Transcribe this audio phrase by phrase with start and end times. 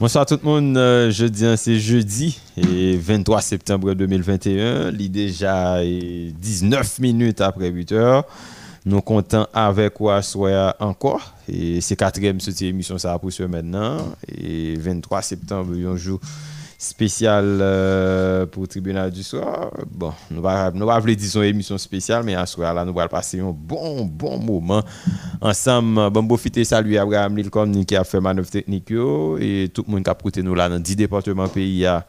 [0.00, 5.08] Bonsoir tout le monde, euh, jeudi, hein, c'est jeudi, et 23 septembre 2021, il est
[5.08, 8.24] déjà 19 minutes après 8 heures.
[8.84, 10.20] Nous comptons avec quoi
[10.80, 16.18] encore, et c'est quatrième cette émission ça pour maintenant, et 23 septembre, un jour
[16.84, 19.70] spécial euh, pour le tribunal du soir.
[19.90, 24.04] Bon, nous va nous émission spéciale mais à soir là nous allons passer un bon
[24.04, 24.82] bon moment
[25.40, 26.10] ensemble.
[26.10, 30.10] Bon profiter saluer Abraham Lilcom qui a fait manœuvre technique et tout le monde qui
[30.10, 32.06] a prêté nous là dans 10 départements pays à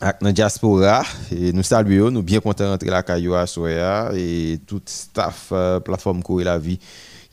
[0.00, 4.60] avec la diaspora et nous saluons nous bien contents d'entrer la caillou à soir et
[4.66, 6.78] tout staff euh, plateforme courir la vie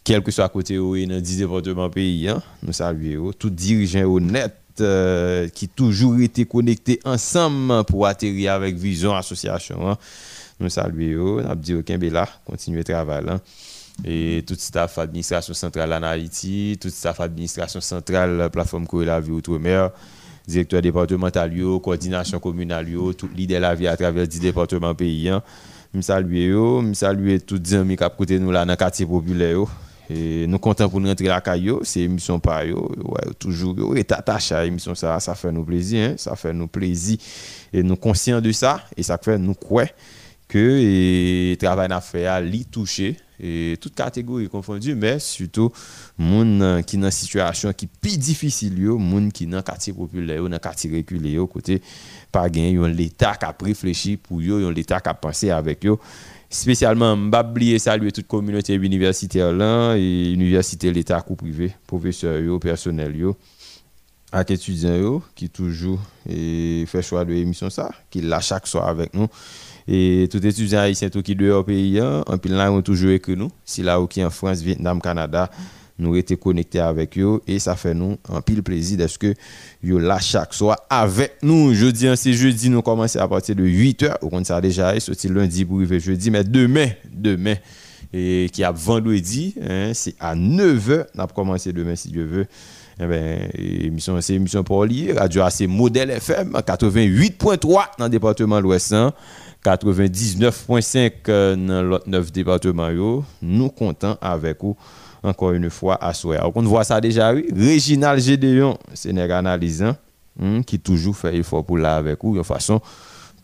[0.03, 4.03] quel que soit à côté ou dans 10 départements pays hein, nous saluons tout dirigeant
[4.05, 9.89] honnête euh, qui toujours été connecté ensemble pour atterrir avec Vision Association.
[9.89, 9.97] Hein.
[10.59, 13.25] Nous saluons, nous avons dit là, continuer le travail.
[13.27, 13.41] Hein.
[14.03, 19.31] Et tout staff administration centrale en Haïti, tout staff administration centrale plateforme Courir la vie
[19.31, 19.91] outre-mer,
[20.47, 22.87] directeur départemental, coordination communale,
[23.17, 25.29] tout leader la vie à travers 10 départements pays.
[25.29, 25.41] Hein.
[25.93, 29.65] Je salue, je salue tous les amis qui ont côté nous dans le quartier populaire.
[30.09, 34.11] Et nous comptons pour nous rentrer la caillou, c'est émission par yo, ouais, toujours est
[34.11, 37.17] attaché à l'émission ça, ça fait nous plaisir, hein, ça fait nous plaisir
[37.73, 39.87] et nous conscients de ça et ça fait nous croire
[40.47, 45.71] que le travail à faire li toucher et toute catégorie confondue mais surtout
[46.19, 50.95] gens qui dans situation qui plus difficile yo, moun qui dans quartier populaire, dans quartier
[50.95, 51.81] reculé côté
[52.31, 55.99] pas gain l'état qui a réfléchi pour yo, l'état qui a pensé avec yo
[56.55, 63.15] spécialement m'oublier saluer toute communauté universitaire là et université l'état ou privé professeurs yo personnel
[63.15, 63.35] yo
[64.49, 65.99] étudiants qui toujours
[66.29, 69.27] et fait choix de l'émission ça qui là chaque soir avec nous.
[69.87, 73.27] Et tout étudiant haïtien tout qui dehors pays hein, en pile là on toujours avec
[73.29, 73.51] nous.
[73.63, 75.49] Si là ou en France Vietnam Canada
[75.97, 79.33] nous été connectés avec eux et ça fait nous un pile plaisir d'être que
[79.81, 81.73] yo là chaque soir avec nous.
[81.73, 84.17] Jeudi, c'est jeudi, nous commençons à partir de 8h.
[84.21, 87.55] On ça déjà, sorti lundi pour arriver jeudi, mais demain, demain,
[88.13, 92.47] et qui a vendredi, hein, c'est à 9h, on a commencé demain si Dieu veut.
[92.99, 95.17] Eh ben, émission, c'est émission pour lire.
[95.17, 98.95] Radio AC Modèle FM, 88.3 dans le département de l'Ouest,
[99.65, 103.23] 99.5 euh, dans l'autre 9 départements.
[103.41, 104.77] Nous comptons avec vous
[105.25, 106.39] encore une fois à souhait.
[106.53, 107.45] On voit ça déjà, oui.
[107.55, 109.95] Réginal Gédéon, Sénégal analysant,
[110.41, 112.81] hein, qui toujours fait effort pour là avec vous, de façon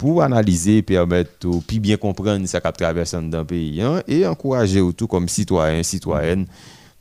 [0.02, 1.30] pour analyser, permettre
[1.68, 5.84] plus bien comprendre ce qui traverse dans le pays hein, et encourager tout comme citoyen,
[5.84, 6.47] citoyenne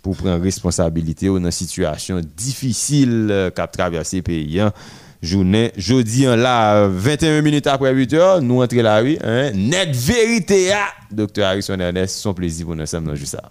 [0.02, 4.60] pour prendre responsabilité dans une situation difficile euh, qu'a traversé le pays.
[4.60, 4.70] Hein.
[5.22, 9.18] Journée, jeudi, là, 21 minutes après 8 heures, nous entrons là, oui.
[9.24, 13.50] Hein, net vérité, ah, docteur Harrison Ernest, son plaisir pour nous sommes dans juste ça.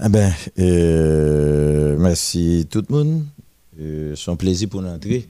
[0.00, 3.24] Eh ben, euh, merci tout le monde.
[3.80, 5.28] Euh, c'est un plaisir pour entrer.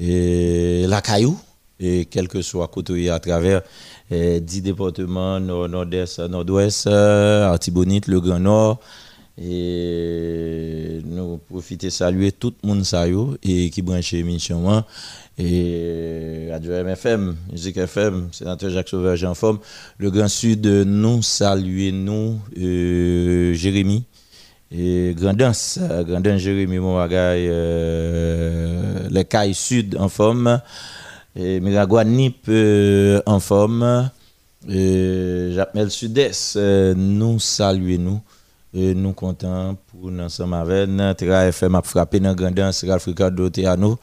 [0.00, 1.38] Et la caillou,
[1.78, 3.62] et quel que soit côté à travers
[4.10, 8.80] eh, 10 départements, nord, nord-est, nord-ouest, Artibonite, le Grand Nord,
[9.40, 14.84] et nous profiter saluer tout le monde et qui branche l'émission hein.
[15.38, 19.58] Et Radio MFM, Musique FM, sénateur Jacques Sauveur en forme.
[19.98, 24.04] Le Grand Sud, nous saluer nous, euh, Jérémy.
[24.70, 30.60] Et Grandance, Grandance Jérémy Mouragaï, euh, les Cailles Sud en forme.
[31.36, 34.10] Et Miragua Nip euh, en forme.
[34.66, 38.20] Jacmel Sud-Est, euh, nous saluer nous.
[38.74, 43.48] Et nous comptons pour nous ensemble avec Terra FM a frappé dans Grandance, Ralph Ricardo
[43.48, 43.98] Théano.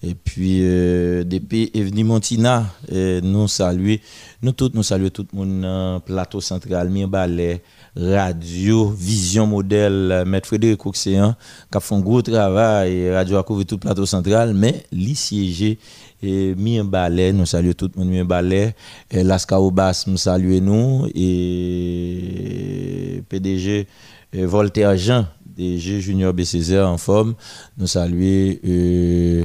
[0.00, 4.00] Et puis, euh, depuis Evni Montina, et nous saluer,
[4.42, 7.64] nous tous, nous saluer tout le monde, plateau central, Ballet,
[7.96, 11.34] Radio, Vision Modèle, Maître Frédéric Oxéan,
[11.70, 15.78] qui a fait un gros travail, Radio a couvert tout le plateau central, mais l'ICG,
[16.22, 18.76] et Mien Ballet, nous saluons tout le monde, Mien Ballet,
[19.10, 23.88] et Lasca Obas, nous saluons nous, et PDG
[24.32, 27.34] et Voltaire Jean, DG Junior BCZ en forme,
[27.76, 28.54] nous saluons.
[28.64, 29.44] Euh,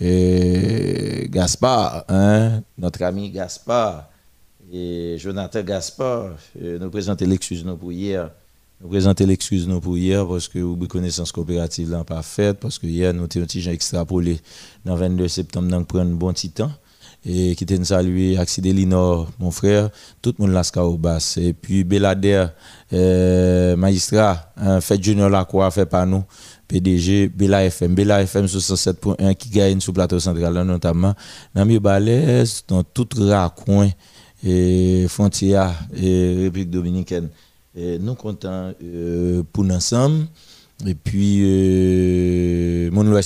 [0.00, 4.08] et Gaspard, hein, notre ami Gaspard,
[4.72, 8.30] et Jonathan Gaspard, nous présenter l'excuse nous pour hier.
[8.80, 12.78] Nous présenter l'excuse nous pour hier parce que vous connaissance coopérative là pas faite parce
[12.78, 14.40] que hier nous étions petit extrapolé
[14.86, 16.72] dans 22 septembre nous prendre un bon petit temps
[17.26, 19.90] et qui te saluer Axide Linor mon frère
[20.22, 22.46] tout le monde là au basse et puis Belader
[22.94, 26.24] euh, magistrat hein, fait junior la quoi fait par nous
[26.70, 31.14] PDG Bela FM, FM 67.1 qui gagne sur le plateau central notamment
[31.52, 33.88] dans balèze dans tout raccoin
[34.46, 37.28] et frontière et République dominicaine.
[37.74, 40.26] Nous comptons euh, pour nous ensemble.
[40.86, 43.20] Et puis, euh, mon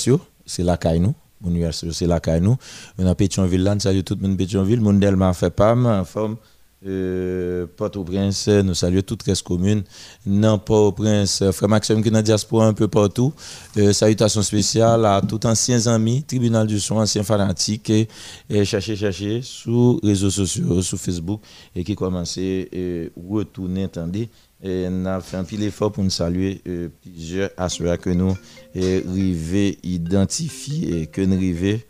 [0.46, 1.14] c'est la caille nous.
[1.42, 2.56] Mon c'est la caille nous.
[2.98, 4.80] On a Pétionville là, salut tout le monde Pétionville.
[4.80, 6.36] Mon Delma fait pas, en forme.
[6.86, 9.82] Euh, Port-au-Prince, nous saluons toute reste commune.
[10.26, 13.32] Non, Port-au-Prince, frère Maxime qui est dans la diaspora un peu partout.
[13.78, 19.40] Euh, salutations spéciales à tous anciens amis, tribunal du son, anciens fanatiques, et, chercher, chercher
[19.42, 21.40] sur les réseaux sociaux, sur Facebook,
[21.74, 24.28] et qui commençaient à retourner, attendez.
[24.62, 28.36] Et on a fait un pile effort pour nous saluer euh, plusieurs assureurs que nous
[28.74, 31.80] arrivons identifier, que nous arrivons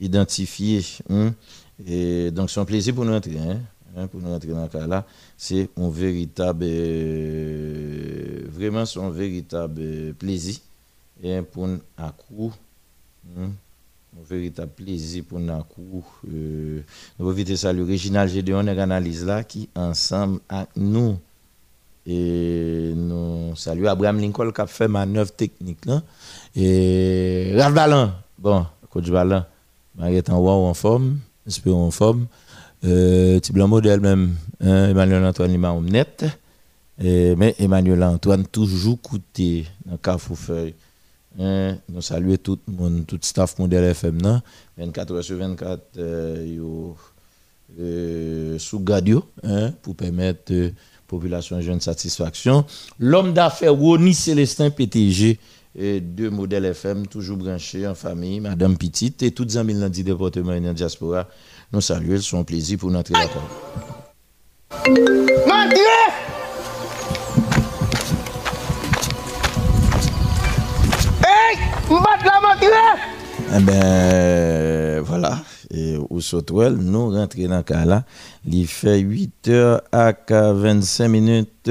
[0.00, 0.80] identifier.
[1.10, 1.32] Hein.
[1.86, 3.38] Et donc, c'est un plaisir pour nous entrer.
[3.38, 3.60] Hein.
[3.96, 5.04] Hein, pour nous entrer dans le cas là,
[5.36, 10.56] c'est un véritable, euh, vraiment un véritable plaisir
[11.22, 11.78] et pour nous
[12.28, 12.52] coup,
[13.38, 13.50] hein,
[14.18, 16.04] un véritable plaisir pour nous coup.
[16.28, 16.80] Euh,
[17.20, 21.16] nous inviter ça le Réginal Gédéon et analyse là qui ensemble avec nous
[22.04, 26.02] et nous saluons Abraham Lincoln qui a fait manœuvre technique là
[26.56, 29.44] et Ralph Ballon, bon, coach Ballon,
[29.94, 32.26] Mariette en en forme, espérons en forme.
[32.84, 36.24] Euh, petit blanc modèle même, hein, Emmanuel Antoine Lima net.
[36.98, 40.74] mais Emmanuel Antoine toujours coûté dans Carrefour Feuille.
[41.40, 44.40] Hein, nous saluons tout le monde, tout le staff modèle FM
[44.78, 46.62] 24 heures sur 24 euh,
[47.80, 50.68] euh, sous Gadio hein, pour permettre la
[51.08, 52.64] population jeune satisfaction.
[53.00, 55.38] L'homme d'affaires Rony Célestin PTG
[55.74, 59.90] deux modèles FM toujours branchés en famille, Madame Petite et toutes les amis dans le
[59.90, 61.26] département et la diaspora.
[61.74, 63.42] Nous saluons, c'est un plaisir pour notre rapport.
[71.26, 71.58] Hey,
[71.90, 75.42] la Eh bien, voilà.
[75.72, 78.04] Et au Sotwell, nous rentrons dans le cas là.
[78.46, 80.12] Il fait 8 h à
[80.52, 81.70] 25 minutes.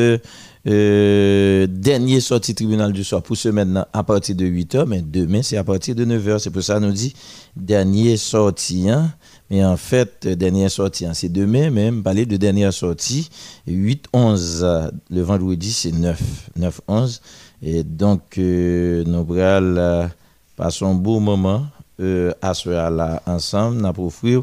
[0.68, 5.02] Euh, dernier sortie tribunal du soir pour ce maintenant à partir de 8 h mais
[5.02, 7.14] demain c'est à partir de 9 h C'est pour ça nous dit
[7.56, 8.90] dernier sortie.
[8.90, 9.14] Hein?
[9.54, 13.30] Mais en fait, dernière sortie, hein, c'est demain même, parler de dernière sortie,
[13.68, 17.22] 8-11, le vendredi, c'est 9, 9-11.
[17.62, 20.08] Et donc, euh, nous allons euh,
[20.56, 21.68] passer un beau moment
[22.00, 24.42] euh, à ce là ensemble, nous offrir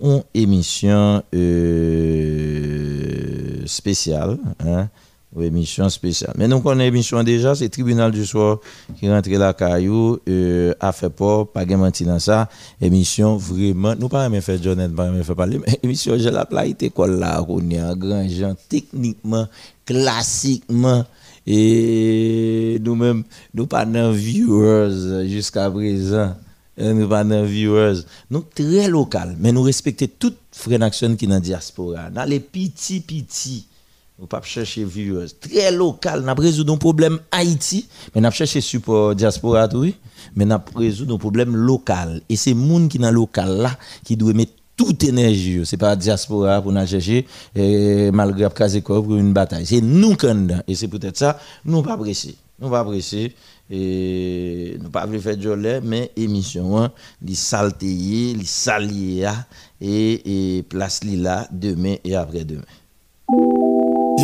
[0.00, 2.06] une émission euh,
[3.66, 4.38] spéciale.
[4.64, 4.88] Hein,
[5.42, 6.32] émission spéciale.
[6.36, 8.58] Mais nous connaissons émission déjà, c'est Tribunal du soir
[8.98, 12.48] qui rentre la caillou, euh, a fait pas, pas de mentir dans ça.
[12.80, 16.90] Émission vraiment, nous pas même Jonathan, pas même faire parler, mais émission, j'ai la plaité
[16.90, 19.46] quoi là, on est grand gens, techniquement,
[19.84, 21.04] classiquement,
[21.46, 26.34] et nous-mêmes, nous pas de viewers jusqu'à présent.
[26.76, 28.00] Nous pas de viewers.
[28.30, 32.10] Nous très local, mais nous respectons toute frère qui est dans la diaspora.
[32.10, 33.66] Dans les petits, petits
[34.24, 39.14] nous pas chercher viewers très local, n'a résoudre un problème Haïti, mais n'a cherché support
[39.14, 39.96] diaspora oui,
[40.34, 44.32] mais n'a résoudre un problème local et c'est monde qui dans local là qui doit
[44.32, 49.66] mettre toute énergie, c'est pas diaspora pour nous chercher et malgré casé pour une bataille.
[49.66, 50.26] C'est nous qui
[50.68, 52.34] et c'est peut-être ça nous pas pressé.
[52.58, 53.34] Nous pas pressé
[53.70, 56.90] et nous pas faire de mais émission hein,
[57.20, 59.28] li saltéyer, li salier
[59.82, 62.62] et, place li là demain et après-demain.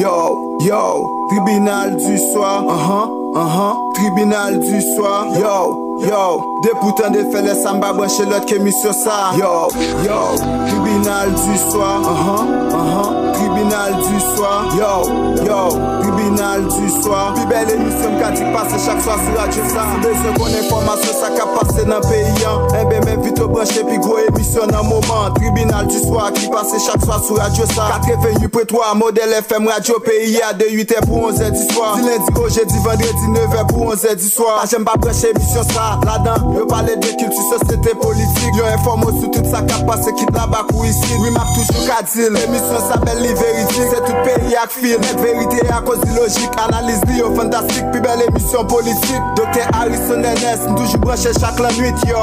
[0.01, 5.77] Yo, yo, tribunal du soir, uh -huh, uh -huh, tribunal du soir, yo,
[6.09, 9.69] yo, depoutan de fele samba branche lot ke misyo sa, yo,
[10.03, 10.21] yo,
[10.69, 12.43] tribunal du soir, uh -huh,
[12.73, 13.30] uh -huh.
[13.71, 14.69] tribunal du soir.
[14.77, 15.69] Yo, yo,
[16.03, 17.35] tribunal du soir.
[17.35, 21.15] Pi bel emisyon ka di pase chak swa si radyo sa Si bezon kon informasyon
[21.15, 24.87] sa ka pase nan peyi an Ebe eh men vito branche pi gro emisyon nan
[24.89, 29.35] mouman Tribunal du soir ki pase chak swa si radyo sa 88 pre 3 model
[29.43, 31.97] FM radyo peyi a De 8e pou 11e di soir.
[31.97, 34.61] Di lendi ko je di vendredi 9e pou 11e di soir.
[34.61, 38.67] Pa jem ba branche emisyon sa la dan Yo pale de kultu sosete politik Yo
[38.75, 42.35] informo sou tout sa ka pase ki tabak ou isil Wi map toujou ka dil
[42.35, 46.09] Emisyon sa bel li veri politik Se tout peyi ak fil Net verite a kozi
[46.15, 50.67] logik Analize li yo fantastik Pi bel emisyon politik Dokter Harrison N.S.
[50.69, 52.21] Mdoujou branche chak la nwit yo.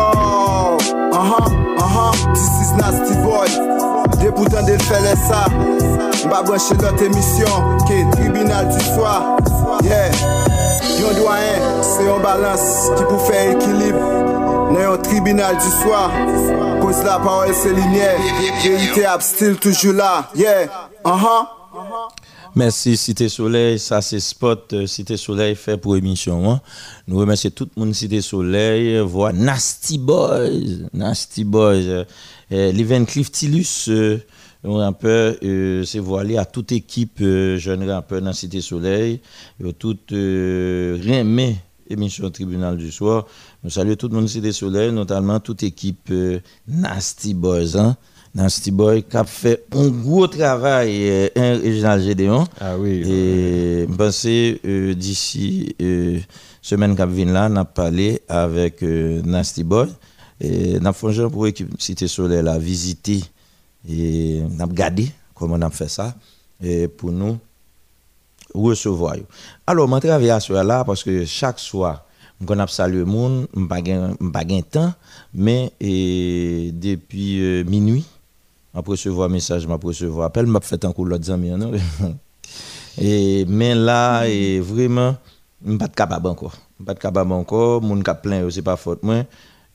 [1.14, 3.50] Anhan, anhan This is nasty boy.
[4.22, 5.46] Deboutan del fele sa
[6.26, 9.38] Mba branche lot emisyon Ke tribunal du swa
[9.84, 10.12] Yeah.
[10.98, 12.66] Yon doyen Se yon balans
[12.96, 13.98] Ki pou fe ekilib
[14.74, 16.08] Nan yon tribunal du swa
[16.82, 18.10] Kouz la parol se linye
[18.64, 20.87] Verite ap stil toujou la Yeah.
[21.06, 21.58] Uh -huh.
[22.56, 26.50] Merci Cité Soleil, ça c'est spot euh, Cité Soleil fait pour émission.
[26.50, 26.60] Hein.
[27.08, 32.06] Nous remercions tout le monde Cité Soleil, voix Nasty Boys, Nasty Boys,
[32.52, 34.18] euh, Cliff Tilus, euh,
[34.64, 39.22] un rappeur, euh, c'est voilé à toute équipe jeune rappeur dans Cité Soleil,
[39.64, 41.58] et mais
[41.90, 43.28] émission Tribunal du Soir.
[43.64, 46.12] Nous saluons tout le monde Cité Soleil, notamment toute équipe
[46.68, 47.78] Nasty Boys.
[47.78, 47.98] Hein?
[48.36, 52.46] Nasty Boy qui a fait un gros travail, euh, un Réginald Gédéon.
[52.60, 53.04] Ah oui.
[53.06, 56.20] Et je pense euh, d'ici euh,
[56.62, 59.88] semaine qui vient là, on a parlé avec euh, Nasty Boy.
[60.40, 63.24] Et on a fait pour l'équipe Cité Soleil visiter
[63.90, 66.14] et on a regardé comment on a fait ça
[66.62, 67.38] et pour nous
[68.54, 69.16] recevoir.
[69.66, 72.06] Alors, je travaille à ce là parce que chaque soir,
[72.40, 73.68] je a salué le monde, je n'ai
[74.32, 74.94] pas de temps,
[75.34, 78.06] mais et, depuis euh, minuit,
[78.74, 81.50] je recevoir message, je recevoir appel, je fait un coup l'autre amis.
[81.50, 81.72] non?
[82.98, 85.16] et, mais là, et vraiment,
[85.62, 86.52] je ne suis pas capable encore.
[86.52, 89.24] Je ne suis pas capable encore, mon cap plein, ce n'est pas faute moi.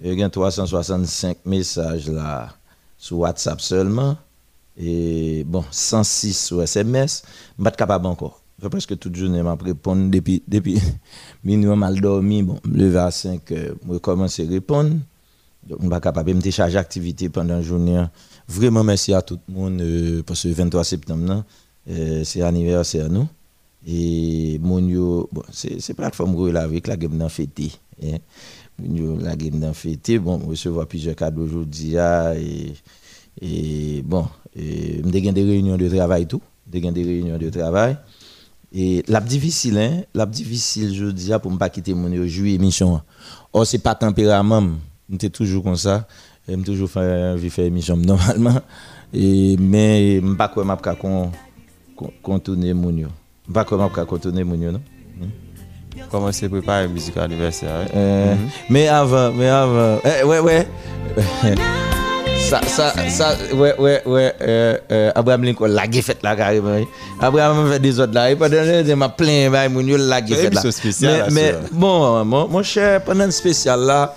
[0.05, 2.49] Il y a 365 messages là
[2.99, 4.17] sur WhatsApp seulement.
[4.77, 8.41] Et bon, 106 sur SMS, je ne suis pas capable encore.
[8.63, 10.81] Je presque toute journée, je réponds depuis, depuis
[11.45, 12.43] minuit, mal dormi.
[12.43, 14.91] Bon, me lever à 5 heures, je commence à répondre.
[14.91, 15.01] Donc,
[15.69, 18.05] je ne suis pas capable de me décharger d'activité pendant la journée.
[18.49, 21.45] Vraiment, merci à tout le monde euh, parce que le 23 septembre,
[21.89, 23.29] euh, c'est anniversaire nous.
[23.87, 27.73] Et mon yo, bon, c'est plateforme là avec la game dans fêté.
[28.03, 28.19] Hein.
[28.79, 32.73] Mon la game dans fêté, bon, on recevoir plusieurs cadeaux aujourd'hui ah, et
[33.41, 37.97] et bon, et me des réunions de travail tout, des des réunions de travail.
[38.75, 43.01] Et la difficile hein, la difficile je dis pour me pas quitter mon jouer émission.
[43.53, 44.69] Or c'est pas tempérament,
[45.11, 46.07] j'étais toujours comme ça,
[46.49, 48.61] j'aime toujours faire vie faire émission normalement
[49.15, 51.31] et mais me pas quoi m'a ka con
[52.23, 53.09] contourner mon yo.
[53.53, 54.81] Pas comment m'a contourner mon non?
[56.11, 57.87] Comment c'est préparer la musique anniversaire hein?
[57.95, 58.35] Euh,
[58.71, 59.99] Mais avant, mais avant.
[60.05, 60.67] Eh, ouais, ouais.
[62.39, 64.35] ça, ça, ça, ouais, ouais, ouais.
[64.41, 66.75] Euh, euh, Abraham Lincoln, la fait là, carrément.
[66.77, 66.87] oui.
[67.21, 68.31] Abraham fait des autres là.
[68.31, 70.63] Et pendant le temps, m'a plein, bah, mon yo, la fait là.
[71.03, 74.15] Mais, mais bon, mon, mon cher, pendant le spécial là,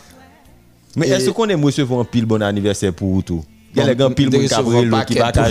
[0.96, 3.88] Mais est-ce qu'on aime recevoir un pile bon anniversaire pour vous tout Il y a
[3.88, 5.50] les gars pile de bon un qui va à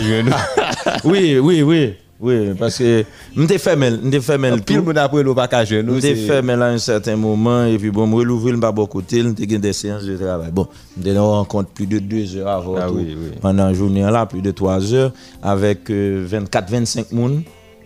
[1.05, 1.95] oui, oui, oui.
[2.21, 3.05] Oui, parce que
[3.37, 5.97] m'te mal, m'te mal Pile bon après le pas à nous.
[5.97, 9.61] M'te à un certain moment et puis bon, me l'ouvrir pas beaucoup côté, m'te gen
[9.61, 10.51] des séances de travail.
[10.53, 12.95] Bon, m'te rencontre plus de deux heures avant Ah tout.
[12.95, 13.31] oui, oui.
[13.41, 17.43] pendant la journée là, plus de trois heures avec 24-25 personnes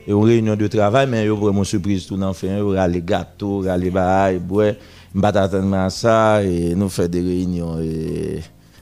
[0.06, 3.60] et une réunion de travail, mais yo vraiment surprise tout dans fait, yo rale gâteau,
[3.60, 4.76] rale bail, boire, m'pas
[5.22, 7.78] attendre à ça et nous faire des réunions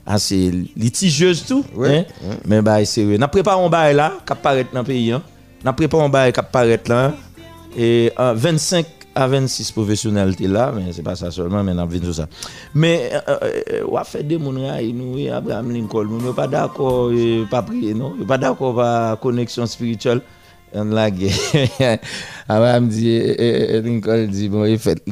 [0.05, 2.05] assez litigieuses tout, hein?
[2.47, 3.17] mais bah sérieux.
[3.17, 5.23] N'a préparé un bail là qui apparaît dans le pays hein.
[5.65, 7.13] N'a préparé un bail qui apparaît là
[7.77, 11.87] et euh, 25 à 26 professionnalités là, mais c'est pas ça seulement, mais on a
[11.87, 12.27] vu tout ça.
[12.75, 17.11] Mais euh, euh, on a fait des gens nous, Abraham Lincoln, nous ne pas d'accord,
[17.51, 20.21] pas prier, non, pas d'accord par connexion spirituelle.
[20.77, 21.33] On la guerre.
[22.49, 25.03] Abraham dit, eh, eh, Lincoln dit, bon, il fait?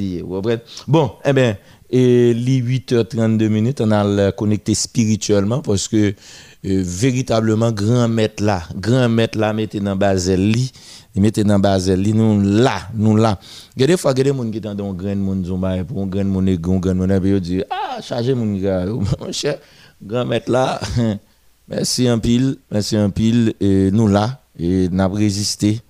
[0.86, 1.56] Bon, eh bien,
[1.90, 6.14] et les 8h32 minutes, on a connecté spirituellement parce que
[6.62, 10.72] véritablement, grand maître là, grand maître là, mettez dans Basel li,
[11.14, 13.38] mettez dans Basel li, nous là, nous là.
[13.76, 17.10] Des fois, des gens qui sont dans grand monde, zomba, pour un grand un grand
[17.10, 18.86] et disent, ah, chargez mon gars,
[19.20, 19.58] mon cher,
[20.02, 20.80] grand maître là,
[21.68, 25.80] merci un pile, merci un pile, et nous là, et avons résisté.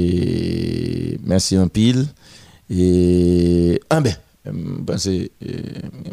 [0.00, 2.06] Et merci un pile.
[2.68, 4.14] Et ah ben,
[4.44, 4.50] je
[4.84, 5.28] pense que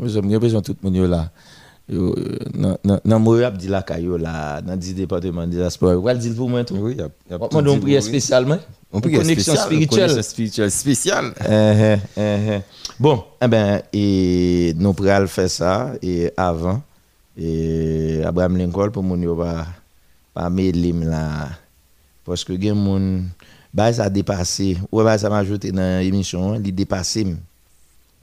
[0.06, 1.32] j'ai besoin de tout le monde là.
[1.90, 2.14] Euh,
[2.54, 5.96] Dans dans mon dit la caillou là, dans 10 départements de diaspora.
[5.96, 6.76] Vous allez dire pour moi tout.
[6.76, 8.08] Oui, a, a On tout prière oui.
[8.08, 8.58] spécialement.
[8.92, 10.70] On Une prie connexion une spirituelle.
[10.70, 11.34] spéciale.
[11.50, 12.60] Eh, eh, eh, eh.
[13.00, 16.82] Bon, eh ben, et nous pourrions faire ça et avant.
[17.38, 19.16] Et Abraham Lincoln, pour mon
[20.38, 21.50] pas mêler là.
[22.24, 23.30] Parce que gen moun,
[23.74, 24.78] bah ça a dépassé.
[24.92, 27.26] Ouais, bah ça m'a ajouté dans l'émission, il dépassé.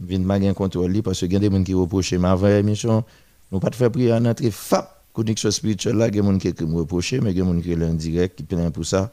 [0.01, 2.47] Je viens de pas gen contrôle li, que gen des moun qui reprochent mais avant
[2.47, 3.03] l'émission,
[3.51, 6.77] nous pas de faire prière en entrée fap connexion spirituelle là, gen moun qui me
[6.77, 9.11] reproche, mais gen moun qui est en direct qui plaint pour ça.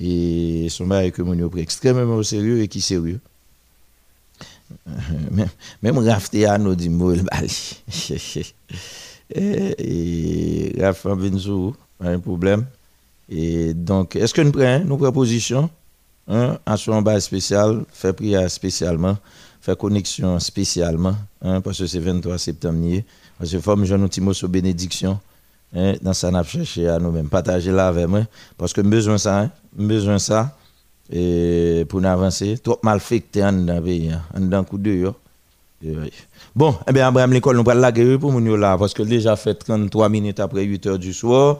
[0.00, 3.18] Et son bail que pris extrêmement sérieux et qui sérieux.
[5.32, 5.48] Même
[5.82, 7.24] même à nous dit moi le.
[9.30, 10.72] Et
[11.04, 12.64] Benzou, un problème.
[13.28, 15.68] Et donc, est-ce que nous prenons nos propositions
[16.28, 19.16] hein, à son bas spécial, faire prière spécialement,
[19.60, 23.02] faire connexion spécialement, hein, parce que c'est 23 septembre.
[23.38, 25.20] Parce que forme jean mot sur bénédiction,
[25.74, 27.28] hein, dans ça, n'a cherché à nous-mêmes.
[27.28, 28.22] Partager là avec moi,
[28.56, 30.56] parce que nous besoin ça, hein, nous besoin ça,
[31.10, 32.58] et pour nous avancer.
[32.58, 35.12] Trop mal fait que en dans le pays, en dans coup de.
[36.56, 39.54] Bon, eh bien, Abraham l'école, nous allons la pour nous là, parce que déjà fait
[39.54, 41.58] 33 minutes après 8 heures du soir.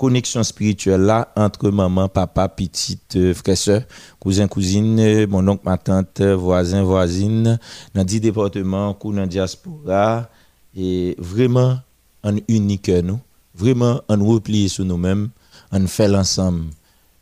[0.00, 3.82] Connexion spirituelle là, entre maman, papa, petite, euh, frère, soeur,
[4.18, 7.58] cousin, cousine, euh, mon oncle, ma tante, voisin, voisine,
[7.94, 10.30] dans 10 départements, dans la diaspora.
[10.74, 11.80] Et vraiment,
[12.24, 13.20] en unique nous.
[13.54, 15.28] Vraiment, on replie sur nous-mêmes,
[15.70, 16.64] on fait l'ensemble.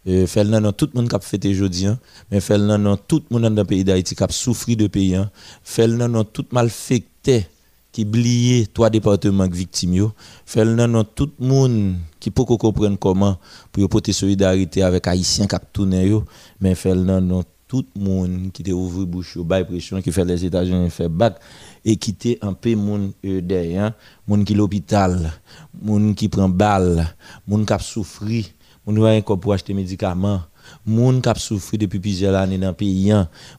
[0.07, 1.99] Euh, fait non tout le monde qui a fêté aujourd'hui hein.
[2.31, 5.17] mais fait non tout le monde dans le pays d'Haïti qui a souffert de pays
[5.17, 5.29] hein.
[5.65, 7.49] fait non tout malfecté
[7.93, 10.11] qui oublié trois départements victimes
[10.45, 13.39] fait non tout le monde qui peut comprendre comment
[13.73, 16.13] pour porter solidarité avec haïtiens qui tourné
[16.61, 20.25] mais fait non tout le monde qui te ouvert bouche au bail pression qui fait
[20.25, 21.39] les États-Unis fait bac
[21.85, 23.93] et qui était un peu monde derrière
[24.27, 25.33] monde qui l'hôpital
[25.81, 27.15] monde qui prend balle
[27.47, 28.53] monde qui
[28.87, 30.41] on va encore pour acheter médicaments
[30.87, 33.13] moun qui souffert depuis plusieurs années dans le pays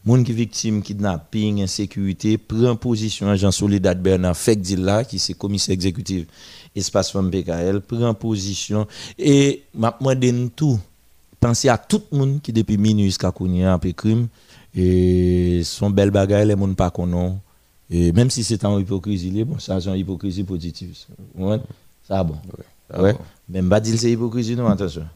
[0.06, 5.74] moun qui victime kidnapping insécurité prend position Jean Soledad Bernard Fek là qui c'est commissaire
[5.74, 6.26] exécutif
[6.76, 8.88] espace femme PKL prend position.
[9.18, 10.80] Et m'a demandé tout.
[11.40, 14.28] Penser à tout le monde qui depuis minuit jusqu'à Kounia a crime.
[14.76, 17.38] Et son bel bagage les moun pas connaissent
[17.92, 20.96] et même si c'est en hypocrisie bon ça c'est une hypocrisie positive
[22.08, 22.24] ça.
[22.24, 22.38] Bon.
[22.96, 23.16] Ouais.
[23.50, 25.08] même pas dire c'est hypocrisie non attention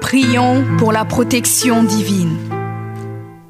[0.00, 2.36] Prions pour la protection divine.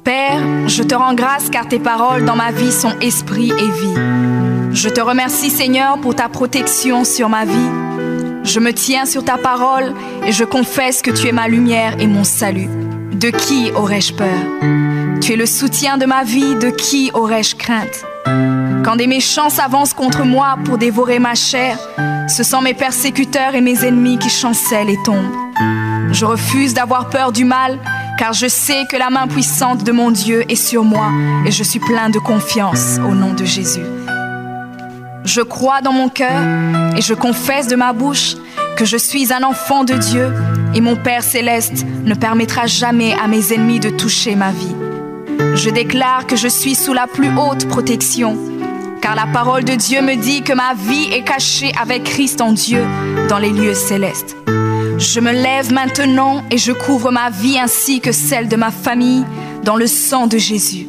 [0.03, 4.73] Père, je te rends grâce car tes paroles dans ma vie sont esprit et vie.
[4.73, 7.69] Je te remercie Seigneur pour ta protection sur ma vie.
[8.43, 9.93] Je me tiens sur ta parole
[10.25, 12.69] et je confesse que tu es ma lumière et mon salut.
[13.11, 15.19] De qui aurais-je peur?
[15.21, 18.08] Tu es le soutien de ma vie, de qui aurais-je crainte?
[18.83, 21.77] Quand des méchants s'avancent contre moi pour dévorer ma chair,
[22.27, 25.35] ce sont mes persécuteurs et mes ennemis qui chancellent et tombent.
[26.11, 27.77] Je refuse d'avoir peur du mal,
[28.17, 31.11] car je sais que la main puissante de mon Dieu est sur moi
[31.45, 33.85] et je suis plein de confiance au nom de Jésus.
[35.25, 36.41] Je crois dans mon cœur
[36.95, 38.35] et je confesse de ma bouche
[38.77, 40.33] que je suis un enfant de Dieu
[40.73, 44.75] et mon Père céleste ne permettra jamais à mes ennemis de toucher ma vie.
[45.55, 48.37] Je déclare que je suis sous la plus haute protection
[49.01, 52.51] car la parole de Dieu me dit que ma vie est cachée avec Christ en
[52.51, 52.85] Dieu
[53.27, 54.35] dans les lieux célestes.
[54.97, 59.25] Je me lève maintenant et je couvre ma vie ainsi que celle de ma famille
[59.63, 60.87] dans le sang de Jésus.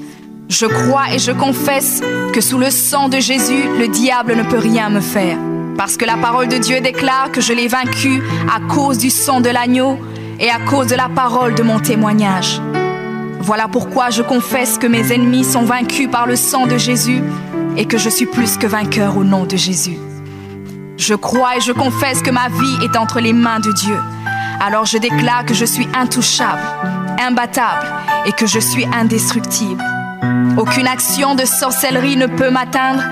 [0.48, 4.58] Je crois et je confesse que sous le sang de Jésus, le diable ne peut
[4.58, 5.38] rien me faire.
[5.76, 8.20] Parce que la parole de Dieu déclare que je l'ai vaincu
[8.52, 9.96] à cause du sang de l'agneau
[10.40, 12.60] et à cause de la parole de mon témoignage.
[13.40, 17.22] Voilà pourquoi je confesse que mes ennemis sont vaincus par le sang de Jésus
[17.76, 19.98] et que je suis plus que vainqueur au nom de Jésus.
[20.96, 23.96] Je crois et je confesse que ma vie est entre les mains de Dieu.
[24.60, 26.60] Alors je déclare que je suis intouchable,
[27.18, 27.86] imbattable
[28.26, 29.82] et que je suis indestructible.
[30.58, 33.02] Aucune action de sorcellerie ne peut m'atteindre,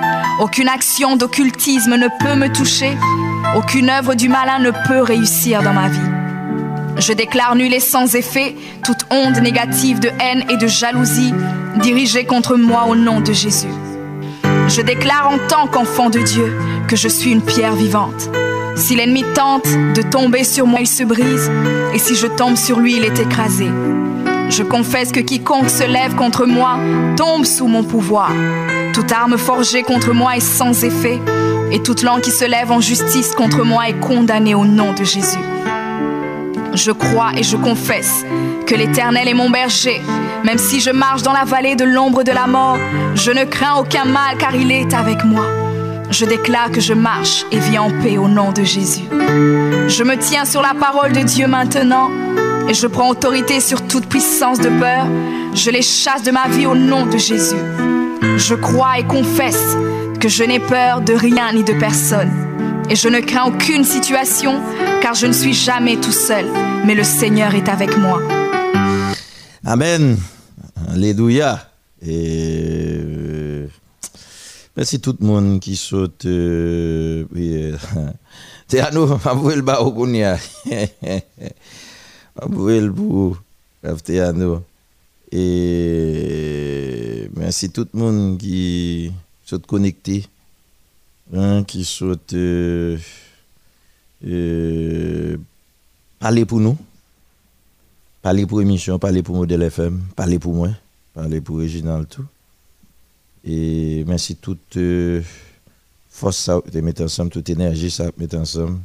[0.41, 2.97] aucune action d'occultisme ne peut me toucher,
[3.57, 5.99] aucune œuvre du malin ne peut réussir dans ma vie.
[6.99, 11.33] Je déclare nul et sans effet toute onde négative de haine et de jalousie
[11.77, 13.69] dirigée contre moi au nom de Jésus.
[14.69, 16.53] Je déclare en tant qu'enfant de Dieu
[16.89, 18.29] que je suis une pierre vivante.
[18.77, 21.51] Si l'ennemi tente de tomber sur moi, il se brise,
[21.95, 23.67] et si je tombe sur lui, il est écrasé.
[24.51, 26.79] Je confesse que quiconque se lève contre moi
[27.17, 28.31] tombe sous mon pouvoir.
[28.93, 31.19] Toute arme forgée contre moi est sans effet,
[31.73, 35.05] et toute langue qui se lève en justice contre moi est condamnée au nom de
[35.05, 35.39] Jésus.
[36.79, 38.25] Je crois et je confesse
[38.65, 40.01] que l'Éternel est mon berger.
[40.45, 42.79] Même si je marche dans la vallée de l'ombre de la mort,
[43.17, 45.45] je ne crains aucun mal car il est avec moi.
[46.13, 49.09] Je déclare que je marche et vis en paix au nom de Jésus.
[49.11, 52.11] Je me tiens sur la parole de Dieu maintenant
[52.69, 55.07] et je prends autorité sur toute puissance de peur.
[55.55, 57.57] Je les chasse de ma vie au nom de Jésus.
[58.37, 59.77] Je crois et confesse
[60.21, 62.48] que je n'ai peur de rien ni de personne.
[62.91, 64.63] Et je ne crains aucune situation
[65.03, 66.47] car je ne suis jamais tout seul,
[66.87, 68.21] mais le Seigneur est avec moi.
[69.65, 70.17] Amen.
[70.89, 71.69] Alléluia.
[72.01, 73.67] Et euh,
[74.77, 76.25] merci tout le monde qui saute.
[76.25, 77.25] Euh,
[78.69, 79.63] C'est nous, je le
[84.33, 84.61] nous.
[85.33, 89.13] Et merci tout le monde qui
[89.45, 90.25] saute connecté,
[91.35, 91.87] hein, qui
[92.33, 92.97] euh,
[94.27, 95.37] euh,
[96.19, 96.77] parler pour nous.
[98.23, 100.71] Parler pour émission, parler pour Modèle FM, parler pour moi,
[101.15, 102.25] parler pour Réginal tout.
[103.45, 105.23] Et merci toute euh,
[106.11, 108.81] force ça de mettre ensemble, toute énergie ça mettre ensemble.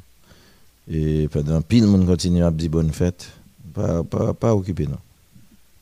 [0.90, 3.30] Et pendant pile, monde continue à dire bonne fête.
[3.74, 4.98] Pas, pas, pas occuper nous.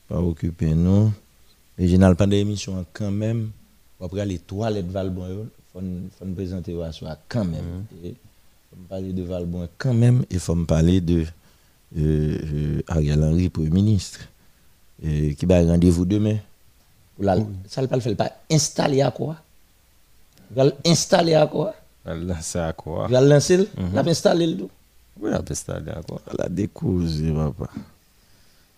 [0.07, 1.11] Pas occuper nous.
[1.77, 3.49] Réginal, pendant l'émission, quand même,
[3.99, 7.85] après les toilettes Valbon, il faut nous présenter à soi quand même.
[8.03, 8.13] Il
[8.69, 11.23] faut me parler de Valbon quand même, et il faut me parler de
[11.97, 14.19] euh, euh, Ariel Henry, Premier ministre,
[15.05, 16.37] euh, qui va rendez-vous demain.
[17.19, 19.35] La- Ça ne va le faire pas installer à quoi
[20.51, 21.73] Il va l'installer à quoi
[22.05, 24.67] Là, c'est à quoi Il lancer, il installer le.
[25.19, 27.69] Oui, on peut installer à quoi La découse, papa.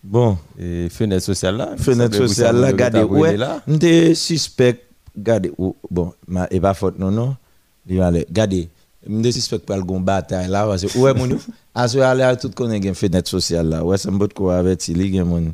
[0.04, 4.83] Bon, Et fenêtre sociale là fenêtre ça, sociale là, regardez, ouais, m'te suspect,
[5.16, 7.36] regardez, ou- bon, ma, et pas faute, non, non,
[7.86, 8.70] Li va aller, regardez,
[9.08, 11.38] m'te suspect le gon là, parce que, ouais, mon, yo,
[11.76, 14.88] ce aller à tout connaît une fenêtre sociale là, ouais, ça me botte quoi avec
[14.88, 15.54] il y a mon,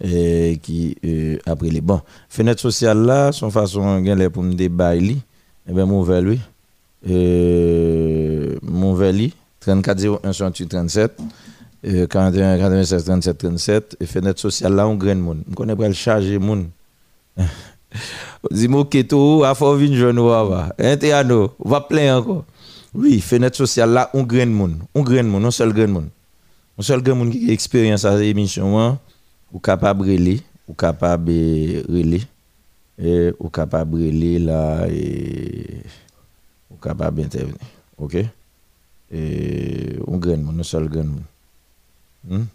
[0.00, 4.54] eh, qui, euh, après les, bon, fenêtre sociale là, son façon, gen les pour me
[4.54, 5.22] débailler, li,
[5.68, 6.40] eh ben, mon vers lui,
[7.08, 11.18] euh, mon vers lui, 34 01 68 37,
[11.86, 15.42] euh, 41 96 37 37 et fenêtre sociale là on graine moun.
[15.50, 16.68] On connaît pas le charger moun
[18.50, 20.96] Dis-moi keto a fort vin jeune wa hein
[21.58, 22.44] va plein encore
[22.94, 24.78] oui fenêtre sociale là on graine moun.
[24.94, 26.08] On graine moun on seul graine moun.
[26.78, 28.98] On seul graine moun qui a expérience à l'émission hein,
[29.52, 32.22] ou capable relais ou capable eh, relais
[32.98, 35.82] et ou capable relais là et
[36.70, 37.58] ou capable intervenir
[37.98, 38.16] OK?
[39.12, 41.24] Et on graine moun on seul graine moun.
[42.28, 42.46] Hmm?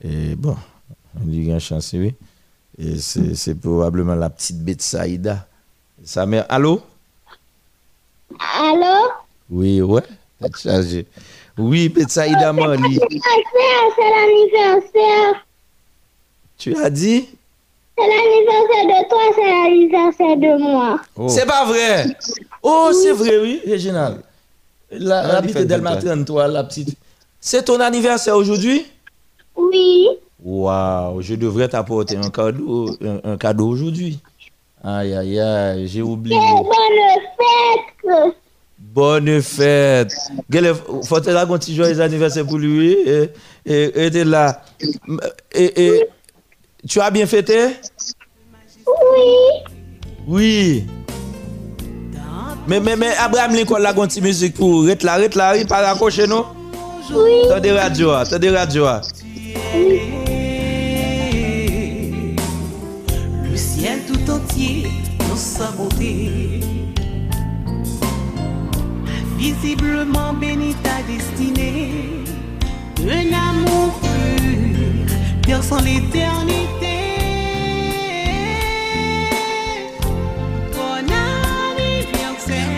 [0.00, 0.56] Et bon,
[1.20, 2.14] on dit une chance, oui.
[2.80, 5.46] Et c'est probablement la petite bête Saïda.
[6.04, 6.80] Sa mère, allô?
[8.38, 9.10] Allô?
[9.50, 10.02] Oui, ouais,
[10.40, 11.06] t'as chargé.
[11.56, 13.00] Oui, bête Saïda Mali.
[13.00, 15.44] Anniversaire, c'est l'anniversaire.
[16.56, 17.28] Tu as dit?
[17.98, 21.00] C'est l'anniversaire de toi, c'est l'anniversaire de moi.
[21.16, 21.28] Oh.
[21.28, 22.06] C'est pas vrai.
[22.62, 24.22] Oh, c'est vrai, oui, Réginal.
[24.92, 26.10] La, petite Delma toi.
[26.14, 26.96] 33, la petite.
[27.40, 28.86] C'est ton anniversaire aujourd'hui?
[29.56, 30.08] Oui.
[30.42, 34.20] Waouh, je devrais t'apporter un cadeau, un, un cadeau aujourd'hui.
[34.82, 36.36] Aïe, aïe, aïe, j'ai oublié.
[36.36, 36.70] Bonne
[37.36, 38.36] fête.
[38.78, 40.14] Bonne fête.
[41.04, 42.92] Faut te raconter petit joyeux anniversaire pour lui.
[42.92, 43.30] Et,
[43.66, 44.62] et, et là.
[45.52, 46.08] Et, et,
[46.88, 47.70] tu as bien fêté?
[48.86, 49.74] Oui.
[50.28, 50.86] Oui.
[52.68, 55.66] Mais, mais, mais Abraham Lincoln a une petite musique pour rete là, rete là, il
[55.66, 56.44] pas raccrocher non?
[57.10, 57.48] Oui.
[57.48, 58.84] T'as des radios, t'as des radios.
[58.84, 59.00] ah.
[64.58, 66.60] Entier dans sa beauté.
[69.36, 72.24] Visiblement béni ta destinée.
[73.00, 76.96] Un amour pur, perçant l'éternité.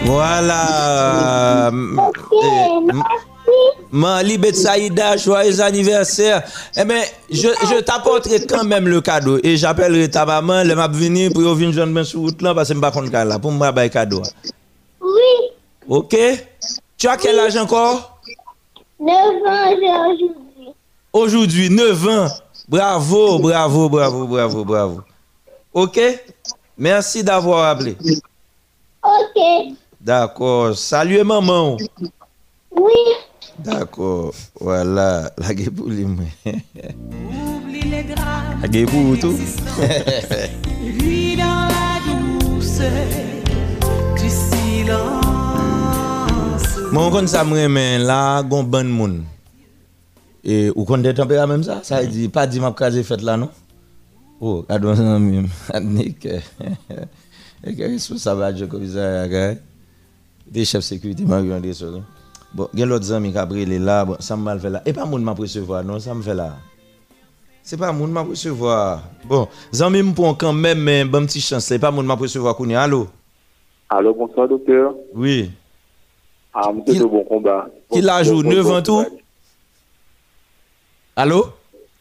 [0.04, 1.70] Voilà.
[1.72, 2.34] Ok,
[2.84, 3.29] merci.
[3.92, 6.42] Mali Betsaïda, joyeux anniversaire.
[6.76, 10.88] Eh bien, je, je t'apporterai quand même le cadeau et j'appellerai ta maman, elle m'a
[10.88, 13.52] venir pour venir ben sur route là parce que je ne sais pas là pour
[13.52, 14.22] me faire cadeau.
[15.00, 15.50] Oui.
[15.88, 16.16] OK?
[16.96, 18.20] Tu as quel âge encore?
[19.00, 20.30] 9 ans aujourd'hui.
[21.12, 22.28] Aujourd'hui, 9 ans.
[22.68, 25.00] Bravo, bravo, bravo, bravo, bravo.
[25.72, 25.98] OK?
[26.78, 27.96] Merci d'avoir appelé.
[29.02, 29.74] Ok.
[30.00, 30.76] D'accord.
[30.76, 31.76] Salut maman.
[32.70, 32.92] Oui.
[33.60, 36.30] Dako, wala, la ge pou li mwen.
[38.62, 39.36] La ge pou ou tou.
[40.80, 42.80] Lui dans la douce
[44.16, 45.10] du silence.
[46.88, 49.20] Mwen kon sa mwen men la gon ban moun.
[50.40, 51.82] E ou kon de tempera menm sa?
[51.84, 53.52] Sa yi di, pa di map kaze fet la nou?
[54.40, 56.24] Ou, adon nan mim, adnik.
[57.60, 59.60] E kere sou sa va djoko vizay agay.
[60.48, 62.00] De chef sekurite man yon de sou.
[62.52, 64.82] Bon, gen l'autre zami qui a brûlé là, bon, ça m'a fait là.
[64.84, 66.56] Et pas moun m'a recevoir non, ça me fait là.
[67.62, 69.02] C'est pas moun m'a recevoir.
[69.24, 72.82] Bon, zami m'pon quand même mais bon petit chance, c'est pas moun m'a recevoir kounya.
[72.82, 73.06] Allô?
[73.88, 74.94] Allô, bonsoir docteur.
[75.14, 75.50] Oui.
[76.52, 77.68] Ah, monsieur de bon combat.
[77.92, 79.04] qui l'a joué, Bon- neuf bon ans tout?
[81.14, 81.46] Allô?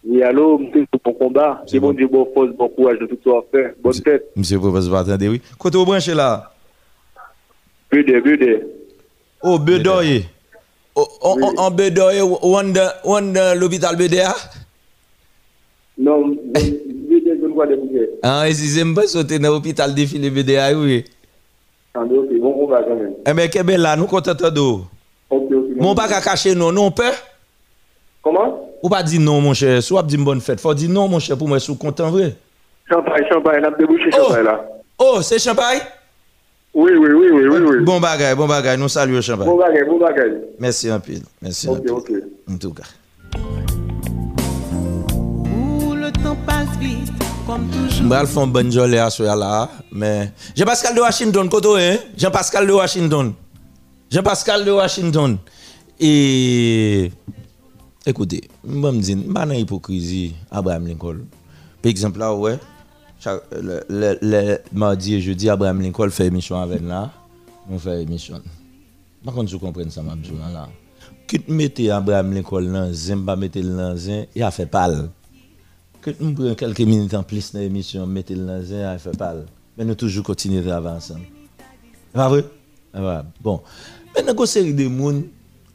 [0.03, 1.61] Oui, allô, monsieur de bon combat.
[1.65, 1.93] C'est C'est bon bon.
[1.93, 3.19] Dieu, bon force, bon courage de tout
[3.51, 3.73] faire.
[3.83, 3.93] Bonne.
[4.35, 5.41] Monsieur professeur, attendez, oui.
[5.59, 6.51] Côté au branché là?
[7.91, 8.67] Bude, bude.
[9.43, 10.25] Oh, Bedoye.
[10.95, 14.35] En en Bedoye, on dans l'hôpital BDA.
[15.97, 18.09] Non, bude, je ne vois des bouquets.
[18.23, 21.05] Ah, et si j'aime pas sauter dans l'hôpital défilé BDA, oui.
[21.93, 23.13] Attendez, ok, bon combat quand même.
[23.25, 24.85] Eh bien, qu'est-ce là, nous comptons d'eau.
[25.77, 27.13] Mon pas qu'à cacher non, non, peur.
[28.21, 28.69] Comment?
[28.81, 29.81] Ou pas dire non, mon cher.
[29.83, 30.59] Soit dire bonne fête.
[30.59, 32.35] Faut dire non, mon cher, pour moi, je suis content, vrai.
[32.89, 34.23] Champagne, champagne, on a débouché Oh.
[34.27, 34.65] champagne là.
[34.97, 35.79] Oh, c'est champagne?
[36.73, 37.83] Oui, oui, oui, oui, oui, oui.
[37.83, 38.77] Bon bagay, bon bagay.
[38.77, 39.47] Nous saluons champagne.
[39.47, 40.31] Bon bagage, bon bagage.
[40.59, 41.13] Merci un peu.
[41.41, 41.91] Merci un Ok, peu.
[41.91, 42.11] ok.
[42.49, 42.83] En tout cas.
[45.15, 47.09] Où le temps passe vite
[47.47, 48.05] comme toujours.
[48.05, 48.27] Mbral
[48.99, 51.97] à ce là, mais Jean-Pascal de Washington, koto, hein?
[52.15, 53.33] Jean-Pascal de Washington.
[54.11, 55.37] Jean-Pascal de Washington.
[55.99, 57.11] Et
[58.05, 61.17] écoutez, je me dis, je pas hypocrisie Abraham Lincoln.
[61.81, 62.57] Par exemple, là, ouais,
[63.25, 67.11] le, le, le mardi et jeudi, Abraham Lincoln fait émission avec là,
[67.69, 68.41] on fait émission.
[69.23, 70.69] Par contre, je comprends ça, ma besoin là.
[71.27, 75.09] Que tu mettez Abraham Lincoln dans pas mettre le dans zin, il a fait pâle.
[76.01, 78.97] Que nous prenions quelques minutes en plus dans l'émission, mettez le dans zin, il a
[78.97, 79.45] fait pâle.
[79.77, 81.25] Mais nous toujours continuer travailler ensemble.
[82.13, 82.45] Pas vrai?
[82.93, 83.25] Voilà.
[83.41, 83.61] Bon.
[84.15, 85.25] Maintenant, une série de monde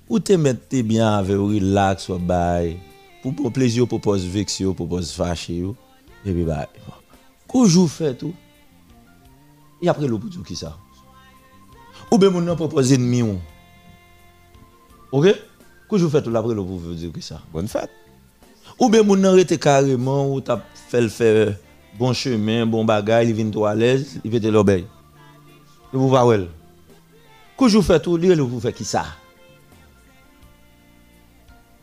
[0.09, 2.79] où tu mets bien avec relax, ou bail,
[3.23, 5.65] pour plaisir, pour pose vexer, pour pose fâcher,
[6.27, 6.69] et puis bah,
[7.49, 8.35] quand je fais tout,
[9.83, 10.77] et après le pour qui ça?
[12.11, 13.39] Ou bien mon propose ennemi ou?
[15.13, 15.27] OK?
[15.97, 17.41] Je fais tout après le pour dire qui ça?
[17.53, 17.91] Bonne fête.
[18.81, 21.57] Ou bien mon arrêté carrément ou t'as fait le faire
[21.97, 24.85] bon chemin, bon bagage, il vient trop à l'aise, il fait l'obéir.
[25.93, 26.49] Et vous voyez.
[27.57, 29.05] Quand je fais tout, lui, vous faites qui ça?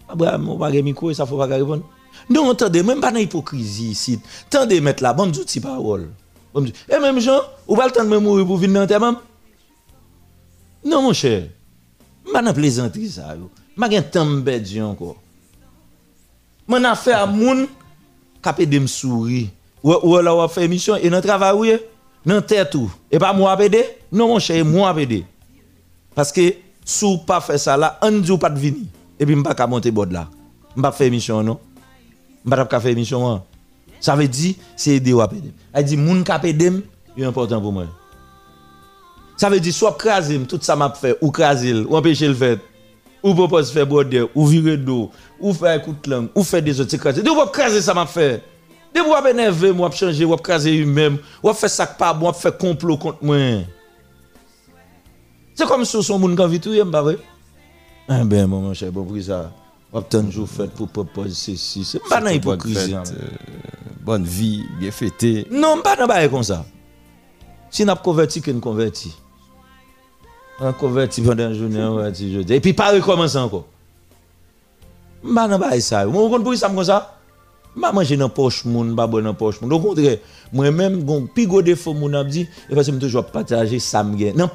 [0.10, 0.70] Abraham, va
[1.14, 1.90] ça faut pas répondre.
[2.30, 4.20] Non, attendez, même pas dans l'hypocrisie ici.
[4.48, 6.10] Attendez, mettre là, bon, me dit parole.
[6.90, 9.22] Et même Jean, ou pas le temps de mourir pour venir dans mains?
[10.84, 11.44] Non, mon cher.
[12.26, 13.36] Je ne plaisanterie ça.
[13.78, 15.16] Je ne temps de encore.
[16.68, 17.68] Mon affaire à moun
[18.42, 19.48] capé de me sourire.
[19.84, 21.74] Ou là ou fait émission et dans travail oui,
[22.26, 22.92] dans tout.
[23.10, 25.26] Et pas moi aider Non mon cher, moi aider.
[26.14, 26.54] Parce que
[26.84, 28.86] si ou pas fait ça là, on ou pas de venir.
[29.20, 30.30] Et puis m'pas ka monter bord là.
[30.76, 31.60] M'pas faire émission non?
[32.44, 33.42] M'pas ka faire émission.
[34.00, 35.54] Ça veut dire c'est aider ou aider.
[35.74, 36.72] Elle dit moun ka aider,
[37.16, 37.86] c'est important pour moi.
[39.38, 42.60] Ça veut dire soit craser tout ça m'a fait ou craser ou empêcher le fait
[43.24, 46.80] ou propose faire border ou virer d'eau ou faire coup de langue ou faire des
[46.80, 47.22] autres craser.
[47.22, 48.44] De ou craser ça m'a fait.
[48.94, 52.98] De ou énerver moi changer ou craser lui-même ou faire ça pas bon faire complot
[52.98, 53.38] contre moi.
[55.54, 57.18] C'est comme si son monde quand vit tout pas vrai.
[58.08, 59.52] Ben mon cher bon pour ça.
[59.94, 61.84] On a tant de jours fait pour proposer ceci.
[61.84, 62.74] C'est pas dans Bonne hein.
[62.74, 63.28] fête, euh,
[64.02, 65.46] bonne vie, bien fêtée.
[65.52, 66.66] Non, pas dans bail comme ça.
[67.70, 69.14] Si n'a converti que nous converti.
[70.60, 72.54] On converti pendant la journée, on converti jeudi.
[72.54, 73.66] Et puis pas recommencer encore.
[75.24, 76.06] Pas dans bail ça.
[76.06, 77.18] Moi, on pour ça comme ça.
[77.80, 79.72] Pas manger dans poche moun, pas boire dans poche moun.
[79.72, 80.18] Au contraire,
[80.52, 84.04] moi-même, gon plus gros défaut moun a dit, et parce que je toujours partager ça
[84.04, 84.36] me gagne.
[84.36, 84.50] Non,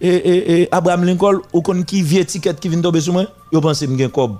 [0.00, 0.12] me gagne.
[0.12, 3.26] Et, et, et Abraham Lincoln, ou kon qui vie ticket qui vient tomber sur moi,
[3.52, 4.36] yo pense me gagne cob.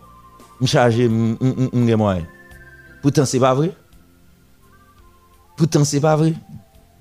[0.60, 1.36] Me charger me
[1.86, 2.26] gagne moyen.
[3.02, 3.72] Pourtant c'est pas vrai.
[5.56, 6.34] Pourtant, c'est pas vrai.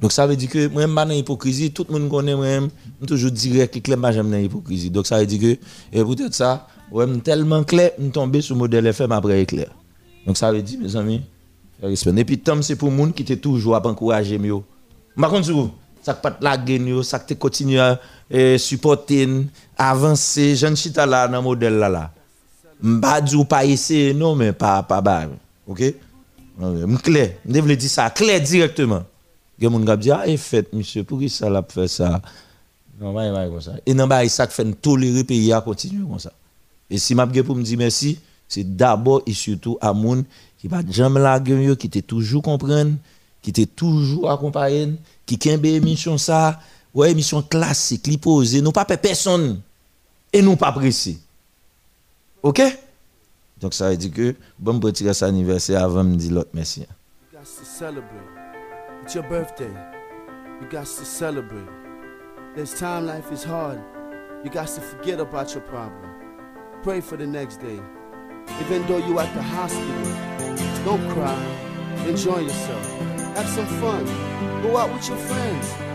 [0.01, 1.71] Donc, ça veut dire que moi, suis dans l'hypocrisie.
[1.71, 2.69] Tout le monde connaît moi,
[3.05, 4.89] toujours direct clair, je suis dans l'hypocrisie.
[4.89, 8.59] Donc, ça veut dire que, et peut-être ça, ouais, tellement clair, suis tombé sur le
[8.59, 9.67] modèle FM après éclair.
[10.25, 11.21] Donc, ça veut dire, mes amis,
[11.81, 12.13] respect.
[12.17, 14.55] Et puis, Tom, c'est pour gens qui te toujours à encourager mieux.
[15.19, 15.45] Par contre,
[16.01, 17.79] ça ne pas laguer, yo, ça te continue
[18.29, 19.27] eh, supporter,
[19.77, 20.55] avancer.
[20.55, 21.89] Je ne suis pas là dans le modèle là.
[21.89, 22.11] là.
[22.81, 25.27] Mba di ou pas essayer, non, mais pas, pas bas.
[25.65, 25.81] Ok?
[26.59, 27.31] Je clair.
[27.45, 28.95] Je devrais dire ça clair directement.
[28.97, 29.03] A
[29.57, 32.21] des gens qui disent, ah, et fait, monsieur, pour qui ça l'a fait ça?
[32.99, 33.73] Non, pas pas comme ça.
[33.85, 36.31] Et non, bah, ça fait tolérer le pays à continuer comme ça.
[36.89, 40.23] Et si m'a pour me dire merci, c'est d'abord et surtout à moun
[40.57, 42.93] qui va jamais la gueule, qui te toujours comprendre,
[43.41, 44.93] qui te toujours accompagner,
[45.25, 46.59] qui kembe émission ça,
[46.95, 49.61] ouais, émission classique, li posé, nous pas personne.
[50.33, 51.17] Et nous pas pressé.
[52.41, 52.61] OK?
[53.61, 56.81] Donc ça veut dire que bon cet anniversaire avant me dire l'autre merci.
[56.81, 58.45] You got to celebrate.
[59.03, 59.71] It's your birthday.
[60.61, 61.69] You got to celebrate.
[62.55, 63.79] There's time life is hard.
[64.43, 66.09] You got to forget about your problem.
[66.83, 67.79] Pray for the next day.
[68.59, 71.35] Even though you at the hospital, don't cry.
[72.07, 72.99] Enjoy yourself.
[73.35, 74.05] Have some fun.
[74.61, 75.94] Go out with your friends.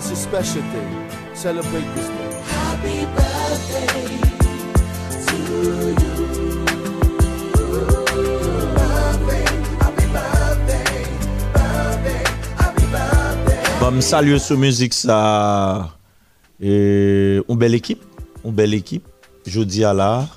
[0.00, 0.88] It's a special day.
[1.34, 2.32] Celebrate this day.
[2.48, 3.86] Happy birthday
[5.12, 5.60] to you.
[13.92, 15.90] Msalye sou mouzik sa
[16.62, 18.00] e, Un bel ekip
[18.44, 19.02] Un bel ekip
[19.46, 20.28] Jodi ala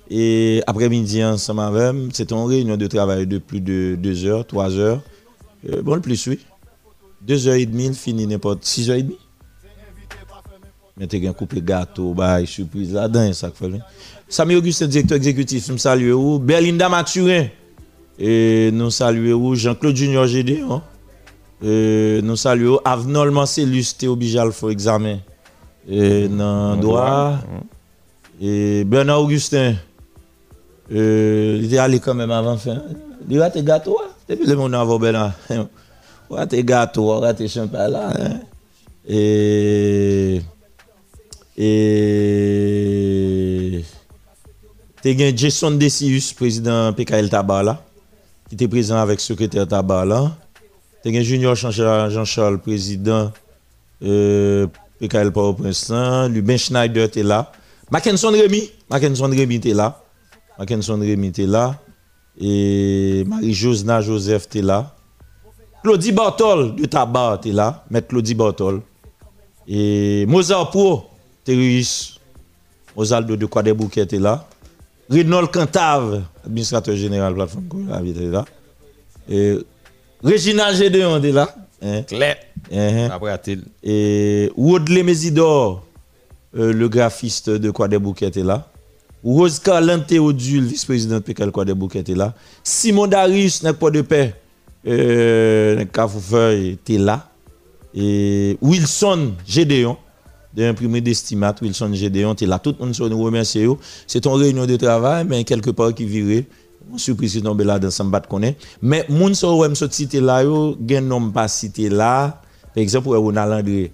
[0.10, 4.78] Et après-midi ensemble avec, c'était une réunion de travail de plus de 2 heures, 3
[4.78, 5.02] heures.
[5.70, 6.40] Euh, bon, le plus oui.
[7.22, 9.18] 2 heures et demie, il finit n'importe 6 heures et demie.
[10.98, 13.70] Mais tu as un couple gâteau, bah, surprise là-dedans, ça fait.
[14.30, 16.38] Samy Augustin, directeur exécutif, nous saluons.
[16.38, 17.48] Berlinda Mathurin,
[18.18, 20.62] et nous saluons Jean-Claude Junior GD.
[20.62, 20.82] Hein?
[21.64, 25.18] Euh, nous saluons Avenol Marcellus, t'es obligé à le faire examen.
[25.90, 27.40] Et dans droit.
[28.40, 29.76] Et Bernard Augustin.
[30.94, 32.82] Euh, il était allé quand même avant fin.
[33.30, 33.98] Il a gâteaux.
[34.02, 34.10] hein?
[34.30, 35.34] Depuis le monde avant Bernard?
[36.64, 38.10] Gâteaux, ouais, tes champagne là.
[38.18, 38.40] hein?
[39.08, 40.42] Et.
[42.58, 43.84] Et.
[45.02, 47.82] T'es gagné Jason Decius, président PKL Tabala,
[48.50, 50.32] qui était présent avec secrétaire Tabala.
[51.08, 53.32] T'es gagné Junior Jean-Charles, président
[54.04, 54.68] euh,
[55.00, 55.90] PKL Port-au-Prince.
[56.30, 57.50] Lubin Schneider était là.
[57.90, 60.04] Mackinson Rémy, Mackinson Rémy était là.
[60.60, 61.80] Mackinson Rémy était là.
[62.38, 64.94] Et Marie-Josna Joseph était là.
[65.82, 67.86] Claudie Bartol de Tabac était là.
[67.90, 68.82] Maître Claudie Bartol.
[69.66, 71.06] Et Mozart Pro,
[71.46, 72.20] terroriste.
[72.98, 74.46] Osaldo de Quadebouquet était là.
[75.10, 78.44] Renold Cantave, administrateur général de la plateforme était là.
[79.30, 79.58] Et
[80.24, 81.56] Régina Gédéon était là.
[81.82, 82.02] Hein.
[82.04, 82.38] Claire.
[82.72, 83.10] Hein.
[83.12, 83.64] Après, a-t-il.
[83.84, 85.86] Et Woodley Mesidor,
[86.58, 88.68] euh, le graphiste de Quadebouquet était là.
[89.24, 92.34] Rose Carlin Théodule, vice-président de PKL Quadebouquet était là.
[92.64, 94.34] Simon Darius, n'est pas de paix,
[94.88, 97.30] euh, Cafoufeuille était là.
[97.94, 99.98] Et Wilson Gédéon,
[100.54, 102.60] de l'imprimerie d'estimat, Wilson Gédéon, était là.
[102.60, 103.66] Tout le monde se nous remercie.
[104.06, 106.46] C'est une réunion de travail, mais quelque part qui virait.
[106.96, 108.56] Surprise qui tombe là dans ce bat connaît.
[108.82, 111.48] Mais moun so wèm so cité là yo, gen nom pas
[111.90, 112.42] là.
[112.74, 113.92] Par exemple, Ronald André,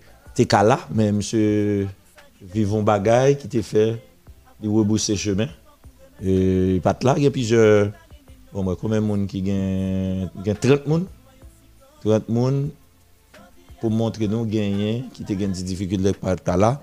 [0.51, 1.87] là, mais monsieur
[2.53, 4.03] Vivon Bagay qui t'a fait
[4.61, 5.47] il chemin.
[6.21, 7.91] Et pas là, il y a plusieurs
[8.53, 11.05] bon moi combien monde qui gagne gagne 30 monde.
[12.03, 12.69] 30 monde
[13.81, 16.81] pour montrer nous gagner qui te des difficultés par là.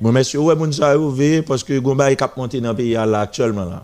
[0.00, 3.80] Bon monsieur ouais moun ça veillé parce que Gomba est cap monter dans pays actuellement.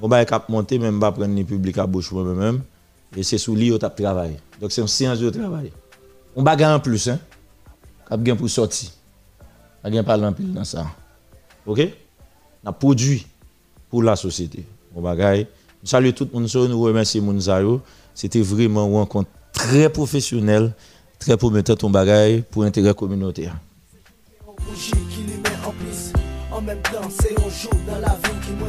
[0.00, 2.62] Gomba est cap monter même pas prendre les publics à bouche moi même
[3.16, 4.36] et c'est sous lui tap travail.
[4.60, 5.72] Donc c'est une séance de travail.
[6.34, 7.18] On bagarre en plus hein.
[8.08, 8.90] Cap gain pour sortir.
[9.82, 10.86] Pas gain pas en pile dans ça.
[11.64, 11.80] OK?
[12.64, 13.26] On a produit
[13.88, 14.64] pour la société.
[14.94, 15.46] Bon bagaille.
[15.82, 17.80] Saluons tout le monde, nous remercions Mounzayo.
[18.14, 20.72] C'était vraiment une rencontre très professionnelle,
[21.18, 21.92] très prometteur ton
[22.50, 23.56] pour l'intérêt communautaire.
[26.66, 28.66] Même temps, c'est un jour dans la vie qui nous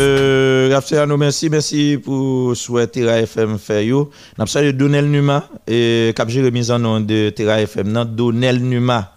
[0.00, 4.10] Euh, Raphaël, merci, merci pour souhaiter Terra FM faire yo.
[4.38, 9.12] N'a salué Donel Numa et cap remise en nom de Terra FM nan Donel Numa.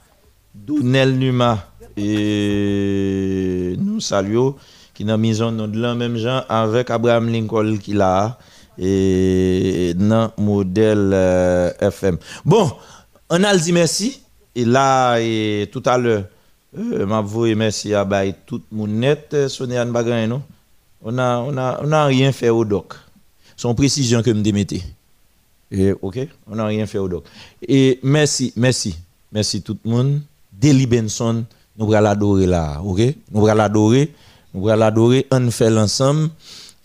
[0.53, 4.55] Donel Numa et nous saluons
[4.93, 8.37] qui n'a mis en nom de l'un même gens avec Abraham Lincoln qui l'a
[8.77, 12.17] et dans modèle euh, FM.
[12.45, 12.71] Bon,
[13.29, 14.22] on a dit merci
[14.55, 16.25] et là et tout à l'heure
[16.77, 18.07] euh, m'a voué merci à
[18.45, 20.41] tout mon net sonné Anne Bagran non?
[21.05, 22.93] On a on a on a rien fait au doc.
[23.57, 24.81] Son précision que me démettez.
[25.69, 27.25] Et OK, on n'a rien fait au doc.
[27.67, 28.95] Et merci, merci.
[29.31, 30.21] Merci tout le monde.
[30.51, 31.43] Deli Benson,
[31.77, 33.01] nous allons l'adorer là, OK?
[33.31, 34.13] Nous allons l'adorer.
[34.53, 36.29] Nous allons l'adorer, on fait l'ensemble.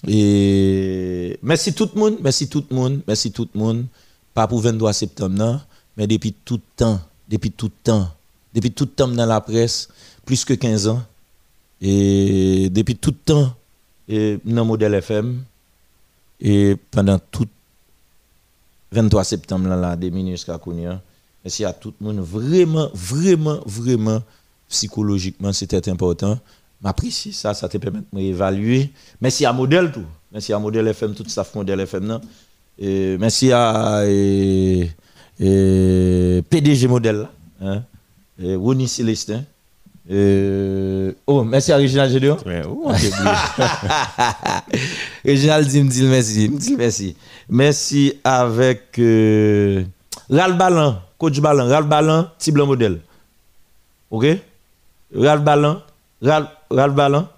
[0.07, 3.85] Et merci tout le monde, merci tout le monde, merci tout le monde.
[4.33, 5.61] Pas pour 23 septembre, non,
[5.97, 8.09] mais depuis tout le temps, depuis tout temps,
[8.55, 9.89] depuis tout temps dans la presse,
[10.25, 11.03] plus que 15 ans.
[11.81, 13.55] Et depuis tout temps,
[14.09, 15.43] et dans Modèle FM,
[16.41, 17.47] et pendant tout
[18.93, 21.01] 23 septembre, là, là, des jusqu'à Kounia,
[21.45, 24.23] merci à tout le monde, vraiment, vraiment, vraiment,
[24.69, 26.39] psychologiquement, c'était important.
[26.81, 28.91] M'apprécie ça, ça te permet de m'évaluer.
[29.21, 30.07] Merci à Modèle tout.
[30.33, 32.05] Merci à Modèle FM, tout ça Modèle FM.
[32.05, 32.21] Non?
[32.79, 34.05] Et merci à
[35.41, 37.31] et PDG Modèle, là,
[37.63, 37.83] hein?
[38.57, 39.43] Ronnie Célestin.
[40.11, 42.39] Euh, oh, merci à Réginald Gédéon.
[42.47, 42.91] Ouais, oh.
[45.25, 46.49] Réginald dit, me dit merci.
[46.49, 47.17] Me dit merci.
[47.49, 49.83] Merci avec euh,
[50.31, 53.01] Ral Balan, coach Balan, Ral Balan, petit blanc modèle.
[54.11, 54.27] OK?
[55.15, 55.83] Ral Balan,
[56.23, 57.29] Ral, Ral Balan,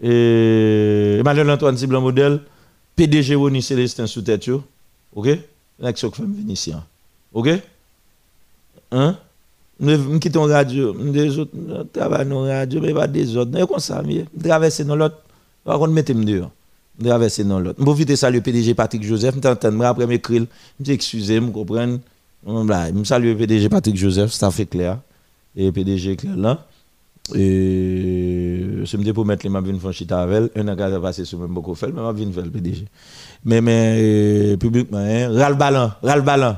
[0.00, 2.40] et Emmanuel Antoine petit blanc modèle,
[2.96, 4.48] PDG Ronnie Célestin sous tête.
[5.14, 5.28] OK?
[5.78, 6.10] L'action
[6.48, 6.72] ici.
[6.72, 6.84] hein.
[7.34, 7.48] OK?
[8.90, 9.16] Hein?
[9.80, 11.42] Je quitte en radio, je
[11.92, 13.50] travaille dans radio, mais pas des autres.
[13.58, 15.16] Je comme ça, je traverse dans l'autre.
[15.64, 16.50] Par contre, mettez-moi.
[17.00, 17.82] Je traverse dans l'autre.
[17.84, 20.44] Je de saluer PDG Patrick Joseph, je t'entends, après m'écrire,
[20.84, 21.98] je excusez, je comprends.
[22.46, 24.98] Je salue PDG Patrick Joseph, ça fait clair.
[25.56, 26.66] Et PDG clair là.
[27.34, 31.74] Et je me dis pour mettre les mains une chita an passé sur même beaucoup
[31.74, 32.84] fait, mais je viens faire le PDG.
[33.44, 36.56] Mais, mais, euh, publiquement, hein, Ral Balan, Ral Balan,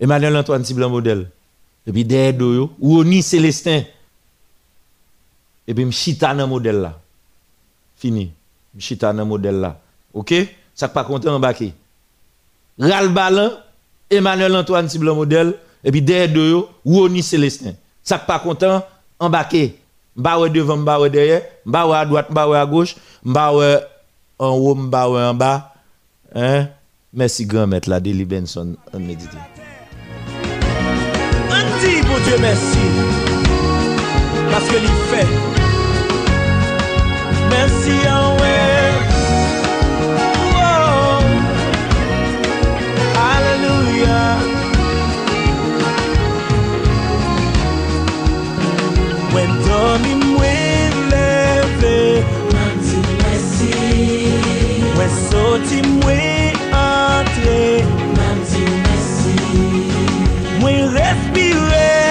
[0.00, 1.28] Emmanuel Antoine Tiblan modèle.
[1.86, 3.82] Et puis derrière yo, Roni Célestin.
[5.66, 6.98] Et puis m'chita dans modèle là.
[7.96, 8.32] Fini.
[8.74, 9.80] M'chita dans modèle là.
[10.12, 10.34] OK?
[10.74, 11.72] Ça pas content embarqué.
[12.78, 13.50] Ral Balan,
[14.10, 17.72] Emmanuel Antoine Cible modèle, et puis derrière deux, yo, Rony Célestin.
[18.02, 18.84] Ça pas content,
[19.18, 19.78] embarqué.
[20.16, 23.80] Mbawe devant, mbawe derrière, mbawe à droite, mbawe à gauche, mbawe
[24.38, 25.74] en haut, mbawe en bas.
[26.34, 26.68] Hein?
[27.12, 29.38] Merci grand maître la Deli Benson en méditer.
[32.16, 32.78] On Dieu, merci.
[34.50, 35.26] Parce que l'il fait.
[37.50, 38.92] Merci, Yahweh.
[40.56, 41.20] Oh.
[43.34, 44.20] Alléluia.
[49.34, 50.14] When Tommy
[54.94, 57.84] mwen soti mwen entre,
[60.60, 62.05] mwen respire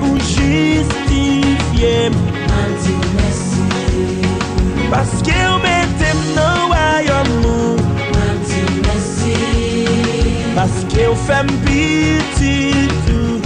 [0.00, 2.14] ou justifiye m
[2.58, 3.64] An di mersi
[4.90, 7.76] Paske ou metem nan wayon mou
[8.22, 9.36] An di mersi
[10.56, 12.56] Paske ou fem piti
[13.06, 13.40] tou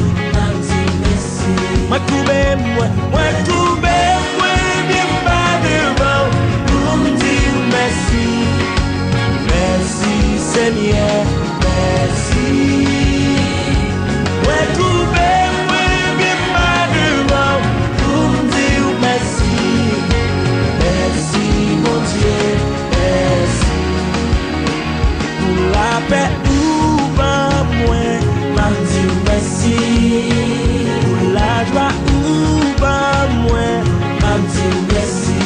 [0.45, 1.55] An di mersi
[1.91, 3.99] Mwen koube mwen, mwen koube
[4.39, 6.35] mwen Mwen pa devan
[6.71, 7.37] pou m di
[7.73, 8.27] mersi
[9.51, 10.17] Mersi
[10.53, 11.25] Seigneur,
[11.63, 12.86] mersi
[26.09, 28.23] pe ou pa mwen
[28.57, 29.77] Mam di ou mesi
[31.07, 33.87] Ou la jwa ou pa mwen
[34.23, 35.39] Mam di ou mesi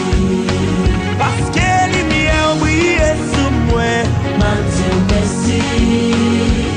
[1.21, 5.61] Paske li miye ou briye sou mwen Mam di ou mesi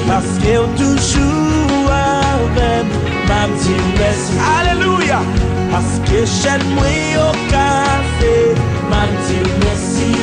[0.07, 2.93] Paske ou toujou avem
[3.29, 5.19] Mam di ou mesi Aleluya!
[5.73, 8.38] Paske chen mwen yo kafe
[8.91, 10.13] Mam di ou mesi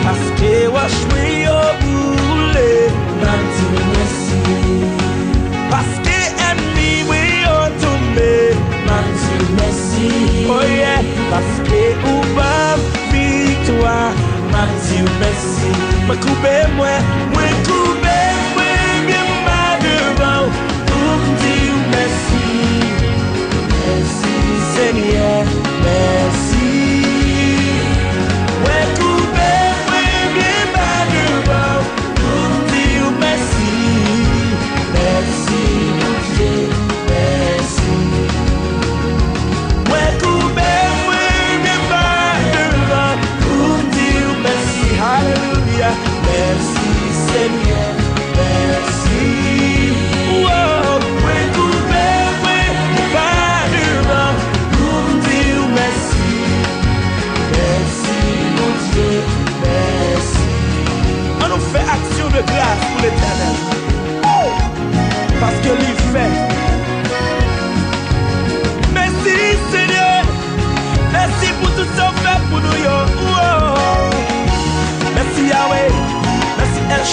[0.00, 1.79] Paske wash mwen yo
[2.60, 2.88] boulé
[3.20, 4.40] mandi merci,
[5.70, 7.16] Parce que ennemi moi
[7.48, 8.54] au tombé
[8.86, 12.76] mandi merci, Oh yeah Parce que ou pas
[13.12, 14.12] victoire
[14.52, 15.70] mandi merci,
[16.06, 16.54] Mwen koube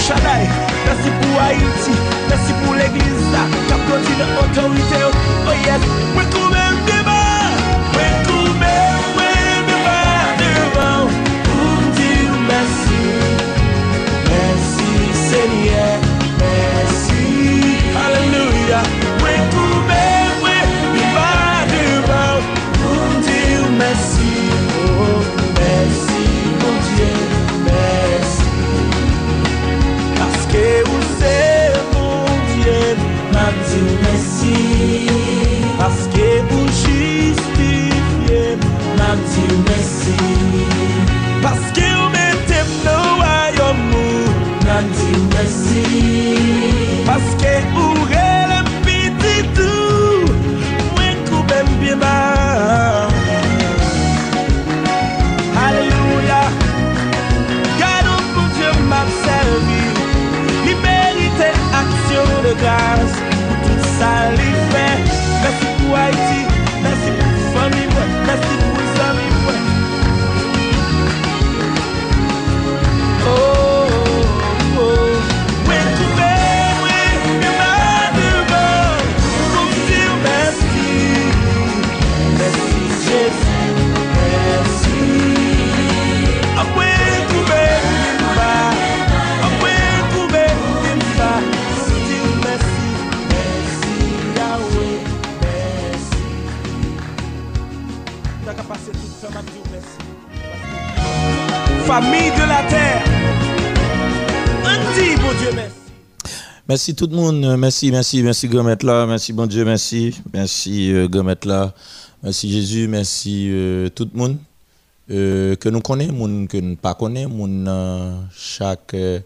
[0.07, 0.47] Shaddai.
[0.85, 1.91] Merci pour Haïti.
[2.29, 3.03] Merci pour l'église.
[3.67, 4.99] Qui a continué autorité.
[5.03, 5.81] Oh yes.
[6.15, 7.51] Oui, combien de débats.
[7.93, 8.87] Oui, combien,
[9.17, 9.31] oui,
[9.67, 11.07] débats devant.
[11.43, 13.03] Pour me dire merci.
[14.31, 14.91] Merci
[15.29, 15.99] Seigneur,
[62.61, 63.11] gaz
[63.63, 64.87] Tout sa li fe
[65.41, 66.46] Mersi pou Haiti.
[101.87, 103.03] Famille de la terre.
[104.61, 105.75] Bon Dieu, merci.
[106.67, 107.57] Merci tout le monde.
[107.57, 109.05] Merci, merci, merci Gomet là.
[109.05, 110.13] Merci bon Dieu, merci.
[110.33, 111.07] Merci euh,
[111.45, 111.73] là.
[112.21, 114.37] Merci Jésus, merci euh, tout le monde.
[115.11, 119.21] Euh, que nous connaissons, monde que nous ne pas connaissons, monde dans chaque euh,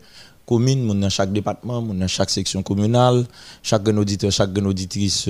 [0.45, 3.25] commune, monde dans chaque département, monde dans chaque section communale,
[3.63, 5.27] chaque auditeur, chaque auditrice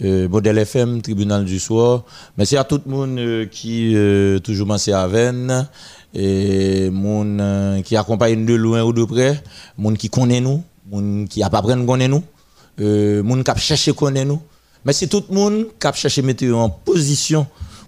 [0.00, 2.02] Modèle FM, Tribunal du Soir.
[2.36, 3.94] Merci à tout le monde qui
[4.42, 5.68] toujours pensé à Vennes
[6.18, 9.42] et monde euh, qui accompagne de loin ou de près,
[9.76, 12.22] monde qui connaît nous, monde qui a pas prendre connaît nous,
[12.80, 14.40] euh, qui a cherché connaît nous.
[14.84, 17.46] Merci tout le monde qui a cherché mettre en position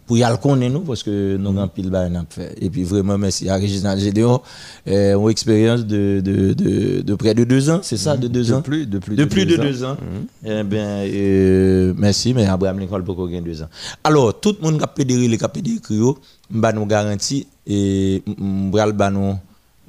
[0.09, 2.55] pour y aller connaître nous parce que nous avons pile bail n'a fait.
[2.61, 4.41] Et puis vraiment merci à Réginald Gédéon,
[4.89, 8.45] euh, une expérience de, de, de, de près de deux ans, c'est ça, de deux
[8.47, 8.63] De ans?
[8.63, 9.93] plus, de plus de de plus de deux deux ans.
[9.93, 9.97] ans.
[10.45, 13.69] Eh bien, euh, merci, mais Abraham Lincoln peut gagner deux ans.
[14.03, 16.19] Alors, tout le monde qui a pédéré qui a pédéré cryo,
[16.51, 19.35] m'a nous garantit et m'bral ba nous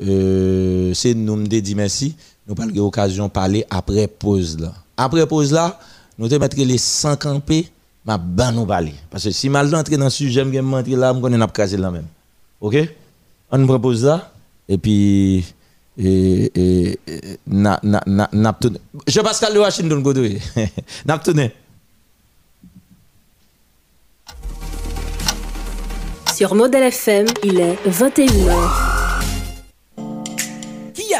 [0.01, 2.15] euh, c'est nous me dit merci,
[2.47, 4.73] nous pas l'occasion de parler après pause là.
[4.97, 5.79] Après pause là,
[6.17, 7.69] nous te mettre les 100 campés,
[8.05, 10.95] m'a ban nous parler parce que si mal entrer dans le sujet, j'aime bien entrer
[10.95, 12.07] là, me connais n'a casé là même.
[12.61, 12.75] OK?
[13.51, 14.31] On propose ça
[14.67, 15.45] et puis
[15.97, 18.57] et, et, et na na na na.
[19.07, 20.39] Je Pascal de Washington Godoué.
[21.05, 21.53] n'a tourné.
[26.33, 28.88] Sur Modèle FM, il est 21h.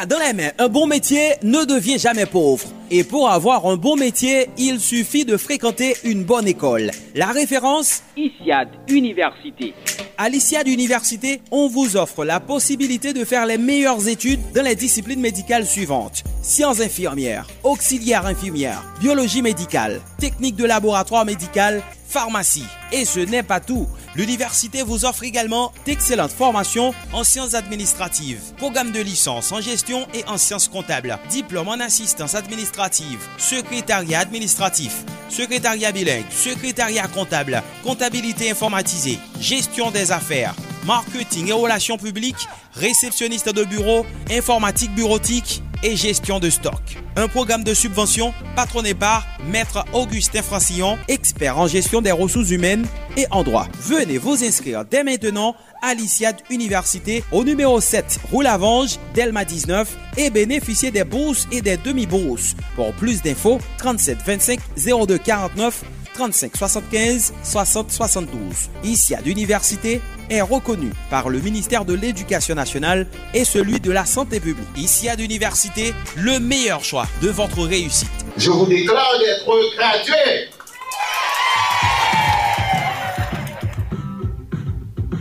[0.02, 2.70] A dans les mains un bon métier ne devient jamais pauvre.
[2.90, 6.92] Et pour avoir un bon métier, il suffit de fréquenter une bonne école.
[7.16, 9.74] La référence ISIAD Université.
[10.18, 14.76] À l'ISIAD Université, on vous offre la possibilité de faire les meilleures études dans les
[14.76, 16.24] disciplines médicales suivantes.
[16.42, 22.66] Sciences infirmières, auxiliaires infirmières, biologie médicale, technique de laboratoire médical, pharmacie.
[22.92, 23.88] Et ce n'est pas tout.
[24.16, 30.24] L'université vous offre également d'excellentes formations en sciences administratives, programme de licence en gestion et
[30.28, 39.20] en sciences comptables, diplôme en assistance administrative, secrétariat administratif, secrétariat bilingue, secrétariat comptable, comptabilité informatisée,
[39.40, 40.56] gestion des affaires,
[40.86, 46.98] marketing et relations publiques, réceptionniste de bureau, informatique bureautique et gestion de stock.
[47.16, 52.86] Un programme de subvention patronné par Maître Augustin Francillon, expert en gestion des ressources humaines
[53.18, 53.68] et en droit.
[53.82, 59.98] Venez vous inscrire dès maintenant à l'ICIAD Université au numéro 7 rue Lavange, Delma 19
[60.18, 62.56] et bénéficier des bourses et des demi-bourses.
[62.76, 64.60] Pour plus d'infos, 37 25
[65.08, 65.84] 02 49
[66.20, 68.70] 35 75 60 72.
[68.84, 74.42] ICIAD Université est reconnu par le ministère de l'Éducation nationale et celui de la santé
[74.42, 74.68] publique.
[74.76, 78.10] ICIAD Université, le meilleur choix de votre réussite.
[78.36, 80.50] Je vous déclare d'être gradué.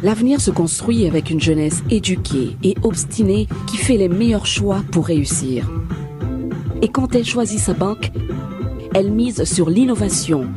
[0.02, 5.06] L'avenir se construit avec une jeunesse éduquée et obstinée qui fait les meilleurs choix pour
[5.06, 5.70] réussir.
[6.82, 8.10] Et quand elle choisit sa banque,
[8.94, 10.48] elle mise sur l'innovation,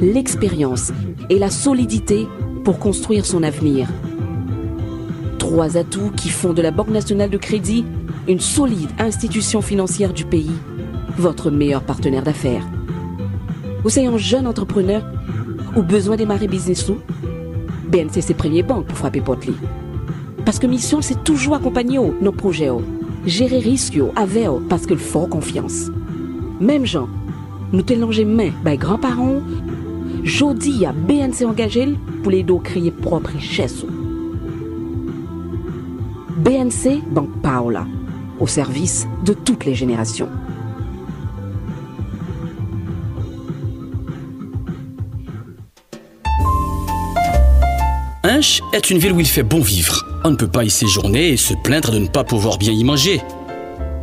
[0.00, 0.92] l'expérience
[1.30, 2.26] et la solidité
[2.64, 3.88] pour construire son avenir.
[5.38, 7.84] Trois atouts qui font de la Banque nationale de crédit
[8.28, 10.50] une solide institution financière du pays,
[11.16, 12.66] votre meilleur partenaire d'affaires.
[13.84, 15.04] Vous êtes un jeune entrepreneur
[15.76, 16.96] ou besoin de démarrer business ou?
[17.88, 19.54] BNC c'est premier banque pour frapper porte li.
[20.44, 22.70] Parce que mission c'est toujours accompagner nos projets
[23.26, 25.90] gérer risque yo avec parce que le confiance.
[26.60, 27.08] Même gens,
[27.72, 29.40] nous te langer main grands-parents,
[30.26, 31.88] jodi à BNC engagé
[32.22, 33.86] pour les dos créer propre richesse.
[36.38, 37.86] BNC Banque Paola,
[38.40, 40.28] au service de toutes les générations.
[48.24, 50.04] Hinche est une ville où il fait bon vivre.
[50.24, 52.82] On ne peut pas y séjourner et se plaindre de ne pas pouvoir bien y
[52.82, 53.22] manger.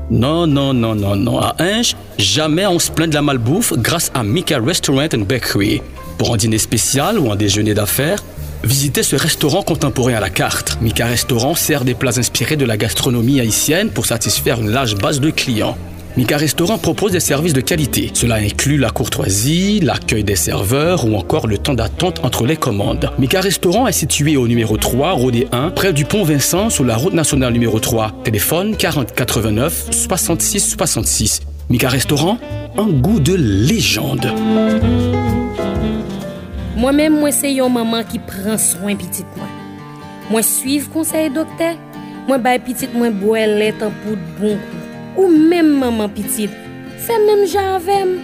[0.09, 1.39] Non, non, non, non, non.
[1.39, 5.82] À Hinche, jamais on se plaint de la malbouffe grâce à Mika Restaurant and Bakery.
[6.18, 8.24] Pour un dîner spécial ou un déjeuner d'affaires,
[8.64, 10.78] visitez ce restaurant contemporain à la carte.
[10.82, 15.20] Mika Restaurant sert des plats inspirés de la gastronomie haïtienne pour satisfaire une large base
[15.20, 15.78] de clients.
[16.16, 18.11] Mika Restaurant propose des services de qualité.
[18.14, 23.09] Cela inclut la courtoisie, l'accueil des serveurs ou encore le temps d'attente entre les commandes.
[23.18, 26.95] Mika Restaurant est situé au numéro 3, Rodé 1, près du pont Vincent sur la
[26.95, 28.11] route nationale numéro 3.
[28.24, 31.41] Téléphone 40 89 66 66.
[31.70, 32.38] Mika Restaurant,
[32.78, 34.32] un goût de légende.
[36.73, 39.51] Mwen men mwen se yon maman ki pran swen pitit mwen.
[40.31, 41.73] Mwen suiv konsey dokte,
[42.27, 44.81] mwen bay pitit mwen boye let an poud bon kou.
[45.21, 46.53] Ou men maman pitit,
[47.05, 48.15] fe men janvem.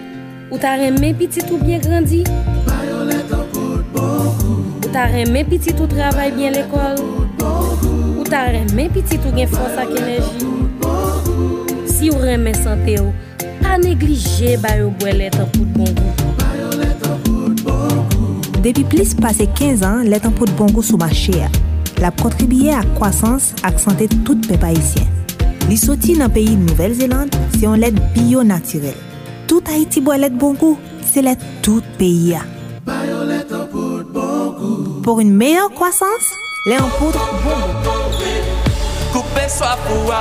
[0.50, 2.24] Ou ta remen pitit ou bien grandi.
[2.66, 4.58] Bayo let an poud bon kou.
[4.80, 6.98] Ou ta remen pitit ou travay bien l'ekol.
[8.16, 10.50] Ou ta remen pitit ou gen fons ak enerji.
[11.86, 13.14] Si ou remen sante ou,
[13.62, 16.29] pa neglije bayo boye let an poud bon kou.
[18.60, 21.48] Depi plis pase 15 an, let an pout bongo sou mache a.
[22.04, 25.08] La kontribye ak kwasans ak sante tout pe paisyen.
[25.70, 28.98] Li soti nan peyi Nouvel-Zélande, se yon let bio naturel.
[29.48, 32.44] Tout Haiti let bongo, se let tout peyi a.
[35.04, 36.28] Pour une meilleure croissance,
[36.66, 38.00] lait en poudre bongo.
[39.14, 40.14] Couper soit pour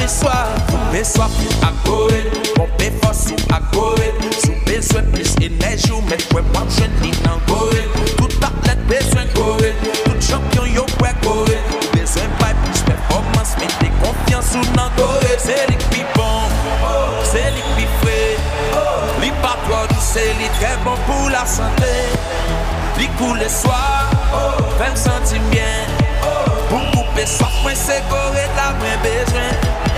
[0.07, 2.22] Miswa, poupe sofi akowe
[2.54, 7.80] Poupe fosi akowe Soupe zwen plis enej ou men Kwen wap jwen ni nan kowe
[8.12, 9.72] Tout atlet bezwen kowe
[10.04, 14.94] Tout champyon yo kwe kowe Ou bezwen bay plis performans Men de konfians ou nan
[14.94, 16.54] kowe Se li kpi bon,
[17.26, 18.20] se li kpi fwe
[19.24, 21.90] Li pa prodou se li tre bon pou la sante
[23.00, 23.82] Li kou le swa,
[24.78, 25.98] fèm senti mwen
[26.70, 29.86] Pou poupe sofi mwen se kowe la mwen bezwen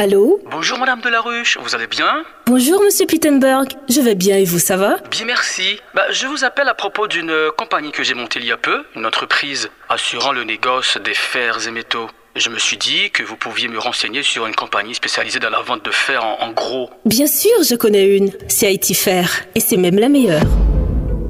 [0.00, 4.58] Allô Bonjour Madame Delaruche, vous allez bien Bonjour Monsieur Pittenberg, je vais bien et vous,
[4.58, 5.78] ça va Bien merci.
[5.92, 8.56] Bah, je vous appelle à propos d'une euh, compagnie que j'ai montée il y a
[8.56, 12.06] peu, une entreprise assurant le négoce des fers et métaux.
[12.34, 15.60] Je me suis dit que vous pouviez me renseigner sur une compagnie spécialisée dans la
[15.60, 16.88] vente de fer en, en gros.
[17.04, 20.40] Bien sûr, je connais une, c'est Haïti Fer, et c'est même la meilleure.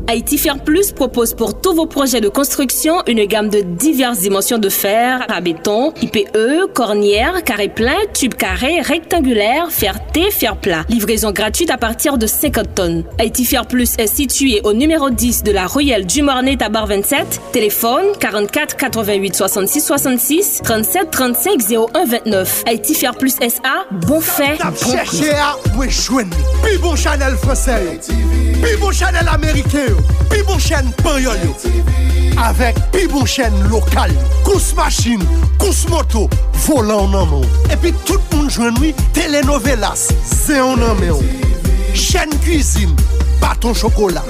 [0.07, 4.59] Haïti Fer Plus propose pour tous vos projets de construction une gamme de diverses dimensions
[4.59, 10.85] de fer, à béton, IPE, cornière, carré plein, tube carré, rectangulaire, fer T, fer plat.
[10.89, 13.05] Livraison gratuite à partir de 50 tonnes.
[13.19, 17.41] Haïti Fer Plus est situé au numéro 10 de la Royale du Mornay Tabar 27.
[17.53, 21.61] Téléphone 44 88 66 66 37 35
[21.95, 22.65] 01 29.
[22.67, 24.59] Haïti Fer Plus SA, bon fait,
[26.97, 27.99] chanel français
[28.93, 29.87] chanel américain.
[30.31, 31.55] pi bon chen panyol yo,
[32.45, 34.25] avek pi bon chen lokal yo.
[34.47, 35.23] Kous machin,
[35.61, 36.27] kous moto,
[36.67, 37.47] volan nan moun.
[37.73, 41.23] Epi tout moun jwen mi telenovelas, zeyon nan meyon.
[41.95, 42.97] Chen kuisine,
[43.43, 44.25] baton chokola.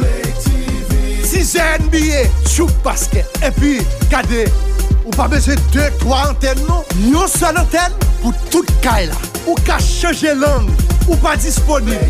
[1.30, 3.28] Tize NBA, soup basket.
[3.46, 3.78] Epi,
[4.10, 4.48] kade,
[5.04, 9.20] ou pa beze 2-3 anten nou, yon sol anten pou tout kay la.
[9.46, 10.68] Ou ka chanje lang,
[11.06, 12.02] ou pa disponib.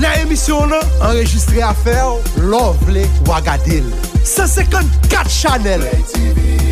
[0.00, 3.84] Nan emisyon nan, enregistre afer, Lovely wagadil.
[4.24, 5.84] 154 chanel.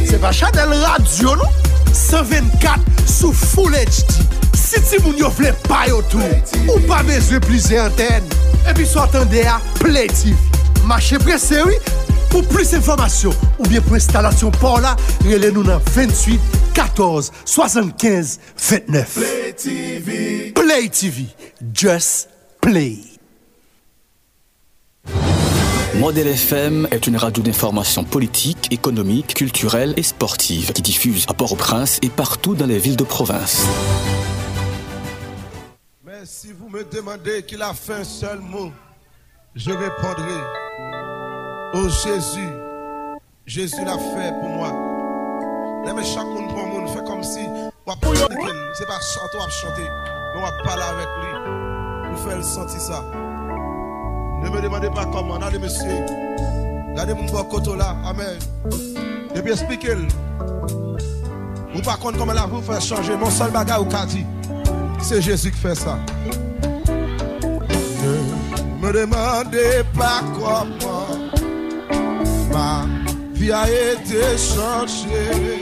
[0.08, 1.66] Se pa chanel Radio nou?
[1.92, 4.24] 124 sou Full HD.
[4.56, 6.24] Si ti moun yo vle payo tou,
[6.70, 8.24] ou pa bezwe plize anten.
[8.68, 10.36] Epi sou atende a Play TV.
[10.88, 11.76] Mache prese oui,
[12.32, 14.94] pou plis informasyon ou bien pou instalasyon por la,
[15.26, 19.20] rele nou nan 28 14 75 29.
[19.20, 20.18] Play TV.
[20.56, 21.28] Play TV.
[21.72, 22.32] Just
[22.64, 23.07] play.
[25.94, 31.98] Modèle FM est une radio d'information politique, économique, culturelle et sportive qui diffuse à Port-au-Prince
[32.02, 33.66] et partout dans les villes de province.
[36.04, 38.70] Mais si vous me demandez qu'il a fait un seul mot,
[39.56, 40.38] je répondrai,
[41.74, 42.48] oh Jésus,
[43.44, 44.72] Jésus l'a fait pour moi.
[45.84, 49.88] Mais chaque monde pour monde fait comme si, c'est pas chanter, on chanter,
[50.36, 53.27] on va parler avec lui, pour faire le sentir ça.
[54.42, 56.04] Ne me demandez pas comment, allez monsieur,
[56.90, 58.38] regardez mon beau coteau là, amen.
[59.34, 60.06] Et puis expliquez-le.
[61.74, 64.24] Vous par contre comment la vous faire changer, mon seul bagage au dit,
[65.00, 65.98] c'est Jésus qui fait ça.
[68.80, 71.06] Ne me demandez pas comment
[72.52, 72.86] ma
[73.34, 75.60] vie a été changée.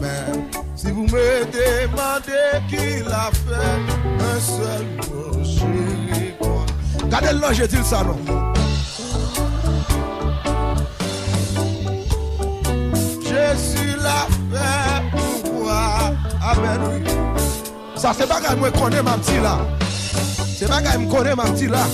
[0.00, 0.32] Mais
[0.76, 3.78] si vous me demandez qui l'a fait,
[4.20, 5.43] un seul mot.
[7.22, 8.18] Le j'ai dit ça, non?
[13.22, 16.12] Jésus l'a fait pour moi.
[16.42, 17.04] Amen.
[17.94, 19.58] Ça, c'est pas que moi connais ma petite là.
[20.58, 21.84] C'est pas que me connais ma petite là.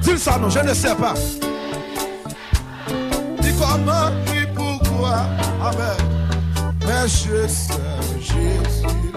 [0.00, 1.14] Dis ça, non, je ne sais pas.
[3.40, 5.26] Dis comment, dis pourquoi.
[5.62, 6.72] Amen.
[6.86, 7.72] Mais je sais,
[8.18, 9.07] Jésus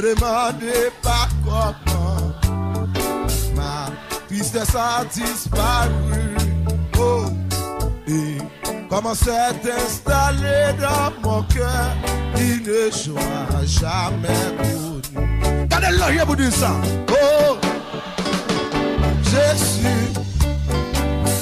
[0.00, 1.90] demandez pas comment.
[4.40, 5.90] tristesse a disparu.
[6.98, 7.24] Oh,
[8.06, 8.38] et
[8.88, 11.94] commence à t'installer dans mon cœur,
[12.36, 14.28] il ne sera jamais
[14.58, 15.62] connu.
[15.62, 16.72] Regardez l'oreille pour dire ça.
[17.10, 17.58] Oh,
[19.22, 20.08] Jésus,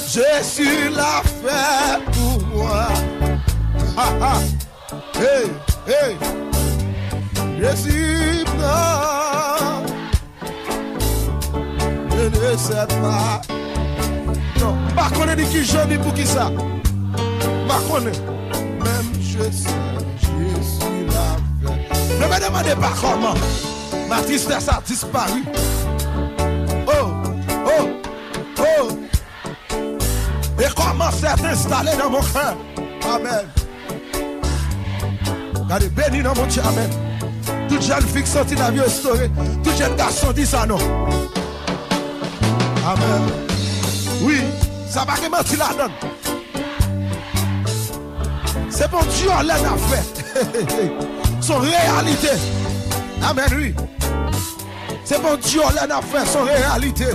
[0.07, 2.87] Jésus l'a fait pour moi.
[3.97, 4.33] Ha, ha.
[5.15, 5.49] Hey,
[5.87, 6.48] hey.
[7.61, 9.83] Jésus, non.
[12.11, 13.41] Je ne sais pas.
[14.61, 16.51] Non, pas qu'on dit qui je dis pour qui ça?
[17.67, 18.13] Pas qu'on Même
[19.19, 19.69] je sais,
[20.21, 22.17] Jésus l'a fait.
[22.17, 23.33] Ne me demandez pas comment.
[24.07, 25.43] Ma tristesse a disparu.
[26.87, 27.07] Oh,
[27.65, 27.89] oh,
[28.59, 28.87] oh.
[30.61, 32.55] Et comment s'est installé dans mon cœur?
[33.13, 33.45] Amen.
[35.55, 37.08] Regardez, béni dans mon Dieu, Amen.
[37.79, 39.29] Tout jen fik soti nan vyo story
[39.63, 40.79] Tout jen gason di sa nou
[42.83, 43.29] Amen.
[44.21, 44.41] Oui,
[44.91, 45.93] sa baki menti la don
[48.69, 50.01] Se bon diyo lè nan fè
[51.39, 52.33] Son realite
[53.29, 53.71] Amen, oui.
[55.07, 57.13] Se bon diyo lè nan fè Son realite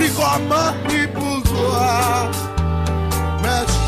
[0.00, 1.86] Ni koman, ni pouzwa
[3.46, 3.81] Mè jen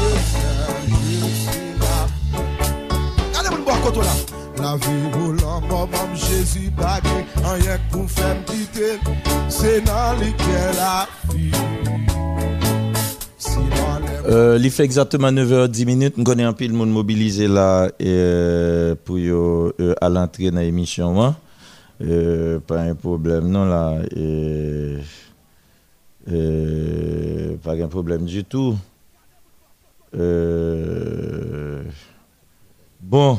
[14.59, 16.17] Les Euh, exactement 9h10 minutes.
[16.19, 21.23] Nous un peu le monde mobilisé là euh, pour euh, à l'entrée dans l'émission.
[21.23, 21.37] hein.
[22.03, 23.99] Euh, pas un problème, non là.
[27.63, 28.77] Pas un problème du tout.
[33.01, 33.39] Bon.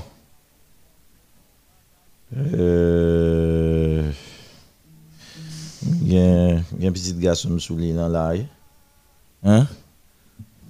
[2.33, 4.11] Euh,
[6.01, 8.33] Il y a il y a un petit garçon sous l'île dans là.
[9.43, 9.67] Hein?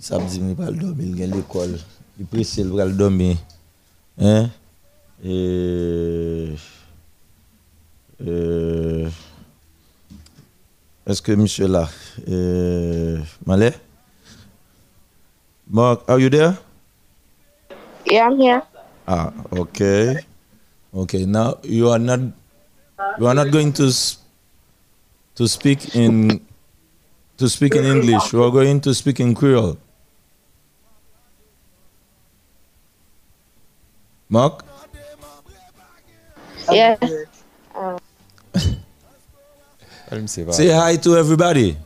[0.09, 0.19] Va
[0.71, 1.79] dormir, il y a l'école.
[2.19, 3.37] Il presse, il va dormir.
[4.19, 4.49] Hein?
[5.25, 6.55] Euh,
[11.07, 11.89] Est-ce que monsieur là?
[12.27, 13.73] Euh, Malais?
[15.69, 16.53] Mark, are you there?
[18.05, 18.61] Yeah, I'm here.
[19.07, 20.17] Ah, okay.
[20.95, 22.21] Okay, now you are not
[23.19, 23.91] you are not going to
[25.35, 26.39] to speak in
[27.37, 28.31] to speak in English.
[28.31, 29.77] You are going to speak in Creole.
[34.29, 34.63] Mark?
[36.71, 36.95] Yeah.
[37.75, 37.99] Um,
[40.51, 41.77] Say hi to everybody.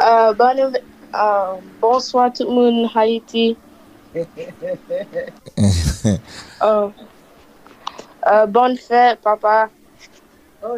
[0.00, 0.72] euh, bonne,
[1.14, 3.56] euh, bonsoir tout le monde, Haïti.
[6.62, 6.88] Euh,
[8.30, 9.68] euh, bonne fête, papa.
[10.62, 10.76] Oh,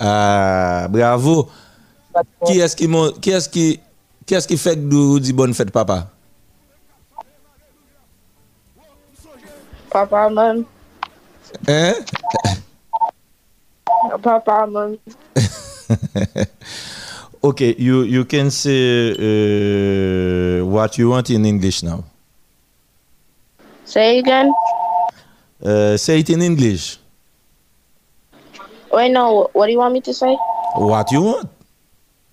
[0.00, 1.48] Ah, bravo.
[2.46, 2.88] Qui est-ce qui
[3.20, 3.80] qui est-ce qui
[4.26, 6.08] qui est-ce qui fait que nous dit bonne fête papa?
[9.90, 10.64] Papa, man.
[11.68, 11.94] Hein?
[14.22, 14.96] Papa, man.
[17.42, 22.02] okay, you you can say uh, what you want in English now.
[23.84, 24.52] Say again.
[25.64, 26.98] Uh, say it in English.
[28.92, 29.48] Wait, no.
[29.54, 30.36] What do you want me to say?
[30.74, 31.48] What you want?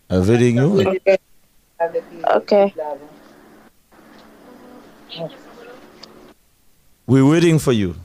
[0.09, 0.99] Everything you want.
[2.35, 2.73] Okay.
[7.07, 7.95] We're waiting for you.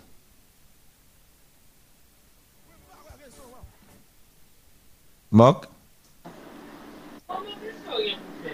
[5.31, 5.69] Mark?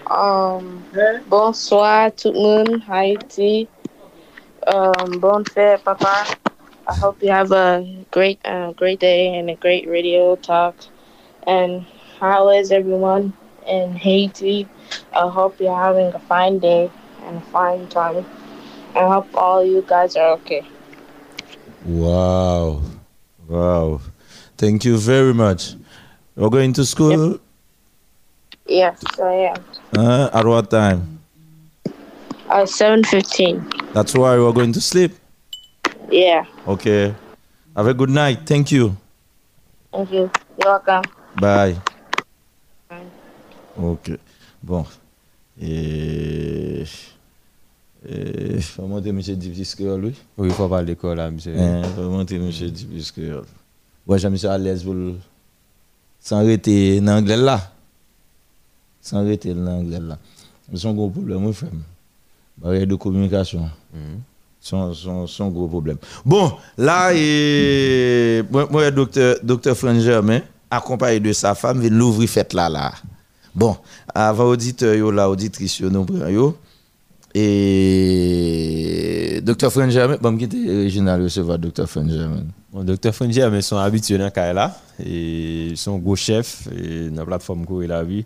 [0.09, 0.83] Um,
[1.29, 3.67] bonsoir tout le monde, Haïti.
[4.67, 6.25] Um, bonne fête, papa.
[6.87, 10.75] I hope you have a great, uh, great day and a great radio talk.
[11.47, 11.85] And
[12.19, 13.33] how is everyone
[13.67, 14.67] in Haiti?
[15.15, 16.91] I hope you're having a fine day
[17.23, 18.25] and a fine time.
[18.95, 20.63] I hope all you guys are okay.
[21.85, 22.81] Wow.
[23.47, 24.01] Wow.
[24.57, 25.75] Thank you very much.
[26.35, 27.39] You're going to school
[28.67, 29.65] Yes, I am.
[29.97, 31.19] uh, at what time?
[32.49, 33.65] Uh, seven fifteen.
[33.93, 35.11] That's why we're going to sleep.
[36.13, 36.45] Yeah.
[36.67, 37.13] Okay.
[37.75, 38.45] Have a good night.
[38.45, 38.95] Thank you.
[39.91, 40.29] Thank you.
[40.61, 41.01] You're welcome.
[41.41, 41.75] Bye.
[43.75, 44.11] Ok.
[44.61, 44.85] Bon.
[45.59, 46.83] Et.
[48.07, 48.61] Et.
[48.61, 49.19] Faut monter M.
[49.21, 50.13] Dipis que lui.
[50.37, 51.57] Oui, il faut parler d'école là, monsieur.
[51.57, 52.49] Hein, faut monter M.
[52.51, 53.41] Dipis que
[54.05, 54.93] Ouais, je me suis à l'aise pour.
[54.93, 55.15] le-
[56.19, 57.71] Sans arrêter en anglais là.
[59.01, 60.17] Sans arrêter en anglais là.
[60.75, 61.71] C'est un gros problème, oui, frère.
[62.57, 63.69] Barrière de communication.
[64.63, 65.97] Son, son, son gros problème.
[66.25, 70.39] Bon, là, et, moi, moi, docteur, docteur Franck Germain,
[70.71, 72.93] accompagné de sa femme, vient l'ouvrir fête là, là.
[73.53, 73.75] Bon,
[74.15, 76.55] avant auditeur, là, auditrice, nous prenons.
[77.35, 78.21] Et
[79.43, 82.45] docteur Franck Germain, bon, qui était original recevoir docteur Franck Germain.
[82.71, 84.77] Bon, docteur Franck Germain sont habitués dans là.
[85.05, 88.23] Et sont gros chefs et dans la plateforme Courir la vie.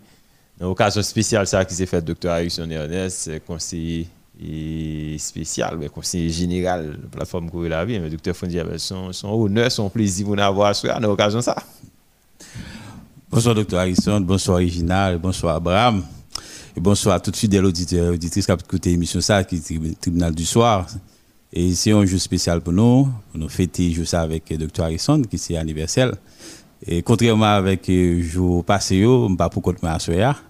[0.60, 4.06] Dans l'occasion spéciale, ça qui s'est fait, docteur Harrison Ernest, conseiller
[4.40, 7.98] et spécial, mais conseiller général plateforme Courir la vie.
[7.98, 11.56] Mais docteur Franck Germain, son, son honneur, son plaisir pour avoir à l'occasion ça.
[13.30, 14.20] Bonsoir, docteur Harrison.
[14.20, 15.18] Bonsoir, Original.
[15.18, 16.04] Bonsoir, Abraham.
[16.76, 20.00] Et bonsoir à toutes fidèles auditeurs et auditrices qui ont écouté l'émission ça, qui est
[20.00, 20.86] tribunal du soir.
[21.52, 25.20] Et c'est un jour spécial pour nous, pour nous fêter jour ça avec docteur Harrison,
[25.22, 26.14] qui c'est anniversaire.
[26.86, 30.42] Et contrairement avec le jour passé, je ne pas pour contre ma soeur.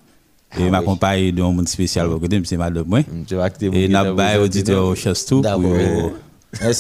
[0.56, 0.84] Et Ah ma oui.
[0.86, 3.00] compagne d'un monde spécial pour côté, c'est madame moi.
[3.72, 6.12] Et n'a pas auditeur au chasse tout pour D'abord.
[6.64, 6.72] Eh,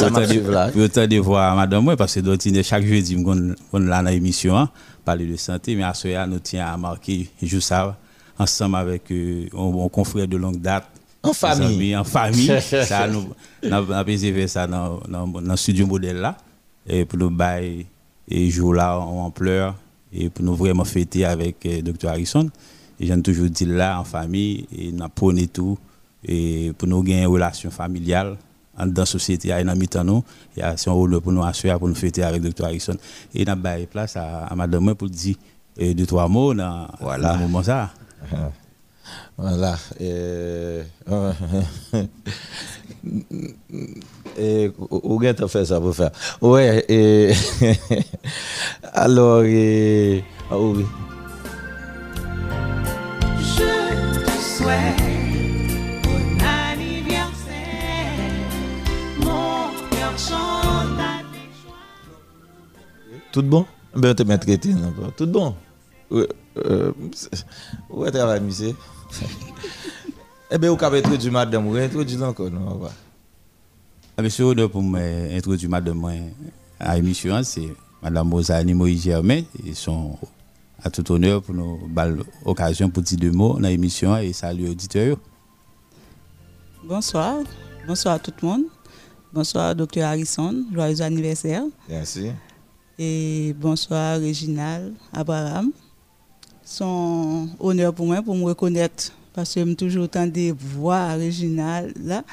[1.18, 4.70] voir madame moi parce que chaque jeudi on là dans l'émission hein,
[5.04, 7.94] parler de santé mais à ce nous tient à marquer jour ça
[8.38, 10.84] ensemble avec euh, un, un confrère de longue date
[11.22, 11.94] En famille.
[11.94, 13.26] en famille ça nous
[13.62, 16.38] n'a préservé ça dans dans studio modèle là
[16.88, 17.84] et pour nous bailler
[18.26, 19.74] et jour là en ampleur
[20.14, 22.48] et pour nous vraiment fêter avec euh, Dr Harrison
[23.00, 25.78] et j'aime toujours dire là en famille et n'a prôné tout
[26.24, 28.36] et pour nous gagner une relation familiale
[28.78, 30.22] dans la société une temps nous
[30.56, 32.96] et c'est un rôle pour nous assurer pour nous fêter avec Dr Harrison
[33.34, 35.36] et n'a baillé place à, à madame pour dire
[35.80, 37.28] euh, deux trois mots dans Voilà.
[37.34, 37.90] dans le moment ça
[39.36, 39.76] Voilà.
[40.00, 40.80] Et,
[44.36, 46.10] et où est fait ça pour faire
[46.42, 46.84] Ouais.
[46.88, 47.32] Et,
[48.92, 50.84] alors, et, ah oui.
[53.38, 54.96] Je te souhaite
[56.02, 58.14] bon anniversaire.
[59.20, 61.40] Mon cœur chante avec
[63.32, 63.66] Tout bon?
[63.94, 65.10] Ben, te mettre traité, non pas.
[65.16, 65.54] Tout bon?
[66.10, 66.92] Ouais, euh,
[68.12, 68.74] travail, monsieur.
[70.50, 72.80] eh bien, vous avez introduit madame, vous avez introduit encore, non.
[74.16, 76.10] Ah, honneur pour m'introduire madame moi
[76.80, 77.68] à l'émission, c'est
[78.02, 79.42] madame Mosani Moïse Germain.
[79.64, 80.18] Ils sont
[80.82, 84.68] à tout honneur pour nous donner l'occasion pour dire deux mots dans l'émission et saluer
[84.68, 85.16] auditeurs.
[86.84, 87.38] Bonsoir.
[87.86, 88.62] Bonsoir à tout le monde.
[89.32, 90.02] Bonsoir, Dr.
[90.02, 90.64] Harrison.
[90.72, 91.64] Joyeux anniversaire.
[91.88, 92.30] Merci.
[92.98, 95.70] Et bonsoir, Réginal, Abraham.
[96.64, 101.92] Son honneur pour moi, pour me reconnaître, parce que j'ai toujours autant des voix Réginal
[102.02, 102.24] là,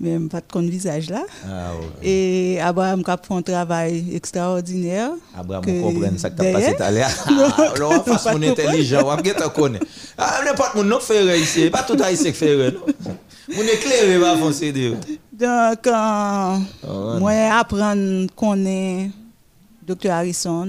[0.00, 1.22] même pas de visage là.
[1.46, 1.72] Ah.
[2.02, 5.10] Et Abraham qui a fait un travail extraordinaire.
[5.36, 7.10] Abraham, on comprend ça que tu as passé tout à l'heure.
[7.30, 9.86] Ah, Alors, on fasse mon intelligent, on va te connaître.
[10.16, 12.74] Ah, n'importe fait ici, pas tout haïtien qui fait.
[13.54, 14.90] Mon éclairé va foncer de.
[15.32, 17.18] Donc, euh, ouais.
[17.18, 19.10] moi, apprendre qu'on est
[19.86, 20.10] Dr.
[20.10, 20.68] Harrison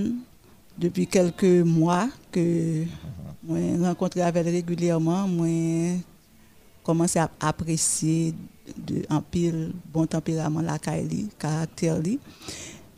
[0.77, 2.85] depuis quelques mois que
[3.43, 5.47] moi rencontré avec elle régulièrement, moi
[6.83, 8.33] commencé à apprécier
[8.77, 11.97] de, bon tempérament la caractère.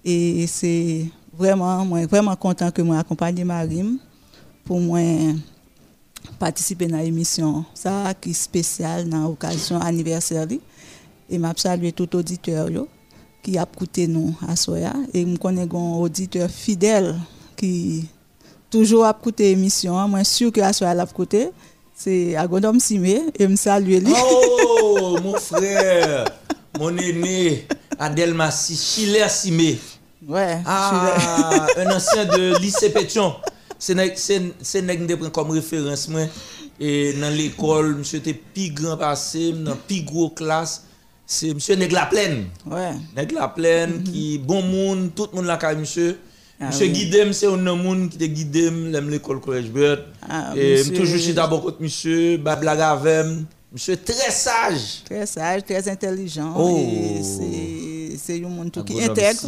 [0.05, 3.97] Et c'est vraiment, moi vraiment content que moi accompagne Marim
[4.63, 4.99] pour moi
[6.39, 10.59] participer dans l'émission ça qui est spécial dans l'occasion anniversaire li.
[11.30, 12.88] et m'a salué tout auditeur yo
[13.41, 17.15] qui a écouté nous à soya et me connais un auditeur fidèle
[17.57, 18.07] qui
[18.69, 21.49] toujours a écouté l'émission moi sûr que à soya l'a écouté
[21.96, 26.26] c'est Agodom Simé et me saluer lui Oh, mon frère,
[26.80, 27.68] mon aîné,
[28.00, 29.80] Adel Massi, Chile Simé.
[30.28, 30.60] Ouais.
[30.66, 33.36] Ah, un ancien de lycée Pétion.
[33.78, 36.22] C'est nèg- prend comme référence moi
[36.80, 40.86] et dans l'école, monsieur était plus grand passé, dans plus gros classe.
[41.26, 42.46] C'est monsieur nèg la plaine.
[42.66, 42.91] Ouais.
[43.16, 46.18] Nèg la plaine qui bon monde, tout le monde la caille monsieur.
[46.60, 46.88] Ah monsieur.
[46.88, 50.06] Guidem, c'est un monde qui te guidem, l'aime l'école collège Bert.
[50.30, 53.26] Ah, et toujours chez d'abord contre monsieur, ba blague avec
[53.72, 55.01] Monsieur très sage.
[55.04, 56.54] Très sage, très intelligent.
[56.58, 56.80] Oh.
[58.18, 59.41] C'est- un monde tout qui intègre.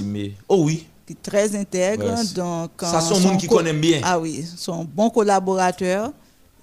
[0.49, 0.87] Oh oui.
[1.05, 2.15] Qui est très intègre.
[2.33, 4.01] Donc, ça, un monde qui co- connaît bien.
[4.03, 6.11] Ah oui, sont bons collaborateurs.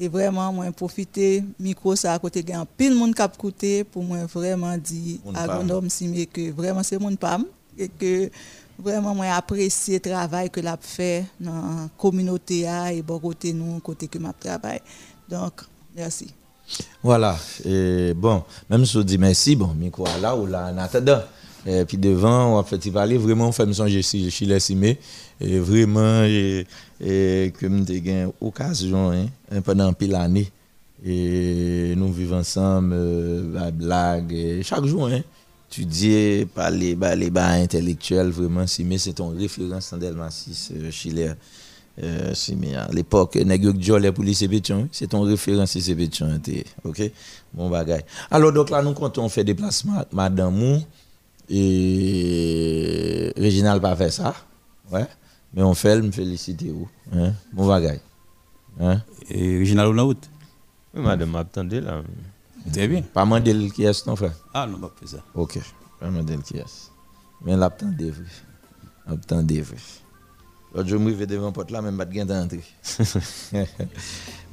[0.00, 4.02] Et vraiment, moi, profiter micro ça à côté gain pile monde qui a écouté pour
[4.02, 5.46] moi vraiment dire à.
[5.46, 7.44] Gondom Simé que vraiment c'est mon pam
[7.78, 8.28] et que
[8.82, 13.52] vraiment moi apprécier le travail que l'a fait dans la communauté a et bon côté
[13.52, 14.80] nous côté que m'a travail.
[15.28, 15.62] Donc,
[15.96, 16.28] merci.
[17.02, 17.36] Voilà.
[18.16, 21.22] Bon, même si on dit merci, bon, mais quoi, là ou là, en attendant.
[21.64, 24.58] Et puis devant, on a fait parler, vraiment, on fait me songer je suis là,
[24.58, 24.98] Simé.
[25.40, 26.66] Et vraiment, et,
[27.00, 30.50] et que nous avons occasion, hein, pendant pile année.
[31.04, 35.22] Et nous vivons ensemble, euh, la blague, chaque jour, hein.
[35.72, 40.30] Étudié par les bas, les bas intellectuels, vraiment, si mais c'est ton référence en Delma
[40.30, 41.32] 6, euh, Schiller.
[42.02, 46.28] Euh, si mais à l'époque, Neguk Jolé pour lycée Pétion, c'est ton référence lycée Pétion,
[46.84, 47.02] ok?
[47.54, 48.02] Bon bagage.
[48.30, 50.82] Alors, donc là, nous comptons faire déplacement avec Madame Mou
[51.48, 54.34] et Réginal pas fait ça,
[54.90, 55.06] ouais?
[55.54, 57.32] Mais on fait, me féliciter vous, hein?
[57.52, 58.00] Bon bagage.
[58.80, 59.00] Hein?
[59.30, 60.28] Et Réginal ou route
[60.94, 62.02] Oui, madame, m'attendez là.
[62.70, 63.02] Très bien.
[63.02, 64.34] Pas qui est ton frère?
[64.54, 65.22] Ah non, pas fait ça.
[65.34, 65.58] Ok,
[65.98, 66.90] pas Mandel qui est.
[67.44, 67.60] Mais vrai.
[69.06, 69.76] L'attendez, vrai.
[70.74, 72.62] L'autre jour, je me devant la porte là, même pas de gain d'entrée.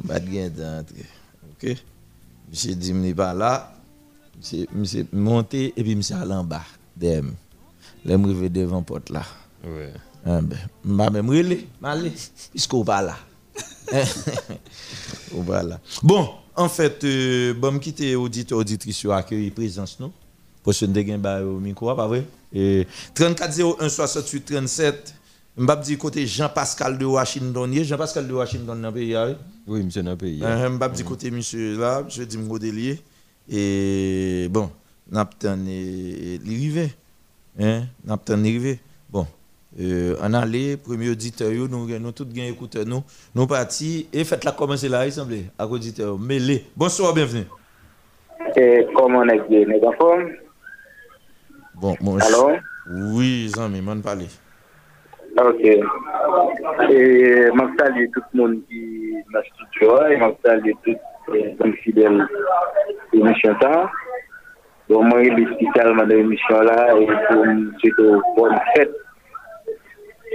[0.07, 1.05] Pas de gain d'entrée.
[1.51, 1.77] Ok?
[2.49, 3.73] Monsieur dit, je pas là.
[4.73, 6.63] Monsieur, monté et puis monsieur allé en bas.
[6.95, 7.33] Dem.
[8.03, 9.23] Là, je me devant la porte là.
[9.63, 9.93] Ouais.
[10.25, 12.11] Ah ben, je vais même relais, m'aller,
[12.51, 13.15] puisqu'on pas là.
[15.35, 15.79] On va là.
[16.03, 16.29] Bon,
[16.59, 20.11] en fait, euh, bon, quitter auditeur, auditrice sur accueil présence nous.
[20.61, 22.25] Pour ce que ba au micro, pas vrai?
[22.53, 22.85] Et
[23.15, 25.13] 34 01 68 37.
[25.57, 27.73] M'bap dit côté Jean-Pascal de Washington.
[27.83, 29.15] Jean-Pascal de Washington dans le pays,
[29.67, 29.83] oui?
[29.83, 30.41] Monsieur dans le pays.
[30.43, 33.01] Euh, M'bap dit côté monsieur là, monsieur dit m'godelier.
[33.49, 34.69] Et bon,
[35.09, 36.91] n'aptan l'arrivée.
[37.57, 37.85] Hein?
[38.03, 38.75] N'aptan l'arrivée.
[38.75, 38.88] Bon.
[39.77, 42.55] Euh, en aller, premier auditeur, nous, nous tous gagnons
[42.87, 43.03] nous,
[43.35, 46.65] nous partis et faites la commencer là, il semble, à auditeur, mêlé.
[46.75, 47.45] Bonsoir, bienvenue.
[48.55, 50.17] Et comment est-ce que les enfants
[51.75, 52.57] Bon, mon Allô?
[53.13, 54.25] Oui, Zami, m'en parler.
[55.37, 55.61] Ok.
[55.61, 55.81] Et
[56.89, 62.27] je salue tout le monde qui le studio et je salue tous les gens fidèles
[63.13, 63.55] de l'émission.
[64.89, 68.91] Bon, moi, je suis spécialement l'émission là et pour me souhaiter une bonne fête.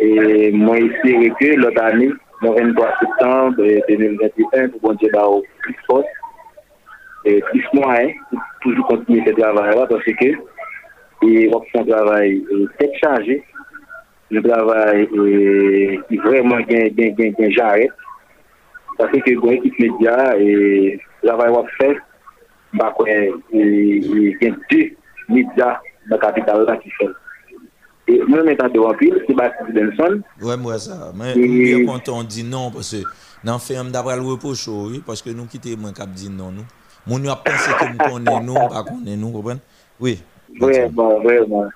[0.05, 2.11] E mwen espere ke lot ane,
[2.43, 6.11] mwen 23 septembre 2021, pou bon diye ba ou plis fos,
[7.25, 8.13] e plis mwen,
[8.65, 10.31] toujou kontinu se travay la, parce ke
[11.25, 13.39] e wak son travay e tek chanje,
[14.35, 15.07] joun travay
[16.11, 18.05] ki vreman gen jaret,
[19.01, 20.21] parce ke gwen ekip media,
[21.25, 22.07] travay wak fes,
[22.77, 24.87] bakwen gen 2
[25.33, 25.77] media
[26.11, 27.21] nan kapital la ki fes.
[28.07, 31.13] Et moi de remplir c'est Bastien Benson Ouais, moi ça.
[31.15, 33.03] Mais nous bien content on dit non parce que
[33.43, 36.65] dans ferme d'après le repos chaud, oui, parce que nous quittons cap dit non nous.
[37.07, 39.61] Mon nous a pensé que nous connaissons nous, pas connaissons nous, comprenez?
[40.01, 40.19] Oui.
[40.59, 41.67] Vraiment, vraiment.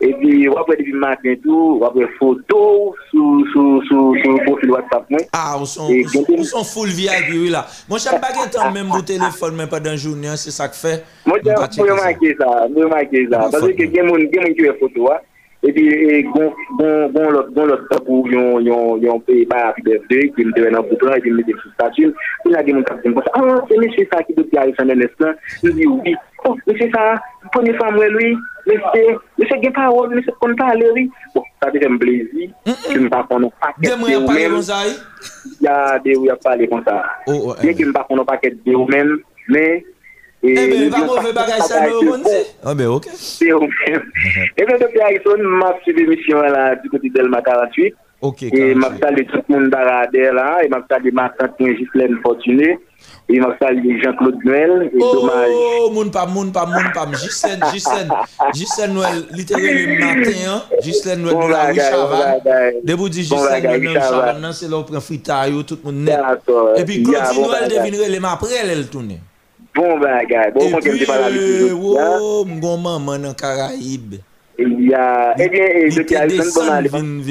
[0.00, 5.08] Et puis, on va depuis le matin tout, on photo sur le profil WhatsApp.
[5.32, 5.90] Ah, on sont,
[6.28, 7.66] on sont full VIP, oui là.
[7.88, 11.04] Moi, je pas temps même téléphone, même pas dans la journée, c'est ça que fait.
[11.26, 11.82] Moi, je vais ça.
[11.82, 13.38] remarquer ça, je vais remarquer ça.
[13.50, 15.18] Parce que il y a des gens qui ont photo, hein.
[15.62, 17.34] epi gon
[17.66, 22.12] lot tapou yon pe ba apibevde, ki mte ven an kouplan, epi mte sou statil,
[22.44, 24.68] ki la gen mwen kapten konsa, an, se mè se sa ki do pi a
[24.68, 25.34] resan den eslan,
[25.64, 26.14] mè di ou bi,
[26.46, 27.04] oh, mè se sa,
[27.54, 28.30] poni fam wè lwi,
[28.68, 29.04] mè se,
[29.40, 31.98] mè se gen pa wò, mè se kon pa alè wè, bon, sa de jen
[31.98, 32.50] blezi,
[32.86, 34.58] ki mpa konon paket de ou men,
[35.66, 39.16] ya de ou ya pale konsa, gen ki mpa konon paket de ou men,
[39.50, 39.66] mè,
[40.42, 42.46] Eh ben, pas mauvais bagage ça, nous, on sait.
[42.64, 43.08] Ah, ben, ok.
[43.14, 44.02] C'est au même.
[44.56, 47.94] Et bien, depuis Harrison, m'a suivi l'émission là, du côté d'Elma 48.
[48.20, 52.18] Ok, Et m'a salué tout le monde d'Aradère là, et m'a salué ma tante Gislaine
[52.20, 52.76] Fortuné,
[53.28, 55.50] et m'a salué Jean-Claude Noël, et dommage.
[55.52, 57.06] Oh, moun pas, moun pas, moun pas.
[57.16, 58.10] Gislaine, Gislaine,
[58.52, 60.62] Gislaine Noël, littéralement le matin, hein.
[60.82, 64.00] Gislaine Noël de la dit Bon Gislaine bagage, Noël de la.
[64.00, 66.16] Chavannes, nan, c'est là où on prend fritaille, tout le monde net.
[66.16, 66.76] D'accord.
[66.76, 69.12] Et puis, Il y a Claudine bon Noël relais, mais après, elle, elle tourne.
[69.78, 70.70] Bon bagage, bon,
[71.20, 72.18] la euh, toujours, hein.
[72.20, 73.24] oh, m'gon maman
[74.92, 75.64] a, eh bien,
[76.02, 77.22] te Harrison, bon, allez, vin,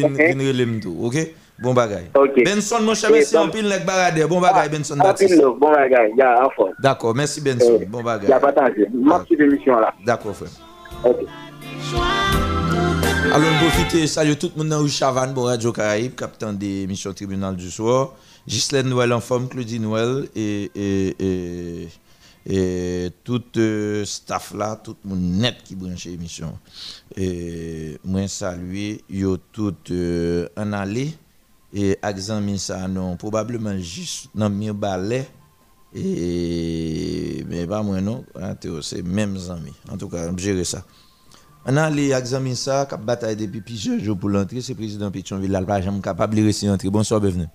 [0.48, 1.18] relais m'tou, ok?
[1.60, 2.06] Bon bagay.
[2.45, 4.24] Benson, mon cher, Et merci bon- en pile, lek barade.
[4.30, 5.34] Bon bagay, Benson Ah, Baptiste.
[5.34, 6.72] pile, bon bagage, il y a, en forme.
[6.80, 7.80] D'accord, merci Benson.
[7.89, 8.28] Bon Il bagay.
[8.28, 8.88] n'y a pas de danger.
[8.93, 9.93] Merci de l'émission là.
[10.06, 10.50] D'accord, frère.
[11.04, 11.18] Ok.
[13.34, 16.88] Alors, nous profiter, salut tout le monde dans Rue Chavannes, bon Radio Caraïbe, capitaine des
[16.88, 18.14] missions tribunal du soir.
[18.48, 21.88] Ghislaine Noël en forme, Claudie Noël et, et, et,
[22.50, 26.58] et tout euh, staff là, tout le monde net qui branche l'émission.
[27.16, 31.12] Et moi, saluer, yo tout euh, en aller
[31.74, 35.28] et examiner ça, non, probablement juste dans mes balais.
[35.93, 39.74] Et, mais pas moi non, hein, c'est même amis.
[39.91, 40.86] En tout cas, gérer ça.
[41.66, 44.62] On a allé examiner ça, cap bataille depuis plusieurs jours pour l'entrée.
[44.62, 46.89] C'est le président Pétionville, là, pas jamais capable de réussir l'entrée.
[46.89, 47.48] Bonsoir, bienvenue.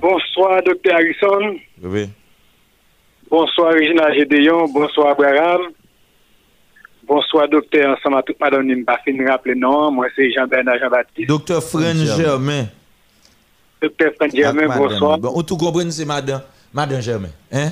[0.00, 0.92] Bonsoir, Dr.
[0.94, 1.58] Harrison.
[1.82, 2.08] Oui.
[3.30, 4.68] Bonsoir, Regina Gédéon.
[4.68, 5.62] Bonsoir, Abraham.
[7.06, 9.90] Bonsoir, docteur, ensemble à tout madame, ne pas fin rappeler non.
[9.90, 11.28] Moi, c'est Jean-Bernard Jean-Baptiste.
[11.28, 12.66] Docteur Fran Germain.
[13.80, 15.18] Docteur Franck Germain, bonsoir.
[15.18, 17.28] Bon, ou tout comprendre, c'est madame, madame Germain.
[17.52, 17.70] Hein?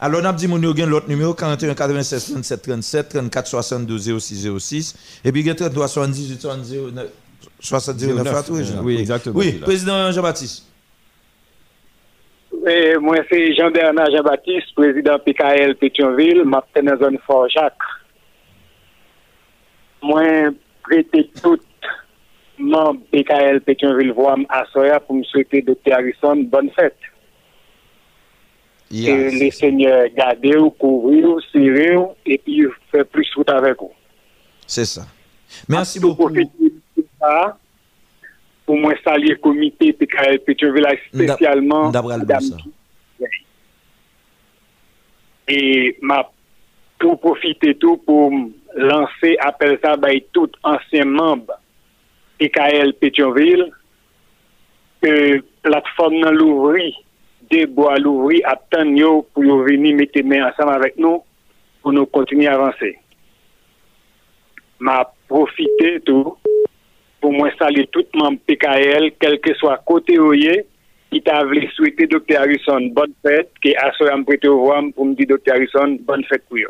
[0.00, 5.20] Alors, on a dit mon l'autre numéro 41 96 37 37 34 62 06 06
[5.24, 7.06] et puis il y a 33 78 79
[7.60, 8.50] 79
[8.82, 9.38] Oui, exactement.
[9.38, 10.64] Oui, président Jean-Baptiste.
[12.64, 17.90] E, mwen se Jean-Bernard Jean-Baptiste, prezident PKL Pétionville, map tenen zon for Jacques.
[20.04, 20.56] Mwen
[20.86, 21.90] prete tout
[22.56, 25.92] man PKL Pétionville voam asoya pou m souwete Dr.
[25.92, 27.10] Harrison bonne fète.
[28.90, 29.06] Yes.
[29.06, 32.62] Que le Seigneur gade ou, kouvri ou, sire ou, epi
[32.92, 33.92] fè plus foute avèk ou.
[34.64, 35.04] Se sa.
[35.68, 36.30] Merci beaucoup.
[38.66, 41.92] Pour moi, saluer le comité PKL Pétionville spécialement.
[45.46, 46.30] Et m'a
[46.98, 48.32] pour profiter tout pour
[48.74, 51.52] lancer appel ça by tout ancien membre
[52.38, 53.70] PKL Pétionville
[55.02, 56.94] que plateforme dans l'ouvrir
[57.50, 61.22] des bois l'ouvrir attendre pour venir mettre main ensemble avec nous
[61.82, 62.98] pour nous continuer à avancer.
[64.78, 66.38] M'a profité tout
[67.24, 70.66] pour moi saluer tout membre PKL quel que soit côté oyer
[71.10, 72.36] qui t'a voulu souhaiter Dr.
[72.38, 75.54] Harrison bonne fête qui a soeur me prêter au revoir pour me dire Dr.
[75.54, 76.64] Harrison bonne fête pour vous.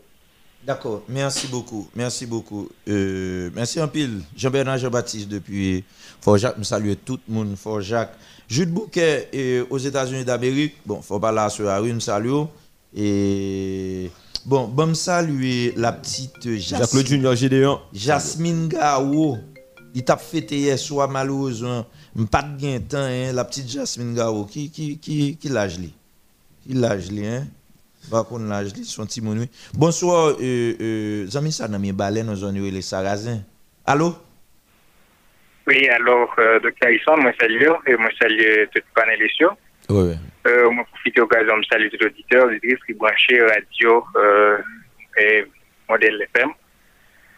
[0.64, 2.68] D'accord, merci beaucoup, merci beaucoup.
[2.88, 4.20] Euh, merci en pile.
[4.36, 5.82] Jean-Bernard Jean-Baptiste depuis
[6.20, 8.14] Fort-Jacques, me salue tout le monde, Fort-Jacques.
[8.48, 12.44] Jude Bouquet euh, aux États-Unis d'Amérique, bon, faut pas là sur la rue, me salue.
[12.96, 14.08] Et
[14.46, 16.78] bon, bon, saluer la petite Jasmine.
[16.78, 17.80] Jacques-Claude Junior Gédéon.
[17.92, 19.36] Jasmine Gao.
[19.94, 21.86] Il t'a fêté hier soir, malheureusement.
[22.30, 24.44] Pas de gain de temps, hein, la petite Jasmine Gao.
[24.44, 25.94] Qui, qui, qui, qui l'âge li?
[26.66, 27.46] Qui l'âge li, hein?
[28.10, 29.22] Par contre, l'âge li, son petit.
[29.72, 33.40] Bonsoir, euh, euh, Zami ça dans mes baleines, nous avons les sarrasins.
[33.86, 34.16] Allô?
[35.66, 36.72] Oui, alors, euh, Dr.
[36.82, 39.44] Harrison, moi salue, et moi salue tout le panélistes.
[39.88, 40.14] Oui, oui.
[40.46, 44.58] Euh, moi profite de l'occasion de saluer tout auditeur, auditrice qui branché radio euh,
[45.18, 45.44] et
[45.88, 46.50] modèle FM.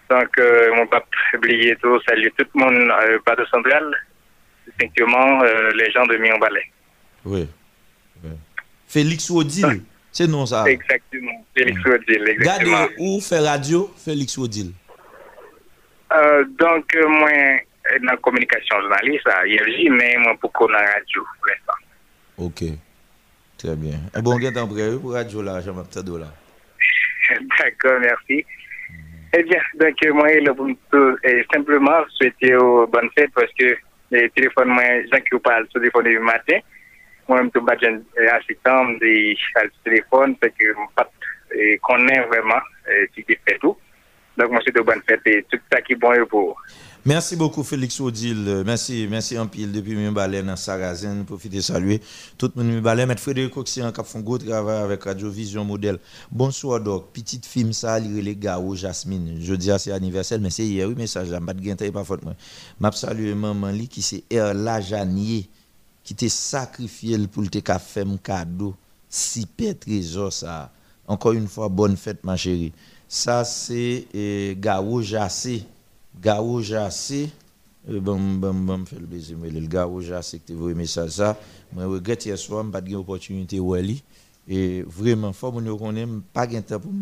[0.08, 1.04] Donc, euh, mon pas
[1.34, 3.92] oublier tout, saluer tout le monde, euh, pas de centrale,
[4.66, 6.70] distinctement euh, les gens de Mion-Balais.
[7.24, 7.48] Oui.
[8.22, 8.30] oui.
[8.86, 9.82] Félix Odile,
[10.12, 10.64] c'est non ça?
[10.66, 12.70] Exactement, Félix Odile, exactement.
[12.72, 14.72] Gardez où fait radio, Félix Odile.
[16.12, 17.30] Euh, donc, euh, moi,
[18.00, 21.72] dans la communication journaliste à IFJ, mais moi, pour qu'on a radio, pour l'instant.
[22.38, 22.62] Ok.
[23.58, 23.98] Très bien.
[24.16, 26.26] Et bon, on temps prêt pour radio là, Jean-Baptiste là.
[27.58, 28.44] D'accord, merci.
[29.38, 33.76] Eh bien, donc, euh, moi, bon tout, et simplement souhaiter aux bonnes fêtes parce que
[34.10, 34.82] les téléphones, moi,
[35.12, 36.58] gens qui vous parlent sur le téléphone du matin,
[37.28, 39.36] moi, je suis assistant des
[39.84, 40.68] téléphone, parce que
[41.52, 43.76] je connais vraiment euh, ce qui fait tout.
[44.38, 46.58] Donc, moi, c'est de bonnes fêtes et tout ça qui est bon pour
[47.06, 48.64] Merci beaucoup Félix Odile.
[48.66, 51.22] Merci, merci en pile depuis baleines en Sarrazin.
[51.22, 52.00] Profitez de saluer
[52.36, 53.06] tout le monde baleines.
[53.06, 56.00] Maître Frédéric Oxyan qui a fait un gros travail avec Radio Vision Modèle.
[56.32, 57.12] Bonsoir Doc.
[57.12, 59.38] Petite film ça, les gars au Jasmine.
[59.40, 61.40] Je dis c'est anniversaire, mais c'est hier, oui, message là.
[61.40, 62.22] Pas de gain, pas faute.
[62.80, 65.48] M'a salué maman li qui c'est Erla Janier
[66.02, 68.74] qui t'a sacrifié pour te faire un cadeau.
[69.08, 70.72] Si trésor ça.
[71.06, 72.72] Encore une fois, bonne fête ma chérie.
[73.06, 75.62] Ça c'est eh, Gao Jassé.
[76.20, 77.30] Gao Jassé,
[77.90, 81.10] euh, bon, bon, bon, fait le baiser, mais le Gao Jassé qui t'a envoyé message
[81.10, 81.38] ça,
[81.72, 84.02] moi, je regrette hier soir, pas de opportunité où aller.
[84.48, 86.92] Et vraiment, faut que nous connaissions, pas de temps pour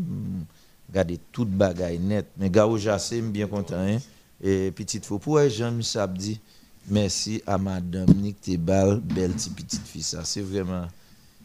[0.93, 2.27] garder toute bagaille net.
[2.37, 3.77] Mais Gao Jassé, je suis bien content.
[3.79, 3.99] Hein?
[4.43, 6.41] Et petite faux, pour Jean-Michel Abdi,
[6.89, 10.87] merci à madame Nick Tebal, belle petite fille, ça, c'est vraiment.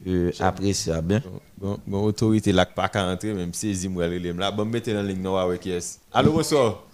[0.08, 1.16] Euh, appréciable.
[1.16, 1.22] Hein?
[1.58, 5.02] Bon, bon, autorité là, pas qu'à entrer, même si c'est moi, là, bon, mettez dans
[5.02, 6.00] la ligne noire avec yes.
[6.12, 6.89] Allô, bonsoir.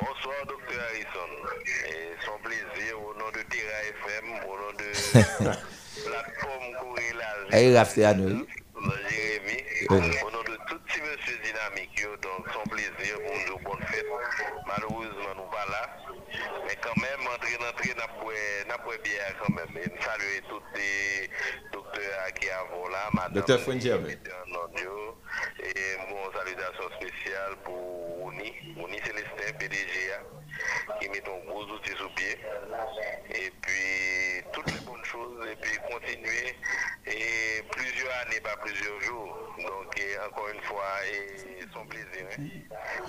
[0.00, 1.30] Bonsoir, docteur Harrison.
[1.88, 4.88] Et son plaisir au nom de Terra FM, au nom de
[6.04, 6.64] plateforme.
[7.50, 8.46] Hey, Rafteano.
[9.08, 9.58] Jérémy,
[9.90, 9.94] au
[10.30, 14.06] nom de tout petit monsieur dynamique, donc son plaisir pour nous bonne fête.
[14.66, 15.82] Malheureusement, nous pas là.
[16.66, 17.94] Mais quand même, entrer dans l'entrée,
[18.68, 19.76] n'a pas bien quand même.
[19.76, 21.30] Et saluer tous les
[21.72, 23.34] docteurs qui avant là, madame.
[23.34, 24.18] Docteur Frendier, oui.
[25.60, 28.03] Et bon, salutation spéciale pour
[28.84, 30.20] Oni Celestin, PDGA,
[31.00, 32.36] qui met un gros outil sous pied.
[33.30, 36.54] Et puis, toutes les bonnes choses, et puis continuer.
[37.06, 39.54] Et plusieurs années, pas plusieurs jours.
[39.56, 42.28] Donc, et encore une fois, et son plaisir.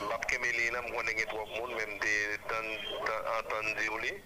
[0.09, 2.25] Map Kemelina, je connais trois personnes, même des
[3.39, 4.23] entendu.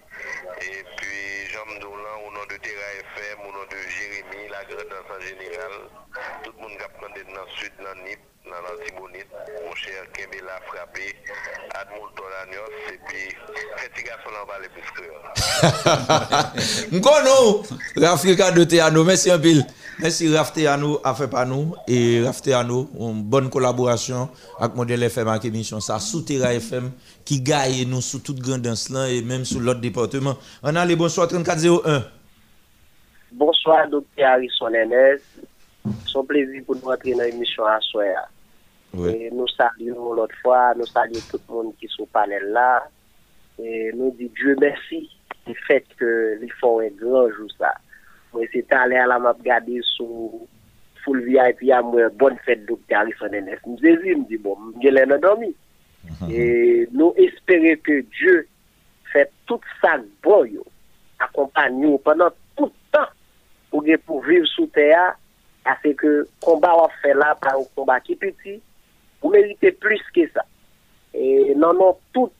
[0.61, 4.93] Et puis, Jean Dolan, au nom de Terra FM, au nom de Jérémy, la grande
[5.09, 5.71] en général,
[6.43, 8.19] tout le monde qui a dans le sud, dans le NIP.
[8.49, 9.31] Dans l'Antibonite,
[9.65, 11.15] mon cher Kembe l'a frappé,
[11.75, 13.27] Admoulton Agnos, et puis,
[13.77, 14.83] Fetiga Solan va les plus
[16.91, 17.63] M'kono,
[17.95, 19.65] l'Afrique de Théano, merci un pile.
[20.01, 25.43] Merci Rafteano a fait par nous et Rafteano, une bonne collaboration avec Modèle FM avec
[25.43, 26.91] émission ça sous Terra FM
[27.25, 30.37] qui gagne nous sous toute grandance là et même sous l'autre département.
[30.63, 32.05] On a les bonsoir 3401.
[33.33, 35.19] Bonsoir docteur Harrison Enes.
[36.05, 38.29] Son plaisir pour nous entrer dans l'émission à soir.
[38.93, 39.09] Oui.
[39.09, 42.43] Et nous saluons l'autre fois, nous saluons tout le monde qui est sur le panel
[42.51, 42.87] là.
[43.59, 45.09] Et nous disons Dieu merci
[45.45, 47.73] du fait que les font un grand jour ça.
[48.33, 50.31] Moi, c'est allé à la map regarder sur
[51.03, 53.57] full VIP à moi, bonne fête docteur Harrison Enes.
[53.63, 55.55] Je me dis, je me dis, bon, je l'ai dormi.
[56.31, 58.47] Et nous espérons que Dieu
[59.11, 60.47] fait tout ça bon,
[61.19, 63.07] accompagne nous pendant tout le temps
[63.71, 65.15] pour, pour vivre sous terre.
[65.63, 68.61] Parce que le combat qu'on fait là, par un combat qui est petit,
[69.21, 70.41] vous méritez plus que ça.
[71.13, 72.31] Et non, non, toutes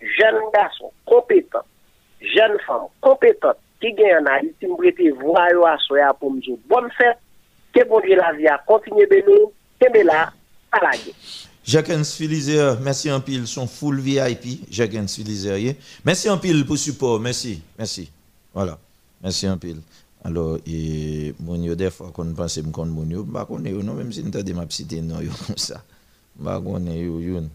[0.00, 1.66] jeunes garçons compétents,
[2.20, 6.56] jeunes femmes compétentes qui gagnent en Haïti, me prêter voix à soya pour me dire
[6.68, 7.18] bonne fête,
[7.72, 9.38] que bon Dieu la vie a continué béni,
[9.80, 10.32] que là,
[10.72, 11.14] à la guerre.
[11.64, 15.76] Jacques Filizer, merci en pile, son full VIP, Jacques Filizer.
[16.04, 18.10] Merci en pile pour le support, merci, merci.
[18.54, 18.78] Voilà,
[19.22, 19.80] merci en pile.
[20.24, 23.94] Alors, et mon des fois qu'on pense me kon mon yo, bah qu'on yo non
[23.94, 25.82] même si nous t'a ma petite non comme ça.
[26.38, 27.48] Bagone yo yon.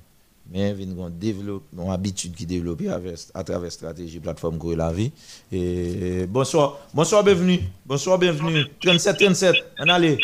[0.51, 5.07] Men vin kon develop, non abitud ki developi a traver strategi platform kore la vi.
[5.49, 7.57] E, e, bonsoir, bonsoir, bienvenu.
[7.87, 8.65] Bonsoir, bienvenu.
[8.83, 10.17] 37, 37, an ale.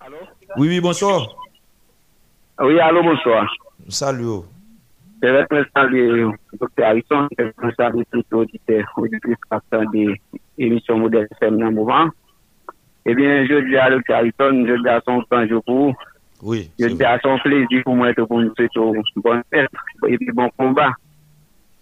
[0.00, 0.26] Alo?
[0.58, 1.28] Oui, oui, bonsoir.
[2.60, 3.46] Oui, alo, bonsoir.
[3.88, 4.44] Salut yo.
[5.22, 6.26] Je vais me saluer,
[6.60, 6.84] Dr.
[6.84, 10.20] Harrison, je vais me saluer tout auditeur, auditrice partant des
[10.58, 12.08] émissions modèles FM dans le mouvement.
[13.06, 14.14] Eh bien, je dis à Dr.
[14.14, 15.94] Harrison, je dis à son temps, je vous
[16.44, 16.70] Oui.
[16.78, 19.70] Je dis à son plaisir pour moi pour nous souhaiter une bonne fête
[20.06, 20.92] et puis bon combat.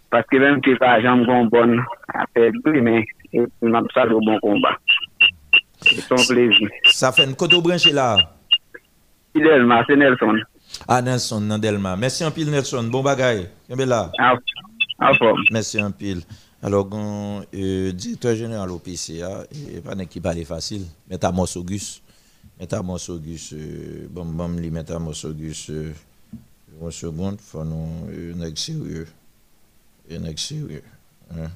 [0.08, 1.78] Parce que même que pas jamais bon bon
[2.14, 4.78] à faire mais puis m'a salué au bon combat.
[5.80, 6.68] C'est son plaisir.
[6.84, 8.16] Ça fait une côte branché là.
[9.34, 10.36] C'est Nelson.
[10.86, 11.96] Ah, Nelson, Nandelma.
[11.96, 12.84] Merci un pile, Nelson.
[12.84, 13.02] Bon.
[13.02, 14.10] Kembe là.
[14.18, 14.34] Ah,
[15.50, 16.20] Merci un pile.
[16.62, 20.84] Alors, euh, directeur général au PCA, et pas n'est qui parle facile.
[21.10, 22.02] Metamos Auguste.
[22.60, 25.92] Metamos Auguste, euh, bon, bon, li Metamos Auguste, euh,
[26.80, 28.08] une seconde, faut nous,
[28.40, 29.08] un sérieux.
[30.10, 30.82] Un sérieux.
[31.30, 31.50] Hein?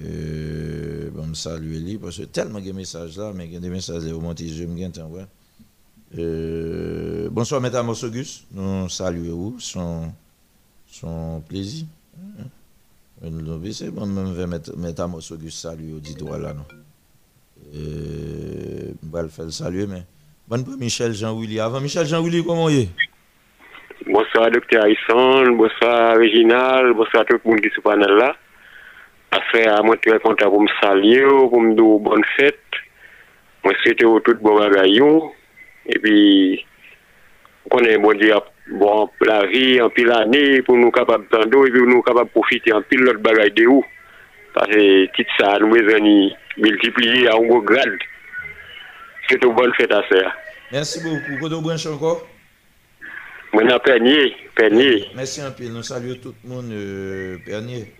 [0.00, 3.60] Euh, bon, me saluer lui, parce que tellement de messages là, mais il y a
[3.60, 5.26] des messages qui remontent, je me gagne, ouais.
[6.18, 8.44] Euh, bonsoir, Mesdames Auguste.
[8.52, 10.12] Nous saluons son,
[10.86, 11.86] son plaisir.
[12.18, 12.44] Hein?
[13.30, 16.64] Nous c'est bon, même Mesdames Auguste saluer auditoire là, non.
[17.74, 20.02] Euh, bah, le faire saluer, mais.
[20.48, 21.60] Bonne pour Michel Jean-Willy.
[21.60, 22.88] Avant Michel Jean-Willy, comment y est
[24.06, 25.52] Bonsoir, docteur Harrison.
[25.52, 26.92] Bonsoir, Réginal.
[26.92, 28.36] Bonsoir à tout le monde qui est sur le panel là.
[29.30, 32.58] Après, à moi, très content pour me saluer, pour me dire bonne fête.
[33.64, 35.00] Moi, souhaite au tout bon bagaille.
[35.86, 36.66] Et puis,
[37.70, 38.34] on est bon Dieu
[38.70, 42.32] bon la vie, en pile année pour nous capables d'entendre, et puis nous capables de
[42.32, 43.84] profiter en pile l'autre bagaille de où.
[44.54, 47.98] Parce que, tout ça, nous besoin multiplier à un gros grade.
[49.28, 50.32] C'est une bonne fête à faire.
[50.70, 51.40] Merci beaucoup.
[51.40, 52.26] Kodo branche encore?
[53.52, 55.04] Moi, je Pernier, Pernier.
[55.14, 55.64] Merci un peu.
[55.68, 57.92] Nous saluons tout le monde, euh, Pernier.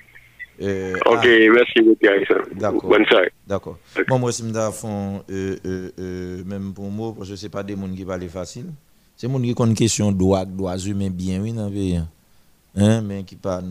[0.60, 2.54] Euh, Ok, ah, merci beaucoup.
[2.54, 2.88] D'accord.
[2.88, 3.32] Bonne soirée.
[3.46, 3.78] D'accord.
[4.08, 7.50] Bon, moi, je me fond, euh, euh, euh, même pour moi, parce que ce n'est
[7.50, 8.66] pas des gens qui parlent facile.
[9.16, 11.72] C'est des gens qui ont une question de droit, droits humains bien, oui, dans le
[11.72, 11.96] pays.
[11.96, 12.08] hein.
[12.76, 13.64] Hein, mais qui parlent.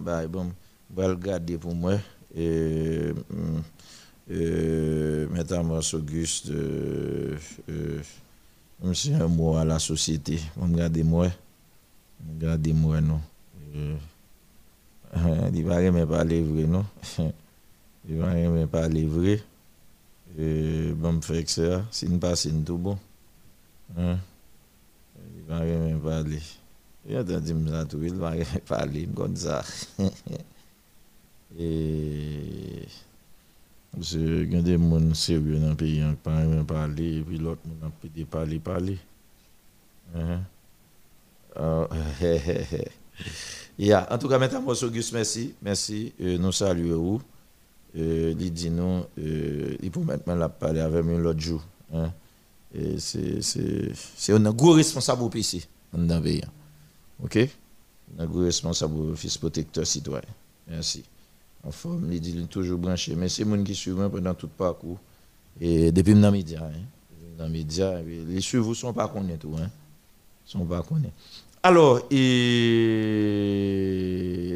[0.00, 0.50] Bah, bon,
[0.96, 1.94] regarder pour moi.
[2.36, 3.14] et,
[4.30, 7.38] et Mme Auguste, e,
[7.68, 8.02] e,
[8.82, 11.32] mwen si yon mou a la sosyete, mwen gade mwen,
[12.20, 13.20] mwen gade mwen nou.
[13.72, 13.96] E,
[15.54, 16.84] di va remen pa levre nou,
[18.04, 19.38] di va remen pa levre,
[20.36, 23.00] mwen fek se a, sin pa sin tou bon.
[23.96, 26.42] Di va remen pa le,
[27.08, 29.62] yon tan di mwen sa tou, di va remen pa le, mwen kon sa.
[31.58, 32.86] Et.
[33.92, 37.22] Parce que y a des gens sérieux dans le pays qui ne parlent parler, et
[37.22, 38.98] puis l'autre monde peut parler, parler.
[40.14, 40.40] Hein?
[41.56, 41.88] Ah.
[44.10, 45.54] En tout cas, Mesdames Auguste, merci.
[45.62, 46.12] Merci.
[46.20, 47.20] Euh, nous saluons.
[47.96, 51.64] Euh, il dit nous, euh, il faut maintenant la parler avec nous l'autre jour.
[51.92, 52.12] Hein?
[52.98, 56.42] C'est, un gros responsable au PC dans le pays.
[57.22, 57.38] OK?
[58.18, 60.22] Un gros responsable au fils protecteur citoyen.
[60.66, 61.04] Merci.
[61.64, 63.14] En forme, il dit toujours branché.
[63.16, 64.98] Mais c'est gens qui suivent pendant tout le parcours.
[65.60, 66.64] Et depuis dans les médias.
[66.64, 66.82] Hein?
[67.36, 69.54] Dans les médias, les suivants ne sont pas connus tout.
[69.60, 69.68] Hein?
[70.44, 71.10] sont pas connus.
[71.62, 72.98] Alors, et...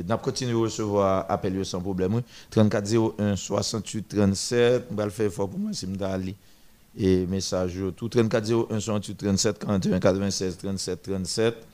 [0.09, 2.23] nous continuons à recevoir appel sans problème.
[2.51, 4.87] 34 01 68 37.
[4.91, 6.37] On va le faire fort pour moi si je aller
[6.97, 11.67] Et message tout 34 01 68 37 41 96 37 37.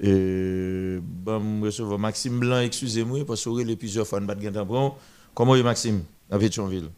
[0.00, 4.48] Et bon, je recevoir Maxime Blanc, excusez-moi, parce que vous avez plusieurs fois, pas de
[4.48, 4.98] temps.
[5.34, 6.88] Comment est Maxime, à Pétionville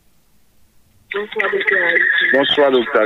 [1.12, 1.90] Bonsoir, docteur.
[2.32, 3.04] Bonsoir, docteur.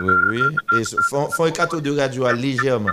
[0.00, 0.80] Oui, oui.
[0.80, 2.90] Et font, font un cadeau de radio à légèrement.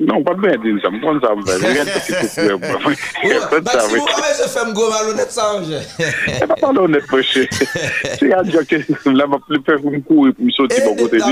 [0.00, 2.58] Non, pas bien dire ça, me ça, je te Maxime,
[3.88, 5.60] vous avez ce fait gros malhonnête ça,
[6.26, 7.46] C'est pas malhonnête, mon cher.
[8.18, 11.22] C'est un là, ma plus faire me courir, pour me sauter pour côté de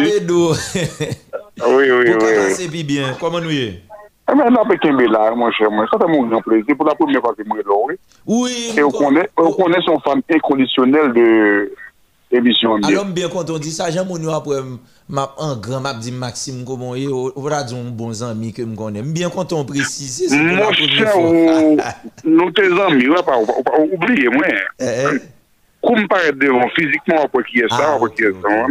[1.66, 2.54] Oui, oui, oui.
[2.54, 3.16] C'est bien.
[3.18, 3.82] Comment nous y est?
[4.34, 6.76] Bien, là, avec un là, mon cher, moi, ça c'est mon grand plaisir.
[6.76, 7.96] Pour la première fois que je me là,
[8.26, 8.72] oui.
[8.76, 11.72] Et on connaît, on connaît son fan inconditionnel de
[12.30, 12.76] émission.
[12.76, 14.58] Alors, bien quand on dit ça, j'aime mon après,
[15.08, 16.92] m'a un grand m'a dit Maxime bon
[18.22, 19.02] ami que me connais.
[19.02, 20.32] Bien quand on précise.
[20.32, 21.16] Mon cher,
[22.24, 23.36] nous tes amis, on va pas
[23.92, 24.46] oublier moi.
[25.82, 28.66] Comme paraît devant physiquement après qui est ça, après qui est ça.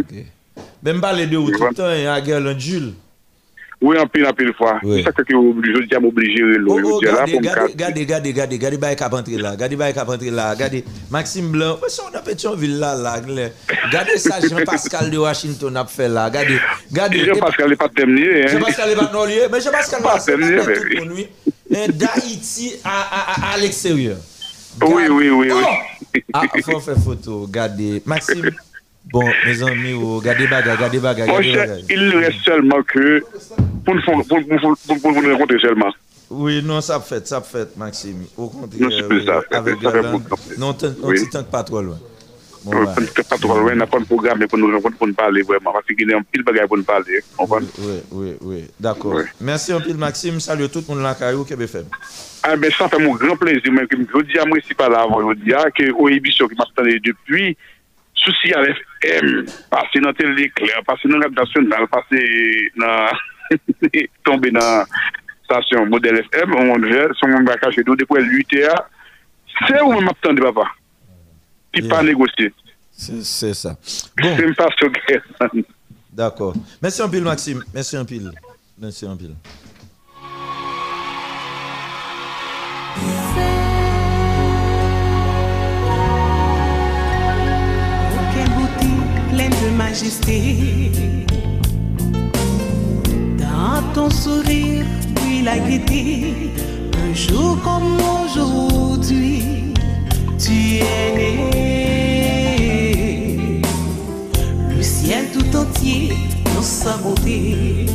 [0.82, 2.04] Même pas les deux tout le temps, il
[3.82, 4.78] Oui, en pile, en pile fois.
[4.82, 6.42] C'est ça que je dis à m'obliger.
[6.42, 10.30] Regardez, oh, oh, regardez, regardez, regardez, regardez, bail cap entrer là, regardez, bail cap entrer
[10.30, 13.16] là, regardez, Maxime Blanc, ouais, son a Pétionville là, là,
[13.86, 16.58] regardez ça, Jean-Pascal de Washington a fait là, regardez,
[16.90, 17.24] regardez.
[17.24, 18.46] Jean-Pascal n'est pas terminé, hein.
[18.48, 21.28] Jean-Pascal n'est pas non terminé, mais Jean-Pascal n'est pas terminé,
[21.70, 21.88] mais.
[21.88, 24.18] D'Haïti à, à, à, à l'extérieur.
[24.82, 25.50] Oui, oui, oui, oui.
[25.52, 26.20] Oh!
[26.32, 28.02] Ah, faut faire photo, regardez.
[28.04, 28.50] Maxime.
[29.06, 31.78] Bon, mes amis, regardez bagarre, regardez bagarre, gardez bagarre.
[31.88, 33.22] Il reste seulement que
[33.84, 35.92] pour nous rencontrer seulement.
[36.30, 38.24] Oui, non, ça fait, ça fait, Maxime.
[38.36, 40.20] Au contraire, non, ça, avec Galan,
[40.58, 41.98] non, on ne tente pas trop loin.
[42.62, 44.98] Bon, euh, on ne pas trop loin, on n'a pas de programme pour nous rencontrer,
[44.98, 47.20] pour nous parler vraiment, parce qu'il y a un pile bagarre pour nous parler.
[47.38, 49.14] Oui, oui, oui, d'accord.
[49.14, 49.22] Oui.
[49.40, 50.38] Merci un pile, Maxime.
[50.38, 51.86] Salut tout le monde là, Caillou, Québec FM.
[52.42, 55.44] Ah, ben, ça fait mon grand plaisir, je dis à moi, si pas là je
[55.44, 56.64] dis à que, oh, au émission qui m'a
[57.02, 57.56] depuis,
[58.20, 59.28] Souci al FM,
[59.72, 62.24] pase nan tel dekler, pase nan rapdasyonal, pase
[62.80, 63.26] nan...
[64.24, 64.86] tombe nan
[65.44, 68.76] stasyon model FM, on ver, son moun baka chetou, depwen l'UTA,
[69.66, 70.68] se ou mwen map tande papa.
[71.74, 72.50] Pi pa negosye.
[72.94, 73.74] Se sa.
[73.82, 75.20] Se mpa soke.
[76.14, 76.58] D'akor.
[76.82, 78.30] Mèsi anpil Maxime, mèsi anpil.
[78.80, 79.34] Mèsi anpil.
[93.38, 94.86] Dans ton sourire,
[95.16, 96.52] puis la gaieté,
[96.94, 99.74] un jour comme aujourd'hui,
[100.38, 102.50] tu es né.
[104.68, 106.14] Le ciel tout entier
[106.54, 107.86] dans sa beauté.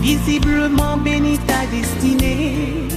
[0.00, 2.88] Visiblement béni ta destinée,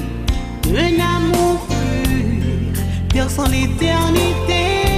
[0.70, 4.91] un amour pur, perçant l'éternité.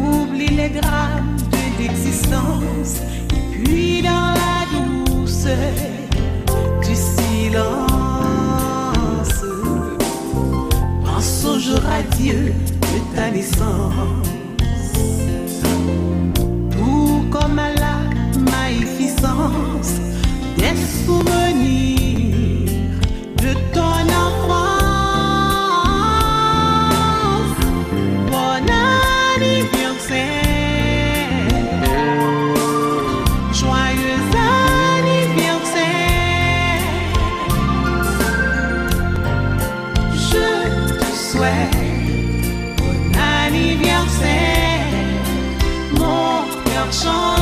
[0.02, 2.93] oublie les drames de l'existence.
[3.35, 5.73] Et puis dans la douceur
[6.81, 7.90] du silence.
[11.43, 14.27] À Dieu de ta naissance.
[16.72, 17.97] Tout comme à la
[18.51, 19.99] magnificence
[20.55, 22.69] des souvenirs
[23.38, 24.81] de ton enfance.
[47.02, 47.40] song.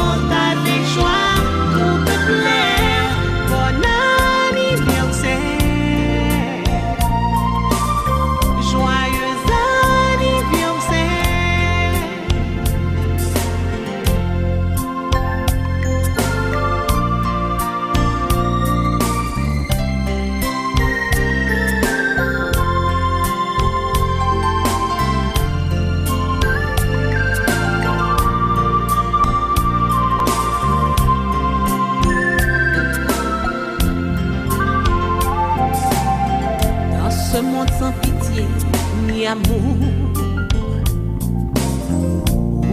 [39.27, 39.75] Amour.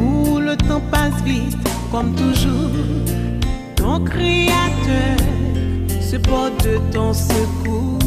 [0.00, 1.56] Où le temps passe vite,
[1.90, 2.70] comme toujours.
[3.76, 5.16] Ton créateur
[6.00, 7.98] se porte de ton secours.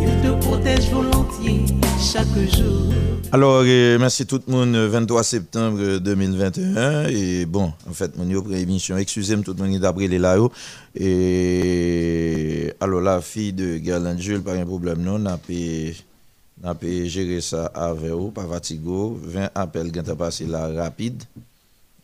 [0.00, 1.66] Il te protège volontiers
[1.98, 2.92] chaque jour.
[3.34, 7.08] Alors, euh, merci tout le monde, euh, 23 septembre 2021.
[7.08, 10.36] Et bon, en fait, mon yo émission, excusez-moi tout le monde d'après les là.
[10.36, 10.52] yo.
[10.94, 17.66] Et alors, la fille de Garland Jules, pas un problème, non, n'a pas géré ça
[17.74, 19.18] avec vous, pas fatigo.
[19.24, 21.20] 20 appels qui ont passé là rapide.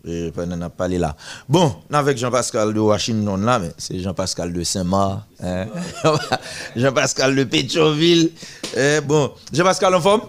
[0.05, 1.15] Et pendant n'a parlé là.
[1.49, 5.69] Bon, avec Jean-Pascal de Washington là, mais c'est Jean-Pascal de Saint-Marc, hein?
[6.75, 8.33] Jean-Pascal de Pétionville.
[8.77, 10.23] Eh, bon, Jean-Pascal en forme?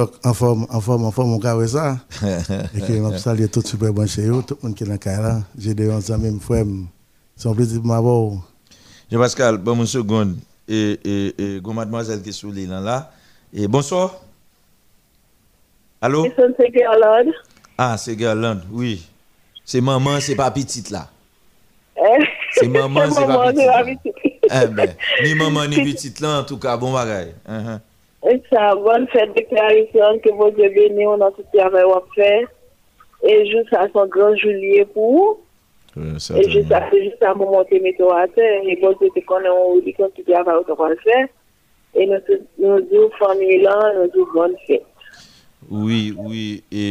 [0.00, 1.98] Donc, en forme, en forme, en forme, on carré ça.
[2.74, 4.94] et que je salue tout super bon chez vous, tout le monde qui est dans
[4.94, 5.40] le cas là.
[5.58, 6.64] J'ai des amis, mes frères.
[7.36, 8.32] C'est un plaisir pour m'avoir.
[9.12, 10.38] Jean-Pascal, bon, une seconde.
[10.66, 13.12] Et, et, et, mademoiselle qui est sur l'île là.
[13.52, 14.14] Et bonsoir.
[16.00, 16.26] Allô?
[16.56, 17.30] C'est Garland.
[17.76, 19.06] Ah, c'est Garland, oui.
[19.66, 21.10] C'est maman, c'est pas petite là.
[21.98, 24.14] Eh, C'est maman, c'est pas petite.
[24.44, 27.34] Eh ben, ni maman ni petite là, en tout cas, bon bagaille.
[27.46, 27.80] Uh-huh.
[28.20, 32.32] E sa, bon fèd deklarasyon ke bon zè bèni ou nan touti avè wap fè.
[33.24, 35.38] E jous sa son gran joulie pou ou.
[35.96, 38.44] E jous sa, jous sa mou monte meto a te.
[38.68, 41.24] E bon zè te konen ou li kon touti avè ou te kon fè.
[41.96, 44.82] E nou djou fami lan, nou djou bon fè.
[45.70, 46.86] Oui, oui, e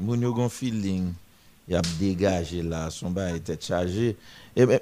[0.00, 1.12] moun yo gon feeling.
[1.68, 4.16] Il a dégagé là, son bail était chargé.
[4.56, 4.72] Et mm,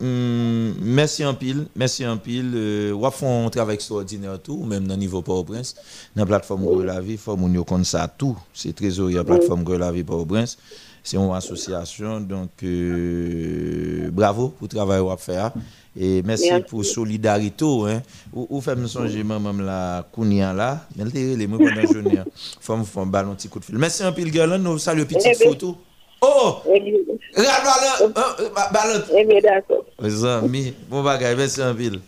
[0.00, 2.52] mm, merci en pile, merci en pile.
[2.54, 5.74] Euh, ou font un travail extraordinaire tout, même dans le niveau Port-au-Prince,
[6.14, 7.18] dans la plateforme Gros la vie,
[7.54, 8.36] yo connaît ça tout.
[8.52, 10.58] C'est trésorier la plateforme Gros la vie Port-au-Prince.
[11.02, 15.52] C'est une association, donc euh, bravo pour le travail qu'on faire.
[15.98, 16.64] Et merci, Merci.
[16.68, 17.64] pour solidarité.
[17.64, 18.02] Hein.
[18.32, 21.74] Ou, ou fait me songer maman la Kounia là, mais elle était les mots pendant
[21.74, 22.18] la journée.
[22.18, 22.24] hein.
[22.60, 23.76] Faut me faire un ballon petit coup de fil.
[23.76, 25.48] Merci un pile Garland, nous saluons petite Eh bien.
[25.50, 25.76] photo.
[26.22, 26.58] Oh!
[26.64, 29.04] Regarde ballon, euh, euh, ballon.
[29.18, 29.84] Eh d'accord.
[30.00, 31.98] Les amis, bon bagay, merci un pile.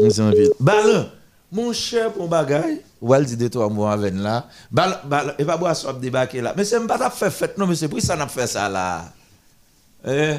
[0.00, 0.50] Merci un pile.
[0.60, 1.08] Ballon,
[1.50, 4.46] mon cher pour bagay, ou elle dit de toi moi avec là.
[4.70, 6.52] Ballon, ballon, et pas boire soit débarquer là.
[6.56, 9.04] Mais c'est pas fait fête non, mais c'est pour ça n'a fait ça là.
[10.06, 10.34] Eh,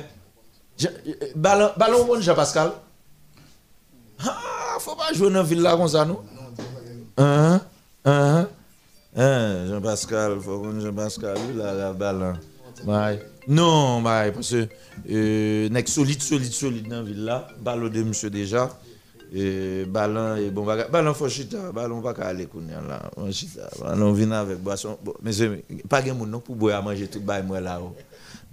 [0.82, 0.88] eh,
[1.36, 2.72] ballon, ballon bon Jean-Pascal.
[4.26, 6.20] Ah, faut pas jouer dans la ville comme ça nous.
[7.18, 7.62] Hein?
[8.06, 8.48] Hein?
[9.16, 12.34] Hein, Jean-Pascal, faut qu'on Jean-Pascal, lui, la ballon.
[12.86, 13.22] Ouais.
[13.48, 14.68] Non, ouais, parce que,
[15.12, 17.48] euh, solide, solide, solide dans la ville là.
[17.64, 18.70] De monsieur déjà.
[19.36, 22.44] Et ballon, et bon, baga- ballon faut chita, ballon pas qu'à là.
[23.18, 23.30] On
[23.84, 24.98] ballon vient avec boisson.
[25.04, 25.14] Bon,
[25.90, 27.80] pas gen moun non pour boire manger tout moi là.
[27.82, 27.96] oh.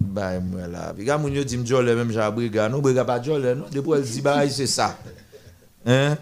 [0.01, 0.95] Bail moi là.
[0.97, 3.67] Puis quand moun yo dit m'jolé même j'ai briga, non pas non.
[3.71, 4.23] Depuis elle dit
[4.55, 4.97] c'est ça.
[5.87, 6.17] Hein?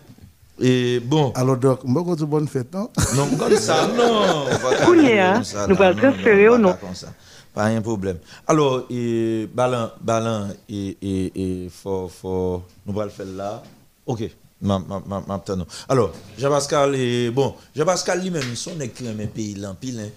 [0.61, 1.33] Et bon.
[1.35, 2.91] Alors, donc, je vais bonne fête, non?
[3.15, 4.47] Non, comme ça, non.
[4.85, 6.73] Kounia, ça, nous allons transférer ou non?
[6.73, 7.13] pas comme ça.
[7.55, 8.19] Pas un problème.
[8.47, 13.63] Alors, et, ballon, ballon, et, et, et, faut, faut, nous allons le faire là.
[14.07, 14.31] Ok.
[14.61, 15.45] Ma, ma, ma.
[15.89, 20.11] Alors, Jean-Pascal, et, bon, Jean-Pascal lui-même, son écrit un pays l'empile, hein.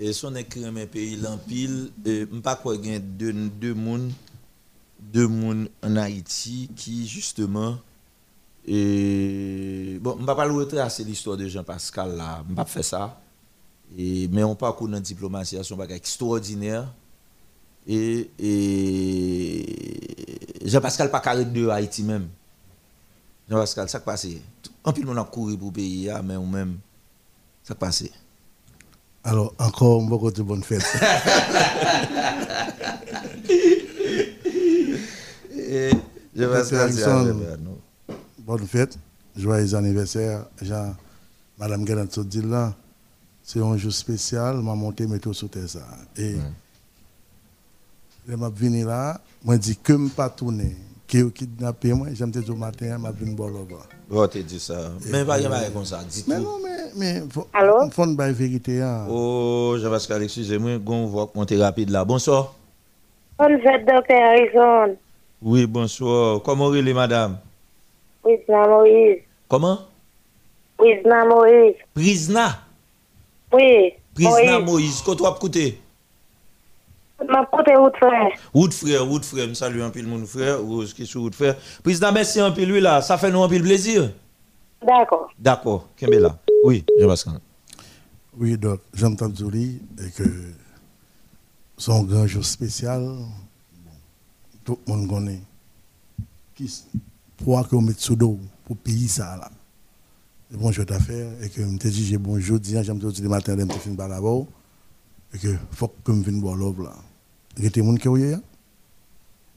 [0.00, 4.10] Et son écrit un pays l'empile, et, pas quoi, il y a deux, deux moun,
[4.98, 7.76] deux moun en Haïti qui, justement,
[8.70, 12.54] et bon, je ne vais pas le retracer l'histoire de Jean-Pascal là, je ne vais
[12.54, 13.18] pas faire ça.
[13.96, 16.92] Et, mais on parcourt dans la diplomatie, c'est un bagage extraordinaire.
[17.86, 19.64] Et, et
[20.66, 22.28] Jean-Pascal pas carré de Haïti même.
[23.48, 24.26] Jean-Pascal, ça qui passe.
[24.84, 26.76] En plus, on a couru pour le pays, ah, mais on même,
[27.64, 28.04] ça qui passe.
[29.24, 30.84] Alors, encore beaucoup de bonne fête.
[35.56, 35.90] Et
[36.36, 37.06] Jean-Pascal, c'est.
[38.48, 38.98] Bonne fête,
[39.36, 40.46] joyeux anniversaire.
[40.62, 40.96] Jean,
[41.58, 42.72] Madame dit là,
[43.42, 45.80] c'est un jour spécial, m'a monté métro sur terre ça.
[46.16, 46.36] Et
[48.26, 50.74] je m'a venu là, moi dit que me pas tourner,
[51.06, 53.84] que vous kidnappé moi, j'aime te dire matin, m'a venu boire là-bas.
[54.08, 54.92] Bon, tu dis ça.
[55.12, 56.44] Mais pas rien comme ça, dis Mais tout.
[56.44, 57.92] non, mais, mais faut, Alors?
[57.92, 58.80] faut une vérité.
[58.80, 59.04] Hein.
[59.10, 62.02] Oh, Jean-Pascal, excusez-moi, on va monter rapide là.
[62.02, 62.54] Bonsoir.
[63.38, 64.14] Bonne fête, Dr.
[64.14, 64.96] Harrison.
[65.42, 66.40] Oui, bonsoir.
[66.42, 67.36] Comment est madame?
[68.22, 69.22] Prisna Moïse.
[69.48, 69.78] Comment?
[70.76, 71.74] Prisna Moïse.
[71.94, 72.60] Prisna?
[73.52, 73.92] Oui.
[74.14, 75.02] Prisna Moïse.
[75.04, 75.80] Quand tu as écouté?
[77.28, 78.30] Ma côté où frère.
[78.54, 81.56] Wood frère, frère, me salue un pile mon frère, Rose qui sur frère.
[81.82, 84.12] Prisna, merci un pile lui là, ça fait nous un pile plaisir.
[84.80, 85.28] D'accord.
[85.36, 86.38] D'accord, Kembe là.
[86.64, 87.40] Oui, Jean-Pascal.
[88.38, 90.22] Oui, donc, j'entends Zouli et que
[91.76, 93.04] son grand jour spécial,
[94.64, 95.40] tout le monde connaît.
[96.54, 96.72] Qui,
[97.38, 99.50] pour qu'on mette sous dos pour payer ça là.
[100.52, 103.12] Et bon, je vais faire et que je me dis, j'ai bon jeudi, j'aime tout
[103.20, 104.44] le matin, je me fin par là-bas.
[105.34, 106.94] Et que faut que je vienne boire l'eau là.
[107.56, 108.42] Il y a des gens qui ont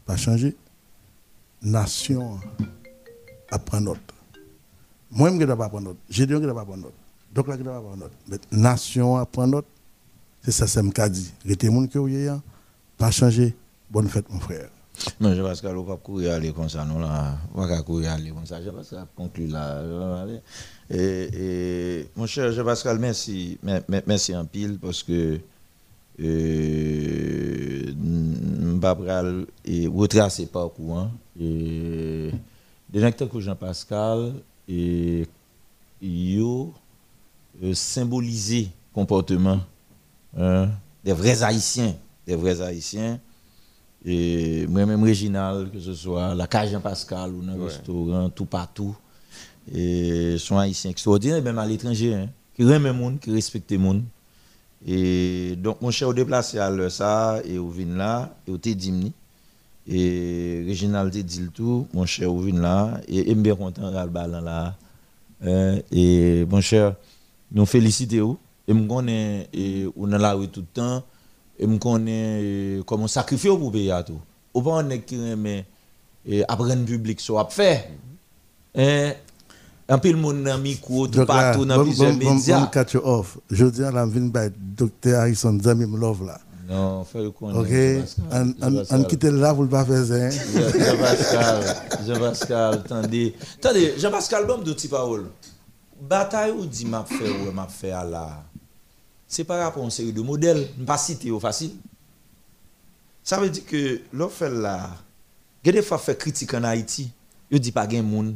[0.05, 0.55] pas changé.
[1.61, 2.39] Nation
[3.49, 3.99] apprend note.
[5.11, 5.97] Moi, je ne vais pas prendre note.
[6.09, 6.93] J'ai dit que je ne vais pas prendre note.
[7.33, 8.11] Donc là, je ne vais pas prendre note.
[8.27, 9.67] Mais nation apprend note.
[10.41, 11.31] C'est ça, c'est ce que dit.
[11.45, 12.41] Y a des gens qui ont
[12.97, 13.55] pas changé.
[13.89, 14.69] Bonne fête, mon frère.
[15.19, 17.37] Non, je pense qu'on va courir aller comme ça, non, là.
[17.53, 18.61] On va courir aller comme ça.
[18.61, 19.81] Je pense qu'on conclut là.
[20.89, 23.57] Et, et, mon cher Jean-Pascal, merci,
[24.07, 25.39] merci en pile parce que
[26.19, 27.93] euh,
[28.81, 30.99] vais et retracer parcours.
[30.99, 32.31] Hein, et,
[32.89, 34.33] des gens que Jean-Pascal,
[34.67, 35.27] et
[36.01, 36.73] yo
[37.63, 37.73] euh,
[38.93, 39.59] comportement
[40.37, 40.69] hein,
[41.03, 41.95] des vrais haïtiens,
[42.27, 43.19] des vrais haïtiens
[44.05, 48.95] et moi-même Réginal, que ce soit la cage Jean-Pascal ou dans le restaurant, tout partout.
[49.71, 53.77] Et sont haïtiens extraordinaires, même à l'étranger, hein, qui aiment le monde, qui respectent le
[53.77, 54.03] monde.
[54.85, 58.57] Et donc, mon cher, au déplacé à l'heure ça, et au vin là, et au
[58.57, 59.13] te dimni.
[59.87, 63.97] Et Réginal te dit le tout, mon cher, au vin là, et bien content de
[63.97, 64.75] le là.
[65.45, 66.95] Hein, et mon cher,
[67.51, 68.37] nous félicitons,
[68.67, 71.03] et nous connaissons, et on est là tout le temps
[71.61, 74.19] et me connais euh, comment sacrifier pour payer à tout.
[74.53, 75.65] Ou pas on est qui mais
[76.47, 77.89] apprendre public soit fait.
[78.75, 79.11] Hein?
[79.87, 82.69] Un peu le monde dans micro tout partout dans plusieurs médias.
[83.03, 83.37] Off.
[83.49, 86.39] Je dis à la vinn by docteur Harrison love là.
[86.67, 87.27] Non, fais le.
[87.27, 90.29] OK, on quitte là pour le pas faire ça.
[90.29, 91.63] Jean-Pascal,
[92.07, 93.35] Jean-Pascal, attendez.
[93.57, 95.25] Attendez, Jean-Pascal bon de petit parole.
[95.99, 98.43] Bataille ou dit m'a fait ou m'a fait à la
[99.31, 101.71] c'est par rapport à une série de modèles, je ne pas citer au facile.
[103.23, 104.89] Ça veut dire que l'offre là,
[105.63, 107.09] il y a des fois fait critique en Haïti,
[107.49, 108.35] il dit pas gain monde.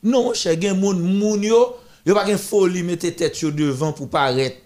[0.00, 1.74] Non, cher gain monde, monde yo,
[2.06, 4.60] yo pas gain folie mettre tête devant pour paraître.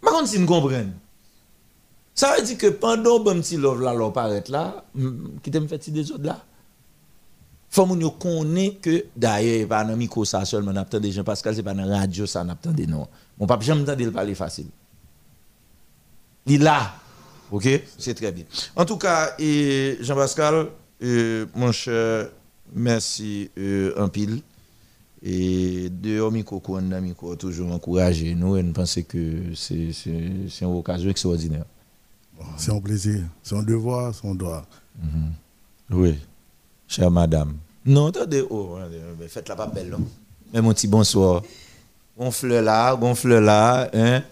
[0.00, 0.92] Par contre, si nous comprenons.
[2.14, 4.84] Ça veut dire que pendant que petit love là, l'on paraître là,
[5.42, 6.44] qui t'aime fait des autres là,
[7.70, 11.34] Faut moun yo connaît que d'ailleurs pas dans micro ça seulement n'attend des gens que
[11.52, 13.06] c'est pas dans radio ça n'attend des non.
[13.38, 14.68] Mon papa jamais entendu le parler facile.
[16.46, 16.94] Il est là.
[17.50, 17.68] OK?
[17.98, 18.44] C'est très bien.
[18.74, 20.68] En tout cas, Jean-Pascal,
[21.02, 22.28] euh, mon cher,
[22.74, 24.40] merci euh, un pile.
[25.20, 31.64] Et de Omiko Amiko toujours encouragé nous et nous pensons que c'est une occasion extraordinaire.
[32.56, 34.64] C'est un plaisir, c'est un devoir, c'est un droit.
[35.02, 35.32] Mhm.
[35.90, 36.18] Oui,
[36.88, 37.56] chère madame.
[37.84, 38.78] Non, attendez, oh,
[39.28, 39.96] faites la pas belle,
[40.52, 41.42] Mais mon petit bonsoir
[42.18, 44.22] gonfle là, gonfle là, hein.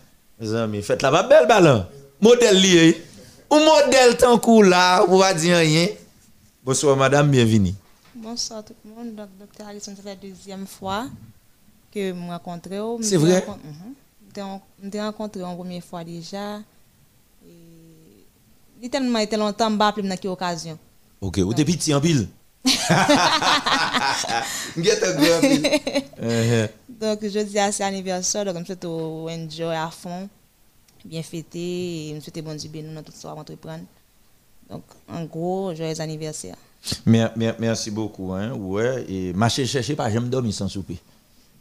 [0.41, 1.87] Mes amis, faites la belle ballon.
[2.21, 3.03] Modèle lié.
[3.51, 5.87] Ou modèle tant coup là, vous va dire rien.
[6.65, 7.75] Bonsoir madame, bienvenue.
[8.15, 9.15] Bonsoir tout le monde.
[9.15, 11.07] Donc, docteur Alison, c'est la deuxième fois
[11.95, 12.69] que je me rencontre.
[13.03, 13.47] C'est vrai?
[14.35, 16.59] Je me rencontré une première fois déjà.
[18.83, 20.79] Il tellement été longtemps, je ne pas occasion.
[21.21, 22.29] Ok, ou depuis petit en pile?
[27.01, 30.29] Donc, je dis à cet anniversaire, donc, je souhaite enjoy à fond,
[31.05, 33.85] bien fêter, et je souhaite bon Dieu nous dans toute soirée entreprendre.
[34.69, 36.57] Donc, en gros, joyeux anniversaire.
[37.05, 38.33] Merci beaucoup.
[38.33, 38.53] Hein?
[38.53, 40.99] Ouais, et marcher chercher pas, j'aime dormir sans souper.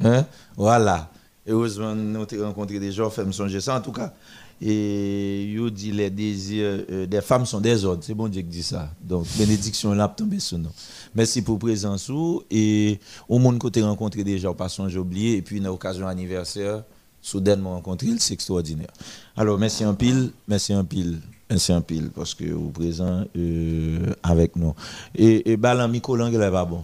[0.03, 0.25] Hein?
[0.55, 1.09] Voilà.
[1.47, 4.13] Heureusement, nous avons rencontré des gens, fait me songer ça en tout cas.
[4.61, 8.03] Et il dit les désirs euh, des femmes sont des ordres.
[8.03, 8.89] C'est bon Dieu qui dit ça.
[9.01, 10.69] Donc, bénédiction là tomber sur nous.
[11.13, 12.09] Merci pour présence
[12.49, 16.83] et au monde côté rencontré déjà, pas j'ai oublié et puis une occasion anniversaire,
[17.21, 18.91] soudainement rencontré, c'est extraordinaire.
[19.35, 21.19] Alors, merci un pile, merci un pile.
[21.49, 24.73] Merci un pile parce que vous présent euh, avec nous.
[25.13, 26.83] Et, et Balan Micolan, il est pas bon.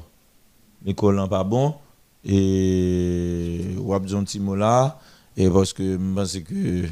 [0.85, 1.73] Micolan pas bon.
[2.23, 3.61] Et
[4.39, 4.99] mot là.
[5.35, 6.85] Et parce que je pense que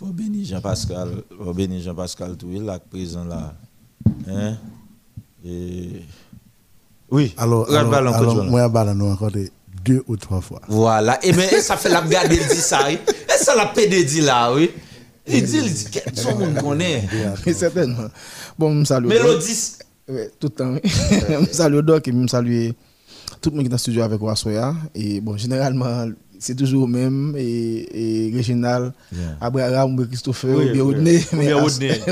[0.00, 3.52] faut bénir Jean-Pascal, faut bénir Jean-Pascal tout là présent là.
[4.26, 4.56] Hein?
[5.44, 6.02] Et
[7.10, 7.34] oui.
[7.36, 9.30] Alors, alors, alors moi, je nous encore
[9.84, 10.62] deux ou trois fois.
[10.68, 11.22] Voilà.
[11.22, 12.98] Et bien, ça fait la garde, il dit ça, oui.
[13.08, 14.70] Et ça la pédé dit là, oui.
[15.26, 17.06] Il dit, il dit, tout le monde connaît.
[17.52, 18.08] Certainement.
[18.58, 19.06] Bon, je salue.
[19.06, 19.72] Mélodie.
[20.08, 20.74] Oui, tout le temps.
[20.82, 22.70] Je salue Doc et je salue
[23.40, 24.74] tout le monde qui est dans le studio avec Wassoya.
[24.94, 26.06] Et bon, généralement,
[26.40, 28.92] c'est toujours le même, et, yeah.
[29.40, 31.20] Abraham Christopher, oui, ou bien.
[31.34, 31.62] Mais, à,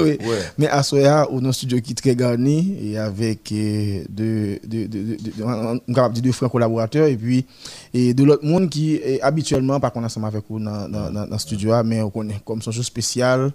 [0.00, 0.18] oui.
[0.58, 4.86] mais à Soya, on a un studio qui est très garni, et avec deux, deux,
[4.86, 7.46] deux, deux, deux frères collaborateurs, et puis
[7.94, 11.26] et de l'autre monde qui est habituellement, pas qu'on ensemble avec vous dans, dans, dans,
[11.26, 13.50] le studio, mais on connaît comme son jeu spécial,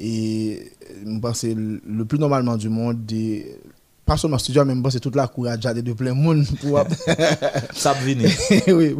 [0.00, 0.72] et
[1.06, 2.98] je pense le plus normalement du monde,
[4.08, 6.78] pas seulement studio, même c'est toute la courage de plein monde pour.
[7.74, 8.30] Ça va venir.
[8.68, 8.96] oui.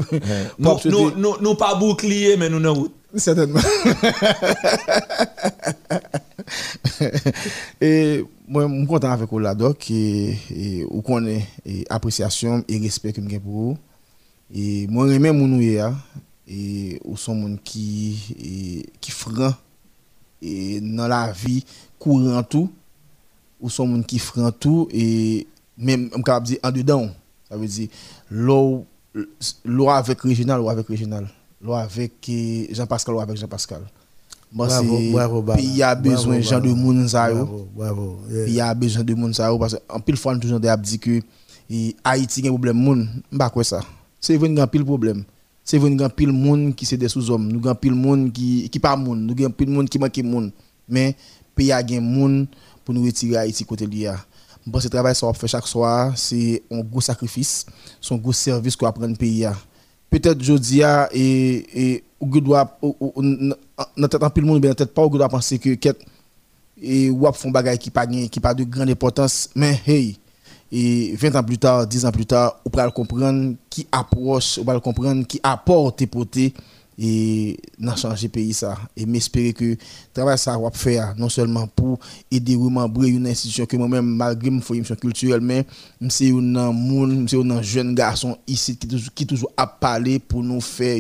[0.58, 3.60] Nous, nous, nous, nous, pas bouclier, mais nous, nous, Certainement.
[7.80, 11.46] et moi, je suis content avec vous là, donc, et, et vous connaissez
[11.88, 13.78] appréciation et respect que j'ai pour vous.
[14.54, 15.62] Et moi, je mon nous
[16.50, 19.54] et vous sont monde qui qui franc
[20.42, 21.64] et dans la vie
[21.98, 22.70] courant tout
[23.60, 27.08] ou sont monde qui franc tout et même on capable dire en dedans
[27.48, 27.88] ça veut dire
[28.30, 28.84] l'eau
[29.64, 31.28] l'eau avec régional ou avec régional
[31.62, 32.12] l'eau avec
[32.70, 33.82] Jean-Pascal ou avec Jean-Pascal.
[34.52, 37.30] Moi c'est pays a besoin de gens de monde ça
[37.74, 41.20] bravo pays a besoin de monde ça parce en pile fois toujours dit que
[42.04, 43.80] Haïti a un problème monde pas quoi ça
[44.20, 45.24] c'est vraiment un pile problème.
[45.62, 48.78] C'est vrai a pile monde qui c'est des sous-hommes nous avons pile monde qui qui
[48.78, 50.50] pas monde nous avons pile monde qui manque monde
[50.88, 51.14] mais
[51.54, 52.46] pays a gain monde
[52.88, 54.10] pour nous retirer Haïti côté lié
[54.66, 56.16] bon ce travail ça on fait chaque soir.
[56.16, 57.66] C'est un gros sacrifice.
[58.00, 59.46] Son gros service qu'on apprend pays
[60.08, 62.78] peut-être jodi a et et ou doit
[64.08, 65.76] tête en pile monde bien tête pas ou doit penser que
[66.80, 69.50] et ou font bagay qui pas qui pas de grande importance.
[69.54, 70.16] Mais hey
[70.72, 74.64] et 20 ans plus tard, 10 ans plus tard, on pourra comprendre qui approche, on
[74.64, 76.26] va comprendre qui apporte pour
[76.98, 78.76] et n'a changé pays ça.
[78.96, 79.76] Et m'espérer que
[80.12, 81.98] travail ça va faire non seulement pour
[82.30, 85.64] aider membres une institution que moi-même malgré mon formation culturelle mais
[86.08, 89.52] c'est un monde c'est un jeune garçon ici qui toujours qui toujours
[90.28, 90.98] pour nous faire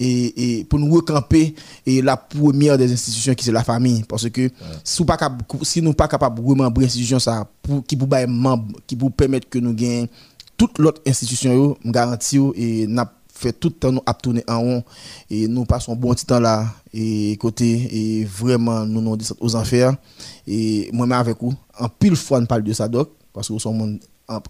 [0.00, 1.54] et, et pour nous recamper
[1.86, 4.02] et la première des institutions qui c'est la famille.
[4.08, 4.50] Parce que
[4.82, 5.18] si nous pas
[5.62, 9.58] si nous pas capable vraiment institution ça pour qui pour membre qui pour permettre que
[9.58, 10.08] nous gagnons
[10.56, 13.10] toute l'autre institution me garantit et n'a
[13.42, 14.84] fait tout le temps nous tourner en rond.
[15.30, 16.66] Et nous passons bon petit temps là.
[16.94, 19.94] Et côté et vraiment nous nous aux enfers.
[20.46, 23.60] Et moi-même avec vous en pile fois on parle de ça doc parce que nous
[23.60, 23.98] sommes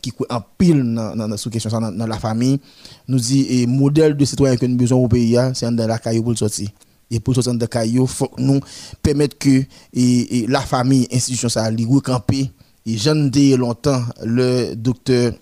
[0.00, 2.60] qui en pile dans dans question dans, la famille.
[3.08, 6.22] Nous dit et modèle de citoyen que nous besoin au pays c'est dans la caillou
[6.22, 6.68] pour sortir.
[7.10, 8.60] Et pour sortir de caillou faut nous
[9.02, 9.62] permettre que
[9.92, 12.50] et, la famille institution ça li recamper
[12.84, 15.32] et j'en longtemps le docteur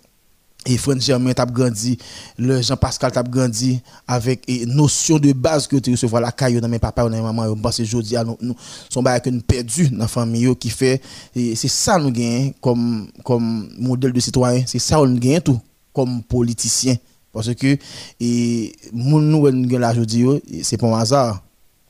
[0.67, 1.97] et Franck Germain t'a grandi,
[2.39, 6.69] le Jean-Pascal t'a grandi avec une notion de base que tu recevras la caillou dans
[6.69, 7.57] mes papas ou dans mes mamans.
[7.57, 8.57] Parce que aujourd'hui, nous, nous
[8.91, 11.01] sommes que nous perdu dans la famille qui fait,
[11.35, 15.61] et c'est ça nous gagnons comme, comme modèle de citoyen, c'est ça nous gagnons tout
[15.95, 16.97] comme politicien.
[17.33, 17.79] Parce que,
[18.19, 19.47] et, nous, nous,
[19.79, 20.27] là aujourd'hui,
[20.63, 21.43] c'est pas un hasard.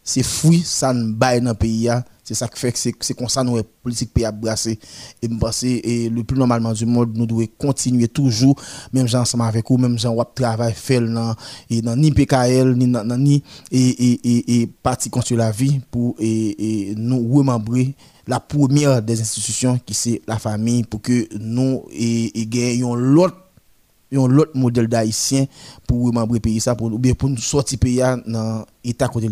[0.04, 1.88] C'est fou, ça nous baille dans le pays.
[2.30, 4.78] C'est ça qui fait que c'est comme ça nous politique pays à brasser.
[5.20, 8.54] Et me penser et le plus normalement du monde, nous devons continuer toujours,
[8.92, 11.34] même gens ensemble avec vous, même gens qui travail dans
[11.68, 13.42] et ni PKL, ni dans ni
[13.72, 17.96] et, et, et, et parti contre la vie pour et, et nous remembrer
[18.28, 22.46] la première des institutions qui c'est la famille pour que nous et,
[22.94, 25.46] l'autre modèle d'haïtien
[25.84, 29.28] pour remembrer pays pour ou bien pour nous sortir pays dans l'état côté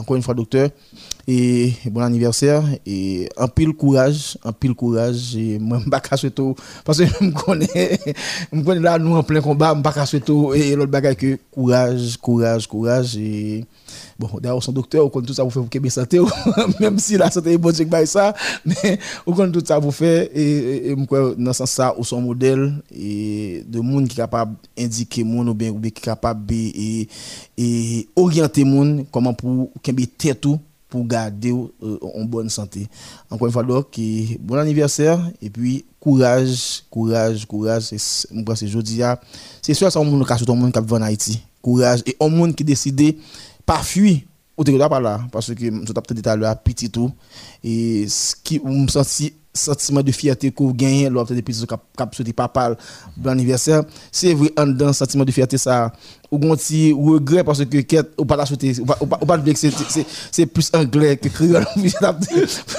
[0.00, 0.70] encore une fois docteur
[1.86, 2.64] bon anniversaire.
[2.86, 5.36] Et un pile courage un pile courage.
[5.36, 6.54] Et moi pas tout
[6.84, 8.00] parce que je connais.
[8.52, 12.66] Me connais là nous en plein combat pas tout et l'autre bagaille que courage courage
[12.66, 13.16] courage.
[13.16, 13.64] Et
[14.18, 16.20] bon d'ailleurs son docteur on tout ça vous fait pour bien santé
[16.80, 18.34] même si la santé est bonne c'est ça
[18.64, 20.30] mais on tout ça vous fait.
[20.34, 20.96] Et, et,
[21.38, 25.72] dans sens ça ou son modèle et de monde qui capable d'indiquer monde ou bien,
[25.72, 27.08] qui capable et,
[27.56, 30.58] et orienter monde comment pour qu'il tout
[30.90, 32.86] pour garder euh, en bonne santé.
[33.30, 33.98] Encore une fois, donc,
[34.40, 37.84] bon anniversaire et puis courage, courage, courage.
[37.84, 39.00] C'est jeudi,
[39.62, 41.40] c'est sûr, c'est un monde qui monde qui en Haïti.
[41.62, 43.16] Courage et un monde qui décide
[43.64, 44.20] pas fuir
[44.56, 47.10] ou te pas là parce que je t'ai dit tout à l'heure petit tout
[47.64, 52.24] et ce qui me senti sentiment de fierté qu'on gagne lors de l'épisode cap sur
[52.34, 52.76] papa
[53.16, 53.82] bon anniversaire
[54.12, 55.92] c'est vrai en dedans sentiment de fierté ça
[56.30, 60.70] ou gonti regret parce que quête ou pas la souhaiter ou pas c'est c'est plus
[60.72, 61.66] anglais que créole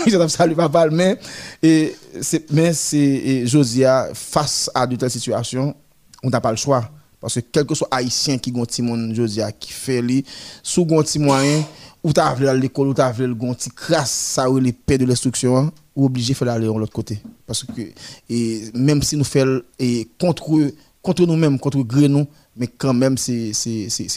[0.07, 1.17] je salué papa mais
[1.61, 5.75] et c'est mais c'est Josia face à de telles situations
[6.23, 6.89] on n'a pas le choix.
[7.19, 10.25] Parce que quel que soit haïtien qui gonti mon Josia qui fait lui
[10.63, 11.63] sous gonti moyen
[12.03, 15.71] ou t'as à l'école ou t'as le gonti crasse ça ou les paix de l'instruction
[15.95, 17.21] ou obligé de faire aller de l'autre côté.
[17.45, 17.81] Parce que
[18.29, 20.71] et même si nous faisons et contre,
[21.01, 23.51] contre nous-mêmes, contre nous, mais quand même, c'est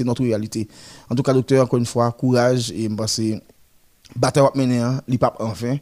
[0.04, 0.68] notre réalité.
[1.08, 3.40] En tout cas, docteur, encore une fois, courage et c'est
[4.16, 5.76] bataille mener, hein, pas enfin.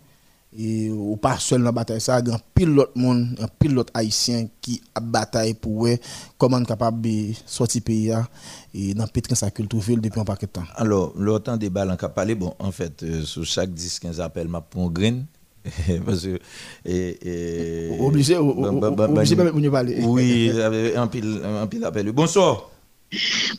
[0.57, 3.49] Et ou pas seul dans la bataille, ça, il y a un pilote monde, un
[3.59, 5.97] pilote haïtien qui a bataille pour voir
[6.37, 8.29] comment capable de sortir pays hein,
[8.75, 10.65] et dans pétrin sa culture depuis un paquet de temps.
[10.77, 14.49] Alors, le temps des balles en parler, bon, en fait, euh, sur chaque 10-15 appels,
[14.49, 15.27] ma pour green
[16.05, 16.39] Parce que.
[16.85, 19.99] Et, et, obligé, obligé de me parler.
[20.03, 20.51] Oui,
[20.97, 22.11] un pile, un pile appel.
[22.13, 22.71] Bonsoir.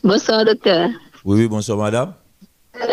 [0.02, 0.90] Bonsoir, docteur.
[1.24, 2.12] Oui, oui, bonsoir, madame.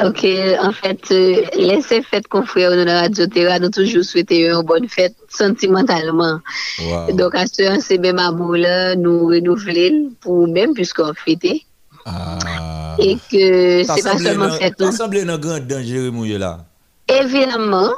[0.05, 0.25] Ok,
[0.61, 4.87] en fait, euh, laissez fête confrère de la radio Terra, nous toujours souhaiter une bonne
[4.87, 6.39] fête sentimentalement.
[6.79, 7.13] Wow.
[7.13, 11.63] Donc, à ce c'est même amour là, nous renouveler pour même puisqu'on fêtait.
[12.05, 12.95] Ah.
[12.99, 14.49] Et que c'est pas seulement.
[14.79, 16.65] Ça semble un grand danger, mouillé là.
[17.07, 17.91] Évidemment.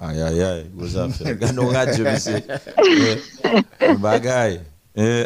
[0.00, 1.38] Aïe, aïe, aïe, vous avez fait.
[1.42, 2.40] Radio, monsieur.
[3.98, 4.60] Bagaille.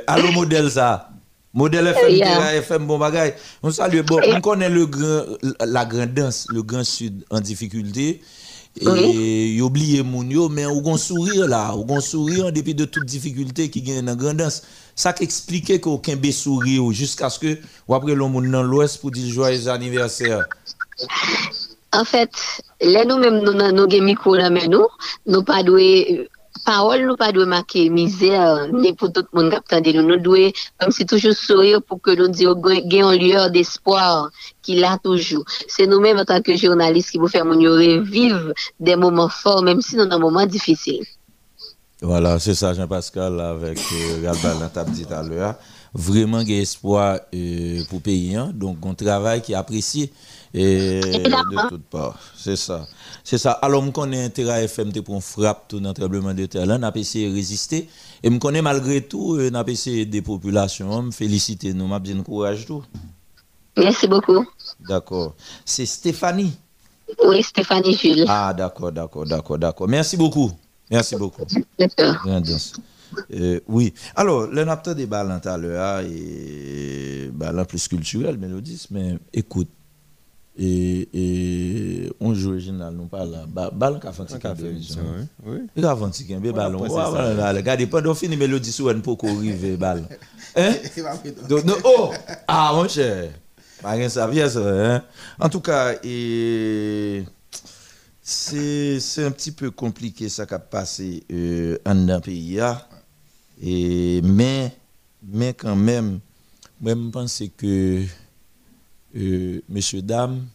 [0.07, 1.09] Allô, modèle ça.
[1.55, 2.55] Modèle FM, yeah.
[2.55, 3.35] FM, bon bagay.
[3.62, 5.24] On salue, bon, on connaît le grand,
[5.61, 8.23] la grandance, le grand sud en difficulté.
[8.81, 9.61] Et oui.
[9.61, 13.05] oublié moun yo, mais on gon sourire là, on gon sourire en dépit de toute
[13.05, 14.62] difficulté qui gagne dans grandance.
[14.94, 18.99] Ça qui explique qu'aucun bé sourire jusqu'à ce que, ou après l'on moun dans l'ouest
[19.01, 20.44] pour dire joyeux anniversaire.
[21.93, 22.31] En fait,
[22.81, 24.86] là nous-mêmes, nous avons là, mais nous,
[25.27, 26.28] nous pas doué
[26.64, 30.02] parole nous pas de marquer misère ni pour tout le monde qui nous.
[30.02, 34.30] Nous doit comme si toujours sourire pour que nous disions gain un lueur d'espoir
[34.62, 35.44] qu'il a toujours.
[35.68, 39.97] C'est nous-mêmes en tant que journalistes qui vous faire revivre des moments forts même si
[39.97, 41.05] dans un moment difficile
[42.02, 45.55] voilà c'est ça Jean-Pascal avec euh, Galbal t'a dit tout à l'heure.
[45.94, 48.51] Vraiment un espoir euh, pour pays hein?
[48.52, 50.12] donc on travaille qui est apprécié
[50.55, 52.87] et de toutes parts c'est ça
[53.24, 53.53] c'est ça.
[53.53, 56.66] Alors, je connais Terra FM pour frappe tout dans tremblement de terre.
[56.66, 57.89] Là, on a essayé de résister.
[58.23, 61.11] Et je connais malgré tout, on a essayé des populations.
[61.12, 62.83] Féliciter nous, m'a bien courage tout.
[63.77, 64.45] Merci beaucoup.
[64.89, 65.35] D'accord.
[65.65, 66.53] C'est Stéphanie.
[67.24, 68.24] Oui, Stéphanie Jules.
[68.29, 69.89] Ah, d'accord, d'accord, d'accord, d'accord.
[69.89, 70.51] Merci beaucoup.
[70.91, 71.43] Merci beaucoup.
[73.31, 73.93] Euh, oui.
[74.16, 79.69] Alors, le napte des ballons tout à l'heure, et ballons plus culturel, mélodiste, mais écoute,
[80.59, 84.74] et, et on joue original nous pas là ballon qu'a fait café
[85.47, 85.61] oui.
[85.74, 86.81] Il a fait un ballon.
[86.81, 90.05] regardez pendant fini mélodie sur un peu arriver ballon
[90.57, 90.74] hein?
[91.49, 92.11] Donc oh!
[92.47, 93.31] Ah mon cher.
[93.81, 95.03] Pas ça vient ça hein?
[95.41, 97.24] En tout cas et
[98.20, 102.61] c'est c'est un petit peu compliqué ça qui a passé euh, en un pays
[103.62, 104.77] et mais
[105.23, 106.20] mais quand même
[106.79, 108.03] moi je pense que
[109.16, 110.47] euh, monsieur, dame,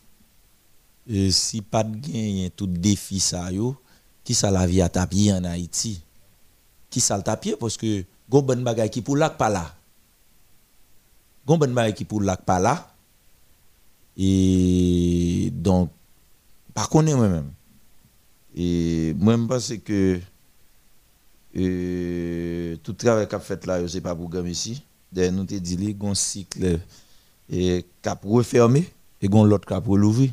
[1.09, 3.75] euh, si pas de gain, tout défi ça yo,
[4.23, 6.01] qui ça la vie à tapier en Haïti?
[6.89, 7.55] Qui ça le tapier?
[7.55, 9.75] Parce que gon bon bagay qui pour là pas là.
[11.45, 12.93] Gon bon bagay qui pour là pas là.
[14.17, 15.91] Et donc,
[16.73, 17.51] par contre, moi-même.
[18.55, 20.19] Et moi, je pense que
[21.55, 24.83] euh, tout travail qu'a fait là, c'est pas pour gagner ici.
[25.15, 26.79] Nous te dit, un cycle
[27.49, 28.87] et cap refermé
[29.21, 30.31] et gon l'autre cap l'ouvrir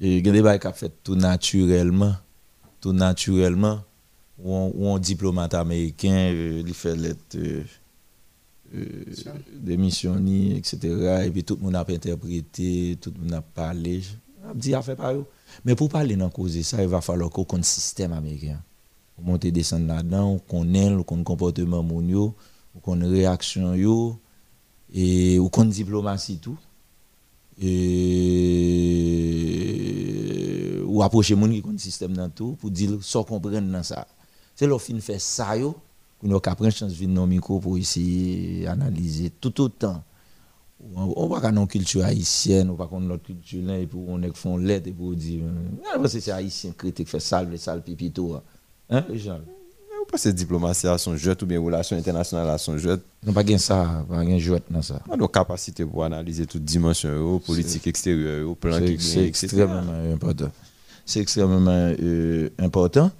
[0.00, 2.14] et gen des cap fait tout naturellement
[2.80, 3.80] tout naturellement.
[4.40, 7.64] Ou un diplomate américain euh, fait lettre euh,
[8.72, 14.00] euh, etc et puis tout le monde a interprété tout le monde a parlé.
[14.48, 14.96] A dit a fait
[15.64, 18.60] mais pour parler dans cause ça il va falloir qu'on un système américain.
[19.20, 22.32] Monter descendre là-dedans qu'on ait le comportement mon
[22.80, 24.20] qu'on réaction yo
[24.92, 26.58] et ou compte diplomatie tout.
[27.60, 28.38] Et
[30.86, 34.06] ou approcher moun qui compte système dans tout pour dire sans comprendre dans ça
[34.54, 35.74] c'est fin fait ça yo
[36.18, 40.02] pour nous prendre chance venir dans micro pour essayer analyser tout autant.
[40.94, 44.22] On va pas une culture haïtienne on va pas notre culture là et pour on
[44.22, 45.42] est font lettre et pour dire
[45.92, 48.36] ah, c'est haïtien critique fait sale sale pipi tout
[48.88, 49.40] hein les gens
[50.10, 53.00] pas cette diplomatie à son jeu ou bien relation internationale à son jeu.
[53.24, 55.00] Non, pas gain ça, pas gain jouet dans ça.
[55.08, 59.82] On a capacité pour analyser toute dimension, politique extérieure, plan C'est extrêmement
[60.12, 60.50] important.
[61.04, 63.10] C'est extrêmement euh, important.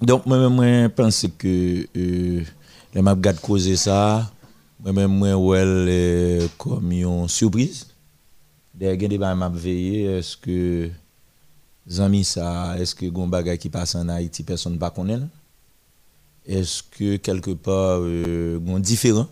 [0.00, 2.42] Donc, moi-même, je pense que euh,
[2.94, 4.30] les maps de causer ça,
[4.80, 7.86] moi-même, moi, ouais, euh, comme une surprise.
[8.74, 10.90] D'ailleurs, il y a des m'a veillé, est-ce que,
[11.98, 15.26] amis, ça, est-ce que, bagay qui passe en Haïti, personne ne va connaître?
[16.46, 19.26] Est-ce que quelque part, euh, un différent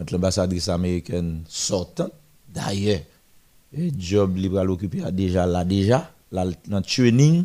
[0.00, 2.12] entre l'ambassadrice américaine sortante,
[2.48, 3.00] d'ailleurs,
[3.72, 7.44] le job libre à l'occuper déjà là, déjà, là, dans training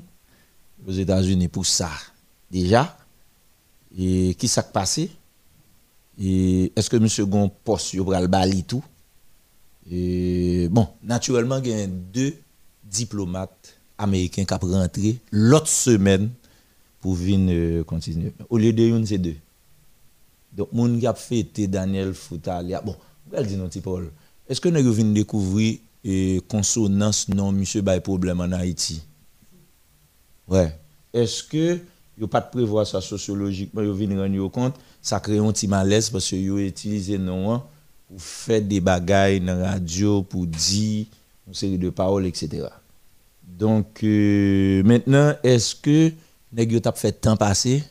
[0.87, 1.89] aux États-Unis pour ça,
[2.49, 2.97] déjà,
[3.97, 5.11] et qui s'est passé?
[6.19, 7.07] Et est-ce que M.
[7.27, 8.83] Gon poste pour le bali tout?
[9.91, 12.35] Et bon, naturellement, il y a deux
[12.83, 16.29] diplomates américains qui ont rentré l'autre semaine
[17.03, 18.31] pour venir euh, continuer.
[18.49, 19.35] Au lieu de une, c'est deux.
[20.53, 22.79] Donc, moun qui a fêté Daniel Foutalia.
[22.79, 22.95] Bon,
[23.33, 24.09] elle dit non, Paul.
[24.47, 29.01] Est-ce que nous venons découvrir euh, consonance non, monsieur, by problème en Haïti?
[30.47, 30.73] Ouais.
[31.13, 31.79] est-ce que
[32.17, 36.09] yo pas de prévoir ça sociologiquement, yo venir rendre compte, ça crée un petit malaise
[36.09, 37.63] parce que yo utilisé non hein,
[38.07, 41.05] pour faire des bagailles dans la radio pour dire
[41.47, 42.67] une série de paroles etc.
[43.41, 46.11] Donc euh, maintenant est-ce que
[46.53, 47.83] nèg yo t'a fait temps passé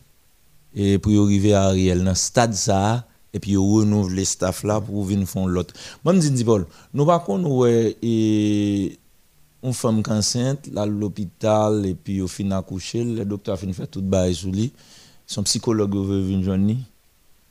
[0.74, 5.04] et pour arriver à Ariel dans stade ça et puis yo renouveler staff là pour
[5.04, 5.74] venir faire l'autre.
[6.04, 8.98] Moi me dis Paul, nous pas qu'on ouais et
[9.62, 13.88] une femme enceinte, là, l'hôpital, et puis au fin accoucher, le docteur a fini faire
[13.88, 14.72] tout bail sous lui.
[15.26, 16.74] Son psychologue veut venir joindre.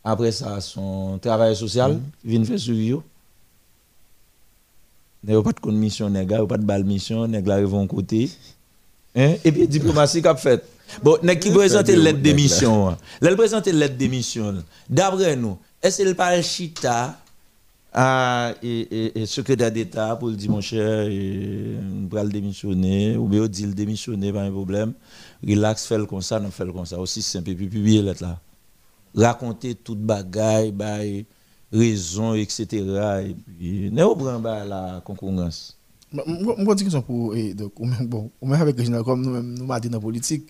[0.03, 2.95] Après ça, son travail social vient faire suivi.
[5.23, 7.38] Il n'y a pas de mission, il n'y a pas de balle mission, il n'y
[7.38, 8.29] a côté.
[9.15, 9.35] Hein?
[9.45, 10.63] Et puis, diplomatie qu'a fait.
[11.03, 12.97] Bon, il qui présente l'aide d'émission.
[13.22, 14.63] Elle présente l'aide d'émission.
[14.89, 17.18] D'après nous, est-ce qu'elle parle chita?
[17.93, 23.27] Ah, et, et, secrétaire d'État pour le dire, mon cher, on va le démissionner, ou
[23.27, 24.93] bien on dit le démissionner, pas un problème.
[25.45, 26.97] Relax, fais le comme ça, non, fais le comme ça.
[26.97, 28.39] Aussi simple, puis publier là.
[29.13, 31.26] Raconter toute bagaille, bail,
[31.73, 32.65] raison, etc.
[33.27, 35.77] Et puis, ne pas bah, la concurrence.
[36.13, 37.73] Je vais dire que pour, donc,
[38.07, 40.47] bon, même avec comme nous, nous, nous, dit dans la politique,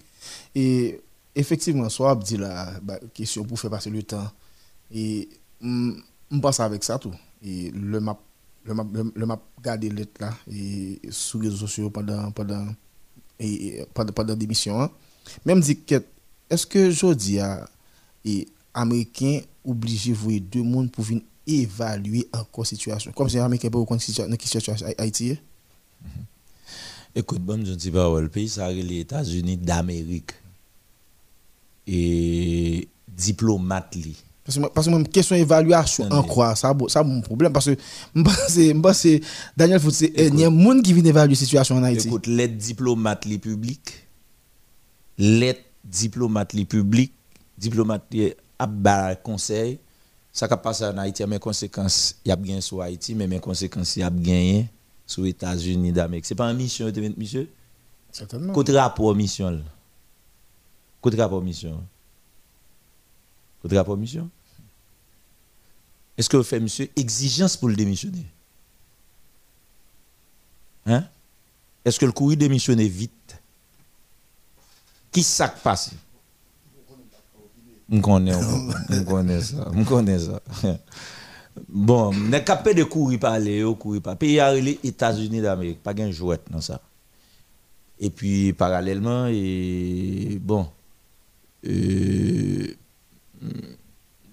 [0.56, 0.99] et
[1.35, 4.30] effectivement, soit dit la bah, question pour faire passer le temps,
[4.93, 5.30] et
[5.61, 8.19] je pense avec ça tout et le map
[8.64, 8.85] le map
[9.15, 12.68] le, map garder lettre là et sur les réseaux sociaux pendant pendant
[13.39, 14.91] et pendant pendant l'émission hein.
[15.45, 16.03] même dit que
[16.49, 17.68] est-ce que jodi a
[18.26, 23.11] et américain obligé voir deux mondes pour venir évaluer encore situation?
[23.14, 26.07] Comme si américain peut connaître situation situation Haïti mm-hmm.
[27.15, 30.31] Écoute bon je dis pas le pays ça les États-Unis d'Amérique
[31.88, 37.53] et diplomate li parce que, même question évaluation en quoi, ça, ça mon problème.
[37.53, 37.75] Parce que
[38.15, 39.21] je pense que
[39.55, 42.07] Daniel Fout, c'est il y a monde qui vient évaluer la situation en Haïti.
[42.07, 44.07] Écoute, les diplomates les publics,
[45.17, 47.13] les diplomates les publics,
[47.57, 48.13] diplomates
[48.57, 49.79] à conseil,
[50.33, 53.39] ça qui passe en Haïti, mes conséquences, il y a bien sur Haïti, mais mes
[53.39, 54.65] conséquences, il y a bien
[55.17, 56.25] les États-Unis d'Amérique.
[56.25, 57.49] Ce n'est pas une mission, monsieur?
[58.11, 58.53] Certainement.
[58.53, 59.61] Côté rapport mission.
[61.01, 61.83] Côté rapport mission.
[63.61, 64.29] Côté rapport mission.
[66.17, 68.25] Est-ce que vous faites, monsieur, exigence pour le démissionner?
[70.85, 71.05] Hein?
[71.83, 73.41] Est-ce que le courrier démissionner vite?
[75.11, 75.91] Qui s'est passé
[77.91, 78.33] Je connais,
[78.89, 79.71] je connais ça.
[79.73, 80.41] Je connais ça.
[81.67, 85.93] Bon, on est capable de courir par les courir par pays les États-Unis d'Amérique, pas
[85.93, 86.81] de jouet dans ça.
[87.99, 90.67] Et puis parallèlement et bon
[91.67, 92.67] euh,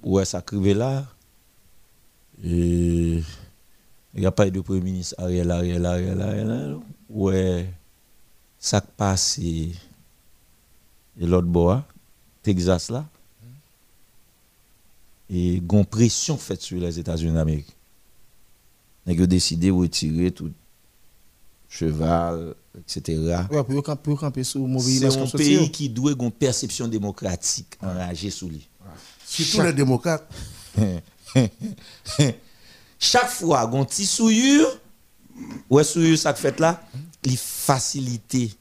[0.03, 1.05] ouais ça crive là?
[2.43, 3.23] Il
[4.17, 6.79] n'y a pas de Premier ministre Ariel, Ariel, Ariel, Ariel.
[7.11, 7.69] Ouais,
[8.59, 9.73] ça passe et
[11.21, 11.85] l'autre bois,
[12.43, 13.05] Texas là.
[15.31, 17.77] Et une pression faite sur les États-Unis d'Amérique.
[19.07, 20.51] Ils ont décidé de retirer tout
[21.69, 23.43] cheval, etc.
[23.51, 23.63] Ouais,
[24.03, 28.69] pour camper sur C'est un pays qui doit une perception démocratique enragée sous lui.
[29.27, 30.31] Surtout les démocrates.
[32.99, 34.67] Chaque fois, un petit souillure,
[35.71, 36.83] ouais, souillure, ça fait là,
[37.25, 38.57] il facilite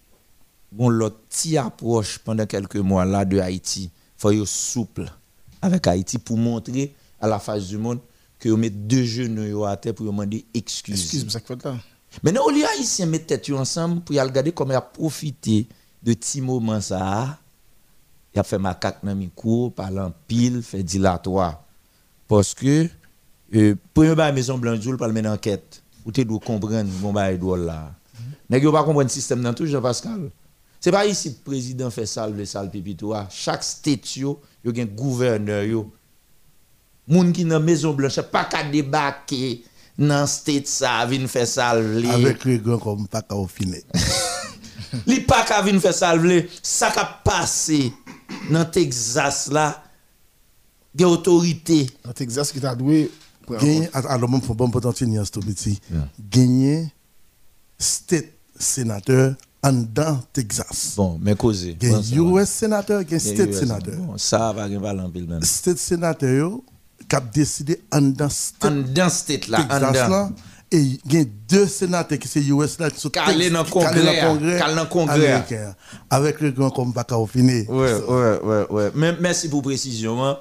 [0.71, 3.83] bon, l'autre petit approche pendant quelques mois là de Haïti.
[3.83, 5.09] Il faut être souple
[5.61, 7.99] avec Haïti pour montrer à la face du monde
[8.39, 11.01] que vous mettez deux genoux à terre pour demander excuse.
[11.01, 11.75] Excuse, ça fait là.
[12.23, 15.67] Maintenant, au lieu haïtien mettre tête ensemble pour y regarder comment il a profité
[16.01, 17.37] de petits moments ça,
[18.33, 21.63] il a fait macaque dans mes cours, parlant pile, fait dilatoire.
[22.27, 22.87] Parce que,
[23.55, 25.81] euh, premier la Maison Blanche, vous parle une enquête.
[26.05, 27.91] Vous devez comprendre mon bail là.
[28.49, 30.31] Mais vous pas comprendre le système dans tout, Jean-Pascal?
[30.79, 33.13] Ce n'est pas ici que le président fait salve le sale pipito.
[33.29, 34.05] Chaque state,
[34.71, 35.63] il y a un gouverneur.
[35.63, 35.91] Yo.
[37.07, 39.63] Moun qui dans Maison Blanche, pas qu'à débarquer
[39.97, 42.05] dans le state ça, vient faire salve.
[42.09, 43.81] Avec les grands comme pas qu'à finir.
[45.07, 46.45] Li pas qu'à venir faire salve.
[46.61, 47.93] Ça qui a passé
[48.49, 49.83] dans Texas là
[50.93, 51.87] des autorités.
[52.03, 53.11] Dans Texas qui t'a doué.
[53.49, 55.23] Gagner, alors même pour bon potentiel, il y a
[56.29, 56.91] Gagner
[57.79, 58.25] state
[58.59, 60.93] sénateur en dans Texas.
[60.95, 61.75] Bon, mais causé.
[61.79, 63.95] Gagner US sénateur, gagner state sénateur.
[63.95, 65.41] Bon, ça va pas en pile même.
[65.43, 66.51] State sénateur
[67.09, 68.71] qui a décidé en dans state.
[68.71, 70.33] En dans state là, en dans.
[70.69, 73.69] Et il y a deux sénateurs qui sont US là, qui sont calés dans le
[73.69, 74.19] congrès.
[74.59, 75.45] Calés dans le congrès.
[76.09, 77.65] Avec le grand comme Baka au fini.
[77.67, 78.91] Ouais, ouais, ouais, ouais.
[79.21, 80.25] Merci pour précision.
[80.25, 80.37] Hein.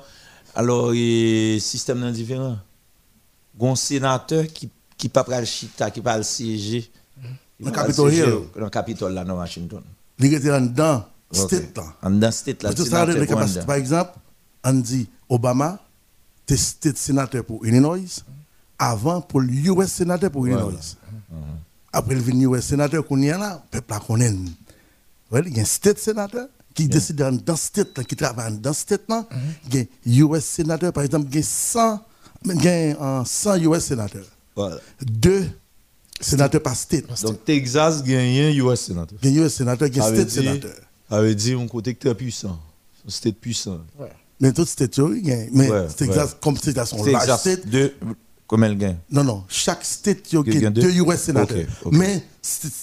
[0.54, 2.58] Alors, le système est différent.
[3.60, 6.90] Un sénateur qui qui pas le chita, qui pas le siéger.
[7.58, 8.24] Dans le Capitole Hill.
[8.54, 9.82] Dans le Capitole là, dans Washington.
[10.18, 11.04] Il était en dedans.
[11.32, 11.84] state là.
[12.02, 12.70] En dans state là.
[13.66, 14.12] Par exemple,
[14.64, 15.78] on dit Obama,
[16.44, 17.98] t'es state sénateur pour Illinois,
[18.78, 20.72] avant pour l'US sénateur pour Illinois.
[21.92, 24.00] Après, il vient US sénateur qu'on y a là, peuple là.
[25.44, 28.74] Il y a un state sénateur qui décide dans le state, qui travaille dans le
[28.74, 29.26] state là.
[29.72, 32.00] Il y a un US sénateur, par exemple, il y a 100,
[32.44, 34.26] il y a 100 US sénateurs.
[35.00, 35.48] Deux
[36.20, 37.04] sénateurs par state.
[37.22, 39.18] Donc Texas gagne un US sénateur.
[39.22, 40.74] Il y a un US sénateur, un state sénateur.
[41.08, 42.58] Ça veut dire un côté très puissant.
[43.06, 43.80] Un state puissant.
[44.40, 45.48] Mais tout state, il gagne.
[45.52, 47.66] Mais Texas, comme Texas, on large state.
[47.66, 47.94] Deux,
[48.46, 49.44] comme elle gagne Non, non.
[49.48, 51.66] Chaque state, il a deux US sénateurs.
[51.90, 52.22] Mais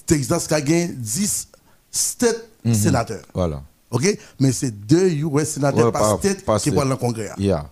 [0.05, 1.47] Texas a gagné 10
[1.91, 3.23] state sénateurs.
[3.33, 3.61] Voilà.
[3.91, 4.17] OK?
[4.39, 7.29] Mais c'est deux US sénateurs par state qui vont dans le Congrès.
[7.37, 7.69] Yeah,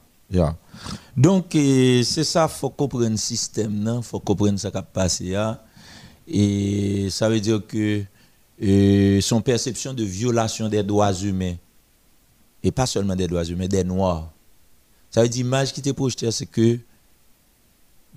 [1.15, 5.35] Donc, c'est ça, il faut comprendre le système, il faut comprendre ce qui a passé.
[6.27, 8.03] Et ça veut dire que
[9.21, 11.55] son perception de violation des droits humains,
[12.63, 14.31] et pas seulement des droits humains, des noirs,
[15.09, 16.79] ça veut dire l'image qui était projetée, c'est que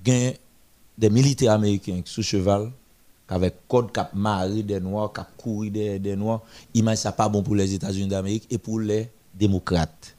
[0.04, 2.70] des militaires américains sous cheval,
[3.26, 6.42] avec code cap mari des noirs, cap courir des, des noirs,
[6.74, 10.13] image ça pas bon pour les États-Unis d'Amérique et pour les démocrates.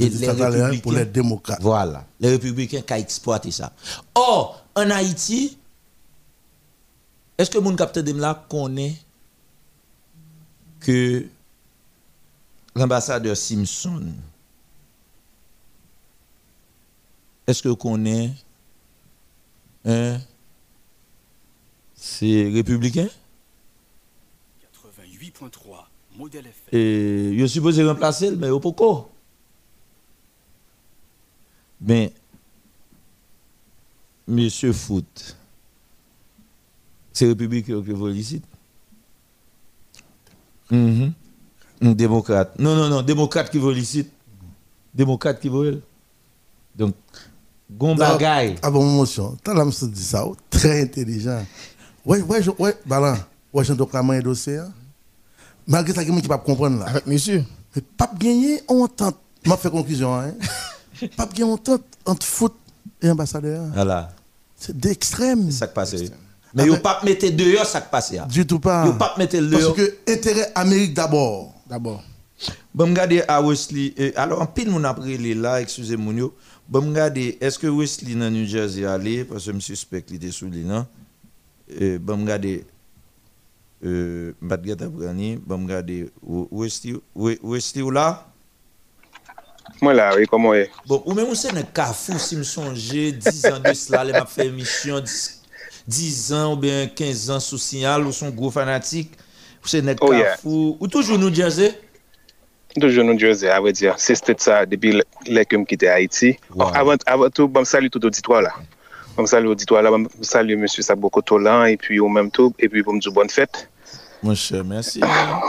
[0.00, 1.60] Et les pour les démocrates.
[1.60, 2.06] Voilà.
[2.20, 3.72] Les républicains qui ont exploité ça.
[4.14, 5.58] Or, en Haïti,
[7.38, 8.94] est-ce que mon capteur de là connaît
[10.80, 11.26] que
[12.74, 14.02] l'ambassadeur Simpson,
[17.46, 18.32] est-ce que vous connaissez
[19.84, 20.18] hein,
[21.94, 23.08] c'est républicain?
[24.74, 25.50] 88.3,
[26.16, 26.78] modèle FM.
[26.78, 29.11] Et je supposé remplacer, mais au pourquoi
[31.84, 32.12] Mais,
[34.26, 35.36] monsieur Foot,
[37.12, 38.40] c'est républicain que vous ici
[40.70, 41.10] mm
[41.80, 42.56] Démocrate.
[42.60, 44.08] Non, non, non, démocrate qui veut ici.
[44.94, 45.82] Démocrate qui veut.
[46.76, 46.94] Donc,
[47.68, 48.54] gon bagay.
[48.62, 49.36] Ah bon, motion.
[49.42, 51.44] T'as la dit ça, oh, très intelligent.
[52.04, 53.16] Ouais, ouais, ouais, balan.
[53.52, 54.58] Ouais, j'ai un dossier.
[54.58, 54.72] Hein.
[55.66, 56.86] Malgré ça, il y a qui pas comprendre là.
[56.86, 57.44] Avec monsieur.
[57.74, 59.16] Mais pas gagner entente.
[59.44, 60.34] M'a fait conclusion, hein.
[61.08, 62.54] pas gagner entente entre foot
[63.00, 63.66] et ambassadeur.
[63.74, 64.10] Voilà.
[64.56, 65.50] C'est d'extrême.
[65.50, 65.94] C'est ça qui passe.
[66.54, 68.12] Mais vous pas mettre dehors ça qui passe.
[68.28, 68.84] Du tout pas.
[68.84, 69.74] Vous pas mettre dehors.
[69.74, 71.54] Parce que intérêt Amérique d'abord.
[71.68, 72.02] D'abord.
[72.74, 73.94] Bon, regardez à Wesley.
[74.16, 76.32] Alors, en pile, mon après là, excusez-moi.
[76.68, 80.30] Bon, regardez, est-ce que Wesley dans New Jersey allé Parce que je suspecte qu'il était
[80.30, 80.86] sous non
[82.00, 82.64] Bon, regardez.
[83.84, 86.08] Euh, Mbadgata Brani, bon, regardez.
[86.22, 88.31] Wesley, Wesley là
[89.82, 90.66] Mwen la, wè, koman wè.
[90.86, 94.14] Bon, ou mè moun se nan kafou si m sonje, 10 an de sla, lè
[94.14, 95.02] m ap fè misyon,
[95.90, 99.16] 10 an ou ben 15 an sou sinyal, ou son gro fanatik,
[99.62, 100.44] ou se nan kafou, oh, yeah.
[100.78, 101.72] ou toujou nou Djerze?
[102.78, 104.94] Toujou nou Djerze, avè diya, se stèt sa, depi
[105.28, 106.36] lè ke m kite Haiti.
[106.54, 106.68] Wow.
[106.68, 108.54] Oh, avant, avant tout, bon, bam sali tout auditwa la.
[109.12, 110.64] Bam bon, sali auditwa la, bam bon, sali M.
[110.70, 113.66] Sabokotolan, epi ou mèm tout, epi pou m djou bonne fèt.
[114.22, 115.00] Mon cher, merci.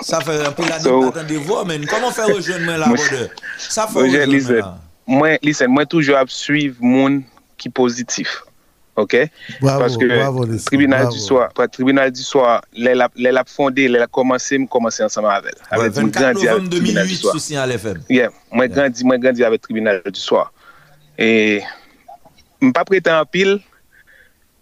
[0.02, 2.88] ça fait un peu l'année so, de voir, mais comment faire rejoindre moi là
[3.58, 4.78] Ça fait rejoindre là.
[5.06, 7.24] Moi, listen, moi toujours suivre monde
[7.58, 8.44] qui positif.
[8.95, 9.18] OK?
[9.60, 11.16] Bravo, Parce que bravo, le tribunal bravo.
[11.16, 15.30] du soir, le tribunal du soir, les l'a fondé, les l'a commencé, me commencé ensemble
[15.30, 15.80] avec elle.
[15.80, 18.04] Ouais, 24 novembre 2008 sous Signal FM.
[18.10, 18.76] Yeah, moi yeah.
[18.76, 20.54] grandi, moi grandi avec le tribunal du soir.
[21.18, 21.62] Et
[22.62, 23.62] je pas prêté en pile,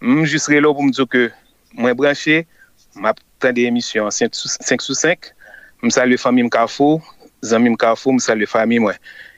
[0.01, 1.29] je juste là pour me dire que
[1.73, 2.47] moi branché,
[2.95, 3.13] m'a
[3.49, 5.19] des émissions 5 sous 5,
[5.83, 7.01] je salue famille Mkafou,
[7.51, 8.93] amis Mkafou, je salue famille moi.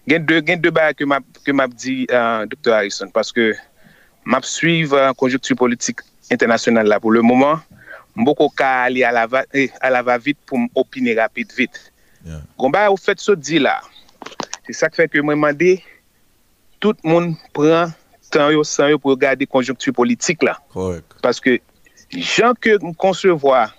[0.06, 3.32] Il y a deux, deux bails que m'a que m'a dit euh, Dr Harrison parce
[3.32, 3.56] que
[4.26, 6.00] m'a suivre la conjoncture politique
[6.30, 7.60] internationale là pour le moment.
[8.16, 9.46] Beaucoup qu'à aller à la va,
[9.82, 11.92] à la va vite pour opiner rapide vite.
[12.26, 12.42] Yeah.
[12.58, 13.82] Gomba au fait ce dit là.
[14.66, 15.84] C'est ça qui fait que moi demandé
[16.80, 17.88] tout le monde prend
[18.30, 20.60] temps yo sans yo pour regarder conjoncture politique là.
[20.74, 21.06] Correct.
[21.22, 21.60] Parce que
[22.12, 23.74] gens que concevoir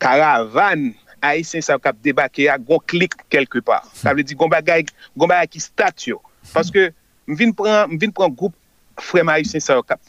[0.00, 0.90] karavan
[1.20, 3.84] Haitien sa kap debake ya gon klik kelke par.
[3.92, 6.16] Sa vle di gon bagay, gon bagay ki stat yo.
[6.54, 6.88] Paske
[7.28, 8.56] m vin pran, m vin pran goup
[9.00, 10.00] frema Haitien sa kap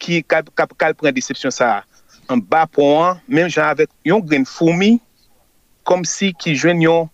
[0.00, 1.80] ki kap, kap kal pran decepsyon sa
[2.30, 5.00] an ba pou an, menm jan avek yon gren foumi
[5.82, 7.10] kom si ki jwen yon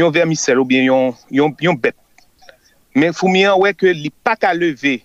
[0.00, 1.96] yon vermisel ou bien yon, yon, yon bet.
[2.96, 4.98] Men foumi an wè ke li pa ka leve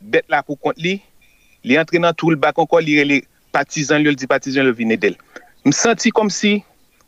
[0.00, 0.96] bet la pou kont li,
[1.62, 3.20] li entre nan tou l bakon kon li re li
[3.52, 5.18] patizan li l di patizan le vine del.
[5.64, 6.60] m senti kom si,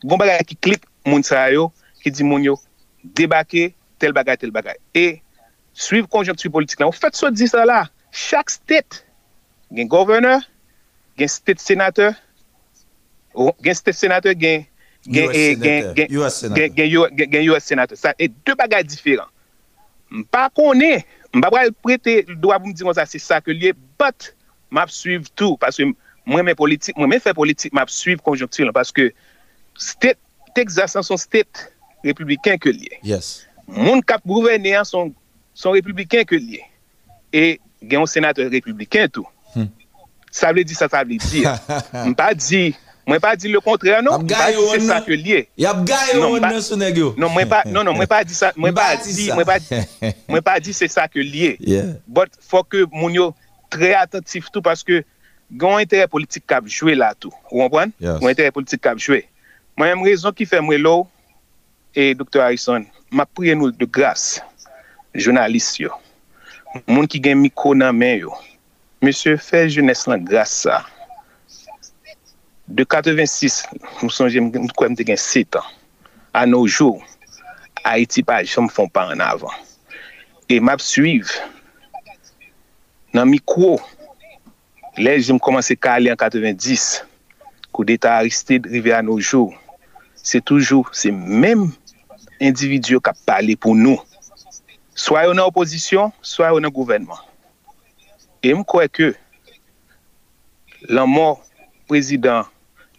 [0.04, 1.70] bon bagay ki klik moun sa yo,
[2.02, 2.56] ki di moun yo,
[3.16, 4.76] debake tel bagay, tel bagay.
[4.94, 5.20] E,
[5.74, 6.88] suiv konjonktu politik la.
[6.90, 9.02] Ou fèt so di sa la, chak state,
[9.74, 10.44] gen governor,
[11.18, 12.14] gen state senateur,
[13.64, 14.66] gen state senateur, gen
[16.14, 17.98] US senateur.
[17.98, 19.28] Sa e de bagay diferan.
[20.14, 21.02] M pa konen,
[21.34, 23.74] m pa bral prete, do a pou m di kon sa, se sa ke liye,
[23.98, 24.30] but,
[24.70, 25.94] m ap suiv tou, paswe m
[26.28, 29.10] mwen men politik, mwen men fè politik, mwen ap suiv konjonktil paske
[29.78, 30.18] state,
[30.54, 31.68] Texas an son state
[32.04, 33.00] republikan ke liye.
[33.02, 33.44] Yes.
[33.66, 35.12] Moun kap gouverne an son,
[35.56, 36.62] son republikan ke liye.
[37.34, 39.26] E gen yon senateur republikan tou.
[39.54, 39.68] Hmm.
[40.34, 41.42] Sa vle di, sa sa vle di.
[42.04, 42.68] mwen pa di,
[43.08, 44.22] mwen pa di le kontre an, non.
[44.22, 44.90] mwen pa di se non.
[44.92, 45.44] sa ke liye.
[45.60, 47.12] Yap gaye yon nan sou negyo.
[47.18, 49.82] Non, mwen pa, non, non, mwen pa di sa, mwen pa di, mwen pa di,
[50.30, 51.56] mwen pa di se sa ke liye.
[51.58, 51.96] Yeah.
[52.06, 53.32] But, fò ke moun yo
[53.74, 55.02] tre atentif tou, paske
[55.54, 57.30] Gon interè politik kap jwe la tou.
[57.52, 57.92] Ou anpwen?
[58.02, 58.18] Yes.
[58.18, 59.22] Gon entere politik kap jwe.
[59.78, 61.06] Mwen yon rezon ki fè mwen lou,
[61.94, 62.42] e Dr.
[62.42, 64.40] Harrison, ma priye nou de gras,
[65.14, 65.94] jounalist yo,
[66.86, 68.34] moun ki gen miko nan men yo,
[69.02, 70.80] monsye fè jounes lan grase sa.
[72.66, 73.60] De 86,
[74.02, 75.72] monsye jem kwen te gen 7 an,
[76.42, 76.98] an nou jou,
[77.84, 79.54] Haiti pa jom fon pa an avan.
[80.50, 81.34] E map suiv,
[83.14, 83.82] nan miko yo,
[84.94, 87.02] Lè jim komanse kalè an 90,
[87.74, 89.50] kou deta Aristide rive an noujou,
[90.14, 91.72] se toujou, se menm
[92.38, 93.98] individyo kap pale pou nou.
[94.94, 97.18] Soy ou nan oposisyon, soy ou nan gouvenman.
[98.44, 99.10] E m kwe ke,
[100.86, 101.40] lan mor
[101.90, 102.46] prezident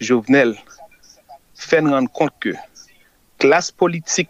[0.04, 0.56] Jovenel
[1.56, 2.56] fèn rande kont ke
[3.40, 4.28] klas politik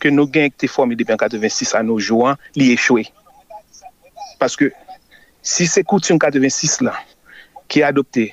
[0.00, 3.06] ke nou gen ek te formi depen 86 an nou jouan li echwe.
[4.40, 4.70] Paske
[5.42, 6.96] Si se koutoum 86 lan,
[7.70, 8.26] ki adopte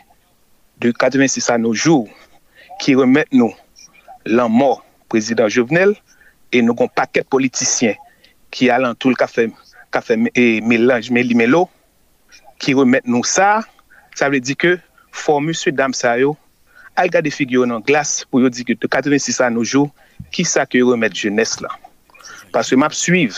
[0.83, 2.07] de 86 an nou jou,
[2.83, 3.53] ki remet nou
[4.27, 4.81] lan mor
[5.11, 5.95] prezident Jovenel,
[6.51, 7.95] e nou kon paket politisyen
[8.51, 9.53] ki alan tout l'kafem,
[9.95, 11.55] kafem eh, e melanj men li men
[12.59, 13.63] ki remet nou sa,
[14.17, 14.75] sa vle di ke
[15.15, 16.35] formu sou dam sa yo,
[16.97, 19.87] al gade figyo nan glas pou yo di ke de 86 an nou jou,
[20.33, 21.71] ki sa ki remet jenes la.
[22.51, 23.37] Paswe map suiv,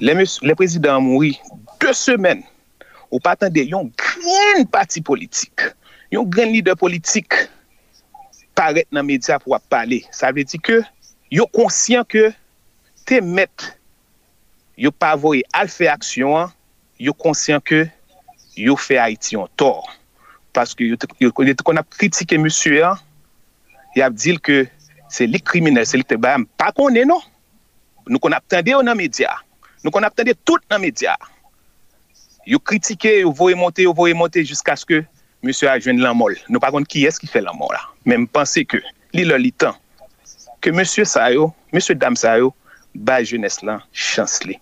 [0.00, 1.34] le, le prezident mouri
[1.82, 2.44] 2 semen
[3.12, 5.68] ou patan de yon gren pati politik,
[6.12, 7.36] yon gren lider politik
[8.56, 10.00] paret nan media pou ap pale.
[10.14, 10.80] Sa vle di ke,
[11.32, 12.30] yo konsyen ke
[13.08, 13.68] te met
[14.80, 16.54] yo pavoye al fe aksyon an,
[17.00, 17.84] yo konsyen ke
[18.56, 19.84] yo fe Haiti an tor.
[20.56, 23.00] Paske yo te, te kon ap kritike monsye an,
[23.96, 24.64] yo ap dil ke
[25.12, 27.20] se li krimine, se li te bayam, pa konen non.
[28.08, 29.36] Nou kon ap tende yo nan media.
[29.84, 31.16] Nou kon ap tende tout nan media.
[32.46, 35.02] Yo kritike, yo voye monte, yo voye monte Jiska skè,
[35.44, 37.84] monsye a jwen lan mol Nou pa kont ki es ki fè lan mol la
[38.08, 38.82] Men mpense ke,
[39.16, 39.78] li lò li tan
[40.62, 42.50] Ke monsye sa yo, monsye dam sa yo
[42.92, 44.58] Ba jwenes lan chans li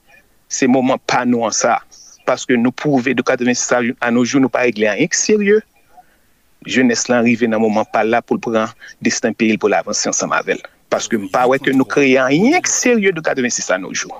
[0.50, 1.78] Se mouman pa nou an sa
[2.28, 5.62] Paske nou pouve de 86 an nou joun Nou pa regle an ek serye
[6.66, 8.68] Jeunes lan rive nan mouman pa la pou l pran
[9.00, 10.60] destin peril pou la avansi ansan mavel.
[10.92, 14.12] Paske mpa wè ke nou kreye an ek serye de 86 an nou joun.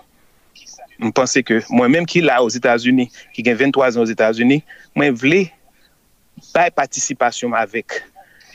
[1.01, 4.65] mpense ke mwen menm ki la ou Etats-Unis, ki gen 23 an ou Etats-Unis,
[4.97, 5.45] mwen vle
[6.55, 8.01] bay patisipasyon avèk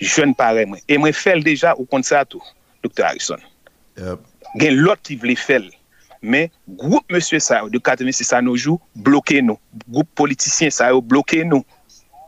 [0.01, 0.83] jwen pare mwen.
[0.87, 2.43] E mwen fel deja ou kont sa tou,
[2.85, 3.05] Dr.
[3.07, 3.41] Harrison.
[3.99, 4.23] Yep.
[4.61, 5.67] Gen lot ki vle fel.
[6.25, 6.49] Men,
[6.79, 9.59] group monsye sa yo, de 86 an noujou, bloke nou.
[9.85, 11.61] Group politisyen sa yo, bloke nou.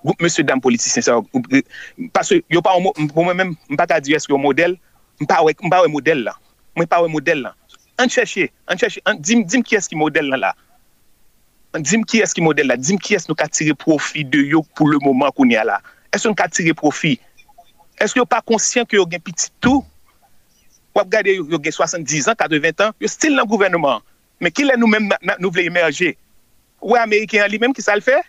[0.03, 1.45] Group monsye dam politisyen sa yo.
[2.14, 4.77] Paswe, yo pa mwen menm, mpa pa ta diwes ki yo model,
[5.23, 5.41] mpa
[5.72, 6.35] pa wè model la.
[6.77, 7.56] Mwen pa wè model la.
[7.97, 10.53] an chèche, an chèche, an dim, dim ki eski model nan la.
[11.75, 14.63] An dim ki eski model la, dim ki eski nou ka tire profi de yo
[14.77, 15.79] pou le mouman koun ya la.
[16.13, 17.15] Eski nou ka tire profi?
[18.01, 19.83] Eske yo pa konsyen ki yo gen piti tou?
[20.97, 24.05] Wap gade yo, yo gen 70 an, 80 an, yo stil nan gouvernement.
[24.41, 25.09] Men ki lè nou mèm
[25.41, 26.13] nou vle emerje?
[26.85, 28.19] Ouè e Amerikyan li mèm ki sa l fè?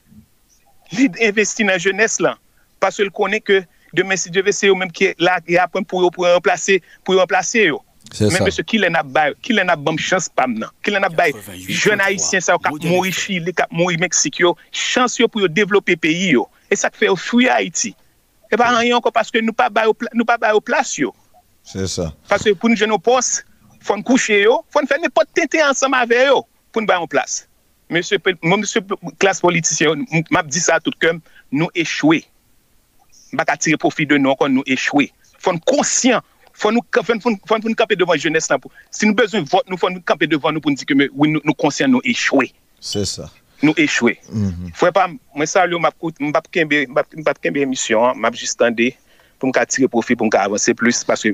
[0.96, 2.40] Li investi nan jènes lan.
[2.80, 3.60] Paswe l konè ke
[3.96, 7.82] demè si djeve se yo mèm ki la apèm pou yo pou yo remplase yo.
[8.16, 10.94] Men mè se ki lè nap bay, ki lè nap bom chans pam nan, ki
[10.94, 11.34] lè nap bay,
[11.68, 15.50] jen haisyen sa yo kap mori Chile, kap mori Meksik yo, chans yo pou yo
[15.52, 17.92] devlope peyi yo, e sa k fè yo fuy Haiti.
[18.48, 21.12] E pa an yon ko paske nou pa bay yo plas yo.
[21.68, 22.08] Se sa.
[22.30, 23.42] Paske pou nou jen yo pos,
[23.84, 26.40] fon kouche yo, fon fè ne pot tente ansama ve yo,
[26.72, 27.42] pou nou bay yo plas.
[27.92, 28.16] Mè se
[29.20, 31.20] klas politisyen, map di sa tout kem,
[31.52, 32.22] nou echwe.
[33.36, 35.10] Bak atire profi de nou kon nou echwe.
[35.38, 36.24] Fon konsyant.
[36.58, 38.74] Fon nou, nou kampe devan jeunesse nan pou.
[38.90, 41.54] Si nou bezon vote, nou fon nou kampe devan nou pou nou di ke nou
[41.58, 42.50] konsen nou echwe.
[42.82, 43.28] Se sa.
[43.62, 44.16] Nou echwe.
[44.30, 44.72] Mm -hmm.
[44.74, 48.92] Fwe pa, mwen sa lou map kout, mbap kembe, mbap kembe emisyon, mbap jistande
[49.38, 51.30] pou mka tire profi, pou mka avanse plus, paske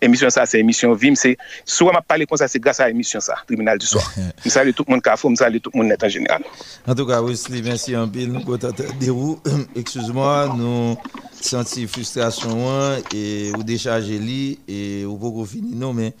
[0.00, 1.34] emisyon sa se emisyon vim, se
[1.64, 4.06] souwa map pale kon sa se grasa emisyon sa, tribunal du soir.
[4.46, 6.42] msa lou tout moun kafo, msa lou tout moun net en general.
[6.86, 9.40] En tout ka, Wesley, mersi anpil, nou kontate de ou,
[9.80, 10.96] eksouz mwa, nou...
[11.40, 16.14] senti frustration hein, et ou décharger li et ou pas fini non mais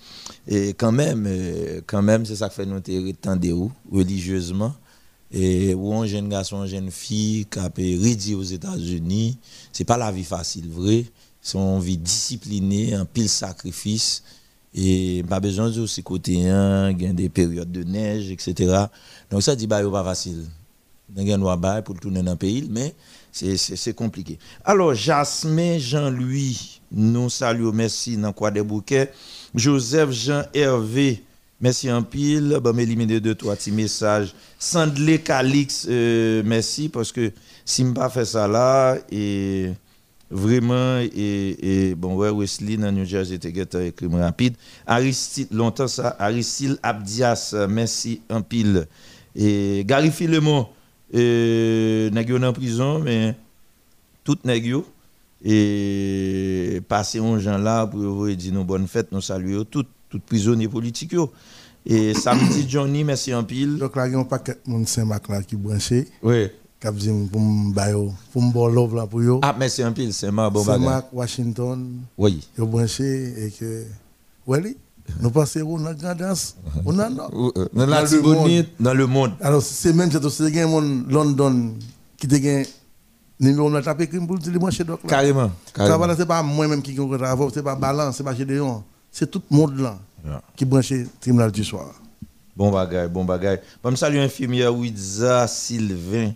[0.48, 4.74] et quand même euh, quand même c'est ça qui fait nous tendre ou religieusement.
[5.32, 9.38] Et ou un jeune garçon une jeune fille qui a rédi aux États-Unis
[9.72, 11.04] c'est pas la vie facile vrai.
[11.40, 14.22] C'est une vie disciplinée un pile sacrifice.
[14.74, 18.84] Et pas besoin de aussi côté hein, y a des périodes de neige etc
[19.28, 20.46] donc ça dit bah pas facile.
[21.16, 22.94] A pour tourner dans le pays mais
[23.32, 24.38] c'est compliqué.
[24.64, 29.12] Alors, Jasmin Jean-Louis, nous saluons, merci, dans quoi des bouquets.
[29.54, 31.22] Joseph Jean-Hervé,
[31.60, 32.58] merci en pile.
[32.62, 34.34] Bon, m'éliminer de toi, petit message.
[34.58, 37.32] Sandlé Calix, euh, merci, parce que
[37.64, 39.70] si je fait ça là, et
[40.30, 44.54] vraiment, et, bon, ouais, Wesley, dans New Jersey, c'était écrit rapide.
[44.86, 48.86] Aristide, longtemps ça, Aristide Abdias, merci en pile.
[49.36, 50.66] Et Gary Filemon,
[51.12, 53.36] et nèg en prison mais
[54.24, 54.74] tout nèg
[55.42, 60.20] et passer un gens là pour vous dire nous bonne fête nous saluer tout tout
[60.20, 61.16] prisonniers politiques
[61.86, 63.78] et samedi Johnny merci en pile.
[63.78, 66.08] Donc là il y a un paquet Saint-Marc là qui branché.
[66.22, 66.48] Oui.
[66.78, 67.72] Cap dit pour me
[68.32, 69.40] pour me love là pour yo.
[69.42, 72.00] Ah merci en pile Saint-Marc bon Saint-Marc Washington.
[72.18, 72.46] Oui.
[72.58, 73.84] Yo branché et que
[75.20, 76.34] nous passons dans la.
[76.84, 78.66] On a dans le monde.
[78.78, 79.32] Dans le monde.
[79.40, 81.74] Alors, c'est même c'est un monde London
[82.16, 82.36] qui te
[83.40, 85.50] numéro on tapé crime pour moi chez doc Carrément.
[85.74, 86.14] Carrément.
[86.16, 88.84] c'est pas moi même qui ce c'est pas balance, c'est pas chez Déon.
[89.10, 89.98] C'est tout le monde là
[90.54, 91.94] qui branche tribunal du soir.
[92.54, 93.60] Bon bagay, bon bagay.
[93.82, 96.32] Bon salut infirmière Wiza Sylvain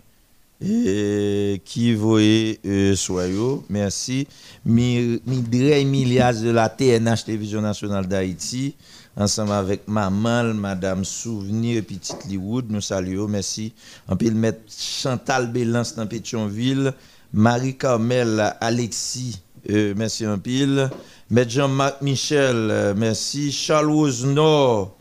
[0.61, 4.27] et qui voyait euh, soyez merci.
[4.65, 8.75] Midrey Milias de la TNH Télévision Nationale d'Haïti
[9.17, 13.27] ensemble avec maman madame Souvenir Petite Liwood nous saluons.
[13.27, 13.73] Merci.
[14.17, 16.93] Peut mettre Chantal Bélance dans Pétionville
[17.33, 20.89] Marie Carmel Alexis euh, merci un pile.
[21.31, 23.51] Jean-Marc Michel euh, merci.
[23.51, 24.95] Charles Nord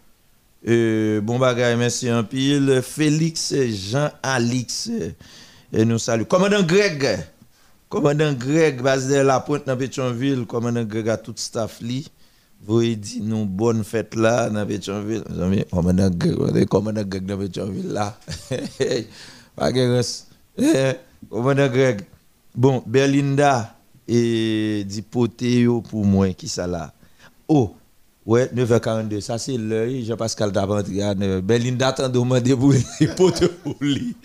[0.66, 2.80] euh, bon bagay merci un pile.
[2.82, 3.54] Félix
[3.90, 4.90] Jean Alix
[5.74, 6.24] et nous saluons.
[6.24, 7.18] Commandant Greg,
[7.88, 12.08] commandant Greg, base de la pointe dans Pétionville, commandant Greg a tout staff li.
[12.66, 15.24] Vous dit nous bonne fête là dans Pétionville.
[15.70, 18.16] Commandant Greg, commandant Greg dans Pétionville là.
[19.56, 20.92] Pas eh,
[21.28, 22.02] Commandant Greg.
[22.54, 23.74] Bon, Berlinda
[24.06, 25.28] et dit pour
[26.04, 26.92] moi qui ça là.
[27.48, 27.74] Oh,
[28.26, 31.40] Ouais, 9h42, ça c'est l'heure, Jean-Pascal Davanti à 9h.
[31.42, 32.18] Belinda attend de
[33.62, 34.16] pour lui.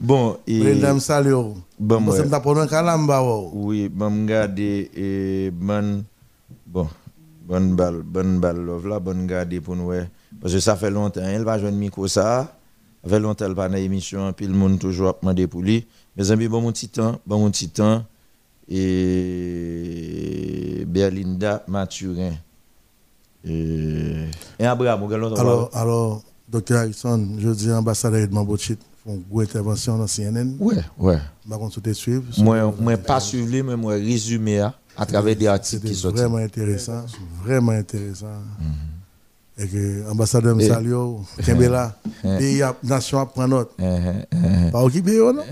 [0.00, 0.60] Bon, et.
[0.60, 1.34] Belinda salue.
[1.78, 2.40] Bon, moi.
[2.40, 3.22] Pour un calamba.
[3.52, 6.04] Oui, bon, regarde, et bon,
[6.66, 6.88] bon,
[7.46, 9.90] bonne balle, bonne balle, love là, bonne garde pour nous.
[10.40, 12.54] Parce que ça fait longtemps, elle va jouer micro ça.
[13.02, 15.86] Ça fait longtemps, elle va dans l'émission, puis le monde toujours demandé pour lui.
[16.16, 18.04] Mes amis, bon, mon petit temps, bon, mon petit temps.
[18.68, 19.24] Et
[20.86, 22.32] Berlinda Mathurin.
[23.44, 24.24] Et,
[24.58, 29.98] et Abraham, alors, alors, docteur Harrison, je dis ambassadeur Edmond Botchit, font une grosse intervention
[29.98, 30.56] dans CNN.
[30.58, 31.14] Oui, oui.
[31.48, 32.24] Je vais suivre.
[32.38, 34.60] Moi, je pas suivre, mais moi, résumé
[34.96, 37.04] à travers des articles qui sont vraiment intéressant,
[37.44, 38.26] vraiment intéressant.
[38.26, 39.60] Mm-hmm.
[39.60, 40.94] Et que l'ambassadeur me salue,
[41.44, 43.72] Kembela, pays nation prend note.
[44.72, 45.42] Pas occupé, non?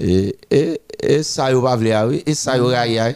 [0.00, 3.12] Et, et, et ça, il va oui, et ça, il va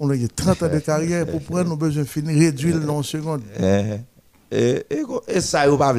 [0.00, 3.42] on a 30 ans de carrière pour prendre nos besoins finis, réduire dans une seconde.
[3.60, 3.98] Eh,
[4.50, 5.94] eh, et, et, ça, il pas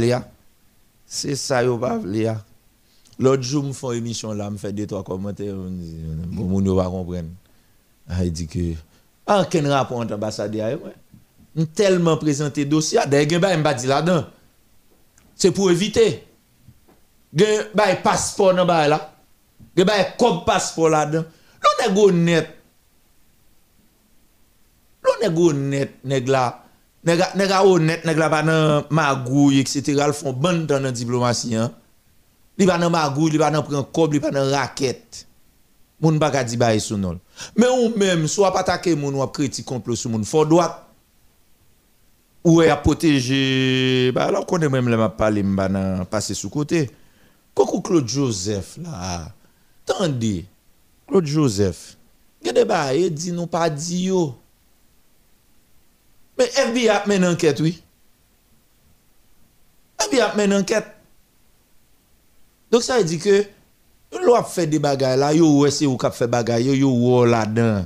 [1.08, 2.38] Se sa yo pa vle ya.
[3.18, 6.66] L'autre jour, je fais une émission là, je fais deux, trois commentaires, pour bon, moun
[6.66, 7.30] yo pas comprendre.
[8.10, 8.74] Ah, il dit que,
[9.26, 10.80] ah, quel rapport entre ambassadeur
[11.56, 14.26] Je tellement présenté dossier, ah, d'ailleurs, je ne pas dire là-dedans.
[15.36, 16.24] C'est pour éviter.
[17.34, 19.14] Je pas passeport dans là.
[19.78, 21.26] Je pas comme passeport là-dedans.
[21.64, 22.50] L'on est honnête.
[25.04, 26.65] L'on est honnête, nèg là.
[27.06, 29.84] Nèg nèg honnête, nèg là pas dans magouille etc.
[29.88, 31.72] Ils font bonne dans la diplomatie hein.
[32.58, 35.28] Li pas dans magouille, li pas dans prend cob, li pas dans raquette.
[36.02, 37.20] Moun pas di baye sou non.
[37.56, 40.82] Mais ou même soit pas attaquer moun ou critique complot sou moun, faut droit
[42.44, 46.92] ou à protéger bah alors qu'on est même là m'a parler m'ba passer sous côté.
[47.54, 49.32] Coucou Claude Joseph là.
[49.86, 50.46] Tendez.
[51.08, 51.98] Claude Joseph.
[52.44, 54.36] Gade ba e dit nous pas dit yo.
[56.38, 57.82] Mais FBI a mené enquête, oui.
[60.00, 60.86] FBI a mené enquête.
[62.72, 63.46] Donc ça veut dire que
[64.26, 67.86] l'on a fait des bagages là, yo c'est ou fait bagages, yo yo là-dedans.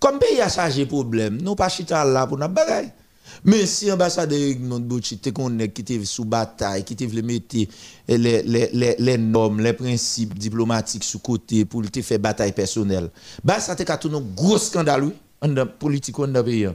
[0.00, 2.90] Comme pays a chargé problème, nous pas chita là pour nos bagages.
[3.44, 7.56] Mais si l'ambassadeur Egmont Bouchi te connaît qui était sous bataille, qui était mettre
[8.08, 13.10] les, les, les, normes, les principes diplomatiques sous côté pour te faire bataille personnelle,
[13.42, 15.12] bah ça te tout un gros scandale, oui,
[15.42, 16.68] en politique en pays.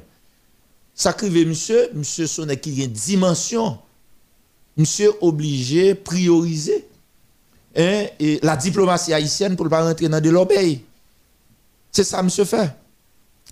[1.00, 3.80] Ça crive monsieur, monsieur sonne qui a une dimension.
[4.76, 6.86] Monsieur obligé prioriser
[7.74, 10.84] hein, et la diplomatie haïtienne pour ne pas rentrer dans de l'obéi.
[11.90, 12.76] C'est ça, monsieur fait.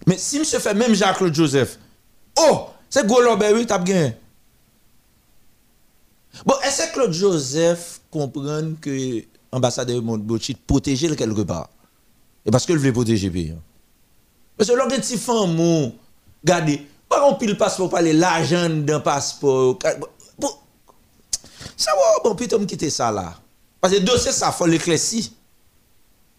[0.06, 1.80] Mais si monsieur fait même Jacques-Claude Joseph,
[2.38, 4.14] oh, c'est gros l'obéi, oui, t'as bien.
[6.46, 11.70] Bon, est-ce que Claude Joseph comprend que l'ambassadeur Montbouchi protéger quelque part?
[12.46, 13.52] Et parce qu'il veut protéger le pays.
[13.52, 13.62] Hein.
[14.58, 15.94] Parce que l'organisme petit femme,
[16.44, 19.78] regardez, Par an pil paspo pale la jan dan paspo.
[20.38, 20.56] Bon,
[21.76, 23.30] sa wò, bon, pitom kite sa la.
[23.82, 25.24] Pase dosye sa fò le klesi.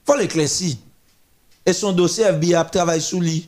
[0.06, 0.74] Fò le klesi.
[1.64, 3.40] E son dosye FBI ap travay sou li.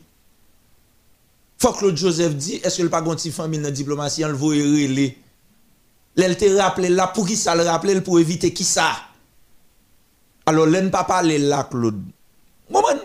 [1.60, 4.64] Fò Claude Joseph di, eske l pa gonti famil nan diplomasi an l vò e
[4.64, 5.10] rele.
[6.16, 8.88] Lèl te rappele la pou ki sa l rappele l pou evite ki sa.
[10.48, 12.00] Alo lèn pa pale la Claude.
[12.72, 13.02] Mouman,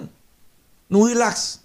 [0.94, 1.65] nou relax.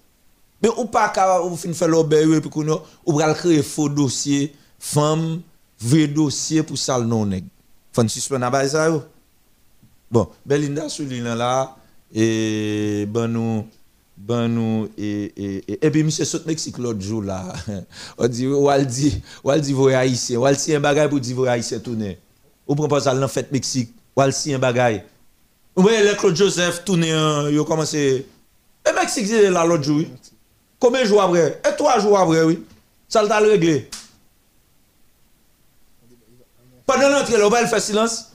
[0.62, 4.54] Mais ou pas qu'à ou fin faire l'obéir puis qu'on ou va créer faux dossier,
[4.78, 5.40] femme,
[5.80, 7.44] vrai dossier pour ça le non nèg.
[7.92, 8.90] Faut suspendre à ça.
[10.10, 11.76] Bon, Belinda souligne là
[12.12, 13.64] et ben nous
[14.16, 17.52] ben nous et et et, puis monsieur saute Mexique l'autre jour là.
[18.18, 21.20] on dit ou al dit ou al dit voyage haïtien, ou si un bagage pour
[21.20, 22.18] dire voyage haïtien tourner.
[22.66, 25.02] Ou prend pas ça dans fête Mexique, ou si un bagage.
[25.76, 27.10] Ou bien le Claude Joseph tourner
[27.52, 28.26] yo commencé
[28.86, 30.02] et Mexique là l'autre jour.
[30.80, 32.64] Combien de jours après Et trois jours après, oui.
[33.08, 33.88] Ça t'a réglé.
[36.86, 38.32] Pendant l'entrée, on va faire silence.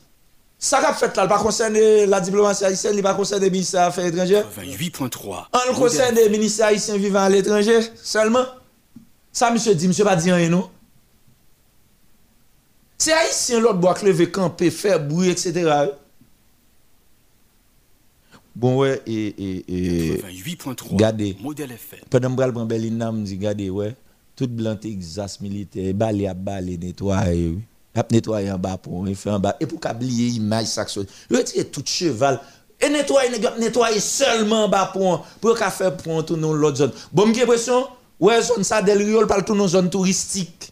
[0.58, 3.88] Ça qu'a fait là, pas concerné la diplomatie haïtienne, il pas concerné le ministère des
[3.88, 4.46] Affaires étrangères.
[4.58, 5.28] 28.3.
[5.30, 8.46] En le concerne le ministère haïtien vivant à l'étranger seulement.
[9.34, 10.70] Ça, monsieur dit, monsieur pas dit rien, non?
[12.98, 15.90] C'est haïtien l'autre bois levé, camper, faire bruit, etc.
[18.56, 19.28] Bon, ouais, et.
[19.28, 20.94] et, et 88.3.
[20.94, 21.36] Regardez.
[21.42, 22.00] Modèle FM.
[22.10, 23.96] Pendant que je prends Berlin, je dis, regardez, ouais,
[24.36, 27.60] tout blanc exas militaire, balé à balé, nettoyer, oui.
[27.98, 29.56] A nettoyer en bas pour faire en bas.
[29.60, 30.86] Et pour qu'oublier l'image, ça,
[31.32, 32.42] retirer tout cheval.
[32.82, 33.30] Et nettoyer,
[33.60, 36.92] nettoyer seulement en bas pour, pour qu'à faire pour tout l'autre zone.
[37.12, 37.88] Bon, j'ai l'impression,
[38.20, 40.72] ouais, zone ça, Del Rio, parle tout dans zone touristique.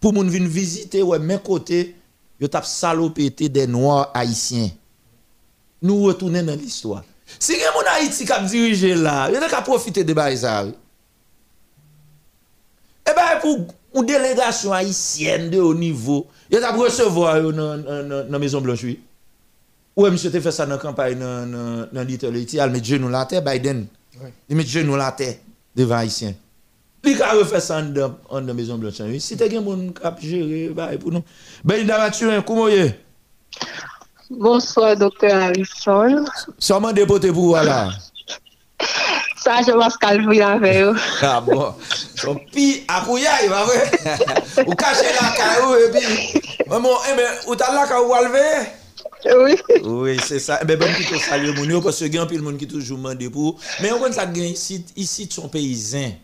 [0.00, 1.96] Pour moun venir visiter, ouais, mes côtés,
[2.40, 4.70] yo tap salopé des noirs haïtiens
[5.82, 7.04] nous retourner dans l'histoire.
[7.38, 10.64] Si y a mon Haïti qui a dirigé là, il a qu'à profiter de ça.
[13.06, 18.60] Eh bien, pour une délégation haïtienne de haut niveau, il a recevoir dans la Maison
[18.60, 18.84] Blanche.
[19.96, 23.26] Oui, monsieur, tu fait ça dans la campagne, dans l'Italie, Haïti, il met genou la
[23.26, 23.86] terre, Biden.
[24.48, 25.36] Il met genou la terre
[25.74, 26.34] devant Haïtien.
[27.04, 29.00] Il a refait ça dans la Maison Blanche.
[29.18, 31.22] Si tu as un géré, pour nous.
[31.64, 32.68] Ben, il a tué un coup,
[34.30, 36.28] Bonsoir, doktor Harrison.
[36.60, 37.96] Soman depote pou wala?
[39.40, 40.92] Sa, je mas kalvou yan veyo.
[41.24, 41.72] Ah bon.
[42.12, 43.78] Son pi akouyay, ma we.
[44.66, 46.04] Ou kache laka eh ou, e pi.
[46.68, 48.44] Maman, e men, ou tal laka ou walve?
[49.24, 49.56] Oui.
[49.80, 50.60] Oui, se sa.
[50.60, 53.00] E ben, bon ki te salye moun yo, pos se gen pil moun ki toujou
[53.00, 53.56] mande pou.
[53.80, 56.18] Men, ou kon sa gen isit, isit son peyizan.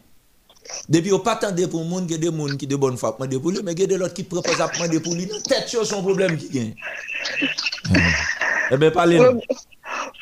[0.89, 3.62] Depi yo patande pou moun, gede moun ki de bon fwa pman de pou li,
[3.65, 6.39] men gede lot ki prepoz ap pman de pou li, nan tet yo son problem
[6.41, 6.74] ki gen.
[7.91, 8.01] Hmm.
[8.01, 9.41] Eh Ebe, pale nou.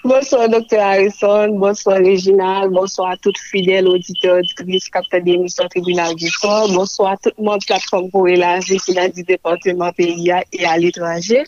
[0.03, 0.81] Bon, bonsoir, Dr.
[0.81, 7.17] Harrison, bonsoir, Reginald, bonsoir tout fidèl auditeur du Tribunal Capitaine d'émission Tribunal du Corps, bonsoir
[7.23, 11.45] tout moun platform pou élanger qui l'a dit département PIA et à l'étranger.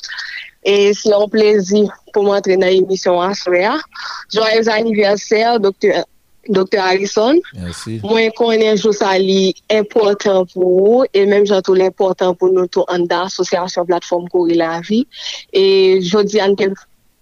[0.62, 3.76] Et c'est un plaisir pou m'entraîner à l'émission Asrea.
[4.32, 5.90] Joyeux anniversaire, Dr.
[5.90, 6.13] Harrison.
[6.48, 6.80] Dr.
[6.80, 7.98] Harrison, Merci.
[8.04, 12.84] mwen konen jou sa li important pou ou, e menm jantou l'important pou nou tou
[12.92, 15.04] an da asosyasyon platform Kouri la Vi,
[15.52, 15.64] e
[16.04, 16.74] jodi an kem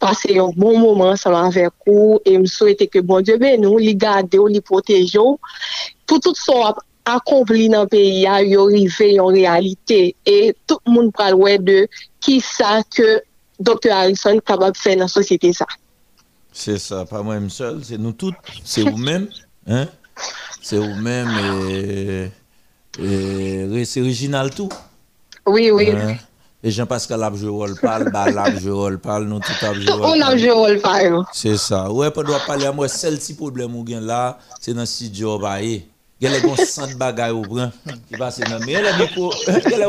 [0.03, 4.41] pase yon bon mouman saman vek ou, e msouete ke bon diebe nou, li gade
[4.41, 5.37] ou, li protejo,
[6.07, 6.83] pou tout son ap
[7.13, 11.79] akompli nan peyi a, yon rive yon realite, e tout moun pralwe de
[12.23, 13.21] ki sa ke
[13.63, 13.93] Dr.
[13.95, 15.69] Harrison kabab fe nan sosyete sa.
[16.53, 18.35] C'est ça, pas moi-même seul, c'est nous tous,
[18.65, 19.29] c'est vous-même.
[19.67, 19.87] Hein?
[20.61, 21.31] C'est vous-même
[21.71, 22.31] et,
[22.99, 24.69] et c'est original tout.
[25.47, 25.91] Oui, oui.
[25.91, 26.17] Hein?
[26.65, 28.13] Et Jean-Pascal a joué rôle parle,
[28.71, 31.25] rôle parle, nous tout a joué On a joué rôle parle.
[31.33, 31.91] C'est ça.
[31.91, 35.89] Ouais, pas doit parler à moi, petit problème ou là, c'est dans le studio baillé.
[36.21, 37.73] Il y a les centre bagaille au brin
[38.09, 38.31] qui dans
[38.65, 39.89] mais elle a micro, elle a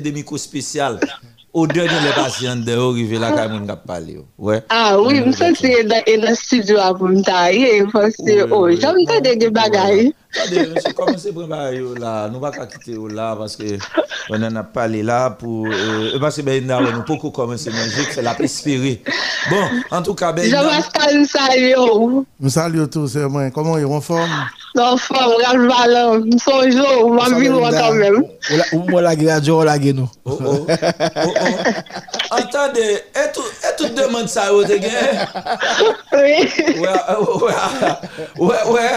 [0.00, 0.98] des micros spéciaux
[1.54, 4.18] au dernier les patients de haut arrivé là quand même parler.
[4.36, 4.62] Ouais.
[4.68, 7.22] Ah oui, ça c'est dans le studio à vous
[7.92, 10.12] parce que oh, j'aime pas des bagailles.
[10.36, 13.78] Attendez, commencé à préparer là, nous pas quitter là parce que
[14.30, 18.22] on en a parlé là pour euh, parce que ben nous beaucoup commencer manger, c'est
[18.22, 19.00] la espérer.
[19.48, 21.74] Bon, en tout cas ben Jean-Pascal salue.
[22.40, 23.48] Nous saluons tous, c'est moi.
[23.50, 24.28] Comment ils en forme
[24.74, 28.16] Nan fwa, mwen al valan, mwen sonjou, mwen anvil mwen kanmem.
[28.74, 30.08] Ou mwen lage radyo, ou lage nou.
[32.34, 35.22] Antande, etout deman sa yo te gen?
[36.10, 36.50] Oui.
[36.80, 37.54] Ouè, ouè,
[38.42, 38.88] ouè, ouè.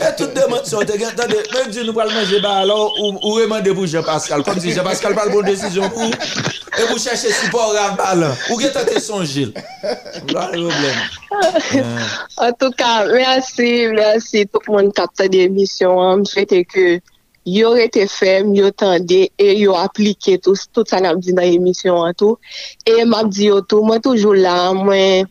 [0.00, 1.04] Et tout de monde sont attendez,
[1.52, 4.70] même si nous parlons manger bah alors ou ou demander pour Jean Pascal comme si
[4.70, 9.00] Jean Pascal parle bonne décision pour et vous cherchez support à balle ou que tenter
[9.00, 9.52] son Gilles.
[10.32, 11.98] Pas le problème.
[12.36, 16.18] En tout cas, merci, merci tout le monde qui a fait des l'émission.
[16.18, 17.00] Je souhaite que
[17.48, 22.04] yo rete fem, yo tende, e yo aplike tout, tout sa nan di nan emisyon
[22.10, 22.36] an tou.
[22.84, 25.28] E map di yo tou, mwen toujou la, mwen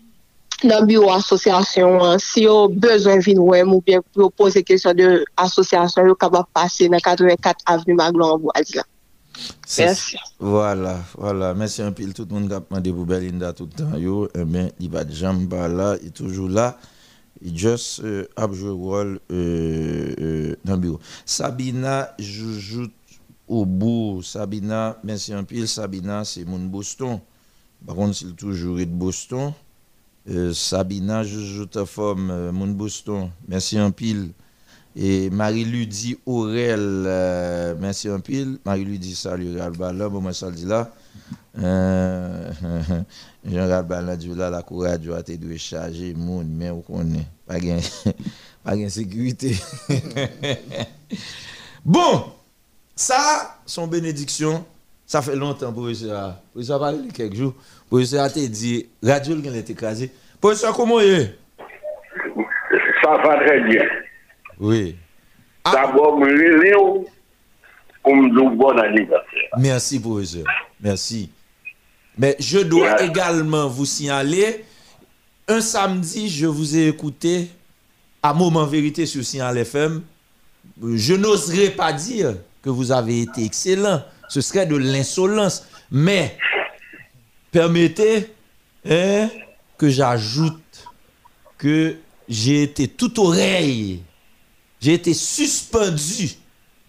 [0.64, 4.98] nan biyo asosyasyon an, si yo bezwen vin wèm ou bien pou yo pose kesyon
[4.98, 8.86] de asosyasyon, yo kabab pase nan 84 avni Maglan Boazila.
[9.78, 10.18] Merci.
[10.40, 11.54] Voilà, voilà.
[11.54, 13.98] Merci un pile tout le monde qui a demandé pour Belinda tout le temps.
[13.98, 16.78] Yo, eh ben, il va jamais pas là, il est toujours là.
[17.42, 21.00] just juste euh, a joué rôle euh, euh, dans le bureau.
[21.26, 22.92] Sabina Joujout
[23.48, 24.22] au bout.
[24.24, 25.68] Sabina, merci an pil.
[25.68, 27.20] Sabina, se moun Boston.
[27.82, 29.54] Baron, s'il toujou est de Boston,
[30.28, 33.32] Uh, Sabina joujout a fom moun Boston.
[33.48, 34.34] Mensi an pil.
[34.99, 38.58] Et Marie-Ludie Aurel, euh, merci un pile.
[38.66, 40.91] Marie-Ludie, salut, là, bon, moi, ça dit là.
[41.60, 42.52] Euh,
[43.45, 45.38] Jean Balin dit là, la courage a été
[46.16, 47.28] monde, mais on connaît.
[47.45, 47.80] Pas de
[48.64, 49.56] pas sécurité.
[51.86, 52.24] bon,
[52.95, 54.66] ça, son bénédiction,
[55.08, 56.36] ça fait longtemps, professeur.
[56.52, 57.54] Professeur a parlé quelques jours.
[57.90, 60.12] Professeur a dit, radio, qui est écrasé.
[60.42, 61.40] Professeur, comment il est?
[63.02, 63.86] Ça va très bien.
[64.60, 64.98] Oui.
[65.64, 67.06] D'abord, me
[68.04, 69.50] pour me bon anniversaire.
[69.58, 70.44] Merci, professeur.
[70.82, 71.30] Merci.
[72.18, 74.66] Mais je dois également vous signaler,
[75.48, 77.50] un samedi, je vous ai écouté
[78.22, 80.02] à Moment Vérité sur Signal FM.
[80.82, 84.02] Je n'oserais pas dire que vous avez été excellent.
[84.28, 85.68] Ce serait de l'insolence.
[85.91, 86.38] Mais
[87.52, 88.28] permettez
[88.90, 89.30] hein,
[89.78, 90.88] que j'ajoute
[91.58, 91.95] que
[92.28, 94.02] j'ai été tout oreille
[94.80, 96.36] j'ai été suspendu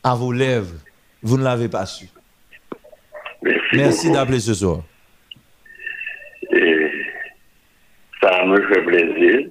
[0.02, 0.76] à vos lèvres.
[1.22, 2.06] Vous ne l'avez pas su.
[3.72, 4.82] Merci, d'appeler ce soir.
[6.52, 6.90] Et
[8.20, 9.50] ça me fait plaisir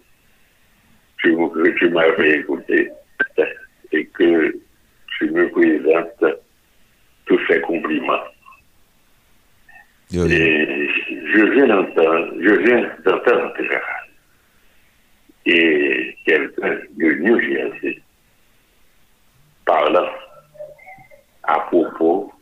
[1.23, 2.89] que tu m'avais écouté
[3.91, 4.55] et que
[5.17, 6.41] tu me présentes
[7.27, 8.23] tous ces compliments.
[10.13, 10.89] Et
[11.33, 13.53] je viens d'entendre, je viens d'entendre
[15.47, 18.01] et quelqu'un de New Jersey
[19.65, 20.09] parlant
[21.43, 22.33] à propos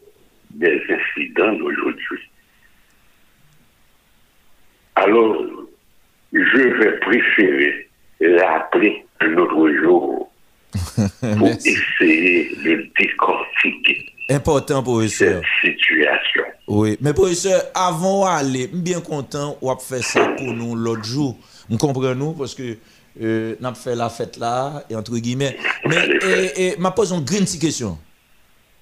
[0.49, 2.32] des incidents d'aujourd'hui.
[4.95, 5.36] Alors,
[6.34, 7.90] je vais préférer
[8.20, 10.32] l'appeler un autre jour
[11.38, 15.42] pour essayer de décortiquer Important, professeur.
[15.62, 16.44] cette situation.
[16.68, 21.38] Oui, mais professeur, avant d'aller, bien content de faire ça pour nous l'autre jour.
[21.70, 21.78] Nous?
[21.78, 22.78] Comprenons parce que
[23.22, 25.58] euh, n'a fait la fête là, et entre guillemets.
[25.88, 27.98] Mais et, et, m'a pose une grande question.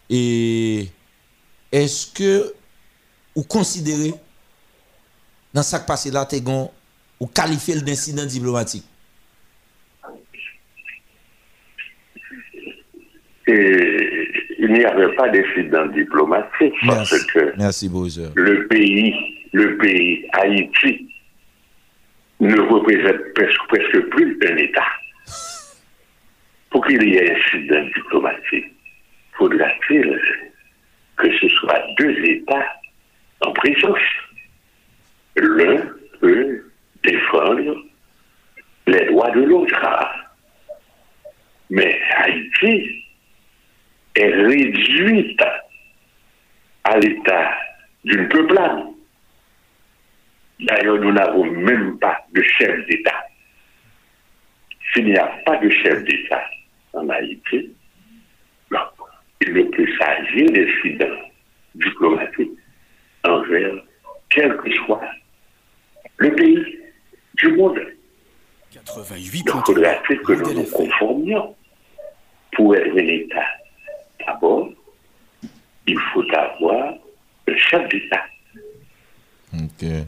[0.09, 0.87] Et
[1.71, 2.53] est-ce que
[3.35, 4.13] vous considérez
[5.53, 6.27] dans ce qui passé là,
[7.19, 8.85] ou qualifiez d'incident diplomatique?
[13.47, 14.29] Et
[14.59, 17.89] il n'y avait pas d'incident diplomatique parce que Merci,
[18.35, 19.13] le pays,
[19.51, 21.09] le pays Haïti
[22.39, 24.85] ne représente presque, plus un État.
[26.69, 28.73] Pour qu'il y ait incident diplomatique,
[29.33, 30.19] faudra-t-il
[31.17, 32.67] que ce soit deux États
[33.41, 33.99] en présence.
[35.35, 35.83] L'un
[36.19, 36.63] peut
[37.03, 37.75] défendre
[38.87, 39.75] les droits de l'autre.
[41.69, 43.02] Mais Haïti
[44.15, 45.41] est réduite
[46.83, 47.51] à l'état
[48.03, 48.85] d'une peuplade.
[50.59, 53.25] D'ailleurs, nous n'avons même pas de chef d'État.
[54.93, 56.43] S'il n'y a pas de chef d'État
[56.93, 57.71] en Haïti,
[59.41, 61.21] il ne peut s'agir d'incidents
[61.75, 62.51] diplomatiques
[63.25, 63.73] envers
[64.29, 65.01] quel que soit
[66.17, 66.79] le pays
[67.35, 67.79] du monde.
[68.71, 71.55] 88 Donc, faudrait-il que nous nous conformions
[72.53, 73.45] pour être un État.
[74.25, 74.69] D'abord,
[75.87, 76.93] il faut avoir
[77.47, 78.23] un chef d'État.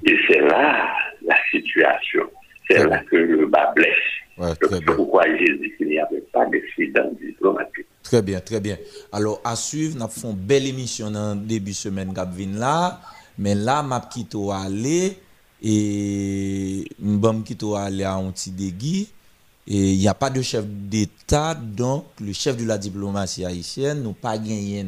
[0.05, 2.23] Et c'est là la situation.
[2.67, 4.85] C'est là que le bas blesse.
[4.95, 7.85] pourquoi j'ai dit qu'il n'y avait pas d'incident diplomatique.
[8.03, 8.77] Très bien, très bien.
[9.11, 12.13] Alors, à suivre, nous avons une belle émission dans le début de semaine
[12.57, 12.99] là.
[13.37, 15.17] Mais là, je vais quitter aller
[15.61, 16.85] et
[17.75, 19.09] aller à un petit dégui.
[19.67, 24.03] Et il n'y a pas de chef d'État, donc le chef de la diplomatie haïtienne
[24.03, 24.85] nous pas gagné.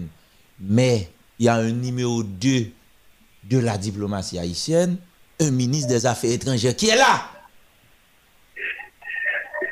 [0.60, 1.08] Mais
[1.40, 2.50] il y a un numéro 2
[3.46, 4.98] de la diplomatie haïtienne,
[5.40, 7.32] un ministre des Affaires étrangères qui est là.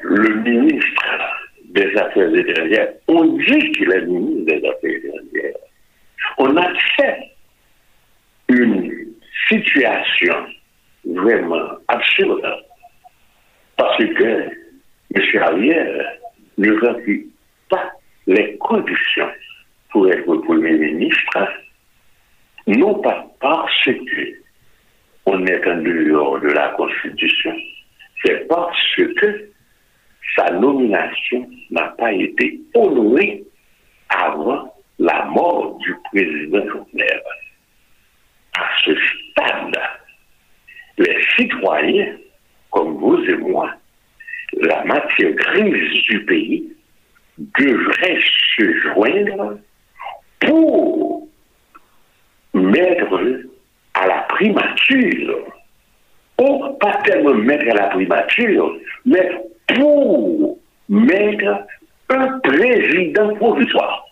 [0.02, 1.04] Le ministre
[1.70, 5.56] des Affaires étrangères, on dit qu'il est ministre des Affaires étrangères.
[6.40, 7.32] On a fait
[8.50, 9.14] une
[9.50, 10.36] situation
[11.06, 12.42] vraiment absurde
[13.78, 14.65] parce que
[15.14, 15.22] M.
[15.42, 16.20] Ariel
[16.58, 17.28] ne remplit
[17.70, 17.92] pas
[18.28, 19.30] les conditions
[19.90, 21.48] pour être Premier ministre,
[22.68, 24.46] non pas parce que
[25.26, 27.56] on est en dehors de la Constitution,
[28.24, 29.50] c'est parce que
[30.36, 33.44] sa nomination n'a pas été honorée
[34.10, 37.22] avant la mort du président Jovenel.
[38.58, 39.80] À ce stade,
[40.98, 42.18] les citoyens,
[42.72, 43.74] comme vous et moi,
[44.62, 46.64] la matière grise du pays
[47.38, 48.20] devrait
[48.58, 49.58] se joindre
[50.40, 51.28] pour
[52.54, 53.20] mettre
[53.94, 55.38] à la primature,
[56.40, 59.30] ou pas tellement mettre à la primature, mais
[59.68, 60.58] pour
[60.90, 61.66] mettre
[62.10, 64.06] un président provisoire.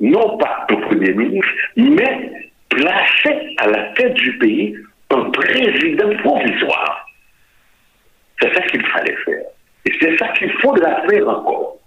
[0.00, 2.30] Non pas un premier ministre, mais
[2.68, 4.76] placer à la tête du pays
[5.10, 7.05] un président provisoire.
[8.40, 9.44] C'est ça qu'il fallait faire.
[9.84, 11.78] Et c'est ça qu'il faudra faire encore.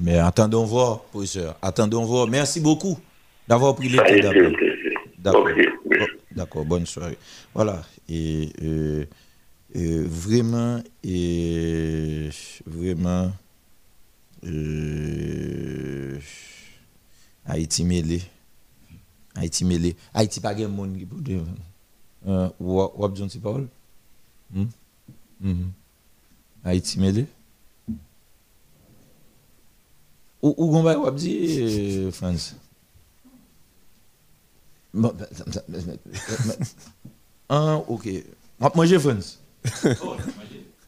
[0.00, 1.56] Mais attendons voir, professeur.
[1.62, 2.26] Attendons voir.
[2.28, 2.98] Merci beaucoup
[3.48, 4.72] d'avoir pris le temps.
[5.18, 5.48] D'accord.
[6.30, 7.16] D'accord, bonne soirée.
[7.54, 7.82] Voilà.
[8.08, 9.06] Et, euh,
[9.74, 12.28] euh, vraiment, et
[12.66, 13.32] vraiment,
[14.46, 16.18] euh,
[17.46, 18.22] Haïti mêlé.
[19.34, 19.96] Haïti mêlé.
[20.14, 21.40] Haïti pas de monde qui peut dire.
[22.26, 23.08] Euh, ou, ou,
[24.54, 24.66] Hmm?
[25.42, 25.70] Hmm.
[26.64, 27.26] Haïti mêlé.
[30.42, 32.10] Ou, ou gon bay euh,
[37.48, 38.08] ah, ok.
[38.60, 39.38] Wap manje France?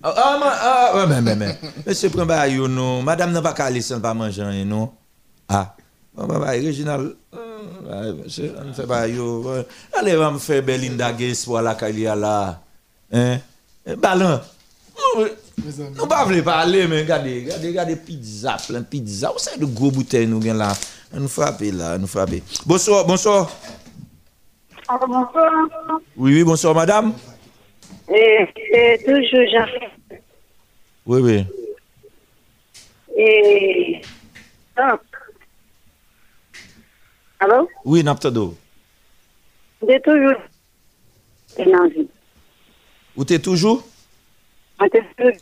[0.01, 1.59] Ah, ah, ah, mais, mais, mais.
[1.85, 2.69] Monsieur prend ba yo.
[3.03, 4.93] Madame n'a pas aller sans pas manger, non?
[5.49, 5.75] Ah.
[6.15, 7.17] Bon, bah, bah, Réginal.
[7.91, 9.45] Ah, monsieur, on fait pas yo.
[9.93, 12.63] Allez, on faire Belinda Gates pour la Kalia là.
[13.13, 13.39] Hein?
[13.97, 14.41] Ballon.
[15.17, 19.31] Nous ne pouvons pas parler, mais regardez, regardez, regardez, pizza, plein pizza.
[19.33, 20.73] Vous savez de gros bouteilles nous avons là?
[21.13, 22.41] Nous frappons là, nous frappons.
[22.67, 23.51] Bonsoir, bonsoir.
[24.89, 25.53] bonsoir.
[26.17, 27.15] Oui, oui, bonsoir, madame.
[28.09, 29.67] Et, toujours Jean.
[31.07, 31.45] Oui, oui.
[33.17, 34.03] Et
[34.77, 35.01] donc,
[37.41, 37.69] allô?
[37.85, 38.57] Oui, Naptado.
[39.81, 40.05] Vous êtes
[43.33, 43.83] êtes toujours?
[44.79, 45.33] Vous êtes toujours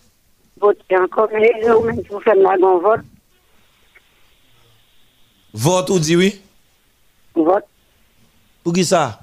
[0.58, 3.00] voter encore, mais vous même vous faites la bon vote?
[5.52, 6.40] Vote ou dit oui?
[7.34, 7.64] Vote.
[8.64, 9.20] Pour qui ça?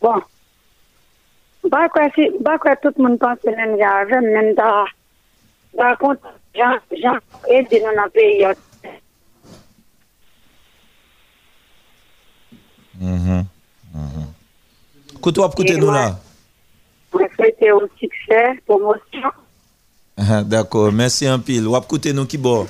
[0.00, 0.22] Bon.
[1.70, 4.84] Pas quoi, si, pas quoi tout le monde pense que même j'avais, même dans,
[5.76, 6.22] par contre,
[6.54, 7.16] Jean, Jean,
[7.48, 8.46] aide dans le pays.
[13.00, 13.46] Mhm.
[13.94, 14.26] Mhm.
[15.14, 16.18] Ou côté nous là?
[17.20, 19.30] Je souhaite au succès, promotion.
[20.16, 21.66] Ah, d'accord, merci un pile.
[21.66, 22.66] Ou côté nous qui bon?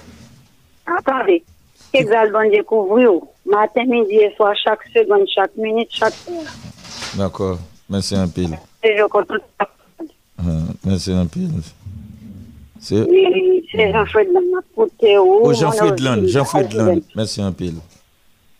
[0.86, 1.44] Attendez,
[1.92, 3.10] qu'est-ce bon découvrir
[3.44, 6.42] Matin, midi et soir, chaque seconde, chaque minute, chaque heure.
[7.16, 7.58] D'accord,
[7.88, 8.58] merci un pile.
[8.82, 9.30] Et je compte
[10.38, 10.42] ah,
[10.84, 11.50] merci un pile.
[12.78, 14.42] C'est Jean-Frédland,
[14.74, 15.40] côté où?
[15.42, 17.76] Oh, Jean-Frédland, Jean-Frédland, merci un pile.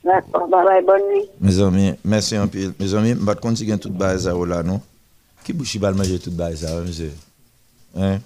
[0.05, 1.29] D'accord, bye bye, bonne nuit.
[1.41, 2.73] Mes amis, merci un pile.
[2.79, 4.31] Mes amis, je vais continuer toute base
[5.47, 7.07] Ki bouchi bal manje tout bay sa, mwen se?
[7.95, 8.19] Hein?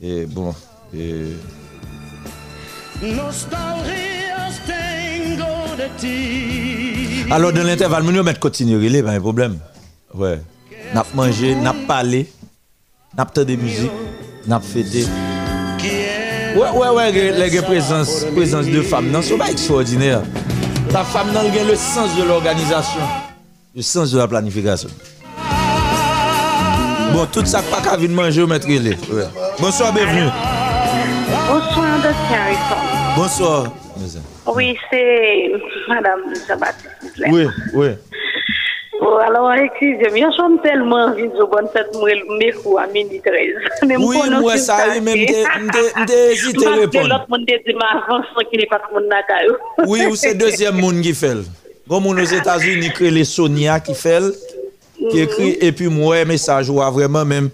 [0.00, 0.54] E bon,
[0.94, 1.34] e...
[7.30, 9.58] Alors, dans l'intervalle, nous allons continuer, il n'y a pas de problème.
[10.14, 10.40] Ouais.
[10.94, 12.30] Nous avons mangé, nous avons parlé,
[13.16, 13.90] nous avons de musique,
[14.46, 15.04] nous avons fêté.
[16.54, 20.22] Ouais, ouais, ouais, la présence, présence de femmes, non, c'est pas extraordinaire.
[20.92, 23.00] La femme, non, n'a le sens de l'organisation,
[23.74, 24.90] le sens de la planification.
[27.12, 28.96] Bon, tout sa pa ka vin manje ou metre li.
[29.12, 29.28] Ouais.
[29.60, 30.30] Bonsoir, bienvenue.
[31.46, 32.32] Bonsoir, Dr.
[32.32, 32.80] Harrison.
[33.16, 33.72] Bonsoir.
[34.56, 35.52] Oui, c'est
[35.88, 37.22] Madame Jean-Baptiste.
[37.28, 37.88] Oui, oui.
[38.98, 42.08] Oh, alors, excusez-moi, je chante tellement vite, je bonne fête, moi,
[42.38, 43.88] mes coups à minuit 13.
[43.88, 47.08] Même oui, moi, ça arrive, même, j'ai hésité à répondre.
[47.08, 49.56] L'autre monde dit, ma avance, qui n'est pas mon nakayo.
[49.86, 51.36] Oui, ou c'est deuxième monde qui fait.
[51.88, 54.22] Comme aux États-Unis, crée les Sonia qui fait.
[55.10, 57.50] qui écrit et puis moi message ou vraiment même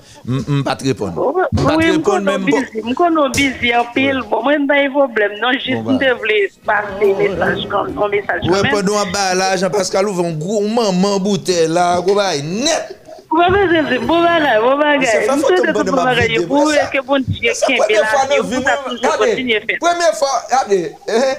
[0.64, 4.52] pas te répondre pas te répondre même bon je connais busy en pile bon moi
[4.66, 9.10] pas de problème non juste te voulais passer message comme un message ouais pendant en
[9.10, 12.98] bas là Jean Pascal ouvre un gros maman bouteille là go bay net
[13.28, 15.26] Ou pa bezè zè, bo bagay, bo bagay.
[15.28, 18.62] Mwen se de to bo bagay yo, pou eske bon diye kembe la, yo pou
[18.64, 19.76] ta toujou kontinye fè.
[19.82, 20.30] Premye fwa,
[20.62, 20.78] ade,
[21.12, 21.34] ehe,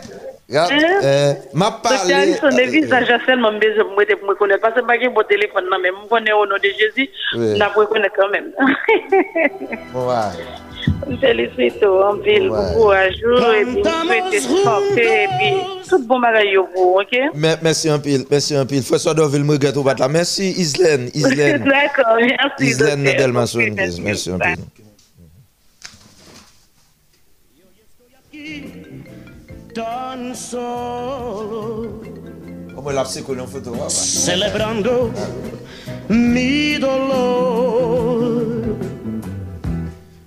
[1.53, 1.71] m'a
[3.25, 3.51] seulement
[4.23, 5.91] me connaître parce que pas mon téléphone non mais
[6.33, 7.07] au nom de Jésus,
[7.75, 8.51] reconnaître quand même.
[9.93, 10.43] Ouais.
[11.09, 11.15] Je
[12.03, 12.15] en
[12.49, 13.15] bon courage
[13.59, 13.83] et puis
[14.33, 15.53] je souhaite santé et puis
[15.87, 17.19] tout bon bagage pour vous, OK?
[17.35, 18.81] Me- Merci un pile, merci un pile.
[18.83, 20.07] François Doville, me regrette au bat là.
[20.07, 21.63] Merci Islaine, Islaine.
[21.63, 22.63] D'accord, merci.
[22.71, 24.31] Islaine Merci.
[24.39, 24.57] pile.
[29.79, 32.01] done solo.
[32.75, 33.89] Como la psicología un futuro.
[33.89, 35.11] Celebrando
[36.09, 38.75] mi dolor.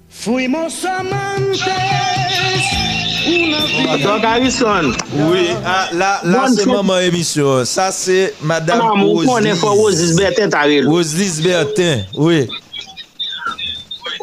[0.09, 1.61] Fuimos amantes.
[4.03, 4.93] Don Garrison
[5.31, 10.17] Oui, ah, la, la se maman emisyon Sa se madame Oziz Ou konen fwa Oziz
[10.19, 12.49] Bertin taril Oziz Bertin, oui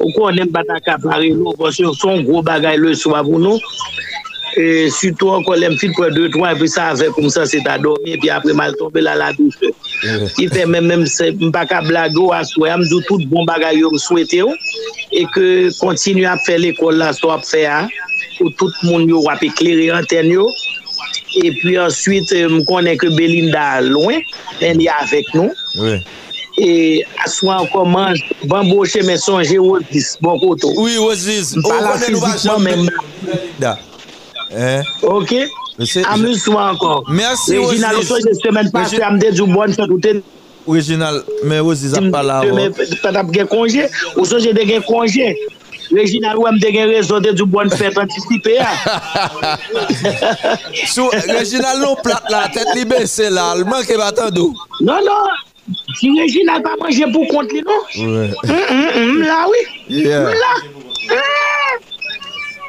[0.02, 3.56] Ou konen bataka paril Ou konen son gro bagay le sou avounou
[4.58, 7.78] E, Soutou an kon lem fit kwa 2-3 Epi sa ave koum sa se ta
[7.82, 9.70] dormi Epi apre mal tombe la la douche.
[10.38, 14.54] Ki fe men men se mpaka blago aswe Amdou tout bon bagay yo mswete yo
[15.14, 15.46] E ke
[15.78, 17.84] kontinu ap fe l'ekol la So ap fe a
[18.40, 20.48] Ou tout moun yo wap ekleri anten yo.
[21.44, 24.24] Epi answit mkonen ke Belinda loin
[24.66, 25.54] En ya avek nou
[25.84, 26.00] oui.
[26.60, 26.72] E
[27.24, 32.90] aswa an kon manj Bamboche men sonje Ozis Bon koto Oui Ozis Mpala fizikman men
[32.90, 33.78] Belinda.
[34.52, 34.82] Eh.
[35.04, 35.36] Ok?
[36.06, 37.04] Amuse-toi encore.
[37.10, 38.12] Merci, Reginald, Osis.
[38.12, 40.00] Reginald, la semaine passée, elle me dit bonne fête ou
[40.72, 42.44] Reginald, mais Osis n'a pas là.
[42.54, 43.08] Mais tu oh.
[43.08, 43.88] as des congé.
[44.18, 45.36] Ou ça, j'ai des congé.
[45.92, 48.60] Reginald, ouais, me des raison de bonne fête anticipée.
[50.86, 53.56] Sous Reginald, non plate là, tête libérée, c'est là.
[53.58, 54.54] Le manque est battant d'où?
[54.82, 55.74] Non, non.
[55.96, 58.06] Si Reginald pas manger pour compte, non?
[58.06, 58.32] Ouais.
[58.44, 59.58] Mm, mm, mm, là, oui.
[59.90, 60.24] Yeah.
[60.26, 60.54] Là.
[61.10, 61.59] Mm.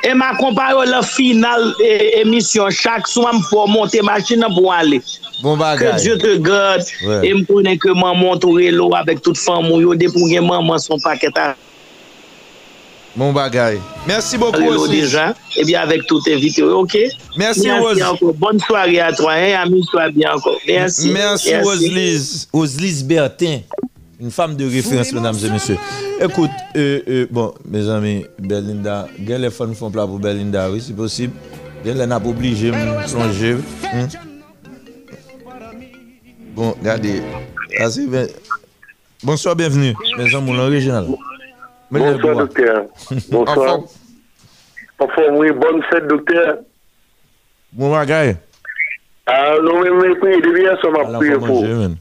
[0.03, 5.03] E ma kompanyo la final e, emisyon chak souman pou monte machina pou ale.
[5.43, 5.93] Bon bagay.
[5.93, 6.87] Ke Diyo te gade.
[7.05, 7.27] Ouais.
[7.29, 10.81] E m konen ke maman toure lo avèk tout fan moun yo depou gen maman
[10.81, 11.53] son paket a.
[13.13, 13.77] Bon bagay.
[14.09, 14.73] Mersi bokou osi.
[14.73, 15.27] Alelo deja.
[15.57, 16.97] E bi avèk tout evite yo, ok?
[17.37, 18.01] Mersi osi.
[18.01, 18.33] Mersi anko.
[18.41, 19.29] Bonne soare a to.
[19.29, 20.57] Ami to a bi anko.
[20.65, 21.13] Mersi.
[21.13, 22.49] Mersi ozliz.
[22.57, 23.61] Ozliz Bertin.
[24.21, 25.79] une femme de référence, mesdames et messieurs.
[26.21, 30.83] Écoute, euh, euh, bon, mes amis, Belinda, quel les fans font plat pour Belinda, oui,
[30.87, 31.33] c'est possible.
[31.85, 33.57] Elle n'a pas obligé de mm, plonger.
[33.93, 34.07] Hein?
[34.07, 34.19] Mm.
[36.55, 37.23] Bon, regardez.
[37.79, 38.27] Ah, bien.
[39.23, 41.07] Bonsoir, bienvenue, mes amis, l'original.
[41.91, 42.85] Bonsoir, docteur.
[43.31, 43.81] Bonsoir.
[44.99, 46.59] Enfin, oui, bonne fête, docteur.
[47.73, 48.37] Bon, bagaille.
[49.25, 51.97] Ah, non, mais mais, oui, oui, oui, oui, oui, oui, oui,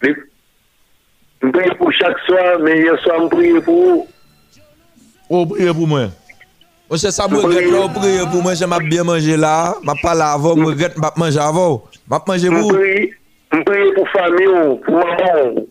[0.00, 4.00] Mwen priye pou chak swa, men yon swa mwen priye pou ou.
[5.28, 6.12] Ou priye pou mwen?
[6.88, 9.74] Ou se sa mwen regret la ou priye pou mwen se map biye manje la,
[9.84, 11.82] map pala avon, mwen regret map manje avon.
[12.08, 12.78] Map manje pou ou?
[13.52, 15.66] Mwen priye pou fami ou, pou maman ou.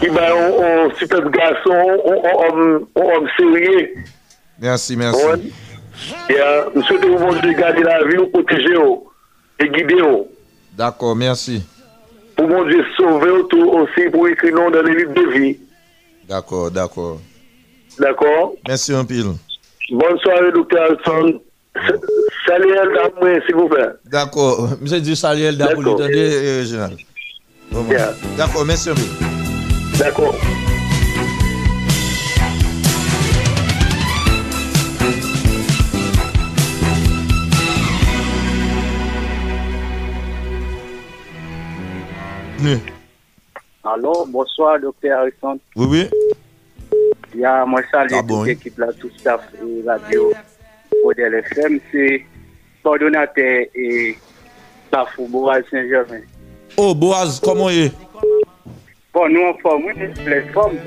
[0.00, 3.84] Ki ba ou super gason, ou om serye.
[4.60, 5.52] Mersi, mersi.
[6.32, 8.98] Mwen sote ou mwen de gade la vi ou, potije ou,
[9.60, 10.26] e guide ou.
[10.76, 11.60] Dako, mersi.
[12.36, 15.58] Pour mon Dieu sauver vous tout aussi pour écrire nom dans les livres de vie.
[16.28, 17.20] D'accord, d'accord.
[17.98, 18.54] D'accord?
[18.66, 19.32] Merci un pile.
[19.90, 21.40] Bonne soirée, docteur Alson.
[21.76, 21.92] S-
[22.46, 22.84] Salut, à
[23.20, 23.88] moi, s'il vous plaît.
[24.06, 24.70] D'accord.
[24.80, 26.00] Monsieur du Saliel d'Apouli, D'accord.
[26.02, 26.64] attendez, euh,
[27.82, 27.94] bon.
[28.36, 29.98] D'accord, merci un pile.
[29.98, 30.34] D'accord.
[42.64, 42.92] bienvenue.
[43.82, 45.58] Allô, bonsoir, docteur Harrison.
[45.76, 46.10] Oui, oui.
[47.34, 49.42] Ya, mwen salye tout ekip la, tout staff
[49.84, 50.30] radio
[51.04, 51.80] Odel FM.
[51.90, 52.22] Se
[52.82, 54.14] kordonate e
[54.86, 56.22] staff ou Boaz Saint-Germain.
[56.76, 57.88] Oh, Boaz, koman e?
[59.14, 60.78] Bon, nou an fòm, wè, lè fòm.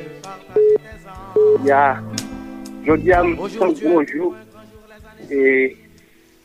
[1.67, 1.99] Ya,
[2.88, 4.31] jodi am son bonjou.
[5.27, 5.75] E,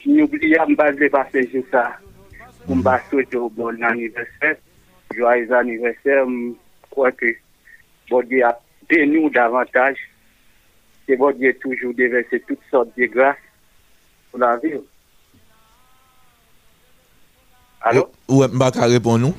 [0.05, 1.87] nou bli am baz le basè jè sa.
[2.67, 4.59] Mba sojo bon nan universite.
[5.13, 6.25] joyeux anniversaire.
[6.29, 6.55] Je
[6.91, 7.27] crois que
[8.11, 8.59] bon Dieu a
[8.89, 9.99] béni davantage.
[11.07, 13.37] Que bon Dieu toujours déversé toutes sortes de grâces
[14.31, 14.75] pour la vie.
[17.83, 18.09] Allô?
[18.29, 19.35] Ou est-ce que répond nous?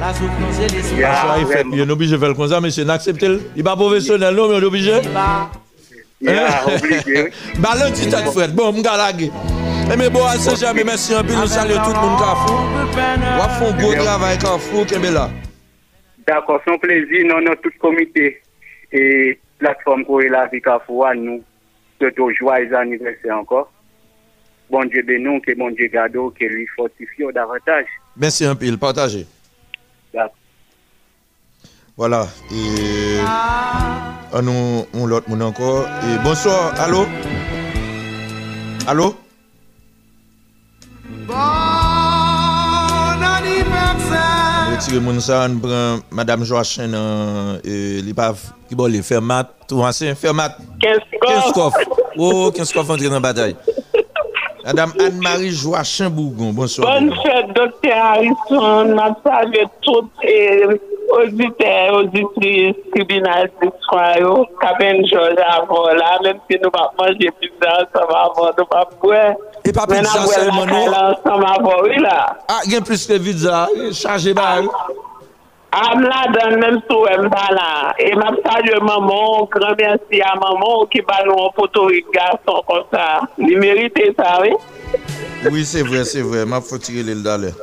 [0.00, 1.64] La souffrance et les souffrances.
[1.72, 3.40] Il est obligé de faire comme ça, mais c'est inacceptable.
[3.54, 4.92] Il n'est pas professionnel, non, mais il est obligé.
[6.20, 7.30] Il est obligé.
[7.58, 8.48] Bah, l'un petit tas de fret.
[8.48, 9.30] Bon, je vais
[9.92, 11.34] Eh, mais bon, à Saint-Germain, merci un peu.
[11.34, 12.60] Nous saluons tout le monde Carrefour.
[12.60, 14.86] On va faire un gros travail Carrefour.
[16.26, 18.40] D'accord, son plaisir, non, non, tout comité
[18.92, 21.42] et plateforme pour la vie Carrefour, nous,
[22.00, 23.70] surtout joyeux anniversaire encore.
[24.70, 27.84] Bon Dieu bénisse, que bon Dieu garde, que lui fortifie davantage.
[28.16, 29.26] Merci un peu, partagez.
[30.12, 30.34] D'accord.
[31.96, 32.26] Voilà.
[32.50, 33.20] Et.
[34.42, 35.86] Nous, on l'autre monde encore.
[36.02, 37.06] Et bonsoir, allô?
[38.88, 39.14] Allô?
[41.04, 41.34] Bon
[44.74, 49.52] Retire moun sa, an pran Madame Joachim nan e, li pav ki bo li fermat,
[49.70, 50.56] ou ansen fermat.
[50.82, 51.76] Kenskof.
[52.16, 53.54] Ou Kenskof antre oh, nan batay.
[54.64, 56.88] Madame Anne-Marie Joachim Bougon, bonsoir.
[56.88, 57.92] Bonne fête, Dr.
[57.92, 60.64] Harrison, ma salve tout et...
[61.14, 67.70] Odite, oditris, tribunal diskwa yo, kapen joj avon la, menm si nou pa manje pizza
[67.84, 69.22] ansam avon, nou pa pwe.
[69.62, 70.74] E pa pizza selman nou?
[70.74, 72.18] Menm avon la ansam avon, oui la.
[72.50, 73.66] A, gen plus ke pizza,
[74.00, 74.72] chanje ba yo.
[75.74, 77.70] Am la dan menm sou em ta la.
[77.98, 82.60] E map sa yo maman, gran mersi a maman ki ba nou an potorik gason
[82.68, 83.06] kon sa.
[83.38, 84.54] Li merite sa, oui?
[85.50, 87.54] Oui, se vre, se vre, map fotire li l dalè.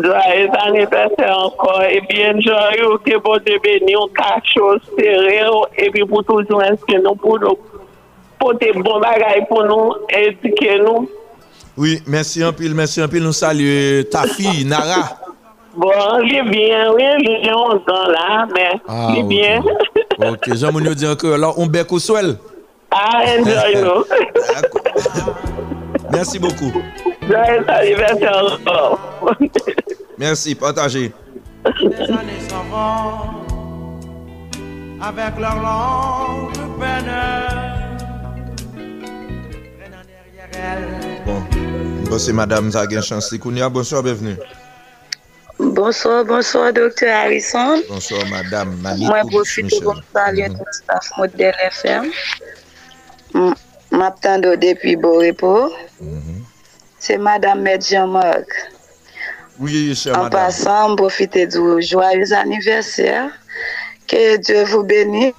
[0.00, 1.82] Joyeux anniversaire encore.
[1.82, 5.50] Et bien, joyeux que bon Dieu bénisse, on cache choses sérieux.
[5.76, 7.58] Et puis, pour toujours, est-ce que nous pouvons
[8.38, 11.08] porter bon bagage pour nous, éduquer nous.
[11.76, 13.22] Oui, merci un pile, merci un pile.
[13.22, 15.16] Nous saluons ta fille, Nara.
[15.76, 15.90] Bon,
[16.26, 19.28] j'ai bien, oui, j'ai 11 ans là, mais ah, j'ai okay.
[19.28, 19.62] bien.
[20.18, 22.36] ok, Jean-Mounio dit encore, alors on bec au sol.
[22.90, 24.04] Ah, enjoy nous.
[26.10, 26.72] merci beaucoup.
[27.28, 28.98] Joyeux anniversaire encore.
[30.18, 31.12] Merci, partagez.
[31.64, 33.48] Des années s'en vont
[35.00, 37.10] avec leur longue peine.
[39.78, 41.42] Prenant derrière elles Bon,
[42.10, 43.68] bon c'est madame Zaguen Chansi Kounia.
[43.68, 44.36] Bonsoir, bienvenue.
[45.60, 47.82] Bonsoir, bonsoir, docteur Harrison.
[47.88, 48.74] Bonsoir, madame.
[48.82, 52.10] Mwen profite pou salye tout staff model FM.
[53.34, 55.70] Mwen aptando depi Borepo.
[56.02, 56.42] Mm-hmm.
[56.98, 58.77] Se madame Medjan Mark.
[59.60, 60.30] Oui, chère En Madame.
[60.30, 63.30] passant, profitez du joyeux anniversaire.
[64.06, 65.34] Que Dieu vous bénisse.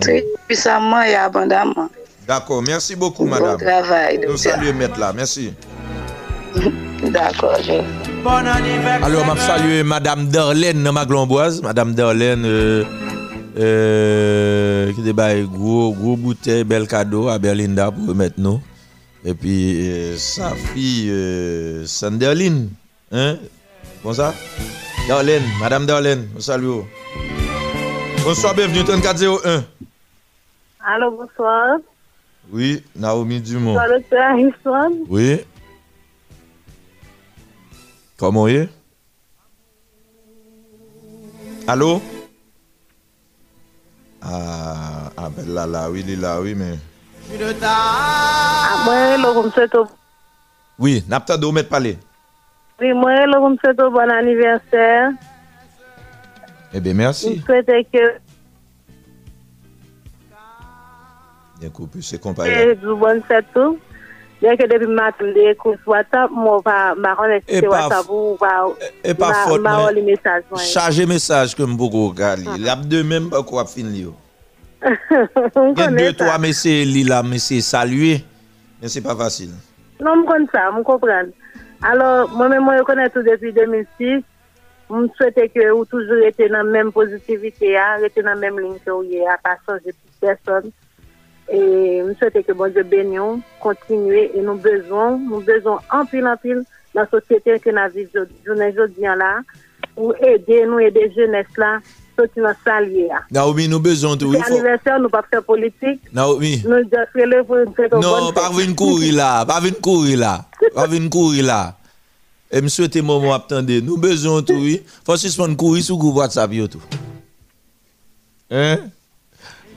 [0.00, 1.88] Très puissamment et abondamment.
[2.26, 3.58] D'accord, merci beaucoup, Bon Madame.
[3.58, 5.52] travail, Nous saluons Maître là, merci.
[7.02, 7.80] D'accord, je...
[8.22, 9.04] Bon anniversaire.
[9.04, 11.62] Alors, je salue Madame Darlene dans Maglomboise.
[11.62, 12.84] Madame Darlene, euh,
[13.58, 18.60] euh, qui débat gros, gros bouteille, bel cadeau à Berlinda pour remettre nous.
[19.24, 22.70] Et puis euh, sa fille euh, Sanderline,
[23.10, 23.36] hein?
[24.04, 24.32] Bon ça?
[25.08, 26.82] Darlene, Madame Darlene, on salue.
[28.22, 29.64] Bonsoir, bienvenue 3401.
[30.86, 31.78] Allô, bonsoir.
[32.52, 33.74] Oui, Naomi Dumont.
[33.74, 35.06] Bonsoir, docteur Harrison.
[35.08, 35.40] Oui.
[38.16, 38.68] Comment est
[41.66, 42.00] Allô?
[44.22, 46.74] Ah, ah ben là, là, oui, il est là, oui, mais...
[47.30, 47.54] Je.
[47.62, 49.32] Ah, moi,
[49.74, 49.86] au-
[50.78, 51.98] Oui, n'a pas de mettre parler.
[52.80, 53.26] oui, moi,
[53.80, 55.10] au bon anniversaire.
[56.72, 57.42] Eh bien, Je merci.
[57.44, 58.14] souhaite que
[61.60, 62.70] Bien coupé, c'est comparé.
[62.70, 63.78] et du bon fête tout.
[64.40, 67.14] Bien que depuis matin, des courses WhatsApp, moi, va, ma
[67.48, 68.66] Et c'est pas- WhatsApp ou va,
[69.02, 70.44] Et pas ma- faute, ma mais- les messages.
[70.50, 70.60] moi.
[70.60, 72.44] Chargez message que je beaucoup regarder.
[73.02, 74.10] Même pas quoi finir.
[74.84, 76.24] Il y a deux, ça.
[76.24, 78.24] trois messieurs là, mais c'est saluer.
[78.80, 79.50] Mais c'est pas facile.
[80.00, 81.32] Non, je comprends ça, je comprends.
[81.82, 84.22] Alors, moi-même, moi, je connais tout depuis 2006.
[84.90, 88.58] Je souhaite que vous toujours été dans la même positivité, hein, rester dans la même
[88.58, 90.70] ligne que vous à pas changer de personne.
[91.50, 94.30] Et je souhaite que bon Dieu bénisse, continuer.
[94.34, 96.62] Et nous besoin, nous besoin en pile en pile
[96.94, 99.40] dans la société que nous vivons aujourd'hui là,
[99.94, 101.80] pour aider nous, aider jeunesse là,
[103.30, 104.36] Naomi, nous besoin de oui.
[104.38, 106.00] C'est faut- anniversaire, nous pas faire politique.
[106.12, 106.62] Naomi.
[106.64, 108.56] Nous devons faire le Non, bonne pas fête.
[108.56, 111.74] venir courir là, pas venir courir là, pas venir courir là.
[112.50, 114.82] Et me souhaiter moment attendez, nous besoin tout oui.
[115.04, 116.66] Faut suspendre courir sur groupe WhatsApp yo.
[118.50, 118.78] Hein?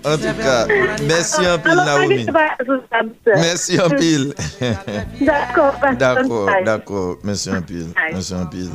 [0.03, 0.65] En tout cas,
[1.05, 2.25] merci un pile, Naomi.
[3.35, 4.33] Merci un pile.
[5.21, 7.17] D'accord, D'accord, d'accord.
[7.23, 7.89] Merci un pile.
[8.11, 8.71] Merci un pile.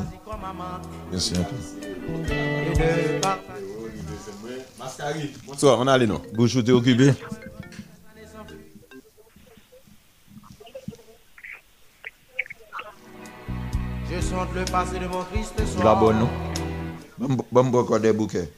[1.11, 1.86] Merci un pile.
[5.47, 7.13] Bonsoir, on a allez non Bonjour, t'es occupé
[14.11, 15.85] Je sens le passé de mon triste soir.
[15.85, 16.29] La bonne, non
[17.19, 18.51] Bon, bon, bon, des bouquets.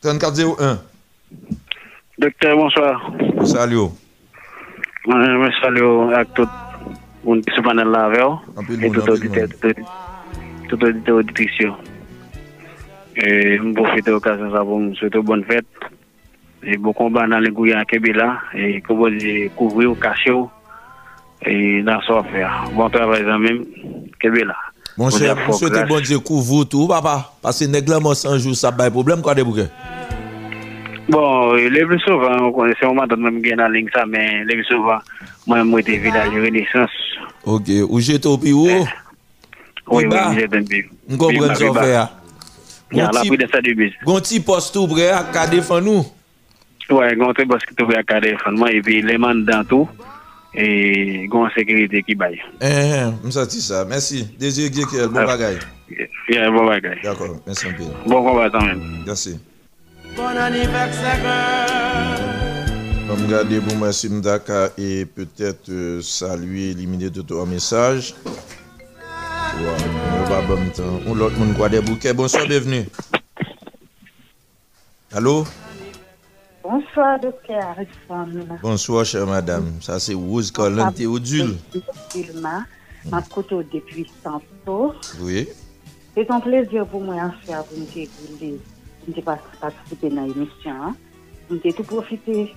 [0.00, 0.80] 3401.
[2.18, 3.12] Docteur, bonsoir.
[3.44, 3.76] Salut.
[5.06, 8.84] Oui, salut à tout le monde qui se panel là avec vous.
[8.84, 10.03] Et tout auditeur, tout auditeur.
[10.68, 11.74] tout auditeur auditricio.
[13.14, 15.66] E mbo fete okasyon sa pou mswete bon fèt.
[16.64, 18.30] E bo komba nan le Gouyan Kebe la.
[18.54, 20.46] E kobo de kouvri okasyon.
[21.46, 22.46] E nan so fè.
[22.74, 23.64] Bon travay zan men
[24.22, 24.58] Kebe la.
[24.98, 27.20] Mon chè, mswete bon de kouvri tou papa.
[27.44, 29.68] Pase neglaman sanjou sa bay problem kwa de bouke?
[31.06, 34.54] Bon, le plus souvent, c'est au moment où je suis en ligne, ça, mais le
[34.54, 34.98] plus souvent,
[35.46, 36.90] moi, je suis village de Renaissance.
[37.44, 38.66] Ok, où j'étais au plus haut?
[38.66, 38.84] Eh.
[39.90, 40.16] Oui, oui,
[41.08, 41.96] ce qu'on fait.
[41.96, 42.10] hein.
[42.92, 43.92] Il y a la de ça de bise.
[44.04, 46.06] Gon ti poste tout prêt à défendre nous.
[46.94, 49.64] Ouais, gon très parce que tu veux à cadre moi, et puis les man dans
[49.64, 49.88] tout,
[50.54, 52.40] et gon sécurité qui baille.
[52.60, 53.84] Eh, eh, me senti ça.
[53.84, 54.28] Merci.
[54.38, 55.26] Désir Ezekiel, bon Ah.
[55.26, 55.58] bagay.
[56.28, 56.96] Yeah, bon bagay.
[57.02, 57.84] D'accord, merci un peu.
[58.06, 59.02] Bon combat quand même.
[59.06, 59.38] Merci.
[60.16, 61.20] Bon anniversaire.
[63.28, 68.14] Garder pour merci Mdaka et peut-être euh, saluer, éliminer tout un message.
[68.24, 68.32] Ouais,
[70.46, 70.58] Bon
[71.06, 72.12] on l'autre monde quoi des bouquets.
[72.12, 72.86] Bonsoir, bienvenue.
[75.12, 75.44] Allô?
[76.62, 78.28] Bonsoir, docteur Arifan.
[78.62, 79.80] Bonsoir, chère madame.
[79.80, 81.56] Ça, c'est Rose Colin Théodule.
[82.14, 82.64] Vilma,
[83.10, 84.94] ma koto depuis santo.
[85.20, 85.48] Oui.
[86.14, 90.94] C'est un plaisir pour moi, en faire, vous me participer dans l'émission.
[91.48, 92.54] Vous me tout profiter.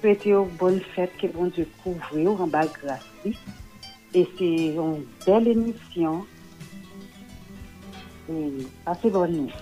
[0.00, 3.00] Souhaiter aux bonnes fêtes, que bon Dieu couvre, en bas grâce.
[4.12, 6.26] Et c'est une belle émission.
[8.84, 9.52] Passez bonne nuit.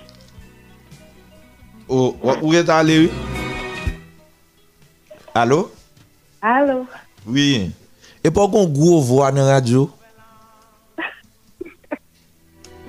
[1.88, 2.98] Oh, où est allé?
[2.98, 3.10] oui?
[5.34, 5.70] Allô?
[6.40, 6.86] Allô?
[7.26, 7.70] Oui.
[8.22, 9.90] Et pourquoi on gros voix dans la radio?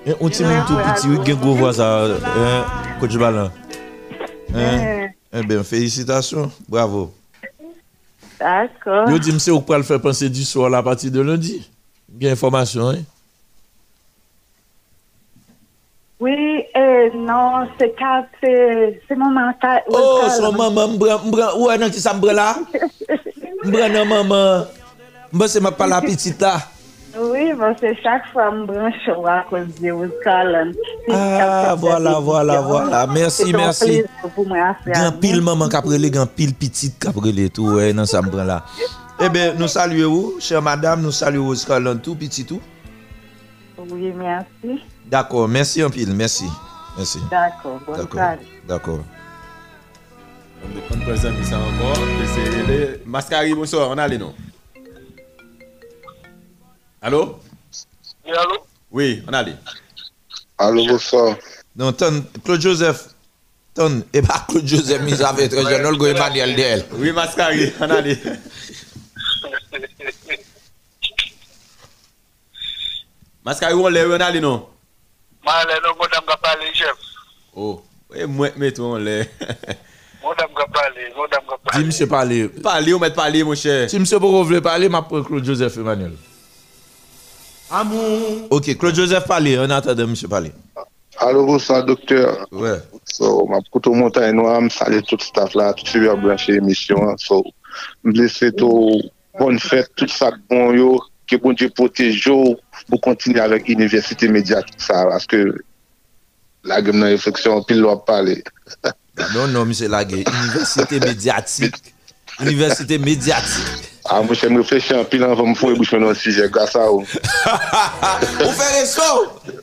[0.05, 2.65] Et on ti même tout petit, oui, gen gros voix ça, hein,
[2.99, 3.49] coach Balan.
[4.53, 5.07] Hein?
[5.31, 7.13] Eh bien, félicitations, bravo.
[8.39, 9.09] D'accord.
[9.09, 11.69] Yo dit, monsieur, vous pouvez le faire penser du soir à partir de lundi.
[12.07, 12.99] Bien information, hein?
[16.23, 17.93] Oui, euh, non, c'est
[18.39, 19.81] c'est mon mental.
[19.89, 22.55] Oh, son maman, m'bran, m'bran, ouais, non, qui ça m'bran là?
[23.65, 24.63] M'bran non, maman.
[25.33, 26.59] M'bran, c'est ma pas petite là.
[27.19, 30.71] Oui, bon, c'est chaque fois me branche à cause de calme.
[31.11, 33.05] Ah, voilà, voilà, voilà.
[33.05, 34.03] Merci, merci.
[34.87, 38.63] Gan pile maman kaprele, gan pile petite kaprele tout, ouais, nan ça me là.
[39.19, 42.61] Eh bien, nous saluons, chère madame, nous saluons Scarlett tout, petit tout.
[43.77, 44.81] Oui, merci.
[45.14, 46.45] D'accord, merci en pile, merci.
[46.98, 47.19] Merci.
[47.30, 48.14] D'accord, bonne D'accord.
[48.14, 48.40] soirée.
[48.67, 49.00] D'accord.
[50.66, 51.98] On dépend de présent ça encore.
[52.33, 54.33] C'est les Mascari, bonsoir, on a allé non?
[57.00, 57.38] Allô?
[58.25, 58.66] allô?
[58.90, 59.53] Oui, on a allé.
[60.58, 61.38] Allô, bonsoir.
[61.75, 63.09] Non, ton, Claude Joseph.
[63.75, 66.85] Ton, et pas Claude Joseph, mis avec très jeune, Olgo Emmanuel DL.
[66.93, 68.17] Oui, Mascari, on a allé.
[73.45, 74.32] Mascari, on l'a, on a
[75.43, 77.09] Ma le nou mwen dam ka pale jef.
[77.55, 77.81] Oh,
[78.15, 79.23] e mwen meton le.
[80.23, 81.81] Mwen dam ka pale, mwen dam ka pale.
[81.81, 83.81] Di mse pale, pale ou met pale mwen chè.
[83.91, 86.15] Si mse pou rovle pale, ma pou Claude Joseph Emmanuel.
[87.73, 88.47] Amou.
[88.55, 90.53] Ok, Claude Joseph pale, an atade mse pale.
[91.19, 92.45] Alo bonsan doktor.
[92.55, 92.80] Ouais.
[93.11, 97.17] So, mwen koutou montan enwa, msale tout staff la, tout subi a blanche emisyon.
[97.19, 97.43] So,
[98.07, 98.72] mblese to
[99.41, 100.95] bon fèt, tout sak bon yo.
[101.33, 102.39] ke bon Diyo potejo
[102.85, 105.41] pou kontine avèk universite mediatik sa, aske
[106.63, 108.41] lage mnen refleksyon pil lwa pale.
[109.13, 111.75] Non, non, misè lage, universite mediatik.
[112.41, 113.83] Universite mediatik.
[114.09, 117.05] A mwen chèm refleksyon pil an fòm fòm e bouchman an sijè, gwa sa ou.
[117.05, 119.05] Ou fè resò?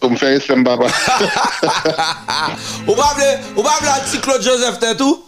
[0.06, 0.86] Ou fè resò mbaba.
[2.86, 5.18] Ou bable an ti Claude Joseph tè tou?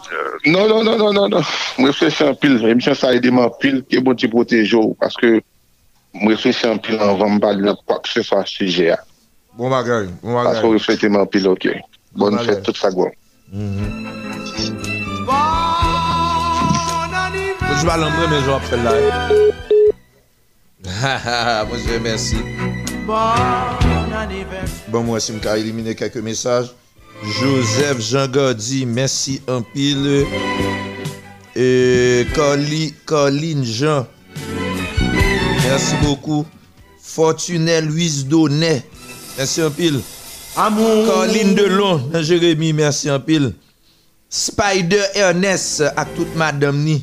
[0.47, 1.51] Non, non, non, non, non.
[1.75, 5.41] Mwen refleksyon pil, emisyon sa edèman pil, ke bon Diyo potejo, aske
[6.13, 8.97] mwen reflete an pil an van mbali nan kwa kse sa suje a.
[9.57, 10.59] Bon bagay, bon bagay.
[10.59, 11.65] Aso reflete man pil ok.
[12.13, 13.09] Bon, bon fè tout sa gwa.
[13.49, 13.69] Bon
[17.63, 18.93] mwen jwa landre men jwa apel la.
[21.67, 22.39] Mwen jwe mersi.
[23.09, 23.35] Bon,
[24.93, 26.71] bon mwen si mka elimine keke mesaj.
[27.39, 30.27] Joseph Jean-Gordy, mersi an pil.
[31.55, 32.25] E
[33.05, 34.05] Colline Jean.
[35.73, 36.45] Mersi boku.
[37.01, 38.85] Fortuné Louise Donnet.
[39.37, 39.95] Mersi an pil.
[40.55, 41.07] Amou.
[41.07, 42.11] Caroline Delon.
[42.21, 43.55] Jérémy, mersi an pil.
[44.29, 46.99] Spider Ernest ak tout madam ni.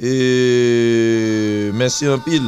[0.00, 1.68] E...
[1.76, 2.46] Mersi an pil.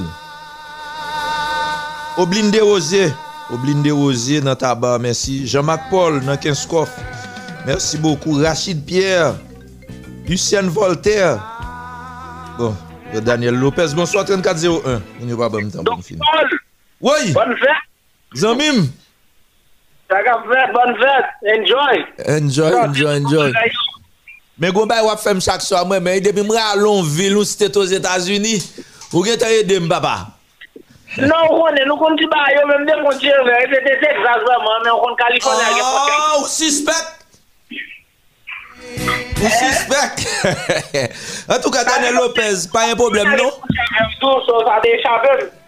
[2.17, 3.13] Oblinde Rosier.
[3.53, 4.95] Oblinde Rosier nan taba.
[4.97, 5.43] Mersi.
[5.45, 6.97] Jean-Marc Paul nan Kenskoff.
[7.69, 8.41] Mersi boku.
[8.41, 9.37] Rachid Pierre.
[10.25, 11.37] Lucien Voltaire.
[12.57, 12.73] Bon.
[13.15, 15.03] Euh, Daniel Lopez, bonsoir 3401.
[15.21, 16.23] On n'y va pas me temps pour finir.
[17.01, 17.33] Oui.
[17.33, 17.69] Bonne fête.
[18.35, 18.89] Zamim.
[20.09, 21.61] Bonne fête.
[21.61, 22.07] Enjoy.
[22.29, 23.53] Enjoy, enjoy, enjoy.
[24.63, 27.39] Men goun bay wap fèm chak so a mwen, men yi depi mre alon vil
[27.41, 28.67] ou stet os Etats-Unis,
[29.11, 30.13] ou gen ta yi dem baba?
[31.17, 33.97] Non, konen, nou kon ti bay yo, men mde kon ti yon veri, se te
[34.05, 36.21] Texas vèman, men kon California gen poten.
[36.37, 37.22] Oh, suspect!
[39.43, 41.11] Ou suspect.
[41.49, 43.51] en tout cas, Daniel Lopez, pas un problème, non?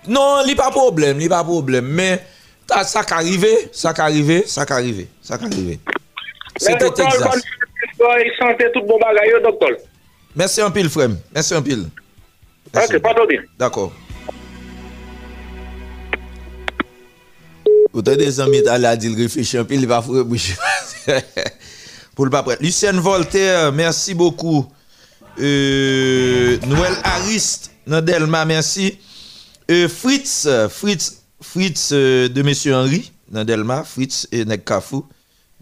[0.07, 1.86] Non, il n'y a pas de problème, il n'y a pas de problème.
[1.86, 2.20] Mais
[2.69, 5.81] ça qui arrivé, ça qui arrivé, ça qui arrivé, ça qui arrivé.
[6.57, 7.43] C'était Texas.
[7.99, 9.70] Il sentait tout bon bagay, docteur.
[10.36, 11.11] Merci un pile, frère.
[11.35, 11.86] Merci un pile.
[12.75, 13.41] Ok, pardonnez.
[13.59, 13.93] D'accord.
[17.94, 20.57] Ou te de zan mi ta la di l refi chanpil, li pa fure bouchi.
[22.15, 22.57] pour le pas prêt.
[22.60, 24.67] Lucien Voltaire, merci beaucoup.
[25.41, 28.99] Euh, Noël Arist, Nadelma, merci.
[29.70, 35.07] Euh, Fritz, Fritz, Fritz euh, de Monsieur Henri, Nadelma, Fritz et Nekafou.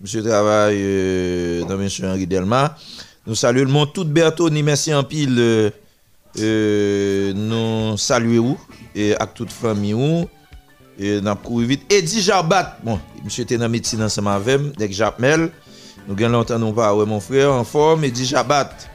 [0.03, 2.77] Monsieur travaille euh, dans Monsieur Henri Delma.
[3.25, 5.37] Nous saluons le monde tout Bertoni, merci en pile.
[5.39, 5.71] Euh,
[6.41, 8.57] euh, nous saluons
[8.97, 9.95] et à toute famille.
[9.95, 10.29] Ou.
[10.99, 11.83] Et dans vite.
[11.93, 15.51] Eddie Jabat, bon, monsieur était dans médecine ensemble avec, dès que j'appelle.
[16.07, 18.89] Nou gen lontan nou pa wè mon frè an form Edi Jabat.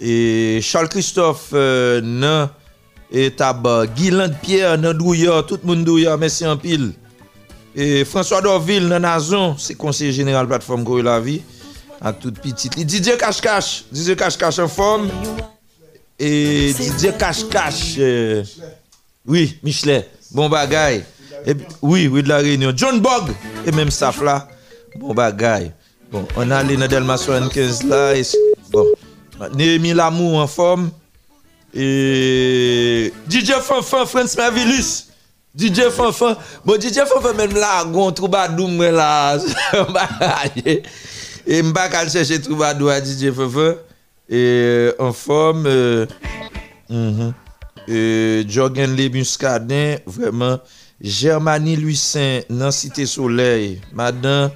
[0.00, 2.50] E Charles Christophe euh, nan
[3.12, 6.90] E tab euh, Guilain Pierre nan Douya Tout moun Douya, mèsi an pil
[7.76, 11.42] E François Dorville nan Nazon Se konsey general platform Gory la Vie
[12.02, 15.06] Ak tout pitit E Didier Kachkache Didier Kachkache an form
[16.18, 18.42] E Didier Kachkache euh,
[19.24, 21.04] Oui, Michelet Bon bagay
[21.46, 22.72] et, Oui, oui de la réunion.
[22.74, 23.30] John Bog
[23.62, 24.48] E mèm staff la
[24.98, 25.70] Bon bagay
[26.14, 28.12] Bon, on alè nan Delma 75 la.
[28.70, 28.92] Bon,
[29.58, 30.84] Nehemi Lamou an form.
[31.74, 33.10] E...
[33.26, 34.92] DJ Fanfan, Frans Mavilus.
[35.58, 36.36] DJ Fanfan.
[36.62, 39.10] Bon, DJ Fanfan men la agon troubadou mwen la.
[40.62, 43.82] e mba kal chèche troubadou a DJ Fanfan.
[44.30, 44.44] E
[44.94, 45.66] an euh, form.
[45.66, 45.74] E...
[45.74, 46.06] Euh,
[46.94, 47.32] mm -hmm.
[47.90, 49.98] e, Jorgen Lebuskadin.
[50.06, 50.60] Vreman.
[51.02, 53.80] Germani Luisin nan Site Soleil.
[53.92, 54.54] Madan.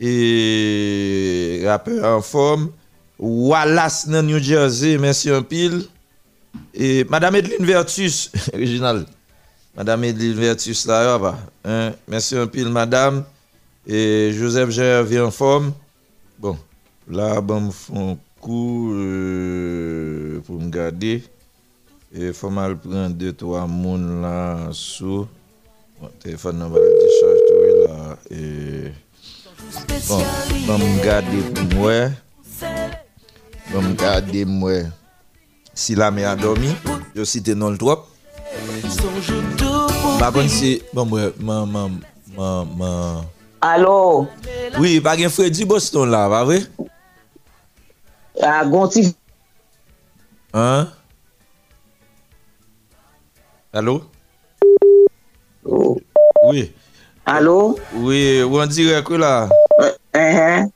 [0.00, 2.70] e rappeur en forme,
[3.18, 5.82] Wallace dans New Jersey, merci un pile.
[6.72, 9.04] Et Madame Edeline Vertus, original.
[9.76, 11.92] Madame Edeline Vertus là, là hein?
[12.08, 13.24] merci un pile, madame.
[13.86, 15.72] Et Joseph Gervais en forme.
[16.38, 16.56] Bon,
[17.08, 21.22] là, bon, me font coup euh, pour me garder.
[22.12, 25.28] Et faut mal prendre deux, trois moun là, sous.
[26.00, 28.18] Mon téléphone, on va le décharger, là.
[28.30, 29.09] Et...
[30.08, 30.22] Bon,
[30.66, 32.14] bon m gade pou mwen.
[33.70, 34.88] Bon m gade mwen.
[35.74, 36.72] Si la me adomi,
[37.14, 38.06] yo site non l'trop.
[40.20, 42.00] Bakon si, bon mwen, man, man,
[42.36, 43.28] man, man.
[43.60, 44.26] Alo?
[44.78, 46.62] Oui, bagen Freddy Boston la, va vre?
[48.40, 49.10] A gonti.
[50.56, 50.88] An?
[53.72, 54.00] Alo?
[55.64, 56.00] Oh.
[56.48, 56.72] Oui.
[57.24, 57.78] Alo?
[58.00, 59.48] Oui, ou an direk ou la?
[60.16, 60.68] Ehe.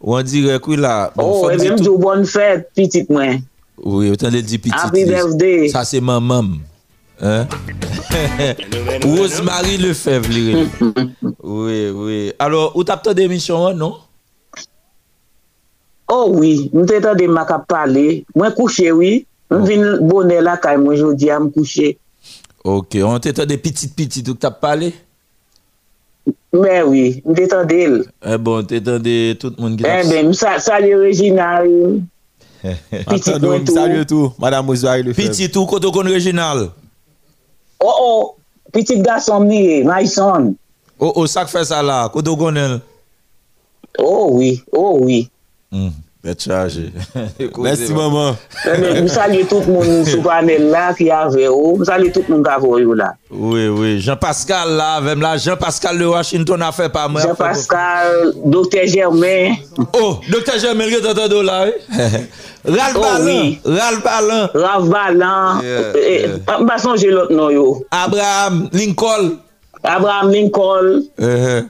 [0.00, 1.10] Ou an direk ou la?
[1.18, 3.42] Ou, e mèm djou bon oh, fèt, eh pitit mwen.
[3.82, 4.78] Oui, ou tan lè di pitit.
[4.78, 5.68] Happy birthday.
[5.72, 6.54] Sa se mèm mèm.
[9.04, 10.64] Rosemary Lefebvre lirè.
[11.42, 12.32] Oui, oui.
[12.38, 13.98] Alors, ou tap tè demisyon an, non?
[16.12, 16.70] Oh, oui.
[16.72, 18.22] Mwen tè tè dem ak ap pale.
[18.36, 19.24] Mwen kouche, oui.
[19.50, 19.66] Mwen oh.
[19.68, 21.96] vin bonè la kaj mwen jodi a m kouche.
[22.64, 23.02] Ok.
[23.02, 24.94] Ou tè tè de pitit pitit ou tap pale?
[24.94, 25.00] Oui.
[26.54, 27.96] Ben oui, m te tende el.
[28.22, 29.90] E eh bon, te tende tout moun ki taks.
[29.90, 31.66] E eh ben, m sa, salye Reginal.
[32.62, 33.56] Piti tou.
[33.58, 35.24] M salye tou, Madame Ozoari le feb.
[35.24, 36.68] Piti tou, koto kon Reginal.
[37.82, 40.54] O oh, o, oh, piti gasom ni, my son.
[40.96, 42.78] O oh, o, sak fe sa la, koto kon el.
[43.98, 45.24] O oui, o oui.
[45.74, 45.90] Hmm.
[46.24, 46.86] Mè chaje.
[47.64, 48.38] Mèsi maman.
[48.64, 51.74] Mè salye tout moun sou panel la ki ave ou.
[51.76, 53.10] Mè salye tout moun gavo yo la.
[53.28, 53.98] Oui, oui.
[54.00, 55.34] Jean-Pascal la, vèm la.
[55.36, 57.20] Jean-Pascal le Washington a fè pa mè.
[57.26, 58.86] Jean-Pascal, Dr.
[58.88, 59.58] Germain.
[59.90, 60.56] Oh, Dr.
[60.62, 61.58] Germain ki tante do la.
[62.64, 63.52] Ralph oh, Balan.
[63.76, 64.48] Ralph Balan.
[64.54, 65.60] Ralph Balan.
[66.64, 67.66] Mba sonje lot nou yo.
[67.92, 69.34] Abraham Lincoln.
[69.84, 71.04] Abraham Lincoln.
[71.20, 71.62] Eh, eh.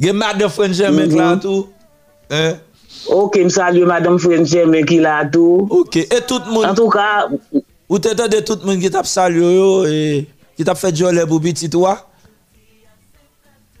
[0.00, 1.44] Gen Madde French Germain la mm-hmm.
[1.44, 1.68] tou.
[2.32, 2.56] Eh.
[3.08, 5.66] Ok, m salye madame Frenche men ki la tou.
[5.80, 6.68] Ok, e tout moun.
[6.68, 7.28] En tout ka.
[7.90, 10.00] Ou te te de tout moun ki tap salye yo e
[10.58, 11.96] ki tap fet jole pou biti towa?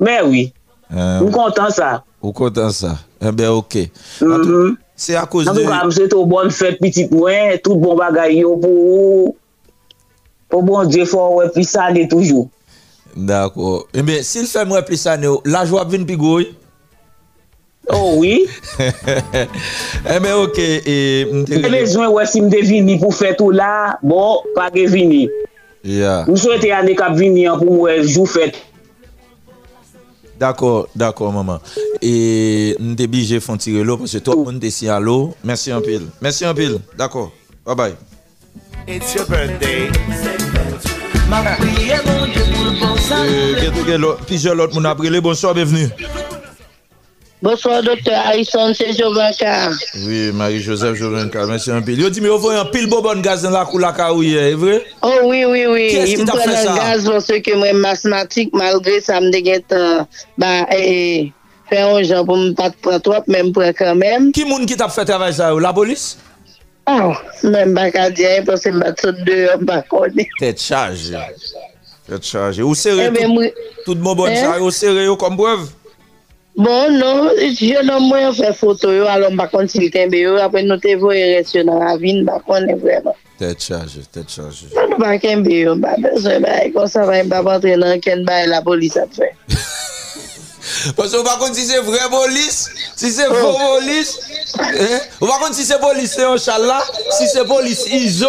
[0.00, 0.46] Men oui.
[0.90, 1.98] Euh, m kontan sa.
[2.22, 2.96] Ou kontan sa.
[3.20, 3.76] Ebe eh ok.
[4.22, 4.78] Mm -hmm.
[5.00, 5.50] Se a kouz de...
[5.50, 5.80] En tout mm-hmm.
[5.80, 9.36] ka, m se tou bon fet piti mwen, tout bon bagay yo pou
[10.50, 12.48] pou bon diye fò wè pli sa de toujou.
[13.14, 13.86] Dako.
[13.96, 16.50] Ebe, eh si l fè mwen pli sa de yo, la jwa vin pi goy?
[17.88, 18.46] Oh oui.
[18.78, 20.58] eh ben ok.
[21.30, 25.24] Mwen eh, bezwen wè si mde vini pou fè tou la, bon, pa ge vini.
[25.82, 26.28] Yeah.
[26.28, 28.50] Mwen sou ete ane kap vini an pou mwen jou fè.
[30.40, 31.58] D'akor, d'akor maman.
[32.00, 35.34] E mde bi je fon tire lo, pwese to mwen desi a lo.
[35.44, 36.06] Mersi an pil.
[36.22, 36.78] Mersi an pil.
[37.00, 37.32] D'akor.
[37.66, 37.94] Bye bye.
[38.86, 39.90] It's your birthday.
[41.30, 44.24] Ma priye moun de pou l'bonsan.
[44.26, 45.90] Pije lot moun aprile, bonsoir, bienvenue.
[47.42, 49.70] Bonsoir, docteur Harrison, c'est Jovenka.
[50.06, 52.02] Oui, Marie-Joseph Jovenka, merci un pile.
[52.02, 54.20] Yo di mi yo voy an pile bobon gaz nan la kou la ka ou
[54.20, 54.74] ye, e vre?
[55.00, 55.86] Oh, oui, oui, oui.
[55.88, 56.66] Kè s'ki ta fè sa?
[56.66, 60.04] Yon gaz vò se ke mwen masmatik, malgre sa mde get, euh,
[60.36, 63.96] ba, e, eh, fè an jan pou m pat pran trop, men m pran kan
[63.96, 64.28] men.
[64.36, 66.10] Ki moun ki ta fè travay sa ou, la polis?
[66.92, 67.16] Oh,
[67.48, 70.28] men baka diyen, pou se m bat sot de yon bakone.
[70.36, 71.24] Tèt chaje.
[72.04, 72.60] Tèt chaje.
[72.60, 75.70] Ou sere tout, tout bobon sa, ou sere yo kom brev?
[76.56, 80.82] Bon, non, je nan mwen fè foto yo, alon bakon silten be yo, apè nou
[80.82, 83.16] te voye resyo nan avin, bakon e vreman.
[83.40, 84.68] Tèt chaje, tèt chaje.
[84.74, 88.26] Nan nou bakon be yo, ba bezwe, ba e konsa va yon babantre nan ken
[88.28, 89.30] ba e la polis ap fè.
[90.96, 93.78] Parce qu'on va contre si c'est vrai police, si c'est faux oh.
[93.78, 94.18] police,
[95.20, 98.26] on va contre si c'est police, c'est un chala, si c'est police ISO,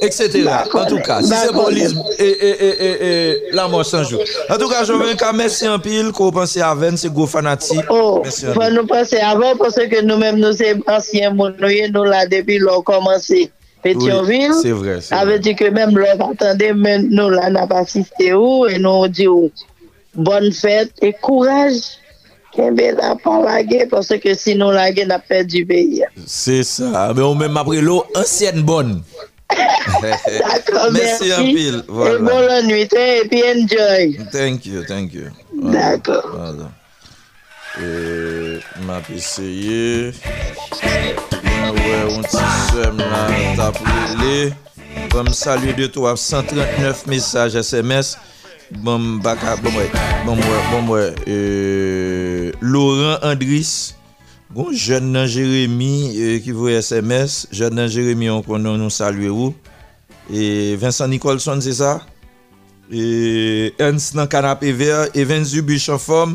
[0.00, 0.48] etc.
[0.74, 4.22] En tout cas, si c'est police et, et, et, et, la mort sans jour.
[4.50, 7.26] En tout cas, je veux dire merci en pile qu'on pense à Ven, c'est gros
[7.26, 7.84] fanatique.
[7.88, 12.82] Oh, faut nous penser avant parce que nous-mêmes, nous sommes anciens, nous là depuis l'on
[12.82, 13.50] commencé.
[13.82, 15.00] Petionville, oui, c'est vrai.
[15.00, 19.06] Ça veut dire que même l'on attendait, nous là, n'a pas assisté où et nous
[19.06, 19.50] dit où.
[20.16, 21.98] bonne fête et courage.
[23.90, 26.02] Parce que sinon, la guerre n'a pas du pays.
[26.26, 27.12] C'est ça.
[27.14, 29.02] Mais on même après l'eau, ancienne bonne.
[30.02, 31.28] D'accord, merci.
[31.28, 31.82] Merci en pile.
[31.86, 32.14] Voilà.
[32.14, 34.18] Et bonne nuit et puis enjoy.
[34.32, 35.24] Thank you, thank you.
[35.54, 36.30] Voilà, D'accord.
[36.32, 36.70] Voilà.
[37.76, 40.14] E, map eseye
[41.44, 44.38] Mwen wè yon ti sem nan tap wè lè
[45.12, 48.14] Mwen salye de to ap 139 mesaj SMS
[48.74, 49.92] Bon baka, bon mwen,
[50.26, 53.94] bon mwen, bon mwen, euh, Laurent Andris,
[54.50, 59.30] bon jen nan Jeremie euh, ki vwe SMS, jen nan Jeremie an konon nou salwe
[59.30, 59.52] ou,
[60.26, 62.00] e Vincent Nicholson se sa,
[62.90, 66.34] e Ernst nan Kanapé Vert, Evan Zubuch an form,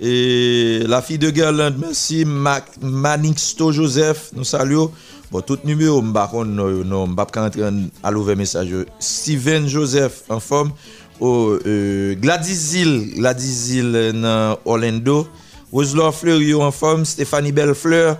[0.00, 6.26] e la fi de Gerland, mersi, Manixto Joseph, nou salwe ou, Bon, tout numero mba
[6.28, 8.82] kon nou, nou mbap ka entren alouvè mesaj yo.
[9.00, 10.74] Steven Joseph, en form,
[11.22, 15.28] oh, euh, Gladys Hill, Gladys Hill e, nan Orlando,
[15.72, 18.18] Roselor Fleur yo an form, Stéphanie Bellefleur,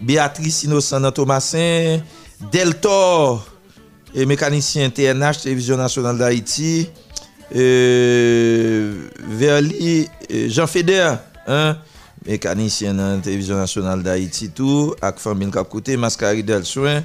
[0.00, 2.00] Béatrice Innocent nan Thomasin,
[2.52, 3.44] Deltor,
[4.14, 6.88] eh, mekanisyen TNH, Télévision Nationale d'Haïti,
[7.54, 11.18] euh, Verli, eh, Jean Feder,
[12.26, 17.04] mekanisyen nan Télévision Nationale d'Haïti tou, ak Famine Kapkoute, Mascari Delsouen,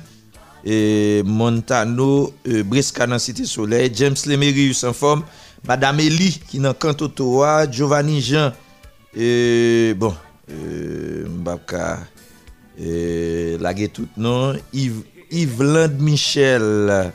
[0.65, 5.23] e, Montano, e, Bresca nan Siti Soleil, James Lemerius en forme,
[5.67, 8.53] Madame Eli ki nan Kantotowa, Giovanni Jean,
[9.15, 10.15] e bon,
[10.47, 12.07] e Mbapka,
[12.77, 17.11] e lage tout nan, Yves, Yveland Michel,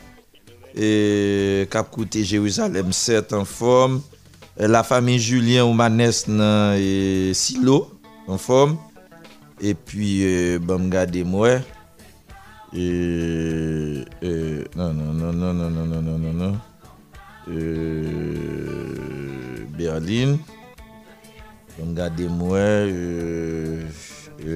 [1.71, 4.01] Kapkoute Jérusalem 7 en forme,
[4.57, 6.75] la fami Julien Oumanes nan
[7.33, 7.87] Silo
[8.27, 8.77] en forme,
[9.59, 11.65] E pi, euh, ban m gade mwen,
[12.73, 14.05] E...
[14.21, 14.31] E...
[14.75, 16.53] Nan nan nan nan nan nan nan nan nan.
[17.49, 17.59] E...
[19.77, 20.37] Berlin.
[21.79, 22.93] Yon gade mwen.
[22.93, 24.45] E...
[24.45, 24.53] e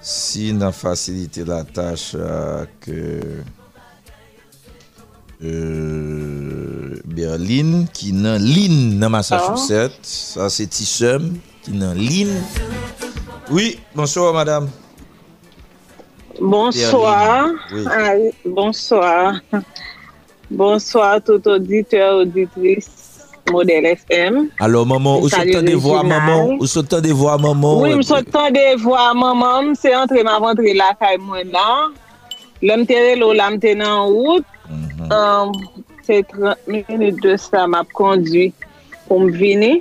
[0.00, 2.88] si nan fasilite la tache ak...
[2.88, 3.44] E...
[5.42, 5.52] e
[7.04, 10.38] Berlin ki nan Lin nan Massachusetts.
[10.40, 10.48] Ah.
[10.48, 12.32] Sa se ti sem ki nan Lin.
[13.52, 14.81] Oui, bonsoir madame.
[16.40, 17.50] Bonsoir.
[17.72, 17.84] Oui.
[17.90, 19.40] Ah, bonsoir.
[20.50, 23.02] Bonsoir tout auditeur, auditrice
[23.50, 24.48] Model FM.
[24.60, 26.56] Alors maman, ou sotan de vwa maman?
[26.60, 27.80] Ou sotan de vwa maman?
[27.82, 29.74] Oui, ou sotan de vwa maman.
[29.74, 31.90] Se entre ma ventre la kay mwen la.
[32.62, 34.46] Lèm tere lò lèm tenan wout.
[34.70, 35.10] Mhm.
[35.10, 35.50] Um,
[36.06, 38.52] se 30 minute de sa map kondwi
[39.08, 39.80] pou m vini.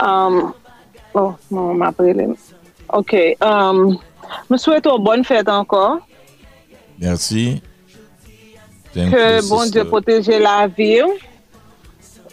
[0.00, 0.52] Um,
[1.14, 2.34] oh, non, m apre lèm.
[2.88, 3.14] Ok.
[3.14, 3.14] Ok.
[3.40, 4.00] Um,
[4.48, 6.02] Mwen souweto bonne fèt ankon.
[7.00, 7.62] Mersi.
[8.94, 11.16] Ke bon Diyo poteje la vi ou,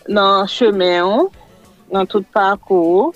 [0.05, 1.29] nan cheme ou,
[1.89, 3.07] nan tout parkou ou.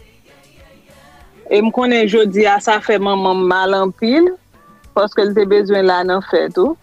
[1.45, 4.31] E m konen jodi a ah, sa fe maman mal an pil,
[4.97, 6.73] poske l te bezwen la nan fet ou.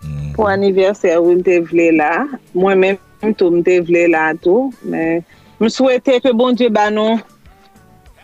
[0.00, 0.32] Mm.
[0.38, 2.24] Po aniverser ou l te vle la,
[2.56, 4.70] mwen men m tou m te vle la tou.
[4.80, 7.20] M souwete ke bon Diyo banon,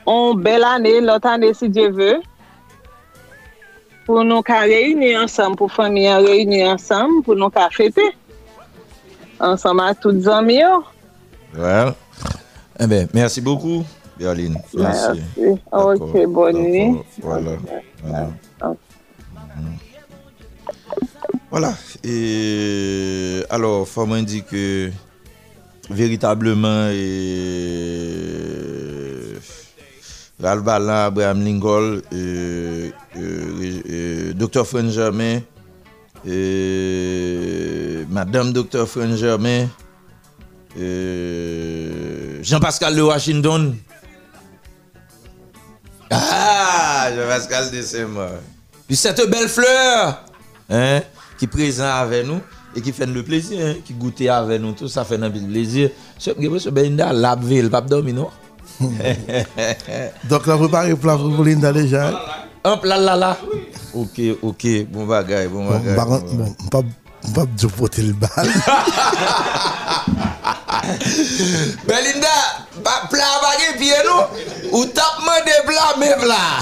[0.08, 2.14] on bel ane, lot ane si Diyo ve.
[4.04, 8.12] Pour nous qu'à réunir ensemble, pour famille réunir ensemble, pour nous qu'à fêter.
[9.38, 10.60] Ensemble à toutes les amis.
[10.60, 10.84] yo.
[11.56, 11.94] Well.
[12.80, 13.84] Eh ben, merci beaucoup,
[14.18, 14.58] Berline.
[14.74, 15.20] Merci.
[15.36, 15.60] Merci.
[15.70, 16.98] Ok, bonne nuit.
[17.20, 17.52] Voilà.
[18.02, 18.30] Voilà.
[18.60, 19.76] Mhm.
[21.50, 21.74] Voilà.
[22.02, 24.90] Et alors, faut me dire que
[25.90, 28.12] véritablement, et
[30.42, 33.20] Ralbalan, Abraham Lingol, euh, euh,
[33.62, 34.66] euh, euh Dr.
[34.66, 35.40] Fren Germain,
[36.26, 38.86] euh, Madame Dr.
[38.86, 39.68] Fren Germain,
[42.42, 43.76] Jean-Pascal de Washington.
[46.10, 48.40] Ah, Jean-Pascal de Saint-Maur.
[48.86, 50.24] Puis cette belle fleur
[50.68, 51.00] hein,
[51.38, 52.40] qui est présente avec nous.
[52.72, 55.92] E ki fen le plezir, ki goute ave nou tout, sa fen anpil plezir.
[56.20, 58.32] Sèp gebe se ben inda labvel, pap domi nou.
[60.28, 62.12] Donc la préparé plat pour Linda déjà.
[62.64, 63.36] Hop là là là.
[63.94, 65.94] OK, OK, bon bagay, bon bagay.
[65.94, 66.82] Bon, bon, bon,
[67.34, 68.30] pas de porter le bal.
[71.86, 72.28] Belinda,
[73.10, 76.58] plat bagay pied nous ou tapement de plat mais plat.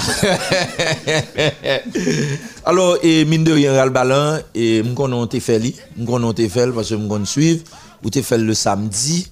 [2.65, 6.71] Alors et mine de rien ral balan et m'konn te fait li, m'konn te fait
[6.71, 7.63] parce que m'konn suivre
[8.03, 9.31] ou te fait le samedi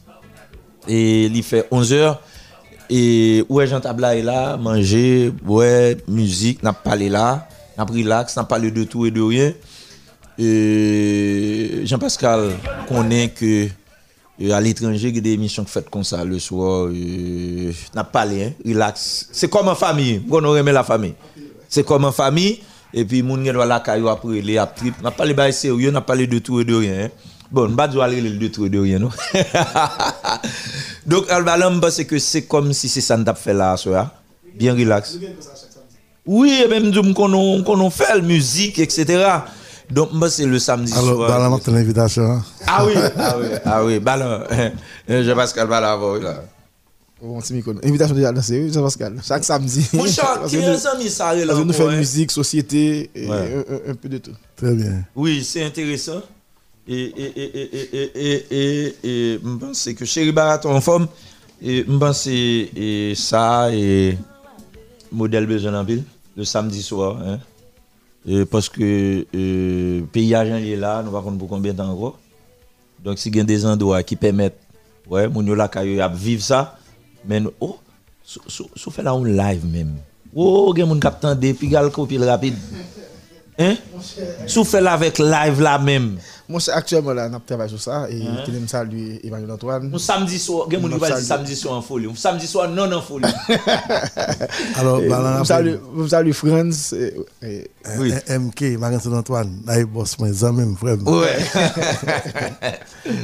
[0.87, 2.17] et il fait 11h
[2.89, 8.43] et ouais, Jean Tabla est là, manger, ouais, musique, n'a parlé là, n'a relax, n'a
[8.43, 9.53] parlé de tout et de rien.
[11.85, 12.51] Jean-Pascal
[12.87, 13.67] connaît que
[14.41, 16.87] euh, à l'étranger, il y a des émissions qui faites comme ça le soir.
[16.87, 19.27] Euh, n'a pas parlé, hein, relax.
[19.31, 20.21] C'est comme en famille.
[20.29, 21.13] On remet la famille.
[21.67, 22.59] C'est comme en famille.
[22.93, 24.99] Et puis, moun gen doit la caillou après les trip.
[25.03, 27.05] N'a pas les bails sérieux, n'a pas de tout et de rien.
[27.05, 27.09] hein.
[27.51, 29.09] Bon, on va dire aller le de tout et de rien, non?
[31.05, 34.11] Donc, Albalam, c'est que c'est comme si c'est ça qu'on fait là, soir.
[34.55, 35.17] Bien relax.
[36.25, 39.25] Oui, et même nous qu'on qu'on fait la musique, etc.
[39.89, 41.29] Donc, moi, c'est le samedi Alors, soir.
[41.29, 42.23] bah, là, notre invitation.
[42.33, 42.43] hein?
[42.67, 43.99] Ah oui, ah oui, ah oui.
[43.99, 44.43] Ballon.
[45.09, 46.43] Jean-Pascal Ballon, là.
[47.21, 47.79] Bon, c'est Mikono.
[47.83, 48.29] Invitation déjà
[48.61, 49.15] oui, Jean-Pascal.
[49.27, 49.85] Chaque samedi.
[49.93, 50.03] Mon
[50.39, 53.65] Parce qui est ami, ça, là, parce nous faisons musique, société, et Ouais.
[53.67, 54.31] un, un- un peu de tout.
[54.55, 55.03] Très bien.
[55.15, 56.21] Oui, c'est intéressant.
[56.91, 57.13] Et,
[59.03, 61.07] je pense que Chéri Baraton en forme,
[61.61, 64.17] je pense que ça, et
[65.11, 66.03] modèle besoin en ville,
[66.35, 67.17] le samedi soir.
[67.23, 67.39] Hein.
[68.49, 72.19] Parce que euh, pays agent est là, nous ne savons pas combien de temps encore.
[73.03, 74.59] Donc, s'il y a des endroits qui permettent,
[75.09, 75.43] ouais, mon
[76.13, 76.77] vivre ça,
[77.25, 77.77] mais oh,
[78.23, 79.95] sou fait un live même.
[80.35, 82.55] Oh, il y a des gens qui le copil rapide.
[83.57, 83.75] Hein?
[84.47, 86.17] Sou fait avec live là même.
[86.49, 88.43] Moi, c'est actuellement là, on travaille sur ça, et Hein?
[88.47, 89.91] je me salue Emmanuel Antoine.
[89.93, 92.09] Un samedi soir, Nous va dire salue- samedi soir en folie.
[92.15, 93.25] Samedi soir non en folie.
[94.75, 95.37] Alors, bah,
[95.93, 96.93] vous salue, Franz.
[96.95, 97.13] et-
[97.45, 97.69] et-
[97.99, 98.11] Oui.
[98.27, 100.97] MK, Marie Antoine, là, mes frère.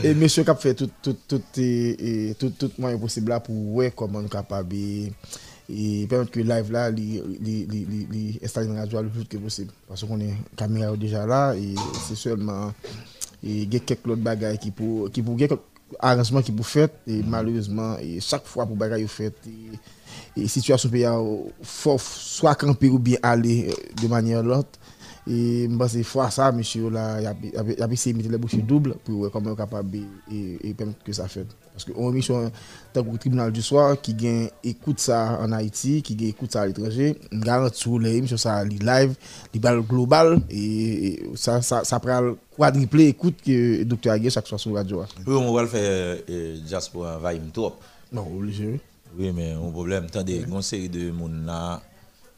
[0.04, 3.40] et monsieur qui a fait tout, tout, tout, et, et tout, tout moyen possible là
[3.40, 5.12] pour voir comment nous capable et,
[5.70, 9.10] et permettre que live là, li, li, li, li, li installer dans la radio le
[9.10, 9.72] plus que possible.
[9.88, 11.76] Parce qu'on est caméra déjà là et
[12.08, 12.72] c'est seulement
[13.46, 15.60] et il y a quelques autres bagages qui pour qui pour quelques
[16.00, 16.90] arrangements qui pour faire.
[17.08, 21.06] Et malheureusement et chaque fois pour bagages fait et, et situation pays
[21.62, 24.80] faut soit camper ou bien aller euh, de manière l'autre
[25.28, 28.62] et je pense que fois ça monsieur là il a essayé de mettre les bouchées
[28.62, 29.98] doubles pour voir comment capable
[30.32, 32.50] et, et permettre que ça fait parce que on mission
[32.94, 36.68] que tribunal du soir qui gagne écoute ça en Haïti qui gagne écoute ça à
[36.68, 39.14] l'étranger garantit les émissions ça li live
[39.54, 44.60] li bal global et, ça ça ça prend quadruplé écoute que docteur Aguet chaque soir
[44.60, 47.76] sur radio Oui, on va le faire euh, diaspora vibe trop.
[48.12, 48.80] Non, obligé.
[49.18, 51.82] Oui, mais un problème, attendez, une série de monde là,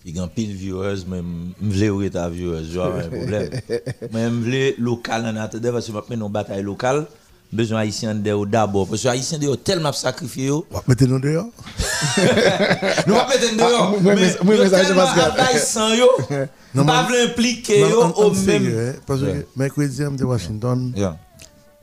[0.03, 1.22] qui ont pile vieweuse, mais
[1.61, 3.49] je voulais où ta vieweuse, genre un problème.
[4.14, 7.07] Mais je voulais local en attendant, parce que maintenant, une bataille locale,
[7.51, 10.51] besoin haïtien d'abord, parce que haïtien ont tellement sacrifié.
[10.88, 11.45] Mettre nous dehors.
[13.08, 14.01] Nous va mettre nous dehors.
[14.01, 14.56] Mais moi,
[14.93, 16.09] pense que- haïtien, yo,
[16.74, 18.95] Non, pas veut impliquer yo au même.
[19.06, 20.93] Parce que mercredi, je suis à Washington.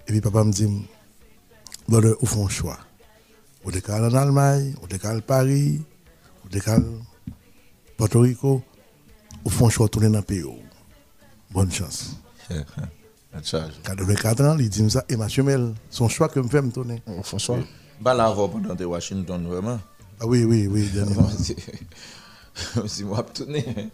[0.07, 0.69] Et puis papa me dit,
[2.21, 2.79] où font un choix.
[3.65, 5.81] Ou de en Allemagne, ou de Paris,
[6.45, 6.61] ou de
[7.97, 8.63] Porto Rico,
[9.45, 10.45] ou font un choix de tourner dans pays.
[11.51, 12.17] Bonne chance.
[13.85, 16.63] Quand de 4 ans, il dit ça, et ma chemelle, son choix que me fait
[16.63, 17.03] me tourner.
[17.25, 17.59] Son choix.
[18.03, 19.81] Pas la voix pendant Washington, vraiment.
[20.21, 21.29] Ah oui, oui, oui, dernièrement.
[22.87, 23.91] si moi tourner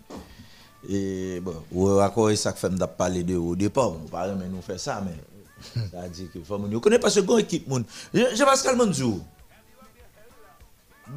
[0.88, 3.90] et bon ou encore ça fait me parler de au départ?
[3.92, 7.68] On parle mais nous faire ça mais dit que faut nous connaît pas ce équipe
[7.68, 9.22] moun je je Pascal Manzou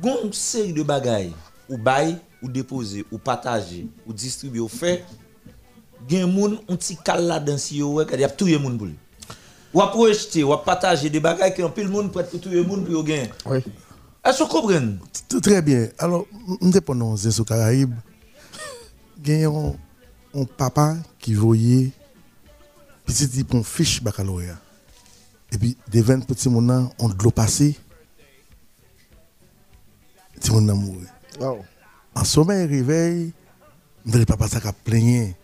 [0.01, 1.33] gon série de bagailles
[1.69, 5.05] ou bail ou déposer ou partager ou distribuer ou fait
[6.07, 6.77] gen moun on
[7.19, 8.95] là dans si yo y a tout le monde pour lui
[9.73, 11.21] ou à projeter ou à partager des
[11.55, 13.63] qui en pile monde prêt pour tout le monde pour yo gain oui
[14.25, 14.95] est-ce que vous comprenez?
[15.27, 15.89] Tout Très bien.
[15.99, 16.25] Alors,
[16.61, 17.93] je dépendons des sous Caraïbes.
[19.25, 21.91] Il y a un, papa qui voyait
[23.05, 24.57] petit type une fiche baccalauréat.
[25.51, 27.77] Et puis, des 20 petits ont de l'eau passée.
[30.35, 30.51] Petit.
[30.51, 31.59] Wow.
[32.15, 33.33] En sommeil, réveil,
[34.05, 35.35] le papa ça a plaigné.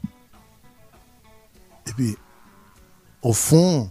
[1.90, 2.16] Et puis,
[3.22, 3.90] au fond,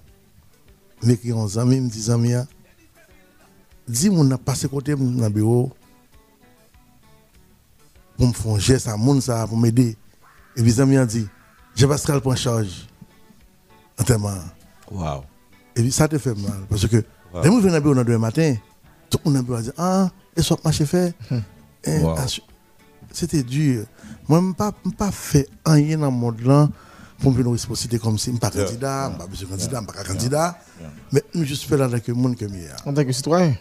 [1.03, 2.33] mes qui ont amis, me disent amis,
[3.87, 5.73] dis mon a passé côté le bureau
[8.17, 9.97] pour me faire un geste à moun ça pour m'aider.
[10.57, 11.27] Et puis amis ont dit,
[11.75, 12.87] je vais Pascal prendre charge.
[13.99, 14.39] Entièrement.
[14.91, 15.25] Wow.
[15.75, 17.05] Et puis ça te fait mal parce que
[17.35, 17.43] Wow.
[17.43, 18.55] les gens viennent dans le bureau dans le matin,
[19.11, 21.15] tout le monde bureau dit ah, et soit marché fait.
[21.87, 22.17] Wow.
[23.13, 23.87] C'était dur.
[24.29, 26.69] Moi, je n'ai pas, pas fait rien dans le monde là
[27.21, 29.69] pour me responsabilité comme si je ne suis pas candidat, je ne suis pas candidat,
[29.69, 30.59] je ne suis pas candidat.
[31.13, 32.67] Mais je juste fait là avec le monde que je suis.
[32.87, 33.55] En tant que citoyen.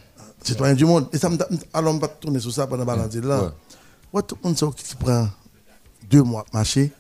[0.44, 1.08] Citoyen du monde.
[1.11, 1.38] Et ça me
[1.74, 3.52] alors, on va tourner sur ça pendant le balance là.
[4.14, 4.22] Ouais.
[4.22, 5.27] Tout le monde sait qui prend
[6.10, 6.92] deux mois de marché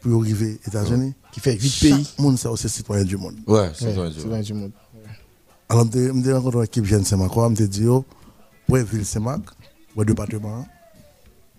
[0.00, 1.14] pour arriver aux États-Unis.
[1.32, 2.08] Qui fait vite Chaque pays.
[2.18, 3.36] monde, c'est aussi citoyen du monde.
[3.46, 4.72] Ouais, citoyen du monde.
[5.68, 7.86] Alors, je me rencontré une équipe jeune Saint-Marc, je me dit,
[8.68, 9.42] ouais, ville Saint-Marc,
[9.96, 10.66] ouais, département,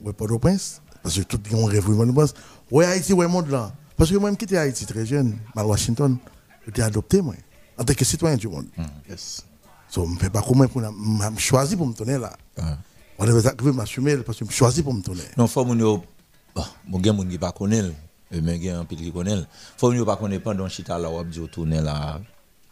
[0.01, 2.31] ouais, Port-au-Prince, parce que tout le monde rêve, je
[2.71, 3.73] ouais, Haïti, ouais, monde là.
[3.97, 6.17] Parce que moi, je quitté Haïti très jeune, à Washington,
[6.65, 7.35] j'étais adopté, moi,
[7.77, 8.67] en tant que citoyen du monde.
[9.09, 9.45] Yes.
[9.87, 12.33] So, je ne fais pas comment pour me choisir pour me tourner là.
[13.17, 15.21] On devait arriver à m'assumer parce que je choisi pour me tourner.
[15.37, 16.03] Non, faut moun yo
[16.53, 17.83] bon, mon gen moun qui pas connaît,
[18.29, 19.37] mais gen un pile qui connaît.
[19.77, 22.19] Faut moun yo pas connaît pendant chita là ou dit au tourner là.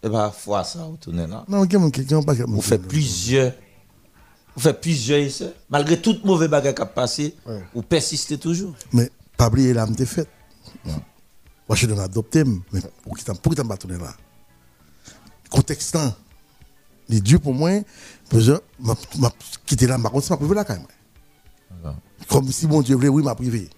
[0.01, 1.45] Et pas fois ça tourner là.
[1.47, 3.53] Non, a quelqu'un qui pas Vous faites plusieurs
[4.55, 7.35] vous faites plusieurs essais malgré tout mauvais bagage qui a passé,
[7.73, 8.73] vous persistez toujours.
[8.91, 10.23] Mais pas oublier là, je
[11.75, 14.13] je suis adopté, mais pour qui t'en pour qui t'en pas tourner là.
[15.49, 16.15] Contexte là,
[17.09, 17.71] il est dur pour moi,
[18.29, 19.31] parce que je m'a
[19.65, 21.93] quitté là, je ne pas privé là quand même.
[22.27, 23.69] Comme si mon Dieu voulait, oui, m'a privé.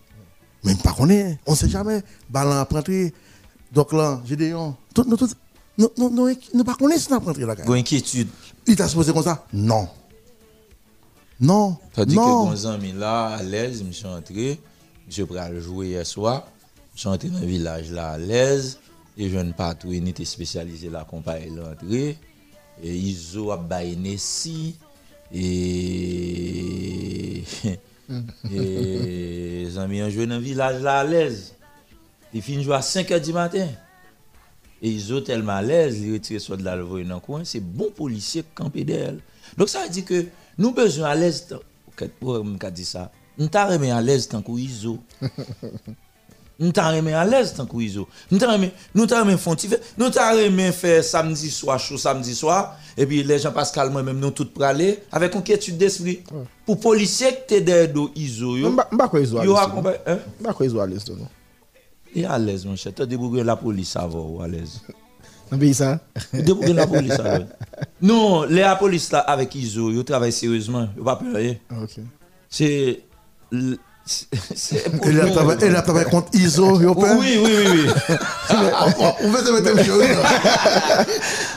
[0.63, 2.01] Mais je ne connais on ne sait jamais.
[2.29, 3.13] Ballon à rentrer.
[3.71, 4.75] Donc là, j'ai des gens.
[4.93, 5.29] Tout, nous, tout,
[5.77, 5.91] nous,
[6.53, 7.79] nous pas connaissons on rentrer là quand même.
[7.79, 8.29] inquiétude.
[8.65, 9.45] Il t'a supposé comme ça?
[9.53, 9.87] Non.
[11.39, 11.77] Non.
[11.93, 12.45] Tandis que non.
[12.49, 14.59] bon ami là à l'aise, je suis entré,
[15.09, 16.47] je pral jouer hier soir,
[16.95, 18.77] Chante nan vilaj la alèz,
[19.19, 22.15] e joun patou enite spesyalize la kompare lantre,
[22.79, 24.75] e izo ap baye nesi,
[25.27, 25.47] e...
[28.55, 28.61] e
[29.75, 31.49] zanmi yon jwen nan vilaj la alèz.
[32.31, 33.75] Li fin jwa 5 a di maten.
[34.79, 38.45] E izo telman alèz, li retire so de la levoy nan kwen, se bon polisye
[38.55, 39.19] kampe del.
[39.59, 41.43] Dok sa di ke nou bezon alèz,
[42.21, 44.95] pou mwen ka di sa, nou ta remen alèz tankou izo.
[46.57, 48.07] Nous remet à l'aise tant qu'on iso.
[48.31, 48.71] Nous remet
[49.37, 49.55] font
[49.97, 54.31] nous remet faire samedi soir, chaud samedi soir, et puis les gens Pascal moi-même nous
[54.31, 56.23] tout praler avec inquiétude d'esprit.
[56.65, 58.75] Pour policier que t'es derrière iso, yo.
[59.21, 60.19] Izo à Yo accompagne, hein?
[60.45, 61.27] À l'aise, non?
[62.15, 62.93] Et à l'aise, mon cher.
[62.95, 64.81] T'as débrouillé la police, ça va, ou à l'aise?
[65.51, 65.99] Dans le pays, ça.
[66.33, 67.39] Débrouillé la police, ça va.
[68.01, 70.87] Non, la police là, avec ISO, ils travaillent sérieusement.
[70.97, 71.55] Ils pas peur rien.
[71.71, 71.99] Ok.
[72.49, 73.01] C'est.
[74.05, 77.65] Le- c'est- c'est- Il a travaillé- il a travaillé contre ISO, peur Oui, oui, oui,
[77.87, 78.15] oui.
[79.23, 80.03] On veut se mettre une chose.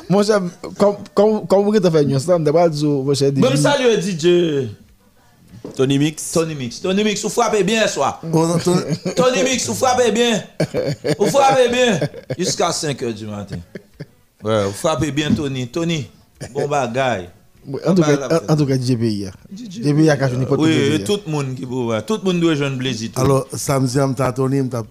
[0.08, 0.40] Mon cher,
[0.78, 4.68] comme comme comme vous avez fait une slam, d'abord dire mon cher Même salut DJ.
[5.76, 6.32] Tony Mix.
[6.32, 6.80] Tony Mix.
[6.80, 8.20] Tony Mix, vous frappez bien, soir.
[8.32, 8.56] Oh,
[9.16, 10.42] Tony Mix, vous frappez bien.
[11.18, 12.00] Vous frappez bien.
[12.38, 13.56] Jusqu'à 5 h du matin.
[14.42, 15.68] Ouais, vous frappez bien, Tony.
[15.68, 16.08] Tony,
[16.54, 17.28] bon bagaille.
[17.86, 19.28] En tout cas, en tout cas, DJ Pays.
[19.54, 22.04] DJ Pays a qu'à jouer n'importe Oui, tout le monde qui peut voir.
[22.06, 23.10] Tout le monde doit jouer un plaisir.
[23.16, 24.82] Alors, samedi, m'ta Tony, m'ta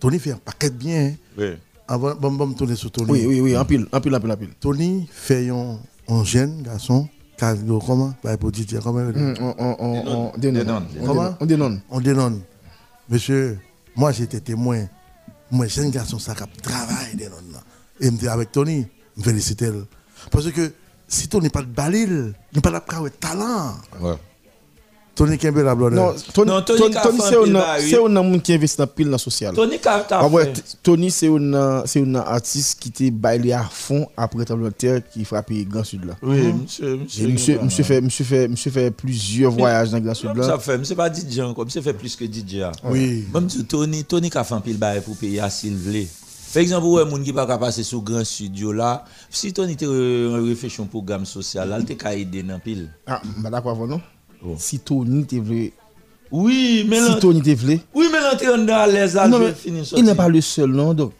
[0.00, 1.14] Tony fait un paquet bien.
[1.36, 1.46] Oui.
[1.88, 3.10] Avant, bon, bon, tourner sur Tony.
[3.10, 4.48] Oui, oui, oui, en pile, en pile, en pile, en pile.
[4.58, 5.78] Tony fait un,
[6.08, 7.08] un jeune garçon,
[7.86, 8.14] comment?
[8.24, 10.82] Bah, pour DJ, comment Mm, On, on, on, on dénonce.
[11.00, 11.22] On Comment?
[11.24, 11.36] dénonce.
[11.40, 11.78] On dénonce.
[11.90, 12.38] On dénonce.
[13.08, 13.58] Monsieur,
[13.94, 14.86] moi j'étais témoin.
[15.50, 17.60] Moi, jeune garçon, ça cap travail dénonce là.
[18.00, 18.84] Et me avec Tony,
[19.16, 19.70] me féliciter.
[20.30, 20.72] Parce que
[21.08, 23.74] si Tony pas de balil, il pas de talent.
[24.00, 24.14] Ouais.
[25.16, 25.94] Tony Kembe la blonde.
[25.94, 27.20] Non, Tony, Non, Tony Tony,
[27.80, 29.54] c'est un monde qui investit dans pile dans social.
[29.54, 29.78] Tony
[30.10, 30.52] Ah ouais,
[30.82, 35.00] Tony c'est un c'est un artiste qui était bailé à fond après tremblement de terre
[35.10, 36.14] qui frappe Grand Sud là.
[36.22, 37.28] Oui, monsieur, monsieur.
[37.28, 40.58] Monsieur, monsieur fait monsieur fait monsieur fait plusieurs voyages dans Grand Sud Ça là.
[40.58, 42.64] fait, c'est pas DJ encore, c'est fait plus que DJ.
[42.84, 43.24] Oui.
[43.32, 46.08] Même si Tony, Tony qui a fait un pile bail pour payer à Sylvie.
[46.52, 50.42] Par exemple, ouais, moun qui pas passer sur grand studio là, si Tony te euh,
[50.46, 52.90] réfléchit un programme social là, il te ka aider dans pile.
[53.06, 54.00] Ah, bah d'accord non.
[54.56, 55.72] Si Tony te voulait
[56.30, 59.54] Oui, mais si Tony te voulait Oui, mais l'entrée en à l'aise je mais vais
[59.54, 61.12] finir il n'est pas le seul, non, donc.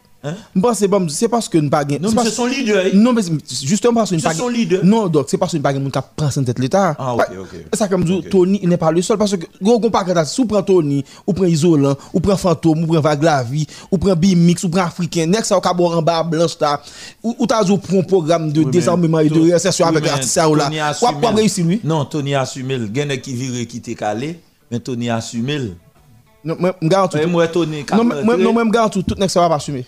[0.55, 2.29] Je pense que c'est bon, c'est parce que nous pas gain- Non, c'est mais c'est
[2.31, 2.89] son leader, hein.
[2.93, 4.85] Non, mais c'est- justement parce que nous C'est pas son gain- leader.
[4.85, 6.95] Non, donc c'est parce que nous pas moun qui prend en tête l'État.
[6.97, 7.47] Ah, ok, Pas- ok.
[7.73, 10.03] C'est ça comme dit Tony, il n'est pas le seul parce que gros gon pas
[10.03, 13.97] que si ou prend Tony, ou prend Isolant, ou prend Fantôme, ou prend Vaglavi, ou
[13.97, 16.81] prend Bimix, ou prend Africain, next ça au cabo en bas blanche là,
[17.23, 20.03] ou t'as un programme de désarmement et de oui, avec
[20.49, 20.69] ou là.
[20.87, 21.81] Assume pas le- réussir lui?
[21.83, 22.75] Non, Tony a assumé.
[22.75, 24.39] Il y en a qui virent qui t'est calé,
[24.71, 25.57] mais Tony a assumé.
[25.59, 25.73] le.
[26.43, 27.17] Non, moi me garantis.
[27.17, 28.03] Non,
[28.53, 29.85] moi me garantis tout va pas assumer.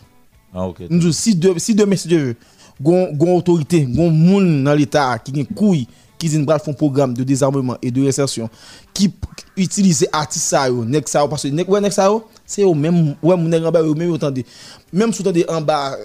[0.53, 0.82] Ah, ok.
[0.90, 2.36] Nous disons, si de, si demain, si Dieu veut,
[2.82, 5.88] gon, autorité, gon moun dans l'État qui a couille,
[6.18, 8.50] qui dit font programme de désarmement et de réinsertion,
[8.94, 9.14] qui
[9.56, 13.16] utilise artistes ça nek ça parce que nek ouais nek ça yo, c'est eux même
[13.24, 14.45] ouais nèg en bas yo même entendez.
[14.92, 15.95] Même sous tande en bas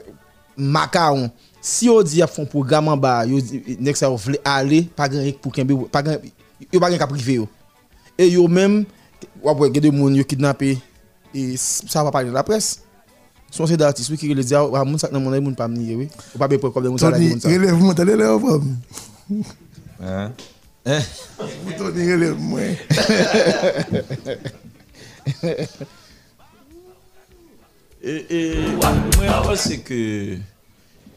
[0.57, 4.09] macaron, si on dit a font programme en bas, nek ça
[4.45, 6.19] aller pas grand pour kembe pas grand
[6.73, 7.41] yo pas grand ka privé.
[8.17, 8.85] Et yo même
[9.43, 10.79] ouais ouais des moun yo kidnappé
[11.35, 12.84] et ça va parler dans la presse.
[13.55, 15.97] Son c'est d'artistes oui, qui le dit ah moun sak nan moun moun pas venir
[15.97, 16.09] oui.
[16.35, 17.95] Ou pas bien pour comme moun Tony, moun.
[20.03, 20.33] Hein?
[20.85, 21.01] Hein?
[21.79, 22.03] Tony,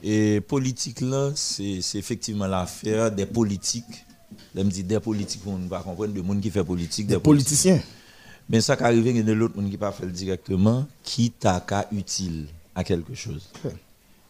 [0.48, 6.40] politique là, c'est c'est effectivement l'affaire dit des politiques, on ne va comprendre de monde
[6.40, 7.82] qui fait politique, Des politiciens.
[8.50, 10.88] Mais ça qui arrive, il y a de l'autre monde qui pas fait le directement,
[11.04, 12.46] qui t'a qu'à utile
[12.76, 13.50] à quelque chose.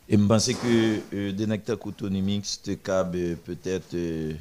[0.09, 2.77] Et je pense que euh, des nectar autonomiques, c'est
[3.45, 4.33] peut-être euh,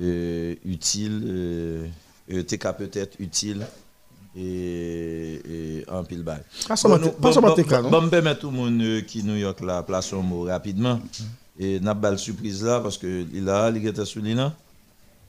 [0.00, 1.86] euh, utile, euh,
[2.32, 3.64] euh, peut-être utile
[4.36, 6.42] et, et en pile bail.
[6.66, 7.16] Pas seulement Bon, te-
[7.54, 7.68] te
[8.02, 11.00] me permettre tout le monde euh, qui New York là, place un mot rapidement.
[11.58, 13.76] Et n'a pas de surprise là parce que il a, il
[14.20, 14.54] l'INA.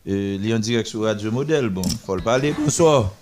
[0.06, 1.69] Et il est en direct sur Radio Modèle.
[1.69, 2.53] Bon, faut le parler.
[2.58, 3.14] Bonsoir.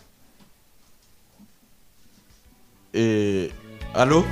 [2.94, 3.50] Et
[3.94, 4.24] allô?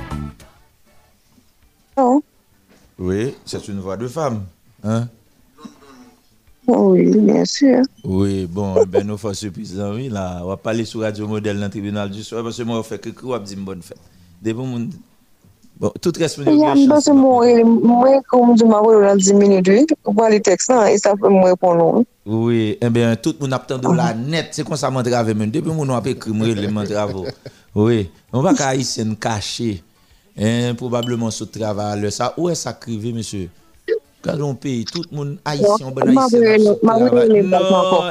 [1.96, 2.22] Oh,
[2.98, 4.44] Oui, c'est une voix de femme.
[4.84, 5.08] Hein?
[6.66, 7.82] oui, bien sûr.
[8.04, 9.80] Oui, bon, eh ben, nous faisons surprise.
[9.94, 12.62] Oui, là, on va parler sur Radio Modèle dans le tribunal du soir parce que
[12.62, 13.98] moi, on fait que quoi, on dit une bonne fête.
[14.40, 14.92] Des bons monde.
[15.80, 16.12] Bon, tout
[19.16, 19.66] 10 minutes,
[22.26, 24.48] oui, eh bien, tout le monde attend de la net.
[24.50, 25.50] C'est comme ça, mon travail, même.
[25.50, 27.32] Depuis mon a écrit, moi, le mon travail.
[27.74, 28.50] Oui, on va.
[30.36, 30.74] Hein,
[32.36, 33.48] où est-ce ça crivé, monsieur?
[34.22, 35.02] Quand on paye, tout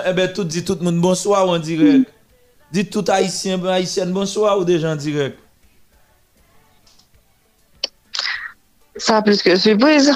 [0.07, 2.09] eh tout dit tout le monde bonsoir en direct.
[2.71, 4.95] Dites tout haïtien, ben, haïtien bonsoir ou déjà en
[8.99, 10.11] Sa plus ke sürpriz.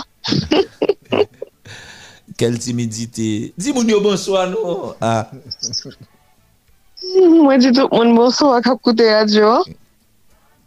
[2.38, 3.54] Kel timidite.
[3.56, 4.94] Di moun yo bonsoy nou.
[5.00, 5.32] Ah.
[7.14, 9.64] Mwen di tout moun bonsoy ak ap koute radyo.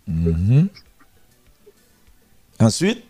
[0.06, 0.64] Mm -hmm.
[2.58, 3.02] Ensuite?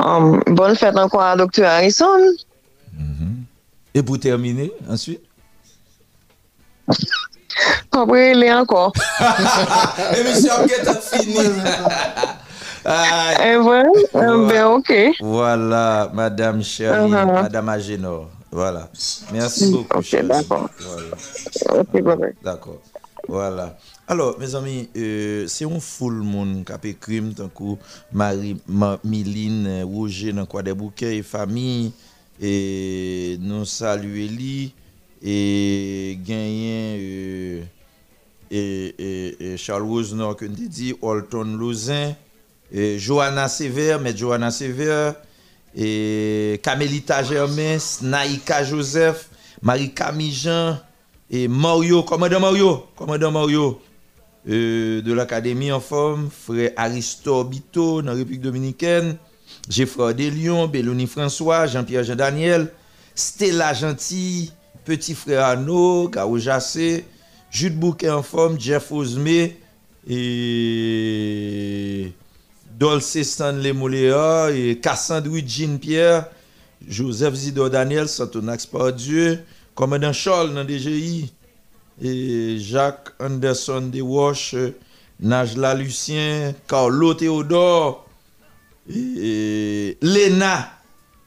[0.00, 1.32] Um, bonne fète anko mm-hmm.
[1.40, 1.64] a Dr.
[1.64, 2.20] Harrison.
[2.96, 3.34] Mm -hmm.
[3.94, 5.22] Et pou termine, ensuite?
[7.90, 8.92] Komprele anko.
[10.16, 11.36] E mi chanke ta fini.
[12.84, 13.50] est finie.
[13.52, 14.92] Et voilà, euh, ben ok.
[15.20, 17.42] Voilà, Madame Shirley, Uh-huh.
[17.42, 18.30] Madame Agenor.
[18.52, 18.88] Voilà.
[19.32, 19.98] Merci Mm, beaucoup.
[19.98, 20.68] ok, d'accord.
[20.80, 21.80] Voilà.
[21.82, 22.32] Ok, bye bye.
[22.42, 22.78] D'accord.
[23.28, 23.78] Voilà.
[24.08, 27.78] Alors, mes amis, euh, c'est un full monde qui a fait crime, tant que
[28.12, 31.92] Marie, Ma- Miline, Roger, dans quoi des bouquets, et famille,
[32.40, 34.74] et nous saluer lui,
[35.22, 37.60] et gagner, euh,
[38.50, 42.16] et, et, et Charles Rosenor, que nous dit, Alton Lausanne,
[42.72, 45.12] Johanna Sever, mais Johanna Sever,
[45.74, 49.28] et Camelita Germain, Naïka Joseph,
[49.62, 50.78] Marie-Camille Jean,
[51.30, 53.80] et Mario, commandant Mario, commandant Mario,
[54.48, 59.16] euh, de l'Académie en forme, frère Aristo Bito, dans la République Dominicaine,
[59.68, 62.72] Geoffroy Delion, Belloni François, Jean-Pierre Jean-Daniel,
[63.14, 64.52] Stella Gentil,
[64.84, 67.04] petit frère Arnaud, Garo Jassé,
[67.50, 69.50] Jude Bouquet en forme, Jeff Osme,
[70.08, 72.12] et
[72.80, 73.74] Dolce Stanley
[74.80, 76.24] Cassandre Jean Pierre,
[76.88, 79.40] Joseph Zidor Daniel, Santonax par Dieu,
[79.74, 81.30] commandant Charles dans DGI,
[82.00, 84.54] et Jacques Anderson de Wash,
[85.20, 88.08] Najla Lucien, Carlo Théodore,
[88.88, 90.70] et, Lena,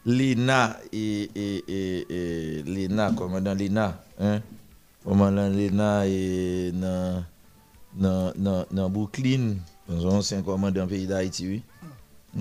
[0.08, 1.30] Lena, et,
[2.66, 4.42] Lena, commandant Lena, hein?
[5.06, 6.72] commandant Lena, et
[8.90, 9.58] Brooklyn,
[9.90, 11.64] ancien commandant pays d'Haïti, oui.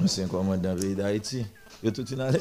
[0.03, 1.45] Ancien commandant pays d'Haïti.
[1.83, 2.39] Yo tout in allé.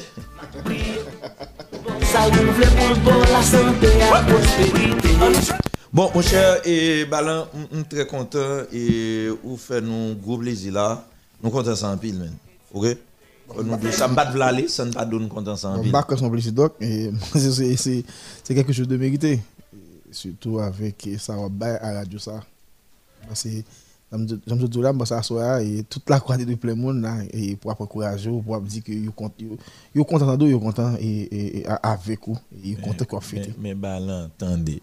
[5.92, 10.72] Bon, mon cher, et Balan, je suis très content et vous faites nous gros plaisir
[10.74, 11.04] là.
[11.42, 12.32] Nous comptons sans pile, man.
[12.72, 12.96] Ok?
[13.90, 15.90] Ça me bat de l'aller, ça ne pas donne content sans pile.
[15.90, 16.76] Bac son plaisir, doc,
[17.34, 18.04] c'est
[18.54, 19.40] quelque chose de mérité.
[20.12, 22.42] Surtout avec ça, on va à la radio ça.
[23.26, 23.48] Parce que
[24.46, 27.70] j'aime tout là, ça soit et toute la quantité de plein monde là, et pour
[27.70, 29.32] avoir courage, pour dire que vous content,
[29.94, 33.48] vous content vous content et, avec vous, et vous content qu'on fait.
[33.58, 34.82] Mais, mais Balan, attendez.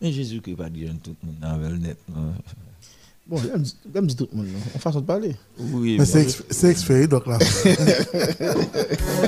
[0.00, 1.98] Mais Jésus qui pas dire tout le monde dans le net.
[3.26, 3.62] Bon, j'aime
[4.06, 5.34] dire tout le monde, en façon de parler.
[5.58, 7.38] Oui, mais c'est expérié donc là.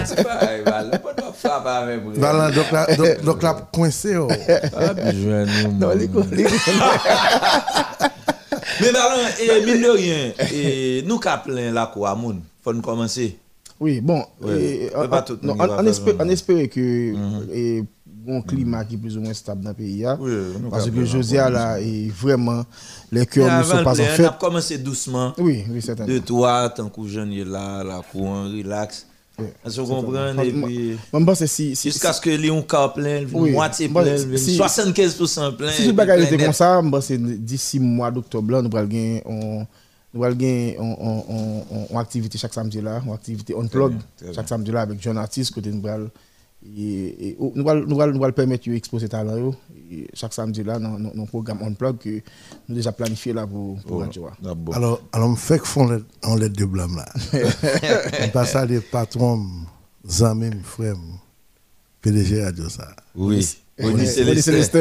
[0.04, 0.98] C'est pas, Balan, de.
[2.20, 2.50] Balan.
[5.72, 6.08] Non, les
[8.80, 13.38] Mais Balan, et mine de rien, et nous plein la quoi, moun, faut nous commencer.
[13.80, 14.60] Oui, bon, Ouais.
[14.60, 16.24] et, Mais pas tout le monde on, espère, vraiment.
[16.24, 17.46] on espère que Mhm.
[17.52, 20.04] et, bon climat qui est plus ou moins stable dans le pays.
[20.04, 20.18] hein.
[20.20, 20.32] Oui,
[20.70, 21.78] parce que Josia nous là,
[22.14, 22.64] vraiment,
[23.10, 24.24] les cœurs ne sont pas en fait.
[24.24, 25.32] On a commencé doucement.
[25.38, 26.12] Oui, oui, certainement.
[26.12, 29.06] De toi, tant que jeune là, la courant, relax.
[29.38, 29.80] Que je
[31.40, 35.70] que si- jusqu'à ce que Léon car plein, moitié Bon, plein, si- 75% plein.
[35.70, 36.46] Si le plein était net.
[36.46, 38.76] comme ça, c'est d'ici mois d'octobre nous allons
[41.70, 44.80] on- on activité chaque samedi là, une activité on plug bien, très chaque samedi là
[44.80, 45.82] avec jeune artiste côté nous
[46.66, 49.54] et, et, oh, nous allons nous nous allons permettre d'exposer talent
[50.12, 52.20] chaque samedi là dans le programme on plug que
[52.68, 54.28] nous déjà planifié là pour pour Oh, radio.
[54.42, 54.54] là.
[54.74, 55.88] Alors, alors, me fait que font
[56.24, 57.06] en lettre de blâme là.
[58.24, 59.46] On passe à des patrons,
[60.20, 60.96] amis, frères,
[62.02, 62.88] PDG Radio ça.
[63.14, 63.46] Oui.
[63.80, 64.80] Oui, Oni Célestin.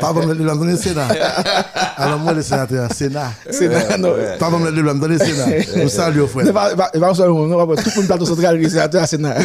[0.00, 1.06] Pardon, le dans le Sénat.
[1.96, 3.32] Alors, moi, le sénateur, Sénat.
[3.50, 4.14] Sénat, non.
[4.38, 5.46] Pardon, le dans le Sénat.
[5.76, 6.52] Nous saluons, frère.
[6.52, 9.36] Va va seulement non, tout le monde plateau central le sénateur à Sénat.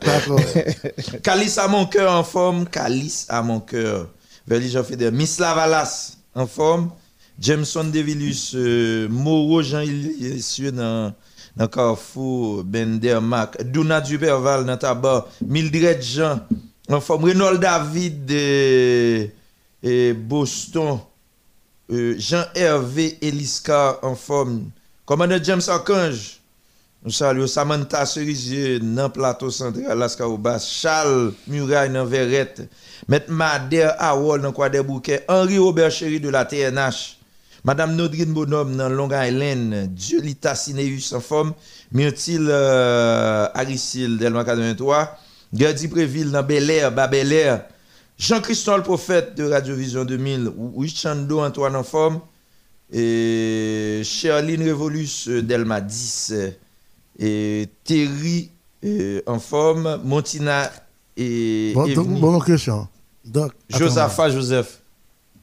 [0.00, 0.40] D'accord.
[1.22, 4.08] Calice à mon cœur en forme, Calice à mon cœur.
[4.46, 6.90] Verli Jean Feder, Miss Lavalas en forme,
[7.40, 11.12] Jameson Devillus, euh, Moreau Jean Ilessieux dans
[11.56, 16.40] dans Carrefour, Bender Mac, Duna Duperval dans Tabac, Mildred Jean
[16.88, 19.28] en forme, Renaud David de
[19.82, 21.00] et Boston,
[21.90, 24.70] euh, Jean-Hervé Eliska en forme,
[25.04, 26.40] commandant James Archange,
[27.04, 30.24] nous saluons Samantha Cerisier dans plateau central Alaska
[30.60, 32.62] Charles Muraille dans Verrette,
[33.08, 37.18] Maître Madère Awol dans Quoi des Bouquets, Henri Robert Chéri de la TNH,
[37.64, 41.54] Madame Nodrine Bonhomme dans Long Island, Diolita Cineus en forme,
[41.90, 45.18] Myrtille euh, Aricil Delma 83,
[45.52, 47.64] Gerdy Préville dans Bel Air, Bel Air,
[48.18, 52.20] Jean-Christophe Prophète de Radiovision 2000, Wichando Antoine en forme,
[52.90, 56.50] et Sherline Révolus euh, Delma 10, euh,
[57.18, 58.50] et Terry
[58.84, 60.70] euh, en forme, Montina
[61.16, 62.88] et Bon, donc, bonne question.
[63.24, 64.78] Donc, Joseph.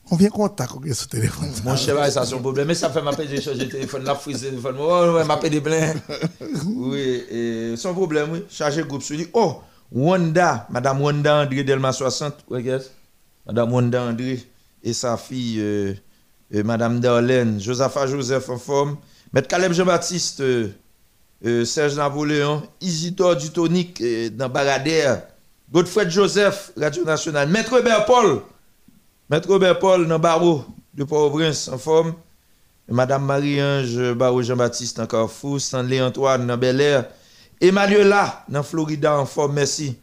[0.07, 2.67] Combien de contacts qu'on a sur le téléphone Mon cher, ça c'est un problème.
[2.67, 4.75] Mais ça fait j'ai changé de téléphone, la frise de téléphone.
[4.79, 5.93] Oh, ouais, m'appeler des plein.
[6.65, 8.43] Oui, son problème, oui.
[8.49, 9.27] Chargé groupe sur lui.
[9.33, 9.61] Oh,
[9.91, 12.45] Wanda, Madame Wanda André Delma 60.
[12.49, 12.83] Regarde.
[13.45, 14.43] Madame Wanda André
[14.83, 15.93] et sa fille, euh,
[16.53, 18.97] euh, Madame Darlene, Josaphat Joseph en forme.
[19.33, 24.03] Maître Caleb Jean-Baptiste, euh, Serge Napoléon, Isidore Dutonic
[24.35, 25.23] dans Baradère,
[25.71, 28.41] Godfred Joseph, Radio Nationale, Maître Robert Paul,
[29.29, 32.13] Maître Robert Paul dans Barreau de Port-au-Prince en forme,
[32.87, 37.05] Madame Marie-Ange Barreau Jean-Baptiste dans Carrefour, Stanley Antoine dans Bel Air,
[37.61, 39.95] Emmanuela dans Florida en forme, merci.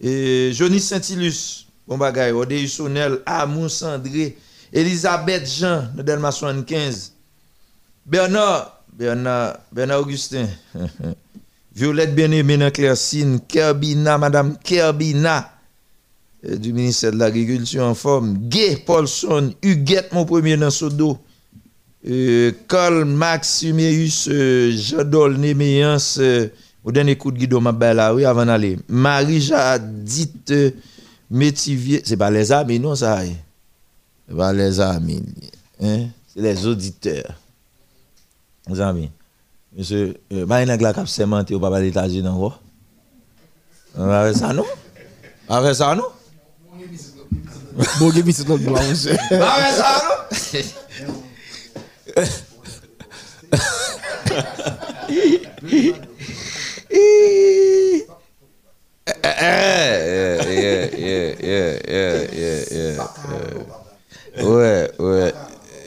[0.00, 4.36] Et Johnny Saint-Ilus, bon bagay, Odéus Sonel, Amon Sandré,
[4.72, 7.12] Elisabeth Jean dans Delma 75,
[8.06, 10.46] Bernard, Bernard, Bernard Augustin,
[11.74, 15.50] Violette Bien-Aimé dans Claircine, Kerbina, Madame Kerbina
[16.46, 21.18] euh, du ministère de l'Agriculture en forme, Gay Paulson, Huguette, mon premier dans Sodo,
[22.08, 26.48] euh, Carl Maximeus, euh, Jadol Néméance, euh,
[26.84, 28.78] au dernier coup de guido, ma belle, là, oui, avant d'aller.
[28.88, 30.70] Marie-Jadit euh,
[31.30, 33.20] Métivier, c'est pas les amis, non, ça,
[34.28, 35.22] c'est pas les amis,
[35.82, 36.06] hein?
[36.32, 37.34] c'est les auditeurs.
[38.68, 39.10] Les amis.
[39.76, 42.22] Monsieur, euh, bah, il y a un gars qui a sémenté au papa des États-Unis,
[42.22, 42.52] non?
[43.96, 44.64] On va faire ça, non?
[45.48, 46.04] On va faire ça, non?
[47.98, 49.16] Bon, give me c'est notre blanc, monsieur.
[49.30, 50.02] On va faire ça,
[55.86, 56.00] non?
[56.90, 58.02] Yeah,
[60.50, 62.98] yeah, yeah, yeah, yeah, yeah.
[64.42, 65.32] Ouais, ouais.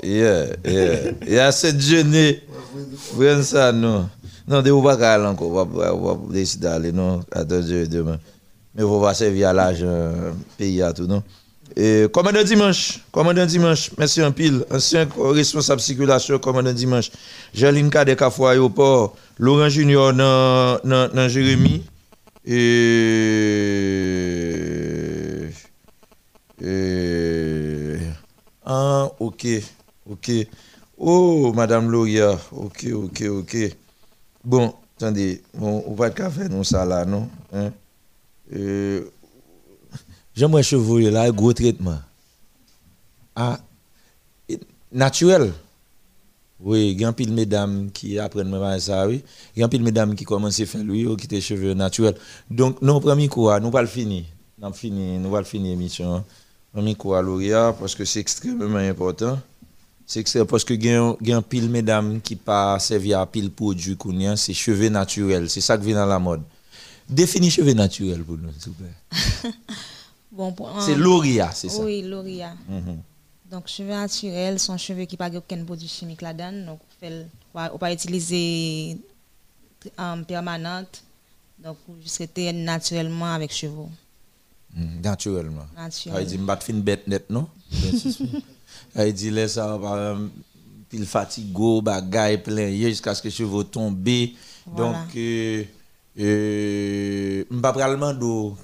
[0.04, 1.16] Yeah, yeah.
[1.28, 2.40] Ya se djene.
[3.16, 4.08] Pren sa nou.
[4.48, 5.48] Nan de ou pa kal anko.
[5.52, 7.24] Wap desi dali nou.
[7.32, 8.20] Ato djene deman.
[8.76, 10.36] Me wap se via la jen.
[10.60, 11.24] Peyi atou nou.
[12.12, 17.10] Commandant dimanche, commandant dimanche, merci un pile, ancien responsable circulation, commandant dimanche,
[17.52, 21.84] Jeline Kade Kafou aéroport, Laurent Junior dans, dans, dans Jérémy,
[22.46, 22.60] et,
[26.62, 27.98] et,
[28.66, 29.48] ah, ok,
[30.12, 30.32] ok,
[31.00, 33.58] oh, Madame Loria, ok, ok, ok,
[34.44, 37.72] bon, attendez, on, va pas faire nous ça là, non, hein?
[40.36, 42.00] J'aimerais cheveux là, gros traitement.
[43.36, 43.60] Ah,
[44.92, 45.54] naturel.
[46.60, 49.22] Oui, il y a pile mesdames qui apprennent même ça, oui.
[49.56, 52.16] Il y a pile mesdames qui commencent à faire lui, qui ont cheveux naturels.
[52.50, 54.24] Donc, nous, premier coup, nous pas le finir.
[54.62, 56.16] Nous finir, nous allons finir l'émission.
[56.16, 56.24] hein.
[56.72, 59.40] Premier coup à lauréat, parce que c'est extrêmement important.
[60.08, 63.98] C'est extrêmement, parce que il y a pile mesdames qui pas servi à pile produit
[63.98, 65.50] qu'on c'est cheveux naturels.
[65.50, 66.42] C'est ça qui vient dans la mode.
[67.10, 69.52] Définis cheveux naturels pour nous, s'il vous plaît.
[70.34, 71.84] Bon, C'est euh, Loria, c'est ça?
[71.84, 72.56] Oui, Loria.
[72.68, 72.98] Mhm.
[73.52, 76.66] Donc, cheveux naturels sont cheveux qui n'ont aucun produit chimique là-dedans.
[76.66, 76.80] Donc,
[77.54, 78.98] on va utiliser
[79.98, 81.04] en permanente.
[81.64, 83.86] Donc, juste rester naturellement avec cheveux.
[84.76, 85.66] Mm, Naturellement.
[85.78, 86.22] Naturellement.
[86.22, 87.48] Il dit, je fin bête net, non?
[88.96, 90.30] Il dit, laisse ça, exemple,
[90.90, 94.04] pile fatigo, bagay plein, jusqu'à ce que les cheveux tombent.
[94.66, 94.92] Voilà.
[94.94, 95.64] Donc, euh,
[96.20, 98.56] euh, je ne pas demander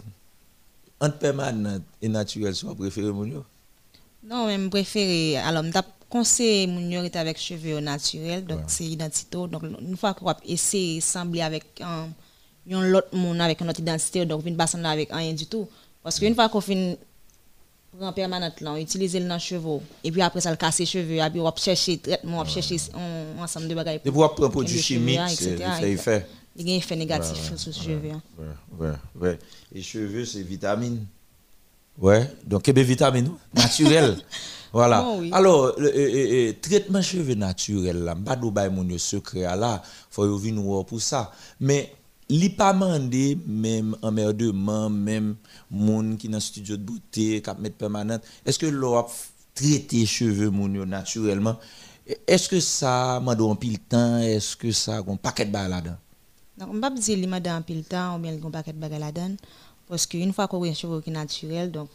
[1.00, 3.44] entre permanent et naturel, soit préféré, mon yo?
[4.24, 5.48] Non, mais je préfère.
[5.48, 5.80] Alors, je
[6.10, 8.46] conseille mon yo avec cheveux naturels.
[8.46, 9.38] Donc, c'est identité.
[9.38, 12.10] Donc, une fois qu'on essayer de sembler avec un,
[12.94, 15.68] autre monde avec une autre identité, donc, on ne pas avec rien du tout.
[16.04, 16.98] Parce qu'une fois qu'on fait
[17.98, 20.86] prend permanente là, on utilise le dans cheveux et puis après ça le casse les
[20.86, 24.02] cheveux et puis on chercher traitement, on chercher un ensemble de bagages.
[24.06, 26.28] Et pour prendre un pour produit les cheveux, chimique, c'est- etc., ça y fait.
[26.60, 28.10] Il y a un effet négatif Ouais, ouais, sur les cheveux.
[28.38, 28.46] Ouais,
[28.80, 29.40] ouais, ouais.
[29.74, 31.06] Et cheveux, c'est vitamine.
[31.98, 34.18] Ouais, donc il y a des vitamines naturelles.
[34.74, 35.02] voilà.
[35.02, 35.30] Bon, oui.
[35.34, 40.42] Alors, le, euh, euh, traitement cheveux naturel, là, pas de mon secret là, faut y
[40.42, 41.32] venir voir pour ça.
[41.62, 41.94] Mais
[42.30, 45.36] li pas mandé même emmerdement, même
[45.72, 48.22] moun qui dans studio de beauté, qui mettre permanente.
[48.46, 49.08] Est-ce que l'on a
[49.56, 51.58] traité cheveux moun yo naturellement?
[52.28, 55.52] Est-ce que ça m'a donné un pile temps Est-ce que ça a un paquet de
[55.52, 55.98] bail là-dedans?
[56.60, 58.74] Donc, on ne peut pas dire qu'il m'a un pile temps ou bien un paquet
[58.74, 59.36] de bagages là-dedans.
[59.88, 61.90] Parce qu'une fois qu'on a un cheveu qui est naturel, donc,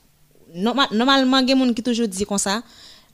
[0.54, 2.62] norma- normalement, il y a des gens qui toujours disent comme ça,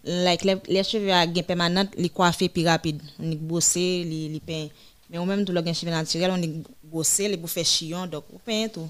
[0.04, 3.00] like, les, les cheveux à gain permanent, les coiffer plus rapide.
[3.18, 4.68] On est bossé, les, les peint.
[5.10, 6.54] Mais au même tout le cheveux naturel, on est
[6.84, 8.88] bossé, les faire chiant, donc on peint tout.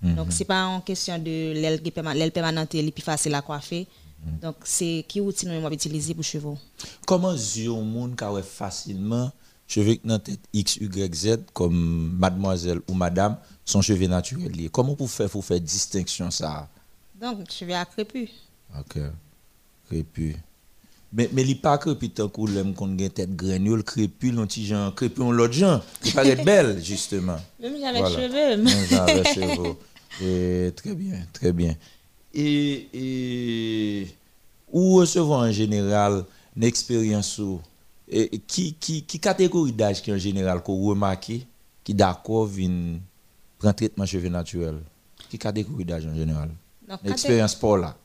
[0.00, 3.86] Donc, ce n'est pas en question de l'aile est permanente et plus facile à coiffer.
[4.40, 6.54] Donc, c'est qui outil nous avons utilisé pour cheveux.
[7.06, 7.34] Comment
[7.82, 9.30] monde qui a facilement
[9.68, 14.70] cheveux qui dans tête X, Y, Z comme mademoiselle ou madame sont cheveux naturels liés.
[14.72, 16.68] Comment vous faire pour faire distinction ça?
[17.20, 18.30] Donc, cheveux à crépus.
[18.78, 18.98] OK.
[19.88, 20.36] Crépu.
[21.12, 24.66] Mais mais li pas crépu tant que l'aime qu'on gagne tête granule crépu l'on petit
[24.66, 27.38] genre crépu on l'autre genre qui paraît belle justement.
[27.60, 28.62] Même j'avais cheveux.
[28.62, 29.76] Même j'avais cheveux.
[30.20, 31.74] Et très bien, très bien.
[32.34, 34.08] Et, et
[34.70, 36.24] ou recevoir en général
[36.56, 37.40] une expérience
[38.10, 41.32] et, qui, qui, qui catégorie d'âge qui en général qu'on remarque
[41.84, 42.98] qui d'accord vient
[43.58, 44.78] prendre traitement cheveux naturel?
[45.28, 46.50] Qui catégorie d'âge en général?
[47.04, 47.96] L'expérience pour là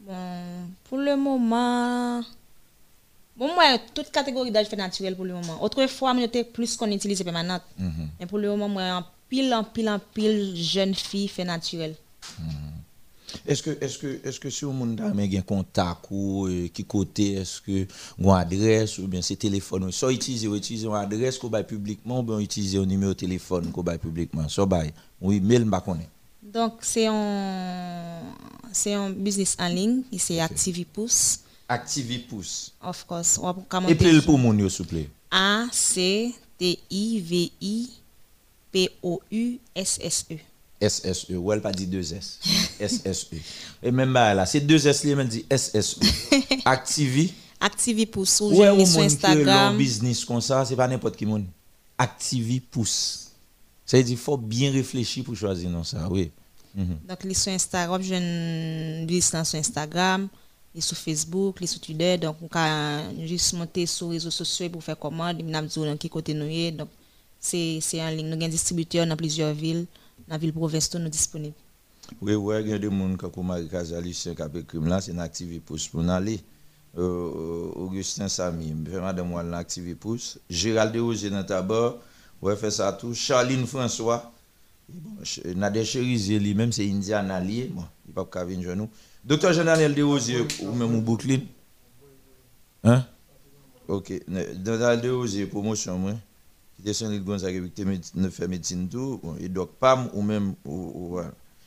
[0.00, 2.20] Bon, pour le moment,
[3.36, 5.62] bon, moi, toute catégorie d'âge fait naturel pour le moment.
[5.62, 7.62] Autrefois, moi, j'étais plus qu'on utilisait permanente.
[7.78, 8.08] Mhm.
[8.20, 11.94] Mais pour le moment, moi, en pile, en pile, en pile, jeune fille fait naturel.
[12.20, 12.42] Que,
[13.46, 13.70] est-ce que,
[14.26, 17.86] est-ce que si on a un contact ou euh, qui côté, est-ce que
[18.18, 22.22] une adresse ou bien c'est téléphone, soit utiliser ou utiliser une adresse qu'on publiquement ou
[22.22, 26.08] bien utiliser un numéro de téléphone qu'on bail publiquement, soit bail, oui, mail m'a connaît.
[26.42, 28.20] Donc c'est un
[28.72, 31.40] c'est un business en ligne, c'est Activipousse.
[31.68, 32.72] Activipousse.
[32.82, 33.40] Of course.
[33.88, 35.08] Et puis le pour mon s'il vous plaît.
[35.30, 37.90] A C T I V I
[38.72, 40.36] P O U S S E.
[40.88, 42.38] SSE, ou elle pas dit 2S.
[42.80, 43.26] SSE.
[43.82, 45.98] Et même là, c'est 2S, elle dit SSE.
[46.64, 47.32] Activi.
[47.60, 48.40] Activi pousse.
[48.40, 49.76] Ou ouais, sur Instagram.
[49.76, 51.46] business comme ça, c'est pas n'importe qui monde.
[51.96, 53.30] Activi pousse.
[53.86, 56.30] Ça veut dire qu'il faut bien réfléchir pour choisir non ça, oui.
[56.74, 56.98] Mhm.
[57.08, 60.28] Donc, les sur Instagram, je ne sur Instagram,
[60.74, 62.18] les sur Facebook, les sur Twitter.
[62.18, 65.42] Donc, on peut juste monter sur les réseaux sociaux pour faire commande.
[65.46, 65.54] On
[65.92, 66.88] a qui côté nous Donc,
[67.38, 68.26] c'est en ligne.
[68.26, 69.86] Nous avons un distributeur dans plusieurs villes
[70.28, 71.54] la ville province nous disponible.
[72.20, 74.28] Oui, oui, il y a des gens qui ont Marie Casalis,
[74.68, 76.40] qui ont là, c'est une activité pour nous aller.
[76.96, 80.38] Euh, Augustin Samy, madame moi l'activité pousse.
[80.48, 81.96] Gérald Desrosiers dans tabac,
[82.40, 83.14] ouais, fait ça tout.
[83.14, 84.32] Charline François,
[84.88, 85.16] bon,
[85.56, 88.88] Nadia Cherizier, lui-même, c'est Indian allié, bon, il pas qu'à venir nous.
[89.24, 91.46] Docteur Général Desrosiers, ou même Boucline.
[92.84, 93.04] Hein?
[93.88, 94.12] Ok,
[94.54, 96.12] Docteur Desrosiers, promotion, moi
[96.84, 97.82] était Saint-Louis Gonzague, qui
[98.30, 100.54] fait médecine tout, et donc PAM ou même.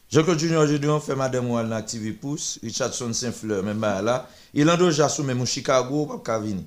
[0.10, 4.30] Jean-Claude Junior, aujourd'hui, on fait Madame Wall active pousse, Richardson Saint-Fleur, même là.
[4.54, 6.64] Il en déjà sous même au Chicago, pas venir.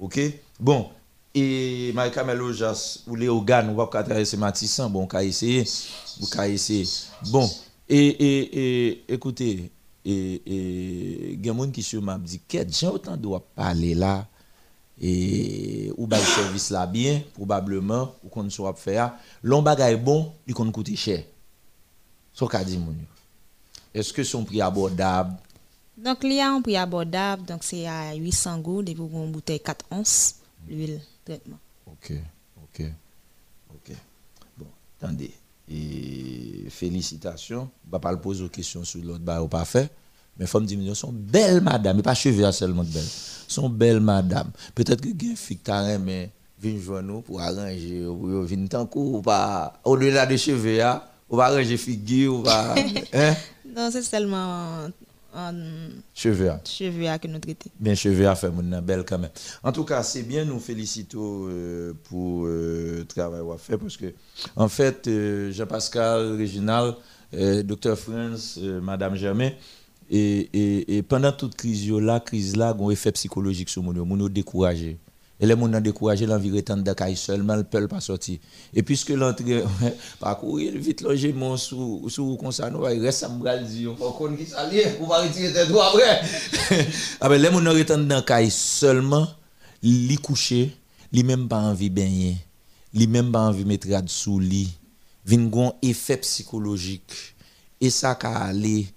[0.00, 0.18] OK?
[0.58, 0.88] Bon.
[1.34, 5.64] Et Michael Ojas ou Léo Gann, va pas traverser Matissan, bon, on va essayer.
[6.22, 6.88] On essayer.
[7.30, 7.48] Bon.
[7.88, 9.70] Et, et, et écoutez,
[10.04, 14.26] il y a qui sur m'a dit, qu'est-ce que j'ai autant doit parler là?
[15.00, 19.14] Et ou le service là bien probablement ou qu'on soit faire.
[19.42, 21.24] L'on bagay bon il qu'on coûte cher.
[22.32, 22.78] Ce qu'a dit
[23.94, 25.34] est-ce que son prix abordable?
[25.96, 29.32] Donc il y a un prix abordable donc c'est à 800 gouttes et pour une
[29.32, 30.36] bouteille 4 onces
[30.68, 32.12] l'huile traitement OK
[32.62, 32.86] OK
[33.74, 33.96] OK.
[34.56, 34.66] Bon
[35.00, 35.32] attendez.
[35.70, 37.70] Et félicitations.
[37.90, 39.90] Va pas le poser aux questions sur l'autre bah pas fait
[40.38, 43.02] mais femmes diminuent sont belles madame mais pas cheveux seulement belles
[43.48, 44.50] sont belles madame.
[44.74, 46.30] Peut-être que fik ta mais
[46.62, 48.04] vin joindre nous pour arranger
[48.68, 48.86] tant
[49.22, 52.74] pas au-delà des cheveux hein, ou va arranger figure va
[53.14, 53.34] hein?
[53.74, 54.88] Non, c'est seulement
[55.34, 55.52] en
[56.14, 56.50] cheveux.
[56.64, 57.70] Cheveux que nous traitons.
[57.78, 59.30] Bien cheveux à faire mon belle quand même.
[59.62, 63.76] En tout cas, c'est bien nous félicitons euh, pour le euh, travail qu'on a fait
[63.76, 64.06] parce que
[64.56, 66.94] en fait euh, Jean-Pascal Réginal
[67.64, 69.50] docteur France, Madame Germain,
[70.10, 73.98] et, et, et, pendant toute crise là, crise là, a un effet psychologique sur les
[73.98, 74.98] gens, les découragé.
[75.40, 78.38] Et les gens découragé, l'envie de caille seulement, ne peut pas sortir.
[78.74, 79.62] Et puisque l'entrée,
[80.20, 84.28] parcourir vite loger mon sous, sous comme ça, nous, il reste à me dire, on
[84.28, 86.20] va qui s'allie, on va retirer tes doigts après.
[87.20, 87.50] ah ben, les
[87.86, 89.28] gens dans caille seulement,
[89.82, 90.74] li coucher,
[91.12, 92.36] li même pas envie baigner,
[92.92, 94.70] li même pas envie de mettre sous lit,
[95.24, 97.36] vin un effet psychologique.
[97.80, 98.88] Et ça, qu'à aller,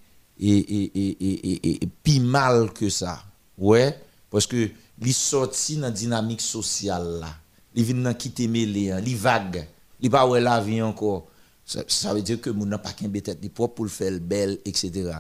[0.42, 3.24] et, et, mal que ça.
[3.58, 3.98] Ouais,
[4.30, 7.30] parce que les sorti dans la dynamique sociale là.
[7.74, 9.68] Il vient dans quitter mêlé, il vague,
[10.02, 11.28] il pas ouais la vie encore.
[11.64, 15.12] Ça, veut dire que moun n'a pas qu'un tête propre pour le faire belle etc.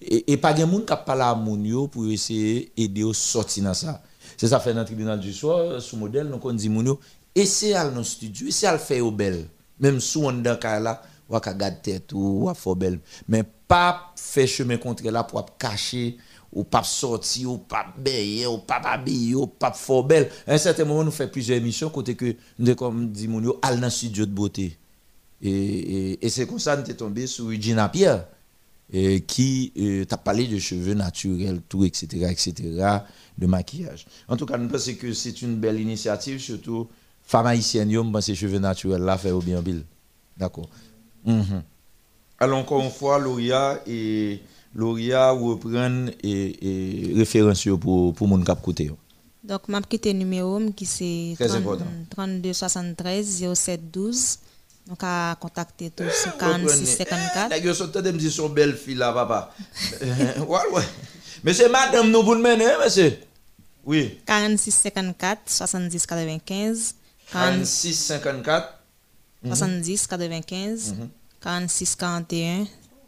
[0.00, 4.02] Et, pas de moun qui parle à moun pour essayer d'aider au sortir dans ça.
[4.36, 7.00] C'est ça fait dans le tribunal du soir sous modèle donc on dit moun yo
[7.76, 9.46] à dans studio, essayez à le faire belle.
[9.78, 11.02] Même sous on dans là,
[11.32, 13.00] ou à garder tête ou à faire belle.
[13.28, 16.18] Mais pas faire chemin contre là pour cacher
[16.52, 20.30] ou pas sortir ou pas bailler ou pas habiller ou pas fort belle.
[20.46, 23.58] À un certain moment nous fait plusieurs émissions côté que nous comme dit mon yo
[23.62, 24.76] al studio de beauté.
[25.44, 28.26] Et, et, c'est comme ça nous sommes tombé sur Gina Pierre
[29.26, 32.52] qui euh, t'a parlé de cheveux naturels tout etc etc
[33.38, 34.06] de maquillage.
[34.28, 36.88] En tout cas nous pensons que c'est une belle initiative surtout
[37.22, 39.84] femme haïtienne yo pense cheveux naturels là fait au bien bill
[40.36, 40.68] d'accord
[41.24, 41.62] mm
[42.42, 44.42] alors encore une fois, Lauria et
[44.74, 48.90] Lauria reprend et, et référence pour pour mon cap côté.
[49.44, 51.36] Donc m'a quitté numéro qui c'est
[52.10, 54.38] 32 73 07 12.
[54.88, 57.50] Donc à contacter tout sur 46 54.
[57.50, 59.54] La gueule sont de me dire son belle fille là papa.
[60.00, 60.82] ouais ouais.
[61.44, 63.18] Mais c'est madame nous pour mener hein, monsieur?
[63.84, 64.18] Oui.
[64.26, 66.94] 46 54 70 95
[67.32, 68.81] 46 54
[69.44, 70.94] 70 95
[71.40, 72.66] 46 41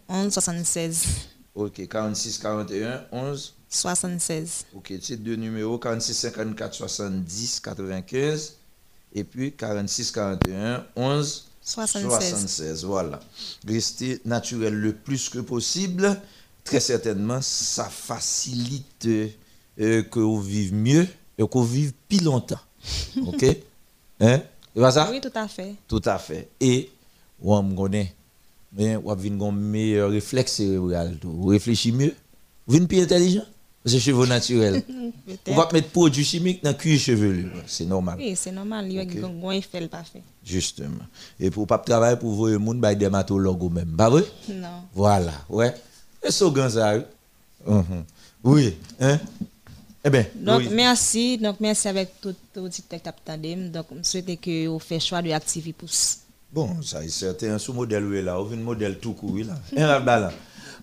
[0.08, 1.06] 11 76.
[1.54, 4.66] Ok, 46 41 11 76.
[4.74, 8.56] Ok, c'est deux numéros 46 54 70 95
[9.14, 12.84] et puis 46 41 11 76.
[12.84, 13.20] Voilà.
[13.66, 16.20] Restez naturel le plus que possible.
[16.62, 21.06] très certainement, ça facilite euh, que vous vivez mieux
[21.38, 22.60] et que vous vivez plus longtemps.
[23.26, 23.44] OK?
[24.20, 24.40] Hein?
[24.74, 25.08] C'est pas ça?
[25.10, 25.74] Oui, tout à fait.
[25.86, 26.48] Tout à fait.
[26.60, 26.90] Et,
[27.42, 28.14] on me connaît,
[28.72, 31.16] mais on a un meilleur réflexe cérébral.
[31.22, 32.14] Vous réfléchissez mieux.
[32.66, 33.44] Vous êtes plus intelligent.
[33.86, 34.82] C'est cheveux naturels.
[35.48, 37.50] on va mettre produits chimiques dans le cuir chevelu.
[37.66, 38.16] C'est normal.
[38.18, 38.86] Oui, c'est normal.
[38.88, 40.22] Il y a un effet parfait.
[40.42, 41.04] Justement.
[41.38, 43.94] Et pour pas travailler pour vous, le monde, bah, dermatologue ou même.
[43.94, 44.24] Pas vrai?
[44.48, 44.68] Non.
[44.94, 45.32] Voilà.
[45.50, 45.74] Ouais.
[46.22, 46.94] Et ça, ça.
[47.66, 48.04] Mhm.
[48.42, 48.74] Oui.
[49.00, 49.18] Hein?
[50.04, 50.26] Eh bien.
[50.34, 50.68] Donc, oui.
[50.72, 51.38] merci.
[51.38, 56.18] Donc, merci avec tout auditeur qui Donc, je souhaite que vous fassiez choix de Activipousse.
[56.52, 57.58] Bon, ça est certain.
[57.58, 58.38] Sous modèle, oui, là.
[58.38, 59.54] Vous un modèle tout court, là.
[59.76, 60.30] Un ballon.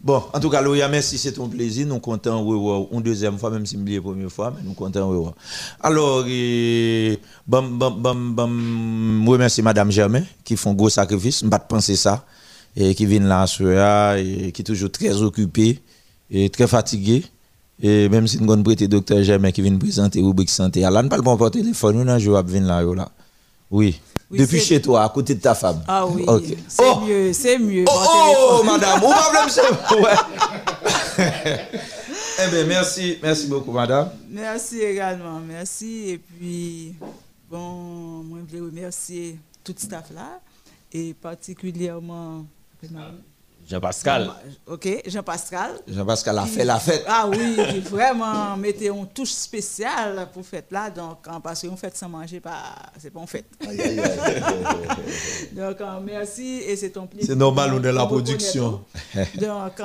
[0.03, 1.85] Bon, en tout cas, merci, c'est ton plaisir.
[1.85, 5.11] Nous comptons oui, une deuxième fois, même si c'est la première fois, mais nous comptons
[5.11, 5.29] oui,
[5.79, 11.45] Alors, et, bam, bam, bam, bam, oui, merci Madame Germain, qui font gros sacrifice, je
[11.45, 12.25] ne pas penser ça,
[12.75, 13.45] et qui viennent là,
[14.17, 15.79] et qui est toujours très occupé
[16.31, 17.23] et très fatigué.
[17.81, 21.07] Et même si nous avons prêté docteur Germain qui vient présenter rubrique santé, là, ne
[21.07, 23.11] parle pas par téléphone, nous avons venir là, là.
[23.71, 23.99] Oui.
[24.29, 25.81] Oui, Depuis chez toi, à côté de ta femme.
[25.87, 26.23] Ah oui.
[26.25, 26.57] Okay.
[26.67, 27.01] C'est oh.
[27.01, 27.83] mieux, c'est mieux.
[27.87, 29.99] Oh, oh madame, on va.
[29.99, 30.15] Ouais.
[32.45, 34.09] eh bien, merci, merci beaucoup, madame.
[34.29, 36.11] Merci également, merci.
[36.11, 36.95] Et puis,
[37.49, 40.39] bon, moi, je voulais remercier tout le staff là,
[40.93, 42.45] et particulièrement.
[43.71, 44.29] Jean-Pascal.
[44.67, 45.79] Ok, Jean-Pascal.
[45.87, 47.05] Jean-Pascal a fait la fête.
[47.07, 50.89] Ah oui, qui vraiment mettait une touche spéciale pour fête là.
[50.89, 52.41] Donc, parce qu'on fête sans manger,
[52.97, 53.45] c'est pas une fête.
[55.53, 57.29] donc, merci et c'est ton plaisir.
[57.29, 58.83] C'est normal, on est la production.
[59.35, 59.81] donc,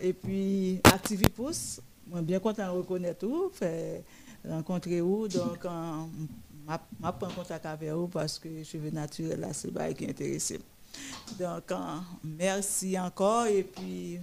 [0.00, 4.02] et puis, Activipousse, moi bien content de reconnaître tout, fait
[4.48, 5.28] rencontrer vous.
[5.28, 10.10] Donc, je prends contact avec vous parce que je suis naturel là, c'est qui est
[10.10, 10.58] intéressé.
[11.38, 11.72] Donc,
[12.22, 14.20] merci encore et puis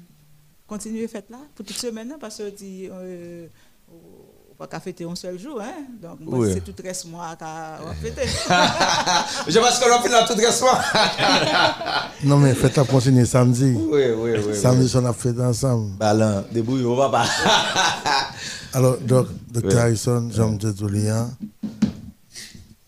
[0.69, 3.47] continuez faites là pour toute semaine parce que dit euh,
[3.91, 5.85] on va fêter un seul jour hein.
[5.99, 6.51] Donc oui.
[6.53, 8.27] c'est tout reste mois à fêter.
[9.47, 10.79] Je pense qu'on va faire tout reste mois
[12.23, 13.73] non mais faites la continuer samedi.
[13.75, 15.97] Oui oui oui samedi on a fait ensemble.
[15.97, 17.25] Balan débrouille on va pas.
[18.73, 21.31] Alors donc docteur Harrison Jean Djolian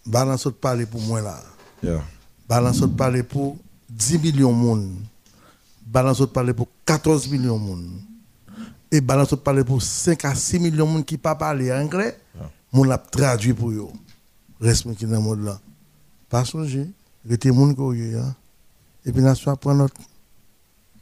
[0.06, 1.40] balance de parler pour moi là.
[1.82, 2.02] Yeah.
[2.48, 3.58] balance de parler pour
[3.92, 4.96] 10 millions de monde.
[5.86, 7.90] Balance de parler pour 14 millions de monde.
[8.92, 11.54] Et balance de parler pour 5 à 6 millions de monde qui ne parlent pas
[11.54, 12.18] anglais.
[12.72, 13.88] Mon l'a traduit pour eux.
[14.60, 15.60] Reste qui dans le monde là.
[16.30, 16.88] Pas songer.
[17.28, 18.36] Restez monde qui hein.
[19.06, 19.96] Et puis nation prend notre.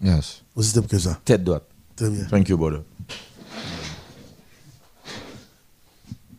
[0.02, 0.44] Yes.
[0.56, 1.20] Aussi simple que ça.
[1.24, 1.64] Tête droite.
[1.96, 2.24] Très bien.
[2.26, 2.84] Thank you, brother.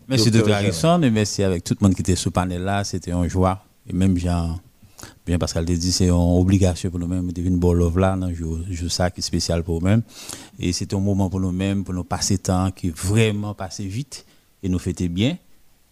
[0.09, 0.51] Merci Dr.
[0.51, 2.83] Harrison et merci avec tout le monde qui était sur le panel là.
[2.83, 3.65] C'était un joie.
[3.87, 4.59] Et même Jean
[5.27, 8.89] bien parce qu'elle dit c'est une obligation pour nous-mêmes de une bonne love là je
[8.89, 10.03] ça qui est spécial pour nous-mêmes.
[10.59, 14.27] Et c'est un moment pour nous-mêmes pour nous passer temps qui vraiment passé vite.
[14.63, 15.39] Et nous fêter bien.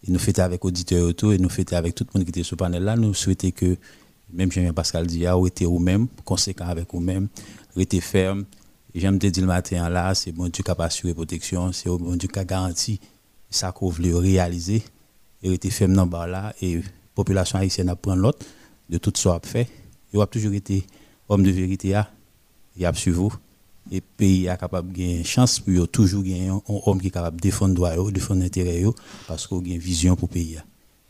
[0.07, 2.43] Et nous fêter avec auditeurs autour et nous fêter avec tout le monde qui était
[2.43, 2.95] sur le panel là.
[2.95, 3.77] Nous souhaitons que
[4.31, 7.27] même Jean Pascal dit ah été ou même conséquent avec vous-même
[7.75, 8.45] rester ferme.
[8.93, 11.71] J'aime te dire le matin là c'est bon Dieu qui a assuré protection.
[11.71, 12.99] C'est bon Dieu qui a garanti
[13.49, 14.83] ça qu'on voulait réaliser.
[15.41, 16.53] Et rester ferme dans bas là.
[16.61, 16.81] Et
[17.15, 18.45] population haïtienne à prendre l'autre
[18.89, 19.67] de tout ce qu'on fait.
[20.13, 20.85] Il a toujours été
[21.27, 21.95] homme de vérité,
[22.77, 23.33] il a suivi vous.
[23.91, 27.11] Et le pays a capable de une chance pour toujours gagner un homme qui est
[27.11, 28.83] capable de défendre droit, défendre l'intérêt,
[29.27, 30.57] parce qu'il a une vision pour le pays.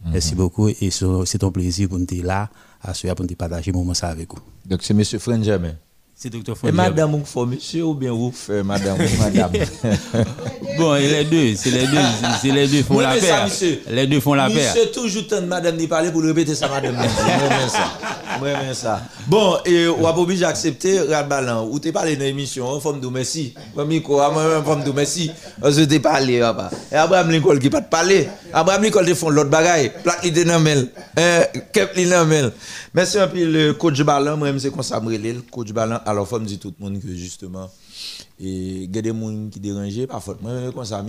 [0.05, 0.11] Mhm.
[0.13, 2.49] Merci beaucoup et c'est un plaisir pour nous être là,
[2.81, 4.39] à ce pour nous partager moment ça avec vous.
[4.65, 5.03] Donc c'est M.
[5.19, 5.75] French Germain.
[6.15, 9.51] C'est docteur Et madame, vous faites monsieur ou bien vous faites madame ou madame?
[10.79, 11.97] Bon, et les deux, c'est les deux,
[12.41, 13.47] c'est les deux font la paire.
[13.89, 14.73] Les deux font la paire.
[14.73, 16.95] Monsieur toujours temps de madame d'y parler pour répéter ça, madame.
[16.95, 17.05] Moi,
[17.67, 17.91] ça.
[18.39, 19.01] Moi, ça.
[19.27, 23.01] Bon, et on va pas obligé d'accepter, Radbalan, ou t'es parlé dans l'émission, en forme
[23.01, 23.53] de merci.
[23.75, 25.31] Moi, moi, en forme de merci.
[25.59, 26.69] Parce que t'es parlé, papa.
[26.91, 28.29] Et Abraham Lincoln qui pas te parler.
[28.53, 29.91] Abraham Lincoln, te font l'autre bagaille.
[30.03, 30.87] Plaque l'idée dans mel.
[31.73, 32.51] Kep li dans mel.
[32.93, 35.99] Merci un peu le coach Balan, moi, c'est comme ça, le coach Balan.
[36.05, 37.69] Alors, faut me dire tout le monde que justement,
[38.39, 41.05] et il y a des gens qui dérangent, parfois, moi, comme ça,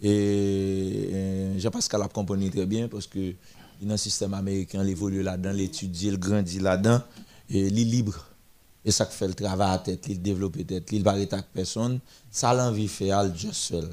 [0.00, 3.34] et Jean-Pascal a compris très bien parce que
[3.82, 7.00] dans le système américain, il évolue là-dedans, il étudie, il grandit là-dedans,
[7.50, 8.26] et il est libre.
[8.84, 12.00] Et ça fait le travail à tête, il développe tête, il va avec personne,
[12.30, 13.88] ça l'envie faire, il juste seul.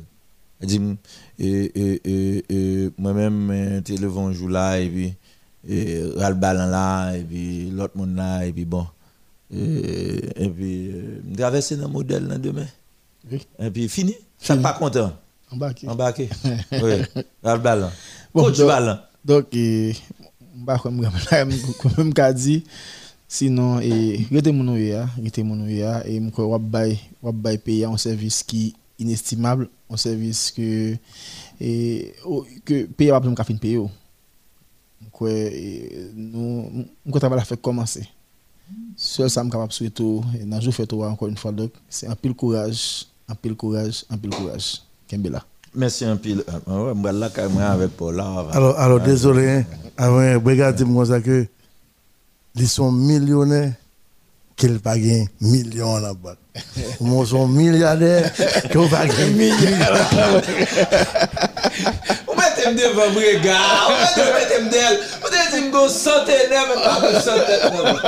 [2.98, 5.14] Moi-même, je le un jour là, et puis,
[5.68, 8.86] et le ballon là, et l'autre monde là, et puis bon.
[9.56, 12.67] Et, puis, euh, traverser dans le modèle demain.
[13.32, 13.45] Oui.
[13.59, 14.16] Et puis, fini.
[14.42, 15.14] Je suis pas content.
[15.51, 15.88] Embarqué.
[15.88, 16.30] Embarqué.
[16.72, 17.24] oui.
[17.43, 17.90] Le ballon.
[18.34, 18.98] Bon, Coach donc, ballon.
[19.24, 19.93] Donc, je
[20.64, 22.64] vais même dit,
[23.27, 27.85] Sinon, et rete mon ouya, rete mon ouya, et m'ko wap bay, wap bay payer
[27.85, 30.95] un service qui inestimable, un service que
[31.59, 32.14] et
[32.64, 33.82] que payer wap nous fin payer.
[35.01, 35.27] M'ko
[36.16, 36.85] nous
[37.43, 38.01] fait commencer.
[38.01, 38.15] Seul ça
[39.44, 40.03] me capable souhaiter
[40.45, 44.18] dans jour fait encore une fois donc c'est un pile courage, un pile courage, un
[44.18, 44.82] pile courage.
[45.08, 45.44] Kembela.
[45.74, 46.44] Merci un pile.
[46.68, 49.66] Euh, ouais, là quand avec Paul Alors alors désolé, hein.
[49.98, 51.45] avant regardez-moi ça que
[52.56, 53.74] ils sont millionnaires
[54.56, 56.38] qu'ils pas gagné millions là-bas.
[57.02, 58.32] Ils sont milliardaires
[58.72, 59.77] qu'ils pas gagné millions.
[62.26, 63.58] Vous mettez devant gars.
[64.16, 65.00] Vous mettez d'elle.
[65.56, 65.90] Vous vous
[66.59, 68.00] mais vous.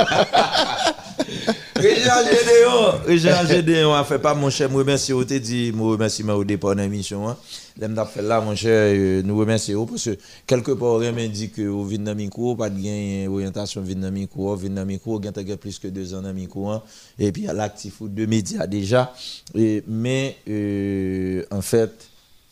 [1.78, 5.92] Richard Gédéon, Richard Gédéon a fait pas mon cher, moi remercie, vous te dit, moi
[5.92, 7.28] remercie ma au départ de l'émission.
[7.28, 7.36] Hein.
[7.78, 11.50] L'aime fait là, mon cher, euh, nous remercions parce que quelque part, on m'a dit
[11.50, 16.20] que au Vietnamico, pas de gain orientation Vietnamico, Vietnamico, y a plus que deux ans
[16.20, 16.82] Vietnamico, hein.
[17.18, 19.12] et puis a l'actif de médias déjà.
[19.54, 21.92] Et, mais euh, en fait,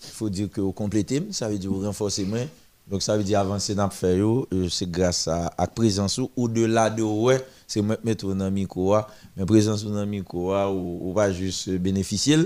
[0.04, 2.46] il faut dire que vous complétez, ça veut dire renforcer moins.
[2.88, 7.02] Donc ça veut dire avancer dans le euh, c'est grâce à la présence au-delà de
[7.02, 8.96] ouais, c'est mettre dans micro,
[9.36, 12.38] mais présence dans micro, ou, pas juste bénéficier.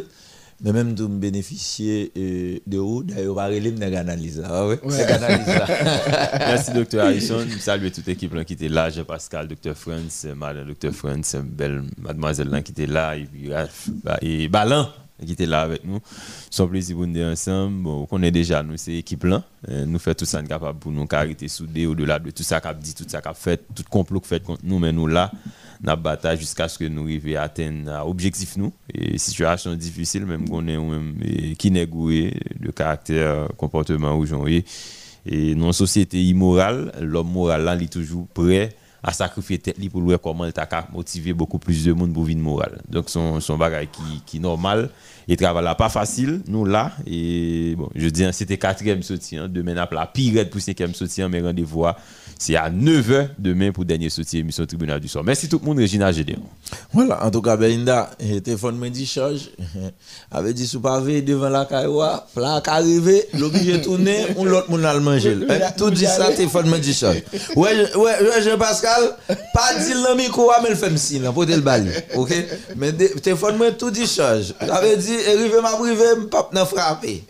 [0.62, 5.07] Mais même de bénéficier euh, de où d'ailleurs va relire une analyse ouais, ouais.
[6.39, 7.47] merci docteur Harrison.
[7.59, 8.91] Salut toute l'équipe qui était là.
[8.91, 13.17] Jean Pascal docteur France madame docteur France belle mademoiselle qui était là.
[13.17, 13.27] Et
[14.05, 14.89] bah, et Balan
[15.24, 15.99] qui était là avec nous.
[16.50, 17.82] Son plaisir pour nous ensemble.
[17.82, 19.42] Bon, on connaît déjà, nous, c'est équipe là.
[19.68, 22.74] Euh, nous faisons tout ça capable pour nous cariter soudés au-delà de tout ça qu'a
[22.74, 25.31] dit, tout ça qu'a fait, tout complot fait contre nous, mais nous là,
[25.82, 28.73] nous bataille jusqu'à ce que nous arrivions à atteindre l'objectif nous.
[28.92, 31.15] Et situation difficile, même qu'on est même
[31.58, 34.65] qui négoué de caractère, comportement aujourd'hui.
[35.26, 38.70] Et dans une société immorale, l'homme moral là, il est toujours prêt
[39.02, 42.40] à sacrifier tête pour voir comment il t'a motiver beaucoup plus de monde pour vivre
[42.40, 42.81] moral.
[42.89, 44.90] Donc son son bagage qui qui normal
[45.28, 49.74] et travail là pas facile nous là et bon je dis c'était quatrième soutien demain
[49.74, 51.86] n'a la pire pour cinquième soutien mais rendez-vous
[52.41, 55.23] c'est à 9h demain pour dernier soutien émission tribunal du soir.
[55.23, 56.41] Merci tout le monde, Regina Gédéon.
[56.91, 58.10] Voilà, en tout cas, Belinda,
[58.43, 59.51] téléphone me dit charge.
[60.31, 64.94] Avait dit sous pavé devant la caïwa, plat arrivé, l'obligé tourner, ou l'autre monde a
[64.94, 65.36] le manger.
[65.77, 67.23] Tout dit ça, téléphone me dit charge.
[67.57, 71.91] Ouais, ouais, Jean-Pascal, pas dit le micro, mais le fait signe, pour te le bali.
[72.15, 72.33] OK?
[72.75, 74.55] Mais téléphone me tout dit charge.
[74.60, 77.23] Avait dit, arrivé ma privé, pas n'a frappé.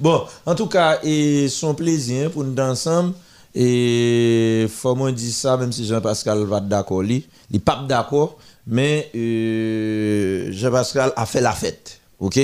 [0.00, 3.12] Bon, en tout cas, et son plaisir pour nous ensemble.
[3.54, 9.10] Et faut moi dire ça, même si Jean-Pascal va d'accord, il n'est pas d'accord, mais
[9.14, 12.00] euh, Jean-Pascal a fait la fête.
[12.18, 12.38] OK?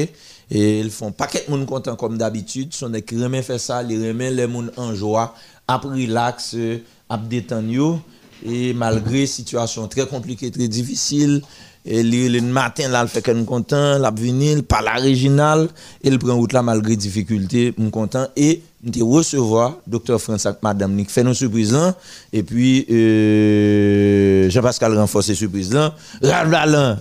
[0.50, 2.72] Et ils font paquet de monde content comme d'habitude.
[2.74, 5.34] Son qui remet fait ça, ils remet les gens en joie,
[5.66, 6.56] a relax,
[7.08, 7.80] a détendu.
[8.46, 11.42] Et malgré situation très compliquée, très difficile,
[11.84, 15.68] le matin là, il fait qu'on content, l'a venir par et
[16.04, 21.10] il prend route là malgré difficulté, on content et nous recevoir docteur François madame Nick
[21.10, 21.96] fait nos surprises là
[22.32, 25.94] et puis euh, Jean-Pascal renforce surprise là,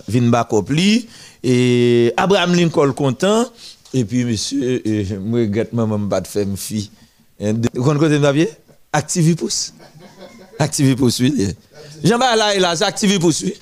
[0.08, 1.08] vient bakopli
[1.42, 3.46] et Abraham Lincoln content
[3.94, 6.90] et puis monsieur euh, moi regrette maman pas de faire fille.
[7.40, 8.50] Vous connaissez papier
[8.92, 9.72] Active pouce.
[10.58, 11.54] Active pouce oui.
[12.02, 13.54] Jean-Pascal là, là, active pouce oui.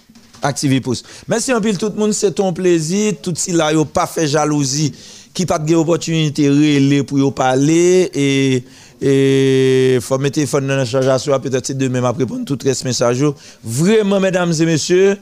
[0.43, 1.03] Active pouce.
[1.29, 3.15] Merci un peu tout le monde, c'est ton plaisir.
[3.23, 4.93] Tout si là, yo pas fait jalousie,
[5.37, 8.65] qui pas de opportunité de pour parler et
[9.03, 13.23] et faut mettre téléphone dans la charge à peut-être demain après répondre tout reste message.
[13.63, 15.19] Vraiment mesdames et messieurs,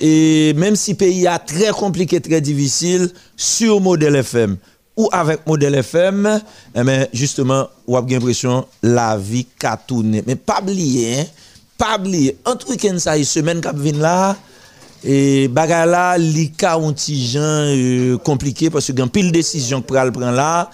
[0.00, 4.56] et même si pays est très compliqué, très difficile sur modèle FM
[4.96, 6.40] ou avec modèle FM,
[6.74, 10.24] eh bien, justement, on a l'impression la vie a tourné.
[10.26, 11.24] Mais pas oublier, hein,
[11.78, 14.36] pas oublier, entre week-end ça, une semaine qui vient là,
[15.04, 20.12] et bagala li ka un petit gens compliqué parce que a pile décision que pral
[20.12, 20.70] prend là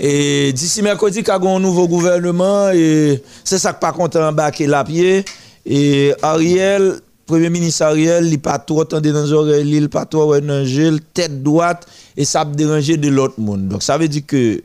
[0.00, 4.66] et d'ici mercredi y a un nouveau gouvernement et c'est ça que pas content baquer
[4.66, 5.24] la pied
[5.66, 10.40] et Ariel Premier ministre Ariel, il pas trop entendu dans les oreilles, il pas trop
[10.40, 13.68] dans tête droite, et ça a dérangé de l'autre monde.
[13.68, 14.62] Donc ça veut dire que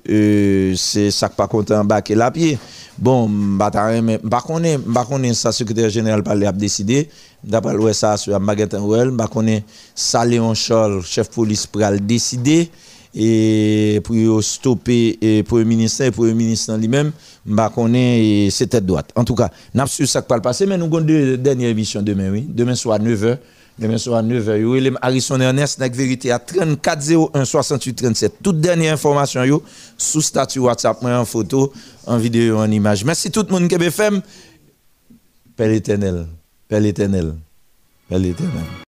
[0.77, 2.57] c'est ça que pas content baquer la pied.
[2.97, 7.09] Bon, je ne connais sa secrétaire général a décidé.
[7.43, 9.63] D'après ça sur Magasin Well, je connais
[9.95, 12.69] ça Léon Charles, chef police pour décider
[13.15, 17.11] et pour stopper le premier ministre le premier ministre lui-même,
[17.45, 19.09] je connais c'était droite.
[19.15, 22.01] En tout cas, nous su ça qui va passer mais nous avons deux dernières émissions
[22.01, 23.37] demain oui, demain soir 9h.
[23.79, 28.33] Demain soir à 9h, yo Harrison Ernest avec vérité à 34 01 68 37.
[28.43, 29.63] Toute dernière information yo
[29.97, 31.73] sous statut WhatsApp en photo,
[32.05, 33.03] en vidéo, en image.
[33.03, 34.13] Merci tout le monde qui fait
[35.55, 36.27] Père éternel,
[36.67, 37.33] Père l'éternel.
[38.09, 38.63] Père l'éternel.